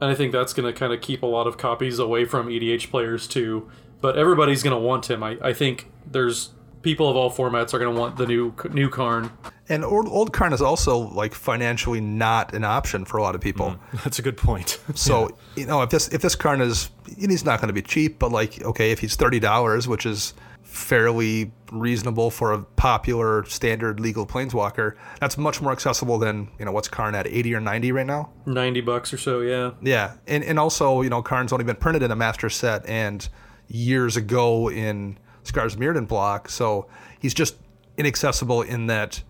and 0.02 0.10
I 0.10 0.16
think 0.16 0.32
that's 0.32 0.52
going 0.52 0.72
to 0.72 0.78
kind 0.78 0.92
of 0.92 1.00
keep 1.00 1.22
a 1.22 1.28
lot 1.28 1.46
of 1.48 1.58
copies 1.58 2.00
away 2.00 2.26
from 2.26 2.48
EDH 2.48 2.90
players 2.90 3.28
too. 3.28 3.70
But 4.02 4.18
everybody's 4.18 4.64
going 4.64 4.76
to 4.76 4.82
want 4.82 5.10
him. 5.10 5.22
I, 5.22 5.38
I 5.44 5.54
think 5.54 5.92
there's 6.10 6.50
people 6.82 7.08
of 7.08 7.16
all 7.16 7.32
formats 7.32 7.74
are 7.76 7.80
going 7.80 7.94
to 7.94 8.00
want 8.00 8.18
the 8.18 8.26
new 8.26 8.54
new 8.72 8.90
Karn. 8.90 9.32
And 9.70 9.86
old, 9.86 10.08
old 10.08 10.34
Karn 10.34 10.54
is 10.54 10.62
also 10.62 10.98
like 10.98 11.36
financially 11.36 12.02
not 12.02 12.54
an 12.54 12.64
option 12.64 13.06
for 13.06 13.18
a 13.18 13.22
lot 13.22 13.36
of 13.36 13.42
people. 13.42 13.78
Mm, 13.92 14.04
that's 14.04 14.18
a 14.18 14.24
good 14.24 14.38
point. 14.38 14.80
so 14.96 15.30
yeah. 15.56 15.62
you 15.62 15.66
know 15.68 15.82
if 15.84 15.92
this 15.92 16.08
if 16.10 16.24
this 16.24 16.36
Karn 16.36 16.62
is 16.62 16.90
he's 17.18 17.46
not 17.46 17.60
going 17.60 17.68
to 17.68 17.74
be 17.74 17.84
cheap, 17.84 18.18
but 18.18 18.32
like 18.32 18.62
okay 18.64 18.92
if 18.92 19.00
he's 19.00 19.16
thirty 19.16 19.40
dollars, 19.40 19.88
which 19.88 20.08
is 20.08 20.34
fairly 20.72 21.52
reasonable 21.70 22.32
for 22.32 22.54
a 22.54 22.62
popular 22.62 23.44
standard 23.46 24.00
legal 24.00 24.26
planeswalker. 24.26 24.96
That's 25.20 25.38
much 25.38 25.62
more 25.62 25.72
accessible 25.72 26.18
than 26.18 26.50
you 26.58 26.66
know 26.66 26.72
what's 26.72 26.88
Karn 26.88 27.14
at 27.14 27.28
eighty 27.28 27.54
or 27.54 27.60
ninety 27.60 27.92
right 27.92 28.06
now. 28.06 28.30
Ninety 28.46 28.82
bucks 28.82 29.14
or 29.14 29.18
so, 29.18 29.42
yeah. 29.42 29.72
Yeah, 29.82 30.16
and 30.28 30.44
and 30.44 30.58
also 30.58 31.02
you 31.02 31.10
know 31.10 31.22
Karn's 31.22 31.52
only 31.52 31.66
been 31.66 31.76
printed 31.76 32.04
in 32.04 32.12
a 32.12 32.16
master 32.16 32.50
set 32.50 32.86
and 32.88 33.28
years 33.68 34.16
ago 34.16 34.70
in 34.70 35.18
Scars 35.44 35.76
Mirrodin 35.76 36.08
block, 36.08 36.50
so 36.50 36.88
he's 37.20 37.34
just 37.34 37.58
inaccessible 37.98 38.62
in 38.62 38.88
that 38.88 39.22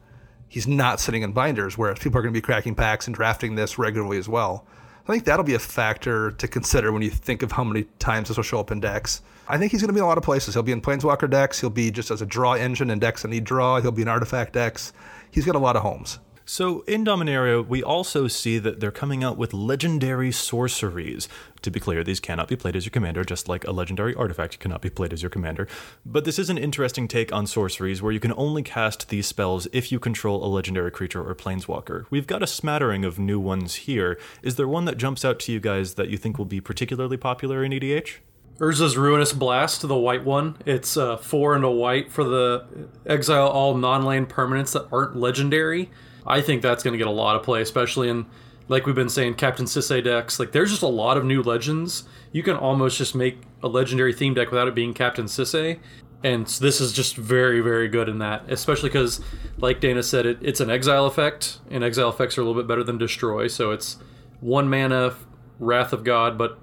he's 0.48 0.68
not 0.68 1.00
sitting 1.00 1.24
in 1.24 1.32
binders. 1.32 1.78
Whereas 1.78 1.98
people 1.98 2.20
are 2.20 2.22
going 2.22 2.34
to 2.34 2.38
be 2.38 2.42
cracking 2.42 2.76
packs 2.76 3.08
and 3.08 3.16
drafting 3.16 3.56
this 3.56 3.80
regularly 3.80 4.18
as 4.18 4.30
well. 4.30 4.68
I 5.08 5.12
think 5.12 5.26
that'll 5.26 5.44
be 5.44 5.56
a 5.56 5.60
factor 5.60 6.32
to 6.32 6.48
consider 6.48 6.92
when 6.92 7.02
you 7.02 7.10
think 7.10 7.42
of 7.42 7.52
how 7.52 7.64
many 7.64 7.86
times 7.98 8.28
this 8.28 8.38
will 8.38 8.44
show 8.44 8.60
up 8.60 8.70
in 8.70 8.80
decks. 8.80 9.24
I 9.52 9.58
think 9.58 9.74
he's 9.74 9.82
going 9.82 9.90
to 9.90 9.94
be 9.94 10.00
in 10.00 10.06
a 10.06 10.08
lot 10.08 10.18
of 10.18 10.24
places. 10.24 10.54
He'll 10.54 10.64
be 10.64 10.72
in 10.72 10.80
Planeswalker 10.80 11.30
decks. 11.30 11.60
He'll 11.60 11.70
be 11.70 11.92
just 11.92 12.10
as 12.10 12.22
a 12.22 12.26
draw 12.26 12.54
engine 12.54 12.90
in 12.90 13.00
decks 13.00 13.24
that 13.24 13.28
need 13.28 13.44
draw. 13.44 13.82
He'll 13.82 13.92
be 13.92 14.02
in 14.02 14.08
artifact 14.08 14.54
decks. 14.54 14.94
He's 15.30 15.46
got 15.46 15.58
a 15.58 15.60
lot 15.60 15.76
of 15.76 15.82
homes. 15.82 16.20
So 16.46 16.82
in 16.82 17.04
Dominaria, 17.04 17.68
we 17.68 17.84
also 17.84 18.30
see 18.30 18.60
that 18.60 18.80
they're 18.80 18.92
coming 18.92 19.26
out 19.26 19.38
with 19.38 19.54
legendary 19.54 20.32
sorceries. 20.32 21.28
To 21.64 21.70
be 21.70 21.82
clear, 21.82 22.02
these 22.02 22.22
cannot 22.22 22.48
be 22.48 22.56
played 22.56 22.78
as 22.78 22.86
your 22.86 22.92
commander, 22.92 23.26
just 23.26 23.50
like 23.50 23.66
a 23.66 23.72
legendary 23.74 24.16
artifact 24.16 24.58
cannot 24.60 24.82
be 24.82 24.90
played 24.90 25.12
as 25.12 25.22
your 25.22 25.30
commander. 25.30 25.68
But 26.06 26.24
this 26.24 26.40
is 26.40 26.50
an 26.50 26.58
interesting 26.58 27.10
take 27.10 27.34
on 27.34 27.46
sorceries 27.46 28.02
where 28.02 28.14
you 28.14 28.22
can 28.22 28.34
only 28.38 28.64
cast 28.64 29.10
these 29.10 29.28
spells 29.28 29.68
if 29.74 29.92
you 29.92 30.00
control 30.00 30.46
a 30.46 30.48
legendary 30.48 30.92
creature 30.92 31.22
or 31.22 31.36
planeswalker. 31.36 32.06
We've 32.10 32.26
got 32.26 32.42
a 32.42 32.48
smattering 32.48 33.04
of 33.04 33.20
new 33.20 33.40
ones 33.40 33.76
here. 33.76 34.18
Is 34.44 34.56
there 34.56 34.68
one 34.68 34.86
that 34.86 34.98
jumps 34.98 35.26
out 35.26 35.40
to 35.42 35.52
you 35.52 35.60
guys 35.60 35.96
that 35.96 36.08
you 36.08 36.18
think 36.18 36.38
will 36.38 36.46
be 36.46 36.62
particularly 36.62 37.18
popular 37.18 37.66
in 37.66 37.74
EDH? 37.74 38.20
Urza's 38.62 38.96
Ruinous 38.96 39.34
Blast, 39.34 39.82
to 39.82 39.88
the 39.88 39.98
white 39.98 40.24
one. 40.24 40.56
It's 40.68 40.96
uh, 40.96 41.18
four 41.18 41.56
and 41.56 41.64
a 41.64 41.72
white 41.72 42.12
for 42.12 42.24
the 42.24 42.66
exile 43.08 43.48
all 43.48 43.76
non-land 43.76 44.30
permanents 44.30 44.74
that 44.74 44.88
aren't 44.92 45.16
legendary. 45.16 45.90
I 46.28 46.42
think 46.42 46.62
that's 46.62 46.84
going 46.84 46.92
to 46.94 47.00
get 47.00 47.08
a 47.08 47.12
lot 47.12 47.36
of 47.36 47.42
play, 47.42 47.64
especially 47.64 48.08
in, 48.08 48.28
like 48.68 48.86
we've 48.86 48.94
been 48.94 49.10
saying, 49.10 49.34
Captain 49.34 49.66
Sisay 49.66 50.04
decks. 50.04 50.40
Like, 50.40 50.52
there's 50.52 50.70
just 50.70 50.84
a 50.84 50.88
lot 50.88 51.18
of 51.18 51.26
new 51.26 51.42
legends. 51.42 52.04
You 52.32 52.44
can 52.44 52.56
almost 52.56 53.00
just 53.00 53.16
make 53.16 53.40
a 53.64 53.68
legendary 53.68 54.14
theme 54.14 54.36
deck 54.36 54.52
without 54.52 54.68
it 54.68 54.76
being 54.76 54.94
Captain 54.94 55.26
Sisay. 55.26 55.80
And 56.24 56.46
this 56.46 56.80
is 56.80 56.94
just 56.94 57.18
very, 57.18 57.62
very 57.62 57.88
good 57.88 58.08
in 58.08 58.20
that, 58.20 58.44
especially 58.48 58.90
because, 58.90 59.22
like 59.58 59.80
Dana 59.80 60.04
said, 60.04 60.28
it, 60.28 60.38
it's 60.40 60.60
an 60.60 60.70
exile 60.70 61.08
effect, 61.08 61.58
and 61.72 61.84
exile 61.84 62.10
effects 62.10 62.38
are 62.38 62.42
a 62.42 62.46
little 62.46 62.62
bit 62.62 62.68
better 62.68 62.84
than 62.84 63.00
destroy. 63.00 63.48
So 63.48 63.72
it's 63.72 63.98
one 64.40 64.70
mana, 64.70 65.16
Wrath 65.58 65.94
of 65.94 66.04
God, 66.04 66.38
but 66.38 66.60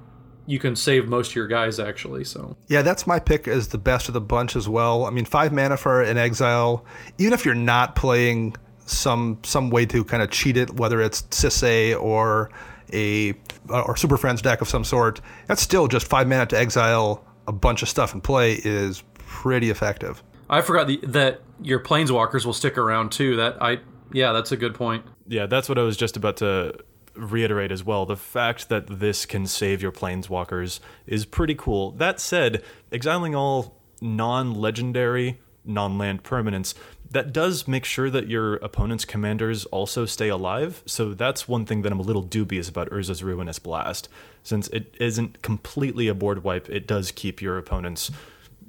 you 0.49 0.59
can 0.59 0.75
save 0.75 1.09
most 1.09 1.31
of 1.31 1.37
your 1.37 1.47
guys 1.47 1.79
actually. 1.79 2.25
So 2.25 2.57
Yeah, 2.69 2.81
that's 2.81 3.07
my 3.07 3.19
pick 3.19 3.47
as 3.47 3.69
the 3.69 3.79
best 3.79 4.09
of 4.09 4.15
the 4.15 4.21
bunch 4.21 4.57
as 4.57 4.67
well. 4.67 5.05
I 5.05 5.11
mean, 5.11 5.27
five 5.27 5.53
mana 5.53 5.77
for 5.77 6.01
an 6.01 6.17
exile, 6.17 6.87
even 7.19 7.35
if 7.35 7.45
you're 7.45 7.55
not 7.55 7.95
playing 7.95 8.57
some 8.87 9.39
some 9.45 9.69
way 9.69 9.85
to 9.85 10.03
kind 10.05 10.23
of 10.23 10.31
cheat 10.31 10.57
it, 10.57 10.75
whether 10.75 11.03
it's 11.03 11.23
Sisay 11.23 12.01
or 12.01 12.51
a 12.95 13.35
or 13.69 13.95
Super 13.95 14.17
Friends 14.17 14.41
deck 14.41 14.63
of 14.63 14.69
some 14.69 14.85
sort, 14.85 15.21
that's 15.47 15.61
still 15.61 15.87
just 15.87 16.09
five 16.09 16.27
mana 16.27 16.47
to 16.47 16.59
exile 16.59 17.23
a 17.47 17.53
bunch 17.53 17.83
of 17.83 17.89
stuff 17.91 18.15
and 18.15 18.25
play 18.25 18.55
is 18.65 19.03
pretty 19.19 19.69
effective. 19.69 20.23
I 20.49 20.63
forgot 20.63 20.87
the, 20.87 20.99
that 21.09 21.43
your 21.61 21.79
planeswalkers 21.79 22.47
will 22.47 22.55
stick 22.55 22.79
around 22.79 23.13
too. 23.13 23.37
That 23.37 23.63
I 23.63 23.81
yeah, 24.13 24.33
that's 24.33 24.51
a 24.53 24.57
good 24.57 24.75
point. 24.75 25.05
Yeah, 25.27 25.45
that's 25.45 25.69
what 25.69 25.79
I 25.79 25.83
was 25.83 25.99
just 25.99 26.17
about 26.17 26.39
to 26.39 26.73
reiterate 27.19 27.73
as 27.73 27.85
well. 27.85 28.07
The 28.07 28.17
fact 28.17 28.69
that 28.69 29.01
this 29.01 29.27
can 29.27 29.47
save 29.47 29.83
your 29.83 29.93
planeswalkers 29.93 30.81
is 31.07 31.27
pretty 31.27 31.55
cool. 31.55 31.91
That 31.93 32.21
said, 32.21 32.63
exiling 32.93 33.35
all 33.35 33.81
non-legendary, 34.01 35.41
non-land 35.65 36.23
permanents 36.23 36.75
that 37.11 37.33
does 37.33 37.67
make 37.67 37.85
sure 37.85 38.11
that 38.11 38.29
your 38.29 38.57
opponent's 38.57 39.05
commanders 39.05 39.65
also 39.67 40.05
stay 40.05 40.29
alive. 40.29 40.83
So 40.87 41.15
that's 41.15 41.49
one 41.49 41.65
thing 41.65 41.83
that 41.83 41.93
I'm 41.93 42.01
a 42.01 42.03
little 42.03 42.23
dubious 42.23 42.69
about 42.69 42.91
Urza's 42.91 43.23
Ruinous 43.23 43.59
Blast. 43.59 44.09
Since 44.43 44.69
it 44.69 44.95
isn't 45.01 45.43
completely 45.43 46.09
a 46.09 46.15
board 46.15 46.45
wipe, 46.45 46.69
it 46.69 46.87
does 46.87 47.11
keep 47.11 47.41
your 47.41 47.57
opponent's 47.57 48.11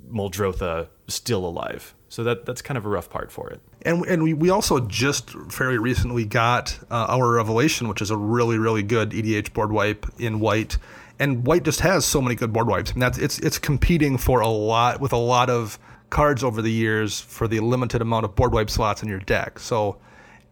Muldrotha 0.09 0.87
still 1.07 1.45
alive. 1.45 1.93
So 2.09 2.23
that 2.23 2.45
that's 2.45 2.61
kind 2.63 2.77
of 2.77 2.85
a 2.85 2.89
rough 2.89 3.09
part 3.09 3.31
for 3.31 3.49
it. 3.49 3.61
And 3.83 4.05
and 4.07 4.23
we, 4.23 4.33
we 4.33 4.49
also 4.49 4.79
just 4.79 5.29
fairly 5.51 5.77
recently 5.77 6.25
got 6.25 6.77
uh, 6.89 7.05
our 7.07 7.31
Revelation, 7.33 7.87
which 7.87 8.01
is 8.01 8.09
a 8.09 8.17
really 8.17 8.57
really 8.57 8.83
good 8.83 9.11
EDH 9.11 9.53
board 9.53 9.71
wipe 9.71 10.05
in 10.19 10.39
white. 10.39 10.77
And 11.19 11.45
white 11.45 11.63
just 11.63 11.81
has 11.81 12.05
so 12.05 12.21
many 12.21 12.33
good 12.33 12.51
board 12.51 12.67
wipes. 12.67 12.91
And 12.91 13.01
that's 13.01 13.19
it's 13.19 13.37
it's 13.39 13.59
competing 13.59 14.17
for 14.17 14.41
a 14.41 14.47
lot 14.47 14.99
with 14.99 15.13
a 15.13 15.17
lot 15.17 15.49
of 15.49 15.77
cards 16.09 16.43
over 16.43 16.61
the 16.63 16.71
years 16.71 17.21
for 17.21 17.47
the 17.47 17.59
limited 17.59 18.01
amount 18.01 18.25
of 18.25 18.35
board 18.35 18.53
wipe 18.53 18.71
slots 18.71 19.03
in 19.03 19.09
your 19.09 19.19
deck. 19.19 19.59
So, 19.59 19.97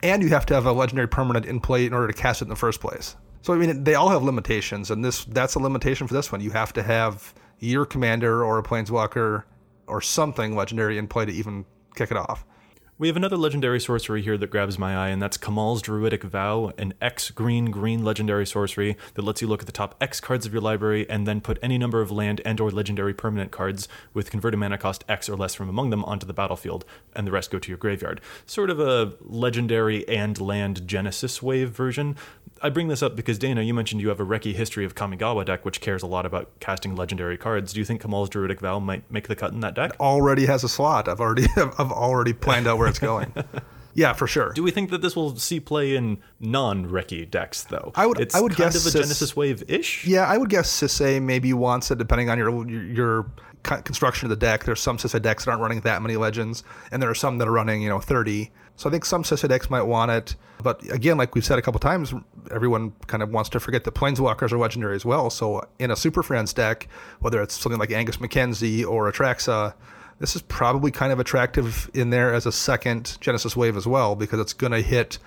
and 0.04 0.22
you 0.22 0.30
have 0.30 0.46
to 0.48 0.54
have 0.54 0.68
a 0.68 0.72
legendary 0.72 1.08
permanent 1.08 1.48
in 1.48 1.60
play 1.60 1.88
in 1.88 1.94
order 1.94 2.08
to 2.08 2.14
cast 2.14 2.42
it 2.42 2.46
in 2.46 2.50
the 2.50 2.56
first 2.56 2.80
place. 2.80 3.16
So 3.42 3.54
I 3.54 3.58
mean, 3.58 3.84
they 3.84 3.96
all 3.96 4.10
have 4.10 4.22
limitations, 4.22 4.92
and 4.92 5.04
this 5.04 5.26
that's 5.26 5.56
a 5.56 5.60
limitation 5.60 6.06
for 6.08 6.14
this 6.14 6.32
one. 6.32 6.42
You 6.42 6.52
have 6.52 6.72
to 6.74 6.84
have 6.84 7.34
your 7.60 7.86
commander 7.86 8.46
or 8.46 8.60
a 8.60 8.64
planeswalker 8.64 9.44
or 9.88 10.02
something 10.02 10.56
legendary 10.56 10.98
in 10.98 11.08
play 11.08 11.26
to 11.26 11.32
even 11.32 11.66
kick 11.96 12.12
it 12.12 12.18
off. 12.18 12.46
We 13.00 13.10
have 13.10 13.16
another 13.16 13.38
legendary 13.38 13.80
sorcery 13.80 14.24
here 14.24 14.40
that 14.40 14.50
grabs 14.50 14.80
my 14.80 14.98
eye, 14.98 15.10
and 15.10 15.22
that's 15.22 15.38
Kamahl's 15.38 15.84
Druidic 15.84 16.24
Vow, 16.24 16.72
an 16.80 16.96
X 17.00 17.30
green 17.30 17.66
green 17.66 18.04
legendary 18.04 18.48
sorcery 18.48 18.98
that 19.14 19.22
lets 19.22 19.40
you 19.40 19.48
look 19.48 19.60
at 19.60 19.68
the 19.68 19.72
top 19.72 19.94
X 20.02 20.20
cards 20.20 20.48
of 20.48 20.52
your 20.52 20.64
library 20.64 21.08
and 21.08 21.28
then 21.28 21.40
put 21.40 21.60
any 21.62 21.78
number 21.78 22.02
of 22.02 22.10
land 22.10 22.42
and 22.44 22.60
or 22.60 22.72
legendary 22.72 23.14
permanent 23.14 23.52
cards 23.52 23.88
with 24.16 24.32
converted 24.32 24.60
mana 24.60 24.80
cost 24.80 25.04
X 25.08 25.30
or 25.30 25.38
less 25.38 25.54
from 25.54 25.70
among 25.70 25.92
them 25.92 26.04
onto 26.06 26.26
the 26.26 26.34
battlefield, 26.34 26.86
and 27.16 27.28
the 27.28 27.32
rest 27.32 27.52
go 27.52 27.60
to 27.60 27.70
your 27.70 27.78
graveyard. 27.78 28.20
Sort 28.48 28.72
of 28.72 28.80
a 28.80 29.14
legendary 29.22 30.08
and 30.10 30.42
land 30.42 30.88
Genesis 30.88 31.40
wave 31.40 31.70
version. 31.70 32.16
I 32.64 32.70
bring 32.70 32.88
this 32.88 33.04
up 33.04 33.16
because 33.16 33.38
Dana, 33.38 33.62
you 33.62 33.76
mentioned 33.76 34.02
you 34.02 34.10
have 34.10 34.20
a 34.20 34.26
Reki 34.26 34.56
history 34.56 34.86
of 34.86 34.96
Kamigawa 34.96 35.46
deck, 35.46 35.64
which 35.64 35.82
cares 35.82 36.02
a 36.02 36.08
lot 36.08 36.26
about 36.26 36.50
casting 36.60 36.96
legendary 36.96 37.38
cards. 37.38 37.74
Do 37.74 37.80
you 37.80 37.86
think 37.86 38.02
Kamahl's 38.02 38.30
Druidic 38.30 38.60
Vow 38.60 38.80
might 38.80 39.10
make 39.12 39.28
the 39.28 39.36
cut 39.36 39.54
in 39.54 39.60
that 39.60 39.76
deck? 39.76 39.92
Already 40.00 40.48
has 40.48 40.64
a 40.64 40.70
slot. 40.70 41.08
I've 41.08 41.20
already 41.20 41.46
I've 41.56 41.92
already 41.92 42.34
planned 42.34 42.66
out 42.66 42.80
where 42.80 42.87
it's 42.88 43.00
going. 43.00 43.34
yeah, 43.94 44.14
for 44.14 44.28
sure. 44.28 44.52
Do 44.54 44.64
we 44.64 44.72
think 44.72 44.90
that 44.92 45.02
this 45.02 45.16
will 45.16 45.36
see 45.38 45.60
play 45.60 45.96
in 45.96 46.20
non-Reki 46.40 47.30
decks, 47.30 47.64
though? 47.64 47.92
I 47.96 48.06
would- 48.06 48.20
It's 48.20 48.36
I 48.36 48.42
would 48.42 48.54
kind 48.56 48.72
guess 48.72 48.76
of 48.82 48.88
a 48.88 48.92
Sis- 48.92 49.02
Genesis 49.02 49.36
wave 49.36 49.64
ish. 49.70 50.06
Yeah, 50.06 50.26
I 50.28 50.38
would 50.38 50.50
guess 50.50 50.70
Sisay 50.70 51.22
maybe 51.22 51.54
wants 51.54 51.92
it 51.92 51.98
depending 51.98 52.30
on 52.30 52.38
your 52.38 52.50
your, 52.70 52.84
your 52.84 53.32
construction 53.64 54.26
of 54.26 54.30
the 54.30 54.36
deck. 54.36 54.64
There's 54.64 54.80
some 54.80 54.98
Sisay 54.98 55.22
decks 55.22 55.46
that 55.46 55.52
aren't 55.52 55.62
running 55.62 55.82
that 55.82 56.02
many 56.02 56.16
legends, 56.16 56.64
and 56.92 57.02
there 57.02 57.10
are 57.10 57.16
some 57.16 57.38
that 57.40 57.48
are 57.48 57.52
running 57.52 57.82
you 57.82 57.90
know 57.90 58.00
30. 58.00 58.52
So 58.76 58.88
I 58.88 58.92
think 58.92 59.06
some 59.06 59.24
Sisay 59.24 59.50
decks 59.50 59.70
might 59.72 59.82
want 59.82 60.12
it. 60.12 60.36
But 60.62 60.84
again, 60.92 61.18
like 61.18 61.34
we've 61.34 61.44
said 61.44 61.58
a 61.58 61.64
couple 61.64 61.80
times, 61.80 62.14
everyone 62.52 62.94
kind 63.08 63.24
of 63.24 63.30
wants 63.30 63.50
to 63.50 63.60
forget 63.60 63.84
that 63.86 63.96
Planeswalkers 63.96 64.52
are 64.52 64.58
legendary 64.60 64.96
as 64.96 65.04
well. 65.04 65.30
So 65.32 65.68
in 65.80 65.90
a 65.90 65.96
Super 65.96 66.22
Friends 66.22 66.54
deck, 66.54 66.88
whether 67.20 67.42
it's 67.42 67.60
something 67.60 67.80
like 67.80 67.92
Angus 67.92 68.22
Mackenzie 68.22 68.86
or 68.86 69.12
Atraxa, 69.12 69.74
this 70.20 70.36
is 70.36 70.42
probably 70.44 70.92
kind 70.92 71.12
of 71.12 71.20
attractive 71.20 71.90
in 71.94 72.10
there 72.10 72.34
as 72.34 72.46
a 72.46 72.52
second 72.52 73.18
Genesis 73.22 73.56
wave 73.56 73.78
as 73.78 73.88
well 73.88 74.16
because 74.16 74.40
it's 74.40 74.54
going 74.54 74.72
to 74.72 74.82
hit 74.82 75.20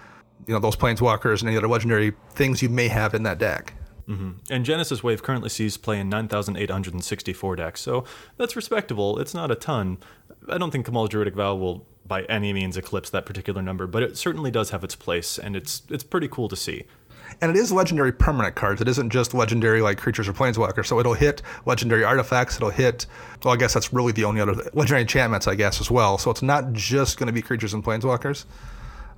you 0.47 0.55
know 0.55 0.61
those 0.61 0.77
Planeswalkers 0.77 1.41
and 1.41 1.49
any 1.49 1.57
other 1.57 1.69
legendary 1.69 2.13
things 2.31 2.63
you 2.63 2.69
may 2.69 2.89
have 2.89 3.15
in 3.15 3.23
that 3.25 3.39
deck. 3.39 3.75
Mm-hmm. 4.09 4.31
And 4.51 4.65
Genesis 4.65 5.05
Wave 5.05 5.23
currently 5.23 5.49
sees 5.51 5.77
play 5.77 6.01
in 6.01 6.09
9,864 6.09 7.57
decks, 7.57 7.81
so 7.81 8.05
that's 8.39 8.57
respectable. 8.57 9.21
It's 9.21 9.35
not 9.35 9.53
a 9.53 9.55
ton. 9.55 9.99
I 10.49 10.59
don't 10.59 10.73
think 10.73 10.87
Kamahl's 10.87 11.11
Druidic 11.11 11.35
Vow 11.35 11.55
will 11.55 11.87
by 12.05 12.23
any 12.23 12.53
means 12.53 12.77
eclipse 12.77 13.09
that 13.11 13.25
particular 13.25 13.63
number, 13.63 13.87
but 13.87 14.03
it 14.03 14.17
certainly 14.17 14.51
does 14.51 14.71
have 14.71 14.83
its 14.83 14.97
place, 14.97 15.39
and 15.39 15.55
it's 15.55 15.83
it's 15.89 16.03
pretty 16.03 16.27
cool 16.27 16.49
to 16.49 16.57
see. 16.57 16.87
And 17.41 17.51
it 17.51 17.57
is 17.57 17.73
legendary 17.73 18.13
permanent 18.13 18.55
cards. 18.55 18.81
It 18.81 18.89
isn't 18.89 19.11
just 19.11 19.35
legendary 19.35 19.81
like 19.81 19.99
creatures 19.99 20.29
or 20.29 20.33
planeswalkers. 20.33 20.87
So 20.87 21.01
it'll 21.01 21.15
hit 21.15 21.43
legendary 21.67 22.05
artifacts. 22.05 22.57
It'll 22.57 22.71
hit. 22.71 23.07
Well, 23.45 23.55
I 23.55 23.57
guess 23.57 23.75
that's 23.75 23.93
really 23.93 24.13
the 24.13 24.25
only 24.25 24.41
other 24.41 24.55
legendary 24.75 25.03
enchantments, 25.03 25.47
I 25.47 25.55
guess, 25.55 25.81
as 25.81 25.91
well. 25.91 26.19
So 26.19 26.31
it's 26.31 26.43
not 26.43 26.73
just 26.73 27.19
going 27.19 27.29
to 27.29 27.33
be 27.33 27.43
creatures 27.43 27.75
and 27.75 27.85
planeswalkers. 27.85 28.45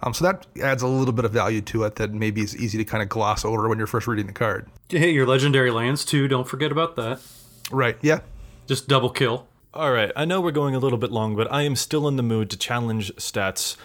Um, 0.02 0.14
so 0.14 0.24
that 0.24 0.46
adds 0.60 0.82
a 0.82 0.88
little 0.88 1.12
bit 1.12 1.24
of 1.24 1.32
value 1.32 1.60
to 1.62 1.84
it 1.84 1.96
that 1.96 2.12
maybe 2.12 2.40
is 2.40 2.56
easy 2.56 2.78
to 2.78 2.84
kind 2.84 3.02
of 3.02 3.08
gloss 3.08 3.44
over 3.44 3.68
when 3.68 3.78
you're 3.78 3.86
first 3.86 4.06
reading 4.06 4.26
the 4.26 4.32
card. 4.32 4.68
Hey, 4.88 5.10
your 5.10 5.26
legendary 5.26 5.70
lands 5.70 6.04
too. 6.04 6.26
Don't 6.26 6.48
forget 6.48 6.72
about 6.72 6.96
that. 6.96 7.20
Right. 7.70 7.96
Yeah. 8.02 8.20
Just 8.66 8.88
double 8.88 9.10
kill. 9.10 9.46
All 9.74 9.90
right, 9.90 10.12
I 10.14 10.26
know 10.26 10.42
we're 10.42 10.50
going 10.50 10.74
a 10.74 10.78
little 10.78 10.98
bit 10.98 11.10
long, 11.10 11.34
but 11.34 11.50
I 11.50 11.62
am 11.62 11.76
still 11.76 12.06
in 12.06 12.16
the 12.16 12.22
mood 12.22 12.50
to 12.50 12.58
challenge 12.58 13.10
stats. 13.14 13.78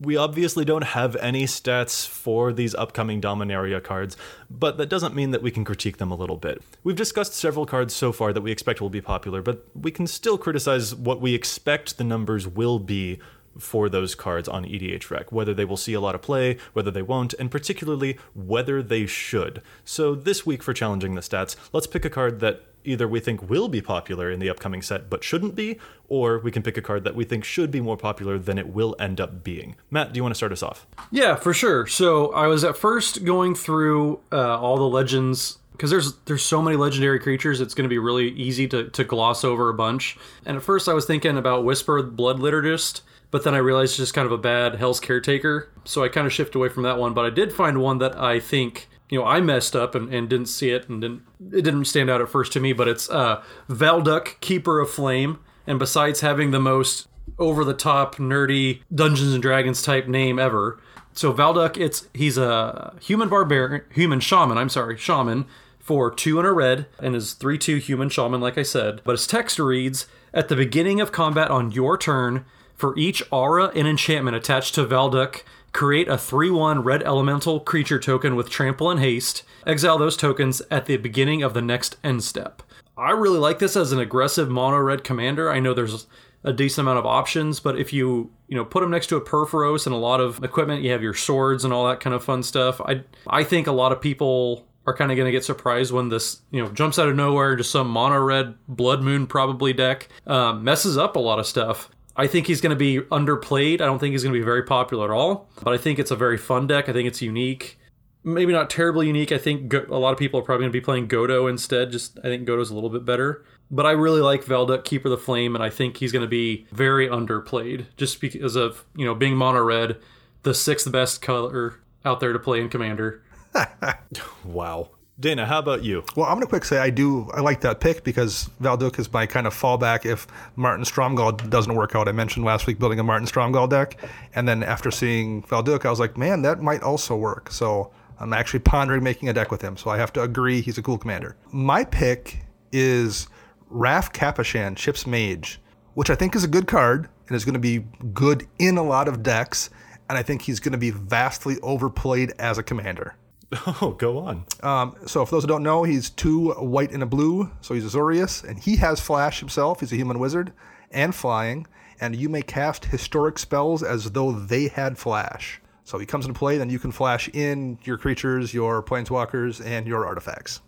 We 0.00 0.16
obviously 0.16 0.64
don't 0.64 0.84
have 0.84 1.16
any 1.16 1.44
stats 1.44 2.06
for 2.06 2.52
these 2.52 2.72
upcoming 2.76 3.20
Dominaria 3.20 3.82
cards, 3.82 4.16
but 4.48 4.76
that 4.78 4.88
doesn't 4.88 5.12
mean 5.12 5.32
that 5.32 5.42
we 5.42 5.50
can 5.50 5.64
critique 5.64 5.96
them 5.96 6.12
a 6.12 6.14
little 6.14 6.36
bit. 6.36 6.62
We've 6.84 6.94
discussed 6.94 7.34
several 7.34 7.66
cards 7.66 7.94
so 7.94 8.12
far 8.12 8.32
that 8.32 8.40
we 8.40 8.52
expect 8.52 8.80
will 8.80 8.90
be 8.90 9.00
popular, 9.00 9.42
but 9.42 9.66
we 9.74 9.90
can 9.90 10.06
still 10.06 10.38
criticize 10.38 10.94
what 10.94 11.20
we 11.20 11.34
expect 11.34 11.98
the 11.98 12.04
numbers 12.04 12.46
will 12.46 12.78
be 12.78 13.18
for 13.58 13.88
those 13.88 14.14
cards 14.14 14.48
on 14.48 14.64
EDH 14.64 15.10
Rec, 15.10 15.32
whether 15.32 15.52
they 15.52 15.64
will 15.64 15.76
see 15.76 15.94
a 15.94 16.00
lot 16.00 16.14
of 16.14 16.22
play, 16.22 16.58
whether 16.74 16.92
they 16.92 17.02
won't, 17.02 17.34
and 17.34 17.50
particularly 17.50 18.16
whether 18.34 18.84
they 18.84 19.04
should. 19.04 19.62
So 19.84 20.14
this 20.14 20.46
week 20.46 20.62
for 20.62 20.72
challenging 20.72 21.16
the 21.16 21.22
stats, 21.22 21.56
let's 21.72 21.88
pick 21.88 22.04
a 22.04 22.10
card 22.10 22.38
that 22.38 22.62
either 22.88 23.06
we 23.06 23.20
think 23.20 23.48
will 23.48 23.68
be 23.68 23.80
popular 23.80 24.30
in 24.30 24.40
the 24.40 24.48
upcoming 24.48 24.82
set 24.82 25.08
but 25.10 25.22
shouldn't 25.22 25.54
be, 25.54 25.78
or 26.08 26.38
we 26.38 26.50
can 26.50 26.62
pick 26.62 26.76
a 26.76 26.82
card 26.82 27.04
that 27.04 27.14
we 27.14 27.24
think 27.24 27.44
should 27.44 27.70
be 27.70 27.80
more 27.80 27.96
popular 27.96 28.38
than 28.38 28.58
it 28.58 28.68
will 28.68 28.96
end 28.98 29.20
up 29.20 29.44
being. 29.44 29.76
Matt, 29.90 30.12
do 30.12 30.18
you 30.18 30.22
want 30.22 30.34
to 30.34 30.36
start 30.36 30.52
us 30.52 30.62
off? 30.62 30.86
Yeah, 31.10 31.36
for 31.36 31.52
sure. 31.52 31.86
So 31.86 32.32
I 32.32 32.46
was 32.46 32.64
at 32.64 32.76
first 32.76 33.24
going 33.24 33.54
through 33.54 34.20
uh, 34.32 34.58
all 34.58 34.76
the 34.76 34.88
legends 34.88 35.58
because 35.72 35.90
there's 35.90 36.14
there's 36.24 36.42
so 36.42 36.60
many 36.60 36.76
legendary 36.76 37.20
creatures. 37.20 37.60
It's 37.60 37.74
going 37.74 37.84
to 37.84 37.88
be 37.88 37.98
really 37.98 38.30
easy 38.30 38.66
to 38.68 38.88
to 38.88 39.04
gloss 39.04 39.44
over 39.44 39.68
a 39.68 39.74
bunch. 39.74 40.16
And 40.44 40.56
at 40.56 40.62
first 40.62 40.88
I 40.88 40.92
was 40.92 41.06
thinking 41.06 41.38
about 41.38 41.64
Whisper 41.64 42.02
Blood 42.02 42.38
Liturgist, 42.38 43.02
but 43.30 43.44
then 43.44 43.54
I 43.54 43.58
realized 43.58 43.92
it's 43.92 43.98
just 43.98 44.14
kind 44.14 44.26
of 44.26 44.32
a 44.32 44.38
bad 44.38 44.74
Hell's 44.74 45.00
Caretaker. 45.00 45.68
So 45.84 46.02
I 46.02 46.08
kind 46.08 46.26
of 46.26 46.32
shifted 46.32 46.58
away 46.58 46.68
from 46.68 46.82
that 46.82 46.98
one. 46.98 47.14
But 47.14 47.26
I 47.26 47.30
did 47.30 47.52
find 47.52 47.80
one 47.80 47.98
that 47.98 48.18
I 48.18 48.40
think 48.40 48.88
you 49.08 49.18
know 49.18 49.26
I 49.26 49.40
messed 49.40 49.74
up 49.74 49.94
and, 49.94 50.12
and 50.12 50.28
didn't 50.28 50.46
see 50.46 50.70
it 50.70 50.88
and 50.88 51.00
didn't 51.00 51.22
it 51.52 51.62
didn't 51.62 51.86
stand 51.86 52.10
out 52.10 52.20
at 52.20 52.28
first 52.28 52.52
to 52.52 52.60
me. 52.60 52.72
But 52.72 52.88
it's 52.88 53.08
uh, 53.10 53.42
Valduk, 53.68 54.40
Keeper 54.40 54.80
of 54.80 54.90
Flame. 54.90 55.40
And 55.66 55.78
besides 55.78 56.20
having 56.20 56.50
the 56.50 56.60
most 56.60 57.08
over 57.38 57.64
the 57.64 57.74
top 57.74 58.16
nerdy 58.16 58.80
Dungeons 58.94 59.34
and 59.34 59.42
Dragons 59.42 59.82
type 59.82 60.08
name 60.08 60.38
ever. 60.38 60.80
So 61.12 61.32
Valduk, 61.32 61.76
it's 61.76 62.08
he's 62.14 62.38
a 62.38 62.94
human 63.00 63.28
barbarian, 63.28 63.82
human 63.92 64.20
shaman. 64.20 64.56
I'm 64.56 64.68
sorry, 64.68 64.96
shaman 64.96 65.46
for 65.78 66.10
two 66.10 66.38
and 66.38 66.46
a 66.46 66.52
red, 66.52 66.86
and 66.98 67.16
is 67.16 67.32
three 67.32 67.58
two 67.58 67.76
human 67.76 68.08
shaman, 68.08 68.40
like 68.40 68.58
I 68.58 68.62
said. 68.62 69.00
But 69.04 69.12
his 69.12 69.26
text 69.26 69.58
reads: 69.58 70.06
At 70.32 70.48
the 70.48 70.56
beginning 70.56 71.00
of 71.00 71.12
combat 71.12 71.50
on 71.50 71.70
your 71.72 71.98
turn, 71.98 72.44
for 72.74 72.96
each 72.96 73.22
aura 73.32 73.72
and 73.74 73.88
enchantment 73.88 74.36
attached 74.36 74.74
to 74.76 74.84
Valduk, 74.84 75.42
create 75.78 76.08
a 76.08 76.18
3 76.18 76.50
1 76.50 76.80
red 76.80 77.04
elemental 77.04 77.60
creature 77.60 78.00
token 78.00 78.34
with 78.34 78.50
trample 78.50 78.90
and 78.90 78.98
haste. 78.98 79.44
Exile 79.64 79.96
those 79.96 80.16
tokens 80.16 80.60
at 80.72 80.86
the 80.86 80.96
beginning 80.96 81.44
of 81.44 81.54
the 81.54 81.62
next 81.62 81.98
end 82.02 82.24
step. 82.24 82.64
I 82.96 83.12
really 83.12 83.38
like 83.38 83.60
this 83.60 83.76
as 83.76 83.92
an 83.92 84.00
aggressive 84.00 84.50
mono 84.50 84.78
red 84.78 85.04
commander. 85.04 85.52
I 85.52 85.60
know 85.60 85.72
there's 85.72 86.08
a 86.42 86.52
decent 86.52 86.84
amount 86.84 86.98
of 86.98 87.06
options, 87.06 87.60
but 87.60 87.78
if 87.78 87.92
you 87.92 88.32
you 88.48 88.56
know 88.56 88.64
put 88.64 88.80
them 88.80 88.90
next 88.90 89.06
to 89.06 89.16
a 89.18 89.20
Purphoros 89.20 89.86
and 89.86 89.94
a 89.94 89.98
lot 89.98 90.20
of 90.20 90.42
equipment, 90.42 90.82
you 90.82 90.90
have 90.90 91.00
your 91.00 91.14
swords 91.14 91.64
and 91.64 91.72
all 91.72 91.86
that 91.86 92.00
kind 92.00 92.12
of 92.12 92.24
fun 92.24 92.42
stuff. 92.42 92.80
I 92.80 93.04
I 93.28 93.44
think 93.44 93.68
a 93.68 93.72
lot 93.72 93.92
of 93.92 94.00
people 94.00 94.66
are 94.84 94.96
kind 94.96 95.12
of 95.12 95.16
going 95.16 95.26
to 95.26 95.32
get 95.32 95.44
surprised 95.44 95.92
when 95.92 96.08
this 96.08 96.40
you 96.50 96.60
know 96.60 96.70
jumps 96.70 96.98
out 96.98 97.08
of 97.08 97.14
nowhere, 97.14 97.54
just 97.54 97.70
some 97.70 97.88
mono 97.88 98.18
red 98.18 98.56
Blood 98.66 99.00
Moon 99.00 99.28
probably 99.28 99.72
deck 99.72 100.08
um, 100.26 100.64
messes 100.64 100.98
up 100.98 101.14
a 101.14 101.20
lot 101.20 101.38
of 101.38 101.46
stuff. 101.46 101.88
I 102.18 102.26
think 102.26 102.48
he's 102.48 102.60
going 102.60 102.70
to 102.70 102.76
be 102.76 102.98
underplayed. 102.98 103.80
I 103.80 103.86
don't 103.86 104.00
think 104.00 104.12
he's 104.12 104.24
going 104.24 104.34
to 104.34 104.38
be 104.38 104.44
very 104.44 104.64
popular 104.64 105.04
at 105.04 105.10
all, 105.10 105.48
but 105.62 105.72
I 105.72 105.78
think 105.78 106.00
it's 106.00 106.10
a 106.10 106.16
very 106.16 106.36
fun 106.36 106.66
deck. 106.66 106.88
I 106.88 106.92
think 106.92 107.06
it's 107.06 107.22
unique. 107.22 107.78
Maybe 108.24 108.52
not 108.52 108.68
terribly 108.68 109.06
unique. 109.06 109.30
I 109.30 109.38
think 109.38 109.72
a 109.72 109.96
lot 109.96 110.12
of 110.12 110.18
people 110.18 110.40
are 110.40 110.42
probably 110.42 110.64
going 110.64 110.72
to 110.72 110.76
be 110.76 110.84
playing 110.84 111.06
Godo 111.06 111.48
instead. 111.48 111.92
Just 111.92 112.18
I 112.18 112.22
think 112.22 112.46
Godo's 112.46 112.70
a 112.70 112.74
little 112.74 112.90
bit 112.90 113.04
better. 113.04 113.44
But 113.70 113.86
I 113.86 113.92
really 113.92 114.20
like 114.20 114.44
Valduk, 114.44 114.84
Keeper 114.84 115.08
of 115.08 115.12
the 115.12 115.18
Flame, 115.18 115.54
and 115.54 115.62
I 115.62 115.70
think 115.70 115.98
he's 115.98 116.10
going 116.10 116.24
to 116.24 116.28
be 116.28 116.66
very 116.72 117.06
underplayed 117.06 117.86
just 117.96 118.20
because 118.20 118.56
of, 118.56 118.84
you 118.96 119.04
know, 119.04 119.14
being 119.14 119.36
mono 119.36 119.62
red, 119.62 119.98
the 120.42 120.54
sixth 120.54 120.90
best 120.90 121.22
color 121.22 121.78
out 122.04 122.18
there 122.18 122.32
to 122.32 122.38
play 122.38 122.60
in 122.60 122.68
Commander. 122.68 123.22
wow. 124.44 124.90
Dana, 125.20 125.46
how 125.46 125.58
about 125.58 125.82
you? 125.82 126.04
Well, 126.14 126.26
I'm 126.26 126.34
going 126.34 126.42
to 126.42 126.46
quick 126.46 126.64
say 126.64 126.78
I 126.78 126.90
do 126.90 127.28
I 127.34 127.40
like 127.40 127.60
that 127.62 127.80
pick 127.80 128.04
because 128.04 128.48
Valduk 128.62 129.00
is 129.00 129.12
my 129.12 129.26
kind 129.26 129.48
of 129.48 129.54
fallback 129.54 130.06
if 130.06 130.28
Marton 130.54 130.84
Stromgald 130.84 131.50
doesn't 131.50 131.74
work 131.74 131.96
out. 131.96 132.06
I 132.06 132.12
mentioned 132.12 132.44
last 132.44 132.68
week 132.68 132.78
building 132.78 133.00
a 133.00 133.02
Marton 133.02 133.26
Stromgald 133.26 133.70
deck, 133.70 133.98
and 134.36 134.48
then 134.48 134.62
after 134.62 134.92
seeing 134.92 135.42
Valduk, 135.42 135.84
I 135.84 135.90
was 135.90 135.98
like, 135.98 136.16
man, 136.16 136.42
that 136.42 136.62
might 136.62 136.82
also 136.82 137.16
work. 137.16 137.50
So 137.50 137.90
I'm 138.20 138.32
actually 138.32 138.60
pondering 138.60 139.02
making 139.02 139.28
a 139.28 139.32
deck 139.32 139.50
with 139.50 139.60
him. 139.60 139.76
So 139.76 139.90
I 139.90 139.96
have 139.96 140.12
to 140.12 140.22
agree 140.22 140.60
he's 140.60 140.78
a 140.78 140.82
cool 140.82 140.98
commander. 140.98 141.36
My 141.50 141.82
pick 141.82 142.44
is 142.70 143.26
Raff 143.70 144.12
Capashen, 144.12 144.78
Ship's 144.78 145.04
Mage, 145.04 145.60
which 145.94 146.10
I 146.10 146.14
think 146.14 146.36
is 146.36 146.44
a 146.44 146.48
good 146.48 146.68
card 146.68 147.08
and 147.26 147.34
is 147.34 147.44
going 147.44 147.54
to 147.54 147.58
be 147.58 147.84
good 148.14 148.46
in 148.60 148.78
a 148.78 148.84
lot 148.84 149.08
of 149.08 149.24
decks. 149.24 149.70
And 150.08 150.16
I 150.16 150.22
think 150.22 150.42
he's 150.42 150.60
going 150.60 150.72
to 150.72 150.78
be 150.78 150.90
vastly 150.90 151.56
overplayed 151.60 152.34
as 152.38 152.56
a 152.56 152.62
commander. 152.62 153.16
Oh, 153.80 153.94
go 153.96 154.18
on. 154.18 154.44
Um, 154.62 154.94
so, 155.06 155.24
for 155.24 155.36
those 155.36 155.44
who 155.44 155.48
don't 155.48 155.62
know, 155.62 155.82
he's 155.82 156.10
two 156.10 156.52
white 156.52 156.90
and 156.90 157.02
a 157.02 157.06
blue. 157.06 157.50
So, 157.60 157.74
he's 157.74 157.84
Azorius, 157.84 158.44
and 158.44 158.58
he 158.58 158.76
has 158.76 159.00
Flash 159.00 159.40
himself. 159.40 159.80
He's 159.80 159.92
a 159.92 159.96
human 159.96 160.18
wizard 160.18 160.52
and 160.90 161.14
flying. 161.14 161.66
And 162.00 162.14
you 162.14 162.28
may 162.28 162.42
cast 162.42 162.84
historic 162.84 163.38
spells 163.38 163.82
as 163.82 164.12
though 164.12 164.32
they 164.32 164.68
had 164.68 164.98
Flash. 164.98 165.60
So, 165.84 165.98
he 165.98 166.06
comes 166.06 166.26
into 166.26 166.38
play, 166.38 166.58
then 166.58 166.68
you 166.68 166.78
can 166.78 166.92
flash 166.92 167.28
in 167.30 167.78
your 167.84 167.96
creatures, 167.96 168.52
your 168.52 168.82
planeswalkers, 168.82 169.64
and 169.64 169.86
your 169.86 170.06
artifacts. 170.06 170.60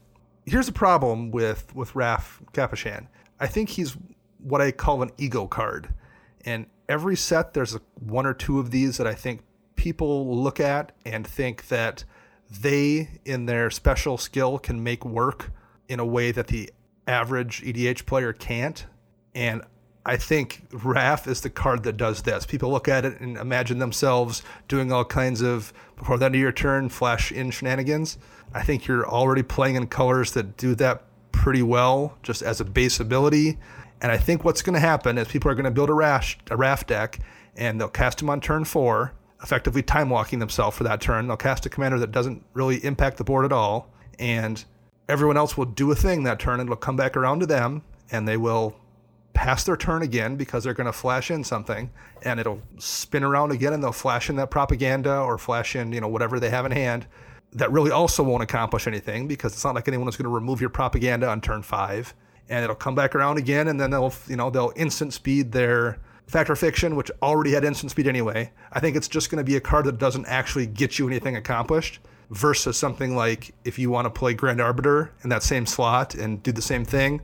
Here's 0.47 0.66
the 0.66 0.72
problem 0.72 1.31
with, 1.31 1.74
with 1.74 1.95
Raff 1.95 2.41
Capashen 2.53 3.07
I 3.39 3.47
think 3.47 3.68
he's 3.70 3.97
what 4.39 4.61
I 4.61 4.70
call 4.70 5.03
an 5.03 5.11
ego 5.18 5.47
card. 5.47 5.93
And 6.45 6.66
every 6.89 7.16
set, 7.16 7.53
there's 7.53 7.74
a, 7.74 7.81
one 7.95 8.26
or 8.26 8.35
two 8.35 8.59
of 8.59 8.70
these 8.70 8.97
that 8.97 9.07
I 9.07 9.14
think 9.14 9.43
people 9.76 10.43
look 10.43 10.61
at 10.61 10.93
and 11.05 11.26
think 11.26 11.68
that 11.68 12.05
they, 12.51 13.20
in 13.24 13.46
their 13.46 13.70
special 13.70 14.18
skill, 14.18 14.59
can 14.59 14.82
make 14.82 15.05
work 15.05 15.53
in 15.88 16.01
a 16.01 16.05
way 16.05 16.32
that 16.32 16.48
the 16.48 16.70
average 17.07 17.62
EDH 17.62 18.07
player 18.07 18.32
can't. 18.32 18.86
And 19.34 19.62
I 20.05 20.16
think 20.16 20.62
Raff 20.72 21.26
is 21.26 21.42
the 21.42 21.51
card 21.51 21.82
that 21.84 21.96
does 21.96 22.22
this. 22.22 22.46
People 22.46 22.70
look 22.70 22.88
at 22.88 23.05
it 23.05 23.20
and 23.20 23.36
imagine 23.36 23.78
themselves 23.78 24.42
doing 24.66 24.90
all 24.92 25.05
kinds 25.05 25.42
of, 25.42 25.72
before 25.96 26.18
the 26.18 26.26
end 26.26 26.34
of 26.34 26.40
your 26.40 26.53
turn, 26.53 26.88
flash 26.88 27.30
in 27.30 27.51
shenanigans. 27.51 28.18
I 28.53 28.62
think 28.62 28.86
you're 28.86 29.07
already 29.07 29.42
playing 29.42 29.76
in 29.76 29.86
colors 29.86 30.32
that 30.32 30.57
do 30.57 30.74
that 30.76 31.05
pretty 31.32 31.62
well, 31.62 32.16
just 32.22 32.42
as 32.42 32.61
a 32.61 32.64
base 32.64 32.98
ability. 32.98 33.59
And 34.01 34.11
I 34.11 34.16
think 34.16 34.44
what's 34.44 34.62
going 34.62 34.74
to 34.74 34.80
happen 34.80 35.18
is 35.18 35.28
people 35.28 35.51
are 35.51 35.55
going 35.55 35.64
to 35.64 35.70
build 35.70 35.90
a, 35.90 35.94
rash, 35.94 36.38
a 36.51 36.57
Raff 36.57 36.86
deck 36.86 37.20
and 37.57 37.80
they'll 37.80 37.88
cast 37.88 38.22
him 38.22 38.30
on 38.30 38.40
turn 38.40 38.64
four 38.64 39.12
effectively 39.43 39.82
time 39.82 40.11
walking 40.11 40.38
themselves 40.38 40.76
for 40.76 40.84
that 40.84 41.01
turn. 41.01 41.26
They'll 41.26 41.36
cast 41.36 41.66
a 41.66 41.70
commander 41.70 41.99
that 41.99 42.12
doesn't 42.12 42.45
really 42.55 42.84
impact 42.84 43.16
the 43.16 43.24
board 43.24 43.45
at 43.45 43.53
all, 43.53 43.91
and 44.18 44.62
everyone 45.09 45.36
else 45.36 45.57
will 45.57 45.66
do 45.66 45.91
a 45.91 45.95
thing 45.95 46.24
that 46.24 46.38
turn, 46.38 46.61
and 46.61 46.68
it'll 46.68 46.76
come 46.76 46.97
back 46.97 47.16
around 47.16 47.41
to 47.41 47.47
them, 47.47 47.82
and 48.11 48.28
they 48.28 48.36
will 48.36 48.76
pass 49.32 49.64
their 49.64 49.76
turn 49.76 50.03
again 50.03 50.36
because 50.36 50.64
they're 50.64 50.74
going 50.74 50.86
to 50.86 50.93
flash 50.93 51.30
in 51.30 51.45
something, 51.45 51.91
and 52.22 52.41
it'll 52.41 52.61
spin 52.78 53.22
around 53.24 53.53
again, 53.53 53.72
and 53.72 53.82
they'll 53.82 53.93
flash 53.93 54.28
in 54.28 54.36
that 54.36 54.51
propaganda 54.51 55.20
or 55.20 55.38
flash 55.38 55.76
in 55.76 55.93
you 55.93 56.01
know 56.01 56.09
whatever 56.09 56.38
they 56.38 56.51
have 56.51 56.66
in 56.66 56.72
hand. 56.72 57.07
That 57.53 57.72
really 57.72 57.91
also 57.91 58.22
won't 58.22 58.43
accomplish 58.43 58.86
anything 58.86 59.26
because 59.26 59.53
it's 59.53 59.64
not 59.64 59.74
like 59.74 59.88
anyone 59.88 60.09
is 60.09 60.16
going 60.16 60.24
to 60.24 60.30
remove 60.30 60.61
your 60.61 60.70
propaganda 60.70 61.28
on 61.28 61.41
turn 61.41 61.62
five, 61.62 62.14
and 62.49 62.62
it'll 62.62 62.76
come 62.76 62.95
back 62.95 63.14
around 63.14 63.38
again, 63.38 63.68
and 63.68 63.80
then 63.80 63.91
they'll 63.91 64.12
you 64.28 64.36
know 64.36 64.51
they'll 64.51 64.72
instant 64.76 65.14
speed 65.14 65.53
their 65.53 65.99
Fact 66.31 66.49
or 66.49 66.55
Fiction, 66.55 66.95
which 66.95 67.11
already 67.22 67.51
had 67.51 67.64
instant 67.64 67.91
speed 67.91 68.07
anyway. 68.07 68.53
I 68.70 68.78
think 68.78 68.95
it's 68.95 69.09
just 69.09 69.31
going 69.31 69.45
to 69.45 69.45
be 69.45 69.57
a 69.57 69.61
card 69.61 69.85
that 69.87 69.99
doesn't 69.99 70.26
actually 70.26 70.66
get 70.66 70.97
you 70.97 71.09
anything 71.09 71.35
accomplished 71.35 71.99
versus 72.31 72.76
something 72.76 73.16
like 73.16 73.53
if 73.64 73.81
you 73.81 73.91
want 73.91 74.07
to 74.07 74.11
play 74.11 74.33
Grand 74.33 74.61
Arbiter 74.61 75.12
in 75.24 75.31
that 75.31 75.43
same 75.43 75.66
slot 75.66 76.14
and 76.14 76.41
do 76.41 76.53
the 76.53 76.62
same 76.62 76.85
thing, 76.85 77.20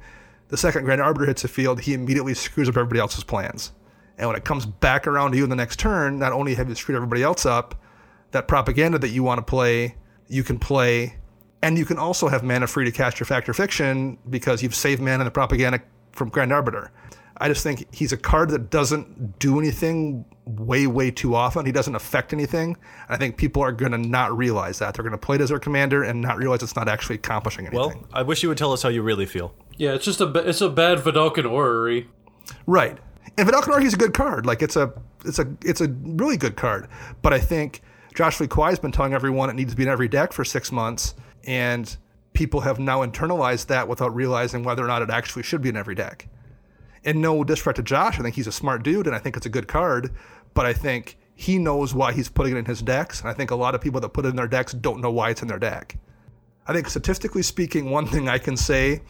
the 0.48 0.56
second 0.56 0.84
Grand 0.84 1.00
Arbiter 1.00 1.26
hits 1.26 1.42
the 1.42 1.48
field, 1.48 1.82
he 1.82 1.94
immediately 1.94 2.34
screws 2.34 2.68
up 2.68 2.76
everybody 2.76 2.98
else's 2.98 3.22
plans. 3.22 3.70
And 4.18 4.26
when 4.26 4.36
it 4.36 4.44
comes 4.44 4.66
back 4.66 5.06
around 5.06 5.30
to 5.30 5.36
you 5.36 5.44
in 5.44 5.50
the 5.50 5.56
next 5.56 5.78
turn, 5.78 6.18
not 6.18 6.32
only 6.32 6.56
have 6.56 6.68
you 6.68 6.74
screwed 6.74 6.96
everybody 6.96 7.22
else 7.22 7.46
up, 7.46 7.76
that 8.32 8.48
propaganda 8.48 8.98
that 8.98 9.10
you 9.10 9.22
want 9.22 9.38
to 9.38 9.42
play, 9.42 9.94
you 10.26 10.42
can 10.42 10.58
play. 10.58 11.14
And 11.62 11.78
you 11.78 11.84
can 11.84 11.96
also 11.96 12.26
have 12.26 12.42
mana 12.42 12.66
free 12.66 12.84
to 12.84 12.90
cast 12.90 13.20
your 13.20 13.26
Fact 13.26 13.48
or 13.48 13.54
Fiction 13.54 14.18
because 14.28 14.64
you've 14.64 14.74
saved 14.74 15.00
mana 15.00 15.22
the 15.22 15.30
propaganda 15.30 15.80
from 16.10 16.28
Grand 16.28 16.52
Arbiter. 16.52 16.90
I 17.38 17.48
just 17.48 17.62
think 17.62 17.86
he's 17.94 18.12
a 18.12 18.16
card 18.16 18.50
that 18.50 18.70
doesn't 18.70 19.38
do 19.38 19.58
anything 19.58 20.24
way, 20.46 20.86
way 20.86 21.10
too 21.10 21.34
often. 21.34 21.66
He 21.66 21.72
doesn't 21.72 21.94
affect 21.94 22.32
anything. 22.32 22.76
I 23.08 23.16
think 23.16 23.36
people 23.36 23.62
are 23.62 23.72
going 23.72 23.92
to 23.92 23.98
not 23.98 24.36
realize 24.36 24.78
that. 24.78 24.94
They're 24.94 25.02
going 25.02 25.12
to 25.12 25.18
play 25.18 25.36
it 25.36 25.42
as 25.42 25.50
their 25.50 25.58
commander 25.58 26.02
and 26.02 26.20
not 26.22 26.38
realize 26.38 26.62
it's 26.62 26.76
not 26.76 26.88
actually 26.88 27.16
accomplishing 27.16 27.66
anything. 27.66 27.78
Well, 27.78 28.08
I 28.12 28.22
wish 28.22 28.42
you 28.42 28.48
would 28.48 28.58
tell 28.58 28.72
us 28.72 28.82
how 28.82 28.88
you 28.88 29.02
really 29.02 29.26
feel. 29.26 29.52
Yeah, 29.76 29.92
it's 29.92 30.04
just 30.04 30.20
a 30.20 30.26
it's 30.48 30.60
a 30.60 30.70
bad 30.70 30.98
Vedalken 30.98 31.44
Orrery. 31.44 32.08
Right. 32.66 32.96
And 33.36 33.48
Vedalken 33.48 33.68
Orrery 33.68 33.84
is 33.84 33.94
a 33.94 33.98
good 33.98 34.14
card. 34.14 34.46
Like 34.46 34.62
it's 34.62 34.76
a 34.76 34.92
it's 35.24 35.38
a 35.38 35.46
it's 35.62 35.82
a 35.82 35.88
really 35.88 36.38
good 36.38 36.56
card. 36.56 36.88
But 37.20 37.34
I 37.34 37.38
think 37.38 37.82
Josh 38.14 38.40
Lee 38.40 38.46
Kwai 38.46 38.70
has 38.70 38.78
been 38.78 38.92
telling 38.92 39.12
everyone 39.12 39.50
it 39.50 39.56
needs 39.56 39.72
to 39.72 39.76
be 39.76 39.82
in 39.82 39.90
every 39.90 40.08
deck 40.08 40.32
for 40.32 40.44
six 40.44 40.72
months, 40.72 41.14
and 41.44 41.94
people 42.32 42.60
have 42.60 42.78
now 42.78 43.04
internalized 43.04 43.66
that 43.66 43.88
without 43.88 44.14
realizing 44.14 44.62
whether 44.62 44.82
or 44.82 44.88
not 44.88 45.02
it 45.02 45.10
actually 45.10 45.42
should 45.42 45.60
be 45.60 45.68
in 45.68 45.76
every 45.76 45.94
deck 45.94 46.28
and 47.06 47.22
no 47.22 47.44
disrespect 47.44 47.76
to 47.76 47.82
Josh, 47.82 48.18
I 48.18 48.22
think 48.22 48.34
he's 48.34 48.46
a 48.46 48.52
smart 48.52 48.82
dude 48.82 49.06
and 49.06 49.16
I 49.16 49.18
think 49.18 49.36
it's 49.36 49.46
a 49.46 49.50
good 49.50 49.68
card, 49.68 50.12
but 50.52 50.66
I 50.66 50.74
think 50.74 51.16
he 51.36 51.58
knows 51.58 51.94
why 51.94 52.12
he's 52.12 52.28
putting 52.28 52.54
it 52.54 52.58
in 52.58 52.64
his 52.64 52.80
decks, 52.82 53.20
and 53.20 53.28
I 53.28 53.34
think 53.34 53.50
a 53.50 53.56
lot 53.56 53.74
of 53.74 53.80
people 53.80 54.00
that 54.00 54.08
put 54.08 54.24
it 54.24 54.28
in 54.28 54.36
their 54.36 54.48
decks 54.48 54.72
don't 54.72 55.00
know 55.00 55.10
why 55.10 55.30
it's 55.30 55.42
in 55.42 55.48
their 55.48 55.58
deck. 55.58 55.98
I 56.66 56.72
think 56.72 56.88
statistically 56.88 57.42
speaking, 57.42 57.90
one 57.90 58.06
thing 58.06 58.28
I 58.28 58.38
can 58.38 58.56
say 58.56 59.02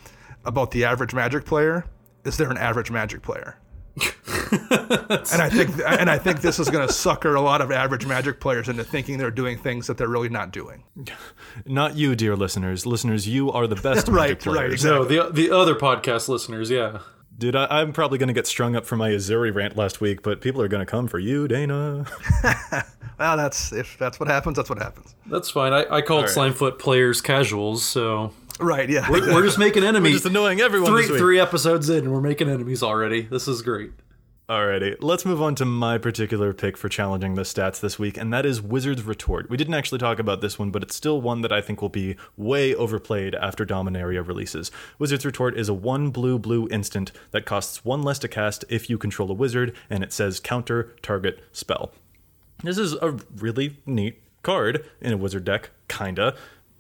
about 0.45 0.73
the 0.73 0.85
average 0.85 1.15
Magic 1.15 1.45
player 1.45 1.87
is 2.25 2.37
they're 2.37 2.51
an 2.51 2.59
average 2.59 2.91
Magic 2.91 3.23
player. 3.23 3.59
and 4.53 5.41
I 5.41 5.49
think 5.49 5.71
and 5.87 6.11
I 6.11 6.19
think 6.19 6.43
this 6.43 6.59
is 6.59 6.69
going 6.69 6.87
to 6.87 6.93
sucker 6.93 7.35
a 7.35 7.41
lot 7.41 7.63
of 7.63 7.73
average 7.73 8.05
Magic 8.05 8.41
players 8.41 8.69
into 8.69 8.85
thinking 8.85 9.17
they're 9.17 9.31
doing 9.31 9.57
things 9.57 9.87
that 9.87 9.97
they're 9.97 10.09
really 10.09 10.29
not 10.29 10.51
doing. 10.51 10.85
Not 11.65 11.97
you, 11.97 12.15
dear 12.15 12.37
listeners. 12.37 12.85
Listeners, 12.85 13.27
you 13.27 13.51
are 13.51 13.67
the 13.67 13.77
best 13.77 14.09
right, 14.09 14.31
Magic 14.31 14.41
players. 14.41 14.59
Right, 14.59 14.73
exactly. 14.73 15.17
No, 15.17 15.29
the 15.29 15.33
the 15.33 15.51
other 15.51 15.75
podcast 15.75 16.29
listeners, 16.29 16.69
yeah. 16.69 16.99
Dude, 17.39 17.55
I, 17.55 17.83
am 17.83 17.93
probably 17.93 18.17
going 18.17 18.29
to 18.29 18.33
get 18.33 18.47
strung 18.47 18.75
up 18.77 18.87
for 18.87 18.97
my 18.97 19.11
Uzuri 19.11 19.55
rant 19.55 19.77
last 19.77 20.01
week, 20.01 20.23
but 20.23 20.41
people 20.41 20.63
are 20.63 20.69
going 20.69 20.85
to 20.85 20.91
come 20.91 21.07
for 21.07 21.19
you, 21.19 21.47
Dana. 21.47 22.07
well, 23.19 23.37
that's 23.37 23.73
if 23.73 23.99
that's 23.99 24.19
what 24.19 24.29
happens, 24.29 24.57
that's 24.57 24.71
what 24.71 24.79
happens. 24.79 25.15
That's 25.27 25.51
fine. 25.51 25.75
I, 25.75 25.97
I 25.97 26.01
called 26.01 26.25
right. 26.25 26.35
Slimefoot 26.35 26.79
players 26.79 27.21
casuals, 27.21 27.85
so 27.85 28.33
right, 28.59 28.89
yeah. 28.89 29.11
We're, 29.11 29.35
we're 29.35 29.45
just 29.45 29.59
making 29.59 29.85
enemies. 29.85 30.11
we're 30.11 30.15
just 30.15 30.27
annoying 30.27 30.63
everyone. 30.63 30.91
Three 30.91 31.07
three 31.07 31.39
episodes 31.39 31.91
in, 31.91 32.05
and 32.05 32.13
we're 32.13 32.23
making 32.23 32.49
enemies 32.49 32.83
already. 32.83 33.23
This 33.23 33.49
is 33.49 33.61
great. 33.61 33.91
Alrighty, 34.49 34.95
let's 35.01 35.25
move 35.25 35.43
on 35.43 35.57
to 35.57 35.65
my 35.65 35.99
particular 35.99 36.53
pick 36.53 36.77
for 36.77 36.89
challenging 36.89 37.35
the 37.35 37.43
stats 37.43 37.81
this 37.81 37.99
week, 37.99 38.17
and 38.17 38.33
that 38.33 38.47
is 38.47 38.63
Wizard's 38.63 39.03
Retort. 39.03 39.51
We 39.51 39.57
didn't 39.57 39.75
actually 39.75 39.99
talk 39.99 40.21
about 40.21 40.41
this 40.41 40.57
one, 40.57 40.71
but 40.71 40.85
it's 40.85 40.95
still 40.95 41.21
one 41.21 41.41
that 41.41 41.51
I 41.51 41.61
think 41.61 41.83
will 41.83 41.89
be 41.89 42.15
way 42.37 42.73
overplayed 42.73 43.35
after 43.35 43.67
Dominaria 43.67 44.25
releases. 44.25 44.71
Wizard's 45.01 45.27
Retort 45.27 45.59
is 45.59 45.69
a 45.69 45.75
one 45.75 46.11
blue 46.11 46.39
blue 46.39 46.69
instant 46.71 47.11
that 47.33 47.45
costs 47.45 47.85
one 47.85 48.05
less 48.05 48.21
to 48.21 48.29
cast 48.29 48.65
if 48.69 48.89
you 48.89 48.99
control 48.99 49.33
a 49.33 49.35
wizard, 49.35 49.75
and 49.91 50.05
it 50.05 50.13
says 50.13 50.39
counter 50.39 50.95
target 51.03 51.43
spell. 51.51 51.91
This 52.63 52.79
is 52.79 52.93
a 52.93 53.19
really 53.39 53.79
neat 53.85 54.23
card 54.45 54.89
in 55.01 55.13
a 55.13 55.17
wizard 55.17 55.45
deck, 55.45 55.71
kinda. 55.89 56.37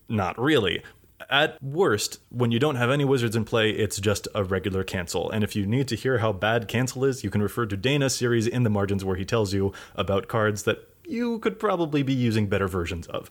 Not 0.09 0.41
really 0.41 0.85
at 1.31 1.63
worst, 1.63 2.21
when 2.31 2.51
you 2.51 2.59
don't 2.59 2.77
have 2.77 2.91
any 2.91 3.05
wizards 3.05 3.37
in 3.37 3.45
play, 3.45 3.71
it's 3.71 3.99
just 3.99 4.29
a 4.35 4.45
regular 4.45 4.85
cancel. 4.85 5.31
And 5.31 5.43
if 5.43 5.57
you 5.57 5.67
need 5.67 5.89
to 5.89 5.97
hear 5.97 6.19
how 6.19 6.33
bad 6.33 6.69
cancel 6.69 7.05
is, 7.05 7.25
you 7.25 7.31
can 7.31 7.43
refer 7.43 7.67
to 7.67 7.77
Dana's 7.77 8.15
series 8.15 8.47
in 8.47 8.63
the 8.63 8.71
margins 8.71 9.05
where 9.05 9.17
he 9.17 9.25
tells 9.25 9.53
you 9.53 9.73
about 9.95 10.29
cards 10.29 10.65
that 10.65 10.89
you 11.05 11.39
could 11.39 11.59
probably 11.59 12.03
be 12.03 12.15
using 12.15 12.49
better 12.49 12.69
versions 12.69 13.07
of. 13.09 13.31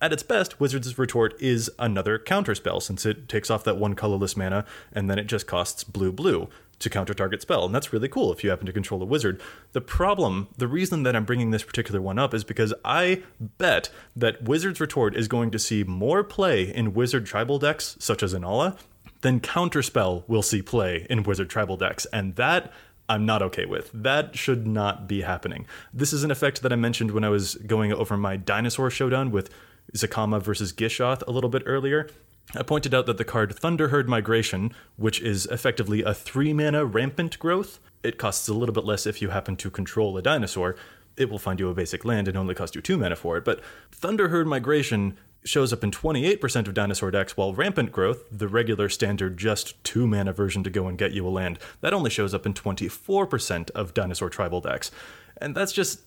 At 0.00 0.12
its 0.12 0.22
best, 0.22 0.60
Wizard's 0.60 0.96
Retort 0.96 1.40
is 1.40 1.70
another 1.78 2.18
counterspell 2.18 2.80
since 2.80 3.04
it 3.04 3.28
takes 3.28 3.50
off 3.50 3.64
that 3.64 3.78
one 3.78 3.94
colorless 3.94 4.36
mana 4.36 4.64
and 4.92 5.10
then 5.10 5.18
it 5.18 5.24
just 5.24 5.48
costs 5.48 5.82
blue 5.82 6.12
blue 6.12 6.48
to 6.78 6.90
counter 6.90 7.14
target 7.14 7.42
spell. 7.42 7.64
And 7.64 7.74
that's 7.74 7.92
really 7.92 8.08
cool 8.08 8.32
if 8.32 8.44
you 8.44 8.50
happen 8.50 8.66
to 8.66 8.72
control 8.72 9.02
a 9.02 9.06
wizard. 9.06 9.40
The 9.72 9.80
problem, 9.80 10.48
the 10.56 10.68
reason 10.68 11.02
that 11.02 11.16
I'm 11.16 11.24
bringing 11.24 11.50
this 11.50 11.64
particular 11.64 12.00
one 12.00 12.18
up 12.18 12.34
is 12.34 12.44
because 12.44 12.72
I 12.84 13.22
bet 13.40 13.90
that 14.14 14.42
Wizard's 14.42 14.80
Retort 14.80 15.16
is 15.16 15.28
going 15.28 15.50
to 15.50 15.58
see 15.58 15.84
more 15.84 16.22
play 16.22 16.62
in 16.72 16.94
wizard 16.94 17.26
tribal 17.26 17.58
decks, 17.58 17.96
such 17.98 18.22
as 18.22 18.34
Inalla, 18.34 18.78
than 19.22 19.40
Counterspell 19.40 20.22
will 20.28 20.42
see 20.42 20.62
play 20.62 21.06
in 21.10 21.24
wizard 21.24 21.50
tribal 21.50 21.76
decks. 21.76 22.06
And 22.12 22.36
that 22.36 22.72
I'm 23.08 23.24
not 23.24 23.42
okay 23.42 23.64
with. 23.64 23.90
That 23.94 24.36
should 24.36 24.66
not 24.66 25.08
be 25.08 25.22
happening. 25.22 25.66
This 25.94 26.12
is 26.12 26.24
an 26.24 26.30
effect 26.30 26.62
that 26.62 26.72
I 26.72 26.76
mentioned 26.76 27.10
when 27.10 27.24
I 27.24 27.30
was 27.30 27.54
going 27.54 27.92
over 27.92 28.16
my 28.16 28.36
dinosaur 28.36 28.90
showdown 28.90 29.30
with 29.30 29.50
Zacama 29.96 30.42
versus 30.42 30.72
Gishath 30.72 31.22
a 31.26 31.30
little 31.30 31.50
bit 31.50 31.62
earlier. 31.64 32.08
I 32.54 32.62
pointed 32.62 32.94
out 32.94 33.06
that 33.06 33.18
the 33.18 33.24
card 33.24 33.54
Thunderherd 33.54 34.08
Migration, 34.08 34.72
which 34.96 35.20
is 35.20 35.46
effectively 35.46 36.02
a 36.02 36.14
three 36.14 36.54
mana 36.54 36.84
rampant 36.84 37.38
growth, 37.38 37.78
it 38.02 38.16
costs 38.16 38.48
a 38.48 38.54
little 38.54 38.72
bit 38.72 38.84
less 38.84 39.06
if 39.06 39.20
you 39.20 39.30
happen 39.30 39.54
to 39.56 39.70
control 39.70 40.16
a 40.16 40.22
dinosaur. 40.22 40.76
It 41.16 41.28
will 41.28 41.38
find 41.38 41.60
you 41.60 41.68
a 41.68 41.74
basic 41.74 42.04
land 42.04 42.26
and 42.26 42.38
only 42.38 42.54
cost 42.54 42.74
you 42.74 42.80
two 42.80 42.96
mana 42.96 43.16
for 43.16 43.36
it. 43.36 43.44
But 43.44 43.60
Thunderherd 43.92 44.46
Migration 44.46 45.18
shows 45.44 45.72
up 45.72 45.84
in 45.84 45.90
28% 45.90 46.66
of 46.66 46.74
dinosaur 46.74 47.10
decks, 47.10 47.36
while 47.36 47.52
Rampant 47.52 47.92
Growth, 47.92 48.24
the 48.30 48.48
regular 48.48 48.88
standard 48.88 49.36
just 49.36 49.82
two 49.84 50.06
mana 50.06 50.32
version 50.32 50.64
to 50.64 50.70
go 50.70 50.86
and 50.86 50.96
get 50.96 51.12
you 51.12 51.26
a 51.26 51.30
land, 51.30 51.58
that 51.80 51.92
only 51.92 52.10
shows 52.10 52.32
up 52.32 52.46
in 52.46 52.54
24% 52.54 53.70
of 53.70 53.94
dinosaur 53.94 54.30
tribal 54.30 54.60
decks. 54.60 54.90
And 55.36 55.54
that's 55.54 55.72
just 55.72 56.00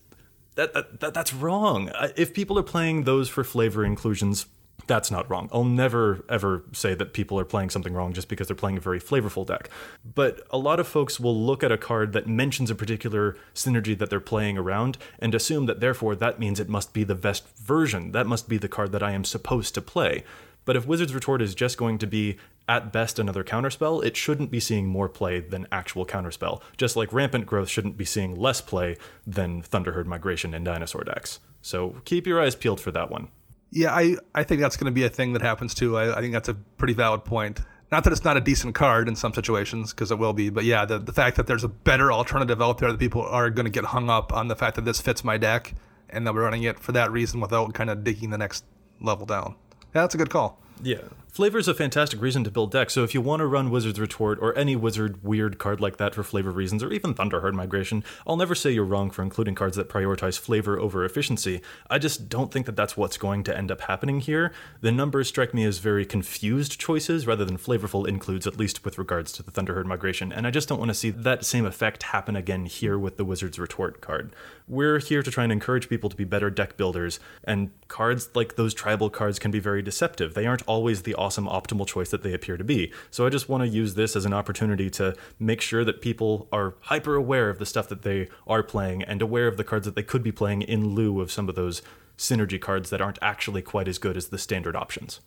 that, 0.56 0.74
that, 0.74 1.00
that 1.02 1.14
that's 1.14 1.34
wrong. 1.34 1.92
If 2.16 2.34
people 2.34 2.58
are 2.58 2.64
playing 2.64 3.04
those 3.04 3.30
for 3.30 3.44
flavor 3.44 3.86
inclusions, 3.86 4.48
that's 4.88 5.12
not 5.12 5.30
wrong. 5.30 5.50
I'll 5.52 5.64
never 5.64 6.24
ever 6.30 6.64
say 6.74 6.94
that 6.96 7.14
people 7.14 7.40
are 7.40 7.46
playing 7.46 7.70
something 7.70 7.94
wrong 7.94 8.14
just 8.14 8.28
because 8.28 8.48
they're 8.48 8.56
playing 8.56 8.78
a 8.78 8.82
very 8.82 9.00
flavorful 9.00 9.46
deck. 9.46 9.70
But 10.16 10.42
a 10.50 10.58
lot 10.58 10.80
of 10.80 10.88
folks 10.88 11.20
will 11.20 11.40
look 11.40 11.64
at 11.64 11.72
a 11.72 11.78
card 11.78 12.14
that 12.14 12.28
mentions 12.28 12.70
a 12.70 12.76
particular 12.76 13.38
synergy 13.54 13.98
that 13.98 14.10
they're 14.10 14.20
playing 14.20 14.58
around 14.58 14.98
and 15.20 15.34
assume 15.36 15.66
that 15.66 15.80
therefore 15.80 16.16
that 16.16 16.40
means 16.40 16.60
it 16.60 16.70
must 16.70 16.94
be 16.94 17.04
the 17.04 17.16
best 17.16 17.48
version. 17.58 18.12
That 18.12 18.28
must 18.28 18.50
be 18.50 18.58
the 18.58 18.70
card 18.70 18.92
that 18.92 19.04
I 19.04 19.12
am 19.12 19.24
supposed 19.24 19.74
to 19.76 19.82
play. 19.82 20.24
But 20.66 20.76
if 20.76 20.86
Wizard's 20.86 21.16
Retort 21.16 21.42
is 21.42 21.56
just 21.56 21.78
going 21.78 21.98
to 22.00 22.08
be 22.08 22.38
at 22.70 22.94
best 22.94 23.20
another 23.20 23.44
counterspell, 23.44 24.04
it 24.06 24.16
shouldn't 24.16 24.52
be 24.52 24.60
seeing 24.60 24.86
more 24.86 25.10
play 25.10 25.40
than 25.40 25.68
actual 25.72 26.06
counterspell. 26.06 26.62
Just 26.78 26.96
like 26.96 27.12
Rampant 27.12 27.46
Growth 27.46 27.70
shouldn't 27.70 27.98
be 27.98 28.06
seeing 28.06 28.36
less 28.36 28.62
play 28.62 28.98
than 29.26 29.62
Thunderherd 29.62 30.08
Migration 30.08 30.54
in 30.54 30.64
dinosaur 30.64 31.04
decks. 31.04 31.40
So 31.62 31.96
keep 32.06 32.28
your 32.28 32.42
eyes 32.42 32.56
peeled 32.56 32.80
for 32.80 32.92
that 32.92 33.10
one. 33.10 33.30
Yeah, 33.72 33.94
I, 33.94 34.18
I 34.36 34.44
think 34.44 34.62
that's 34.62 34.78
going 34.78 34.86
to 34.86 34.92
be 34.92 35.04
a 35.04 35.10
thing 35.10 35.34
that 35.34 35.42
happens 35.42 35.74
too. 35.74 35.98
I, 35.98 36.18
I 36.18 36.22
think 36.22 36.34
that's 36.34 36.50
a 36.50 36.54
pretty 36.54 36.94
valid 36.94 37.24
point. 37.24 37.62
Not 37.92 38.04
that 38.06 38.14
it's 38.14 38.24
not 38.24 38.38
a 38.38 38.42
decent 38.42 38.76
card 38.76 39.08
in 39.08 39.16
some 39.16 39.34
situations, 39.34 39.92
because 39.92 40.12
it 40.12 40.20
will 40.20 40.34
be, 40.34 40.50
but 40.50 40.64
yeah, 40.64 40.86
the, 40.86 40.98
the 41.00 41.12
fact 41.12 41.36
that 41.38 41.48
there's 41.48 41.64
a 41.64 41.70
better 41.70 42.12
alternative 42.12 42.62
out 42.62 42.78
there 42.78 42.92
that 42.92 43.00
people 43.00 43.22
are 43.22 43.50
going 43.50 43.66
to 43.66 43.72
get 43.72 43.86
hung 43.86 44.10
up 44.10 44.32
on 44.32 44.48
the 44.48 44.56
fact 44.56 44.76
that 44.76 44.86
this 44.86 45.02
fits 45.02 45.24
my 45.24 45.38
deck 45.38 45.74
and 46.10 46.26
that 46.26 46.34
we're 46.34 46.44
running 46.44 46.64
it 46.64 46.80
for 46.80 46.92
that 46.94 47.12
reason 47.12 47.42
without 47.42 47.74
kind 47.74 47.90
of 47.90 48.04
digging 48.04 48.30
the 48.30 48.38
next 48.38 48.64
level 49.02 49.26
down. 49.26 49.56
Yeah, 49.94 50.02
that's 50.02 50.16
a 50.16 50.18
good 50.18 50.30
call. 50.30 50.58
Yeah. 50.82 51.00
Flavor 51.32 51.60
is 51.60 51.70
a 51.70 51.74
fantastic 51.74 52.22
reason 52.22 52.44
to 52.44 52.52
build 52.52 52.72
decks, 52.72 52.94
so 52.94 53.06
if 53.06 53.14
you 53.14 53.22
want 53.22 53.40
to 53.40 53.48
run 53.48 53.72
Wizard's 53.72 54.02
Retort 54.02 54.38
or 54.42 54.54
any 54.58 54.76
wizard 54.76 55.24
weird 55.24 55.58
card 55.58 55.80
like 55.80 55.96
that 55.96 56.14
for 56.14 56.24
flavor 56.24 56.52
reasons, 56.52 56.84
or 56.84 56.92
even 56.92 57.14
Thunderherd 57.14 57.56
Migration, 57.56 58.04
I'll 58.28 58.36
never 58.36 58.54
say 58.54 58.72
you're 58.72 58.84
wrong 58.84 59.12
for 59.12 59.22
including 59.22 59.56
cards 59.56 59.78
that 59.78 59.88
prioritize 59.88 60.38
flavor 60.38 60.78
over 60.78 61.06
efficiency. 61.06 61.62
I 61.90 62.00
just 62.00 62.28
don't 62.28 62.52
think 62.52 62.66
that 62.66 62.76
that's 62.76 62.98
what's 62.98 63.16
going 63.16 63.46
to 63.46 63.58
end 63.58 63.72
up 63.72 63.80
happening 63.80 64.20
here. 64.20 64.52
The 64.82 64.92
numbers 64.92 65.30
strike 65.30 65.54
me 65.54 65.64
as 65.64 65.78
very 65.78 66.06
confused 66.06 66.78
choices 66.78 67.26
rather 67.26 67.46
than 67.46 67.58
flavorful 67.58 68.06
includes, 68.06 68.46
at 68.46 68.58
least 68.58 68.84
with 68.84 68.98
regards 68.98 69.32
to 69.32 69.42
the 69.42 69.52
Thunderherd 69.52 69.88
Migration, 69.88 70.34
and 70.34 70.46
I 70.46 70.52
just 70.52 70.68
don't 70.68 70.80
want 70.80 70.90
to 70.90 70.96
see 70.96 71.12
that 71.12 71.46
same 71.46 71.66
effect 71.66 72.04
happen 72.04 72.36
again 72.36 72.66
here 72.66 73.00
with 73.00 73.16
the 73.16 73.24
Wizard's 73.24 73.58
Retort 73.58 74.02
card. 74.02 74.34
We're 74.68 75.00
here 75.00 75.24
to 75.24 75.32
try 75.32 75.44
and 75.46 75.54
encourage 75.54 75.88
people 75.88 76.10
to 76.10 76.18
be 76.18 76.26
better 76.26 76.50
deck 76.50 76.76
builders, 76.76 77.22
and 77.46 77.72
cards 77.88 78.30
like 78.36 78.58
those 78.58 78.74
tribal 78.74 79.10
cards 79.10 79.40
can 79.40 79.52
be 79.52 79.60
very 79.60 79.82
deceptive. 79.82 80.34
They 80.34 80.46
aren't 80.46 80.68
always 80.68 81.04
the 81.04 81.21
awesome 81.22 81.46
optimal 81.46 81.86
choice 81.86 82.10
that 82.10 82.24
they 82.24 82.34
appear 82.34 82.58
to 82.58 82.64
be. 82.64 82.92
So 83.12 83.26
I 83.26 83.30
just 83.30 83.48
want 83.48 83.62
to 83.62 83.68
use 83.68 83.94
this 83.94 84.16
as 84.16 84.26
an 84.26 84.34
opportunity 84.34 84.90
to 84.92 85.16
make 85.40 85.62
sure 85.62 85.86
that 85.86 86.02
people 86.02 86.48
are 86.52 86.74
hyper 86.82 87.16
aware 87.16 87.50
of 87.50 87.60
the 87.60 87.66
stuff 87.66 87.88
that 87.90 88.02
they 88.02 88.28
are 88.48 88.64
playing 88.64 89.04
and 89.04 89.22
aware 89.22 89.48
of 89.48 89.58
the 89.58 89.64
cards 89.64 89.86
that 89.86 89.96
they 89.96 90.04
could 90.04 90.24
be 90.24 90.32
playing 90.32 90.64
in 90.64 90.96
lieu 90.96 91.22
of 91.22 91.32
some 91.32 91.48
of 91.48 91.56
those 91.56 91.82
synergy 92.18 92.60
cards 92.60 92.90
that 92.90 93.02
aren't 93.02 93.20
actually 93.22 93.62
quite 93.62 93.88
as 93.88 93.98
good 93.98 94.18
as 94.18 94.30
the 94.30 94.38
standard 94.38 94.76
options. 94.76 95.22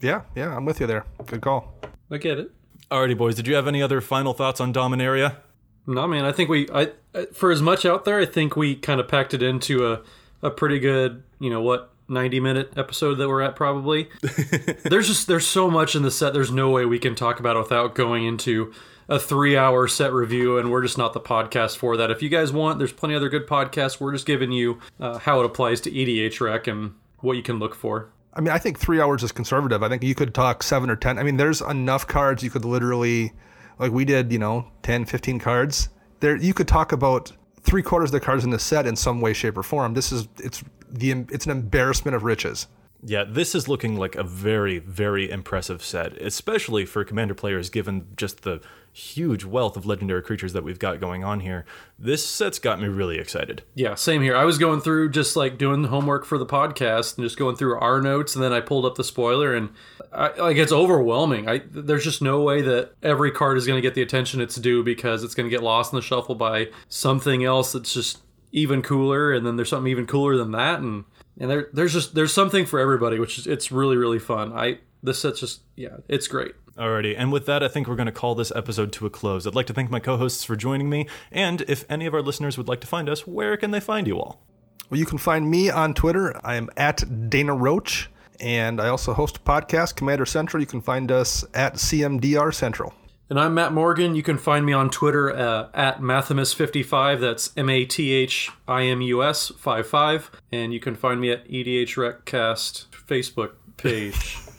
Yeah, 0.00 0.22
yeah, 0.34 0.56
I'm 0.56 0.64
with 0.64 0.80
you 0.80 0.86
there. 0.86 1.04
Good 1.26 1.40
call. 1.40 1.74
I 2.10 2.18
get 2.18 2.38
it. 2.38 2.50
Alrighty, 2.90 3.16
boys. 3.16 3.36
Did 3.36 3.46
you 3.46 3.54
have 3.54 3.68
any 3.68 3.80
other 3.80 4.00
final 4.00 4.34
thoughts 4.34 4.60
on 4.60 4.72
Dominaria? 4.72 5.36
No, 5.86 6.06
man. 6.06 6.24
I 6.24 6.32
think 6.32 6.50
we, 6.50 6.68
I, 6.72 6.92
for 7.32 7.50
as 7.50 7.62
much 7.62 7.86
out 7.86 8.04
there, 8.04 8.18
I 8.20 8.26
think 8.26 8.56
we 8.56 8.74
kind 8.74 9.00
of 9.00 9.08
packed 9.08 9.32
it 9.34 9.42
into 9.42 9.90
a, 9.90 10.02
a 10.42 10.50
pretty 10.50 10.78
good, 10.78 11.22
you 11.38 11.50
know, 11.50 11.62
what 11.62 11.91
90 12.12 12.40
minute 12.40 12.72
episode 12.76 13.14
that 13.14 13.28
we're 13.28 13.40
at 13.40 13.56
probably 13.56 14.08
there's 14.84 15.08
just 15.08 15.26
there's 15.26 15.46
so 15.46 15.70
much 15.70 15.96
in 15.96 16.02
the 16.02 16.10
set 16.10 16.32
there's 16.32 16.52
no 16.52 16.70
way 16.70 16.84
we 16.84 16.98
can 16.98 17.14
talk 17.14 17.40
about 17.40 17.56
it 17.56 17.60
without 17.60 17.94
going 17.94 18.24
into 18.24 18.72
a 19.08 19.18
three 19.18 19.56
hour 19.56 19.88
set 19.88 20.12
review 20.12 20.58
and 20.58 20.70
we're 20.70 20.82
just 20.82 20.98
not 20.98 21.12
the 21.12 21.20
podcast 21.20 21.76
for 21.76 21.96
that 21.96 22.10
if 22.10 22.22
you 22.22 22.28
guys 22.28 22.52
want 22.52 22.78
there's 22.78 22.92
plenty 22.92 23.14
of 23.14 23.20
other 23.20 23.28
good 23.28 23.46
podcasts 23.46 23.98
we're 23.98 24.12
just 24.12 24.26
giving 24.26 24.52
you 24.52 24.78
uh, 25.00 25.18
how 25.18 25.40
it 25.40 25.46
applies 25.46 25.80
to 25.80 25.90
edh 25.90 26.40
rec 26.40 26.66
and 26.66 26.94
what 27.20 27.36
you 27.36 27.42
can 27.42 27.58
look 27.58 27.74
for 27.74 28.10
I 28.34 28.40
mean, 28.40 28.48
I 28.48 28.58
think 28.58 28.78
three 28.78 28.98
hours 28.98 29.22
is 29.22 29.30
conservative. 29.30 29.82
I 29.82 29.90
think 29.90 30.02
you 30.02 30.14
could 30.14 30.34
talk 30.34 30.62
seven 30.62 30.88
or 30.88 30.96
10. 30.96 31.18
I 31.18 31.22
mean, 31.22 31.36
there's 31.36 31.60
enough 31.60 32.06
cards 32.06 32.42
you 32.42 32.48
could 32.48 32.64
literally, 32.64 33.32
like 33.78 33.92
we 33.92 34.04
did, 34.06 34.32
you 34.32 34.38
know, 34.38 34.68
10, 34.84 35.04
15 35.04 35.38
cards. 35.38 35.90
There, 36.20 36.36
you 36.36 36.54
could 36.54 36.66
talk 36.66 36.92
about 36.92 37.32
three 37.62 37.82
quarters 37.82 38.08
of 38.08 38.12
the 38.12 38.20
cards 38.20 38.44
in 38.44 38.50
the 38.50 38.58
set 38.58 38.86
in 38.86 38.96
some 38.96 39.20
way, 39.20 39.32
shape, 39.32 39.56
or 39.56 39.62
form. 39.62 39.94
This 39.94 40.12
is, 40.12 40.28
it's 40.38 40.62
the 40.90 41.10
it's 41.30 41.46
an 41.46 41.52
embarrassment 41.52 42.14
of 42.14 42.22
riches. 42.22 42.66
Yeah, 43.04 43.24
this 43.24 43.54
is 43.54 43.66
looking 43.66 43.96
like 43.96 44.14
a 44.14 44.22
very, 44.22 44.78
very 44.78 45.28
impressive 45.28 45.82
set, 45.82 46.16
especially 46.18 46.84
for 46.86 47.04
commander 47.04 47.34
players, 47.34 47.68
given 47.68 48.06
just 48.16 48.42
the 48.42 48.60
huge 48.92 49.44
wealth 49.44 49.76
of 49.76 49.86
legendary 49.86 50.22
creatures 50.22 50.52
that 50.52 50.62
we've 50.62 50.78
got 50.78 51.00
going 51.00 51.24
on 51.24 51.40
here. 51.40 51.64
This 51.98 52.26
set's 52.26 52.58
got 52.58 52.80
me 52.80 52.88
really 52.88 53.18
excited. 53.18 53.62
Yeah, 53.74 53.94
same 53.94 54.22
here. 54.22 54.36
I 54.36 54.44
was 54.44 54.58
going 54.58 54.80
through 54.80 55.10
just 55.10 55.34
like 55.34 55.56
doing 55.56 55.82
the 55.82 55.88
homework 55.88 56.24
for 56.26 56.36
the 56.36 56.46
podcast 56.46 57.16
and 57.16 57.24
just 57.24 57.38
going 57.38 57.56
through 57.56 57.78
our 57.78 58.00
notes, 58.02 58.34
and 58.34 58.44
then 58.44 58.52
I 58.52 58.60
pulled 58.60 58.84
up 58.84 58.96
the 58.96 59.04
spoiler, 59.04 59.54
and 59.54 59.70
I, 60.12 60.32
like 60.38 60.58
it's 60.58 60.72
overwhelming. 60.72 61.48
I 61.48 61.62
there's 61.70 62.04
just 62.04 62.20
no 62.20 62.42
way 62.42 62.60
that 62.62 62.92
every 63.02 63.30
card 63.30 63.56
is 63.56 63.66
going 63.66 63.78
to 63.78 63.86
get 63.86 63.94
the 63.94 64.02
attention 64.02 64.40
it's 64.40 64.56
due 64.56 64.82
because 64.82 65.24
it's 65.24 65.34
going 65.34 65.48
to 65.48 65.54
get 65.54 65.62
lost 65.62 65.92
in 65.92 65.96
the 65.96 66.02
shuffle 66.02 66.34
by 66.34 66.68
something 66.88 67.44
else 67.44 67.72
that's 67.72 67.94
just 67.94 68.22
even 68.52 68.82
cooler, 68.82 69.32
and 69.32 69.46
then 69.46 69.56
there's 69.56 69.70
something 69.70 69.90
even 69.90 70.06
cooler 70.06 70.36
than 70.36 70.52
that, 70.52 70.80
and 70.80 71.04
and 71.38 71.50
there 71.50 71.68
there's 71.72 71.94
just 71.94 72.14
there's 72.14 72.32
something 72.32 72.66
for 72.66 72.78
everybody, 72.78 73.18
which 73.18 73.38
is 73.38 73.46
it's 73.46 73.72
really 73.72 73.96
really 73.96 74.18
fun. 74.18 74.52
I 74.52 74.80
this 75.02 75.20
set's 75.20 75.40
just 75.40 75.62
yeah, 75.76 75.96
it's 76.08 76.28
great. 76.28 76.52
Alrighty, 76.76 77.14
and 77.16 77.30
with 77.30 77.44
that, 77.46 77.62
I 77.62 77.68
think 77.68 77.86
we're 77.86 77.96
going 77.96 78.06
to 78.06 78.12
call 78.12 78.34
this 78.34 78.50
episode 78.56 78.92
to 78.94 79.04
a 79.04 79.10
close. 79.10 79.46
I'd 79.46 79.54
like 79.54 79.66
to 79.66 79.74
thank 79.74 79.90
my 79.90 80.00
co-hosts 80.00 80.42
for 80.42 80.56
joining 80.56 80.88
me, 80.88 81.06
and 81.30 81.60
if 81.68 81.84
any 81.90 82.06
of 82.06 82.14
our 82.14 82.22
listeners 82.22 82.56
would 82.56 82.66
like 82.66 82.80
to 82.80 82.86
find 82.86 83.10
us, 83.10 83.26
where 83.26 83.58
can 83.58 83.72
they 83.72 83.80
find 83.80 84.06
you 84.06 84.18
all? 84.18 84.40
Well, 84.88 84.98
you 84.98 85.04
can 85.04 85.18
find 85.18 85.50
me 85.50 85.68
on 85.68 85.92
Twitter. 85.92 86.38
I 86.42 86.54
am 86.54 86.70
at 86.76 87.28
Dana 87.28 87.54
Roach, 87.54 88.10
and 88.40 88.80
I 88.80 88.88
also 88.88 89.12
host 89.12 89.36
a 89.36 89.40
podcast, 89.40 89.96
Commander 89.96 90.24
Central. 90.24 90.62
You 90.62 90.66
can 90.66 90.80
find 90.80 91.12
us 91.12 91.44
at 91.52 91.74
CMDR 91.74 92.54
Central. 92.54 92.94
And 93.28 93.40
I'm 93.40 93.54
Matt 93.54 93.72
Morgan. 93.72 94.14
You 94.14 94.22
can 94.22 94.36
find 94.36 94.66
me 94.66 94.74
on 94.74 94.90
Twitter 94.90 95.34
uh, 95.34 95.68
at 95.72 96.00
Mathimus55. 96.00 97.20
That's 97.20 97.50
M 97.56 97.70
A 97.70 97.86
T 97.86 98.12
H 98.12 98.50
I 98.68 98.82
M 98.82 99.00
U 99.00 99.22
S 99.22 99.48
55. 99.48 100.30
And 100.50 100.74
you 100.74 100.80
can 100.80 100.94
find 100.94 101.18
me 101.18 101.30
at 101.30 101.48
EDH 101.48 101.96
Recast 101.96 102.90
Facebook 102.90 103.52
page 103.78 104.36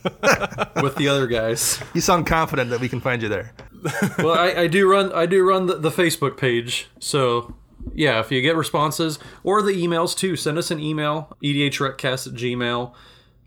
with 0.82 0.96
the 0.96 1.08
other 1.08 1.28
guys. 1.28 1.82
You 1.94 2.02
sound 2.02 2.28
confident 2.28 2.70
that 2.70 2.80
we 2.80 2.90
can 2.90 3.02
find 3.02 3.22
you 3.22 3.30
there. 3.30 3.54
well, 4.20 4.38
I, 4.38 4.62
I, 4.62 4.68
do 4.68 4.90
run 4.90 5.12
I 5.14 5.26
do 5.26 5.44
run 5.44 5.66
the, 5.66 5.76
the 5.76 5.90
Facebook 5.90 6.38
page. 6.38 6.88
So 7.00 7.54
yeah, 7.94 8.20
if 8.20 8.32
you 8.32 8.42
get 8.42 8.56
responses 8.56 9.20
or 9.44 9.62
the 9.62 9.74
emails 9.74 10.16
too, 10.16 10.36
send 10.36 10.58
us 10.58 10.72
an 10.72 10.80
email, 10.80 11.36
edhrecast 11.44 12.28
at 12.28 12.34
gmail 12.34 12.94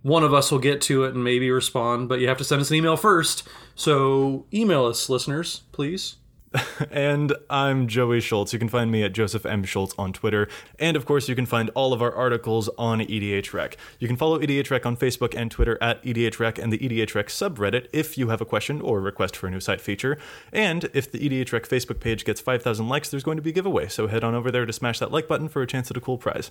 one 0.07 0.23
of 0.23 0.33
us 0.33 0.53
will 0.53 0.61
get 0.61 0.81
to 0.81 1.03
it 1.03 1.15
and 1.15 1.25
maybe 1.25 1.51
respond, 1.51 2.09
but 2.09 2.21
you 2.21 2.29
have 2.29 2.39
to 2.39 2.45
send 2.45 2.61
us 2.61 2.71
an 2.71 2.77
email 2.77 2.97
first. 2.97 3.43
So 3.75 4.47
email 4.55 4.85
us, 4.87 5.09
listeners, 5.09 5.63
please. 5.73 6.15
and 6.91 7.33
I'm 7.51 7.89
Joey 7.89 8.21
Schultz. 8.21 8.53
You 8.53 8.59
can 8.59 8.69
find 8.69 8.91
me 8.91 9.03
at 9.03 9.13
Joseph 9.13 9.45
M. 9.47 9.65
Schultz 9.65 9.95
on 9.99 10.13
Twitter. 10.13 10.49
And 10.79 10.97
of 10.97 11.05
course, 11.05 11.29
you 11.29 11.35
can 11.35 11.47
find 11.47 11.71
all 11.75 11.93
of 11.93 12.03
our 12.03 12.13
articles 12.13 12.69
on 12.79 13.01
EDHREC. 13.01 13.75
You 13.99 14.09
can 14.09 14.17
follow 14.17 14.39
EDHREC 14.39 14.87
on 14.87 14.97
Facebook 14.97 15.35
and 15.37 15.51
Twitter 15.51 15.79
at 15.81 16.03
EDHREC 16.03 16.59
and 16.59 16.73
the 16.73 16.79
EDHREC 16.79 17.27
subreddit 17.27 17.89
if 17.93 18.17
you 18.17 18.29
have 18.29 18.41
a 18.41 18.45
question 18.45 18.81
or 18.81 18.99
a 18.99 19.03
request 19.03 19.37
for 19.37 19.47
a 19.47 19.51
new 19.51 19.61
site 19.61 19.81
feature. 19.81 20.19
And 20.53 20.89
if 20.95 21.11
the 21.11 21.19
EDHREC 21.19 21.67
Facebook 21.67 22.01
page 22.01 22.25
gets 22.25 22.41
5,000 22.41 22.89
likes, 22.89 23.11
there's 23.11 23.25
going 23.25 23.37
to 23.37 23.43
be 23.43 23.51
a 23.51 23.55
giveaway. 23.55 23.89
So 23.89 24.07
head 24.07 24.25
on 24.25 24.35
over 24.35 24.51
there 24.51 24.67
to 24.67 24.73
smash 24.73 24.99
that 25.01 25.13
like 25.13 25.29
button 25.29 25.49
for 25.49 25.63
a 25.63 25.67
chance 25.67 25.91
at 25.91 25.97
a 25.97 26.01
cool 26.01 26.19
prize. 26.19 26.51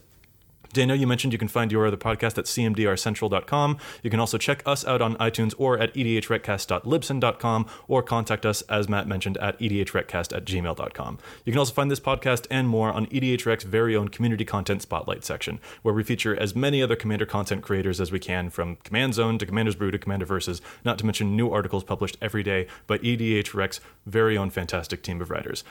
Daniel, 0.73 0.97
you 0.97 1.07
mentioned 1.07 1.33
you 1.33 1.39
can 1.39 1.47
find 1.47 1.71
your 1.71 1.87
other 1.87 1.97
podcast 1.97 2.37
at 2.37 2.45
cmdrcentral.com. 2.45 3.77
You 4.03 4.09
can 4.09 4.19
also 4.19 4.37
check 4.37 4.61
us 4.65 4.85
out 4.85 5.01
on 5.01 5.15
iTunes 5.15 5.53
or 5.57 5.77
at 5.79 5.93
edhrecast.libsyn.com 5.93 7.65
or 7.87 8.03
contact 8.03 8.45
us, 8.45 8.61
as 8.63 8.89
Matt 8.89 9.07
mentioned, 9.07 9.37
at 9.37 9.59
edhrecast 9.59 10.35
at 10.35 10.45
gmail.com. 10.45 11.19
You 11.45 11.51
can 11.51 11.59
also 11.59 11.73
find 11.73 11.91
this 11.91 11.99
podcast 11.99 12.47
and 12.49 12.67
more 12.67 12.91
on 12.91 13.07
EDHREC's 13.07 13.63
very 13.63 13.95
own 13.95 14.09
community 14.09 14.45
content 14.45 14.81
spotlight 14.81 15.23
section, 15.23 15.59
where 15.81 15.93
we 15.93 16.03
feature 16.03 16.35
as 16.35 16.55
many 16.55 16.81
other 16.81 16.95
Commander 16.95 17.25
content 17.25 17.61
creators 17.61 18.01
as 18.01 18.11
we 18.11 18.19
can, 18.19 18.49
from 18.49 18.77
Command 18.77 19.13
Zone 19.13 19.37
to 19.37 19.45
Commander's 19.45 19.75
Brew 19.75 19.91
to 19.91 19.97
Commander 19.97 20.25
Versus, 20.25 20.61
not 20.83 20.97
to 20.99 21.05
mention 21.05 21.35
new 21.35 21.51
articles 21.51 21.83
published 21.83 22.17
every 22.21 22.43
day 22.43 22.67
by 22.87 22.97
EDHREC's 22.99 23.79
very 24.05 24.37
own 24.37 24.49
fantastic 24.49 25.01
team 25.03 25.21
of 25.21 25.29
writers. 25.29 25.63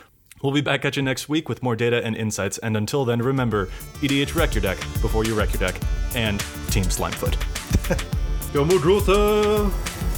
We'll 0.45 0.53
be 0.53 0.61
back 0.61 0.85
at 0.85 0.95
you 0.95 1.03
next 1.03 1.27
week 1.27 1.49
with 1.49 1.63
more 1.63 1.75
data 1.75 2.05
and 2.05 2.15
insights, 2.15 2.59
and 2.59 2.77
until 2.77 3.07
then, 3.07 3.23
remember 3.23 3.71
EDH 4.03 4.35
wreck 4.35 4.55
your 4.55 4.61
deck 4.61 4.77
before 5.01 5.25
you 5.25 5.35
wreck 5.35 5.55
your 5.55 5.61
deck, 5.61 5.81
and 6.15 6.39
Team 6.69 6.85
Slimefoot. 6.85 7.33
Go 8.53 8.63
Muldrotha! 8.63 9.71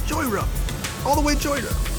Jhoira! 0.05 1.05
All 1.05 1.15
the 1.15 1.21
way 1.21 1.35
Jhoira! 1.35 1.96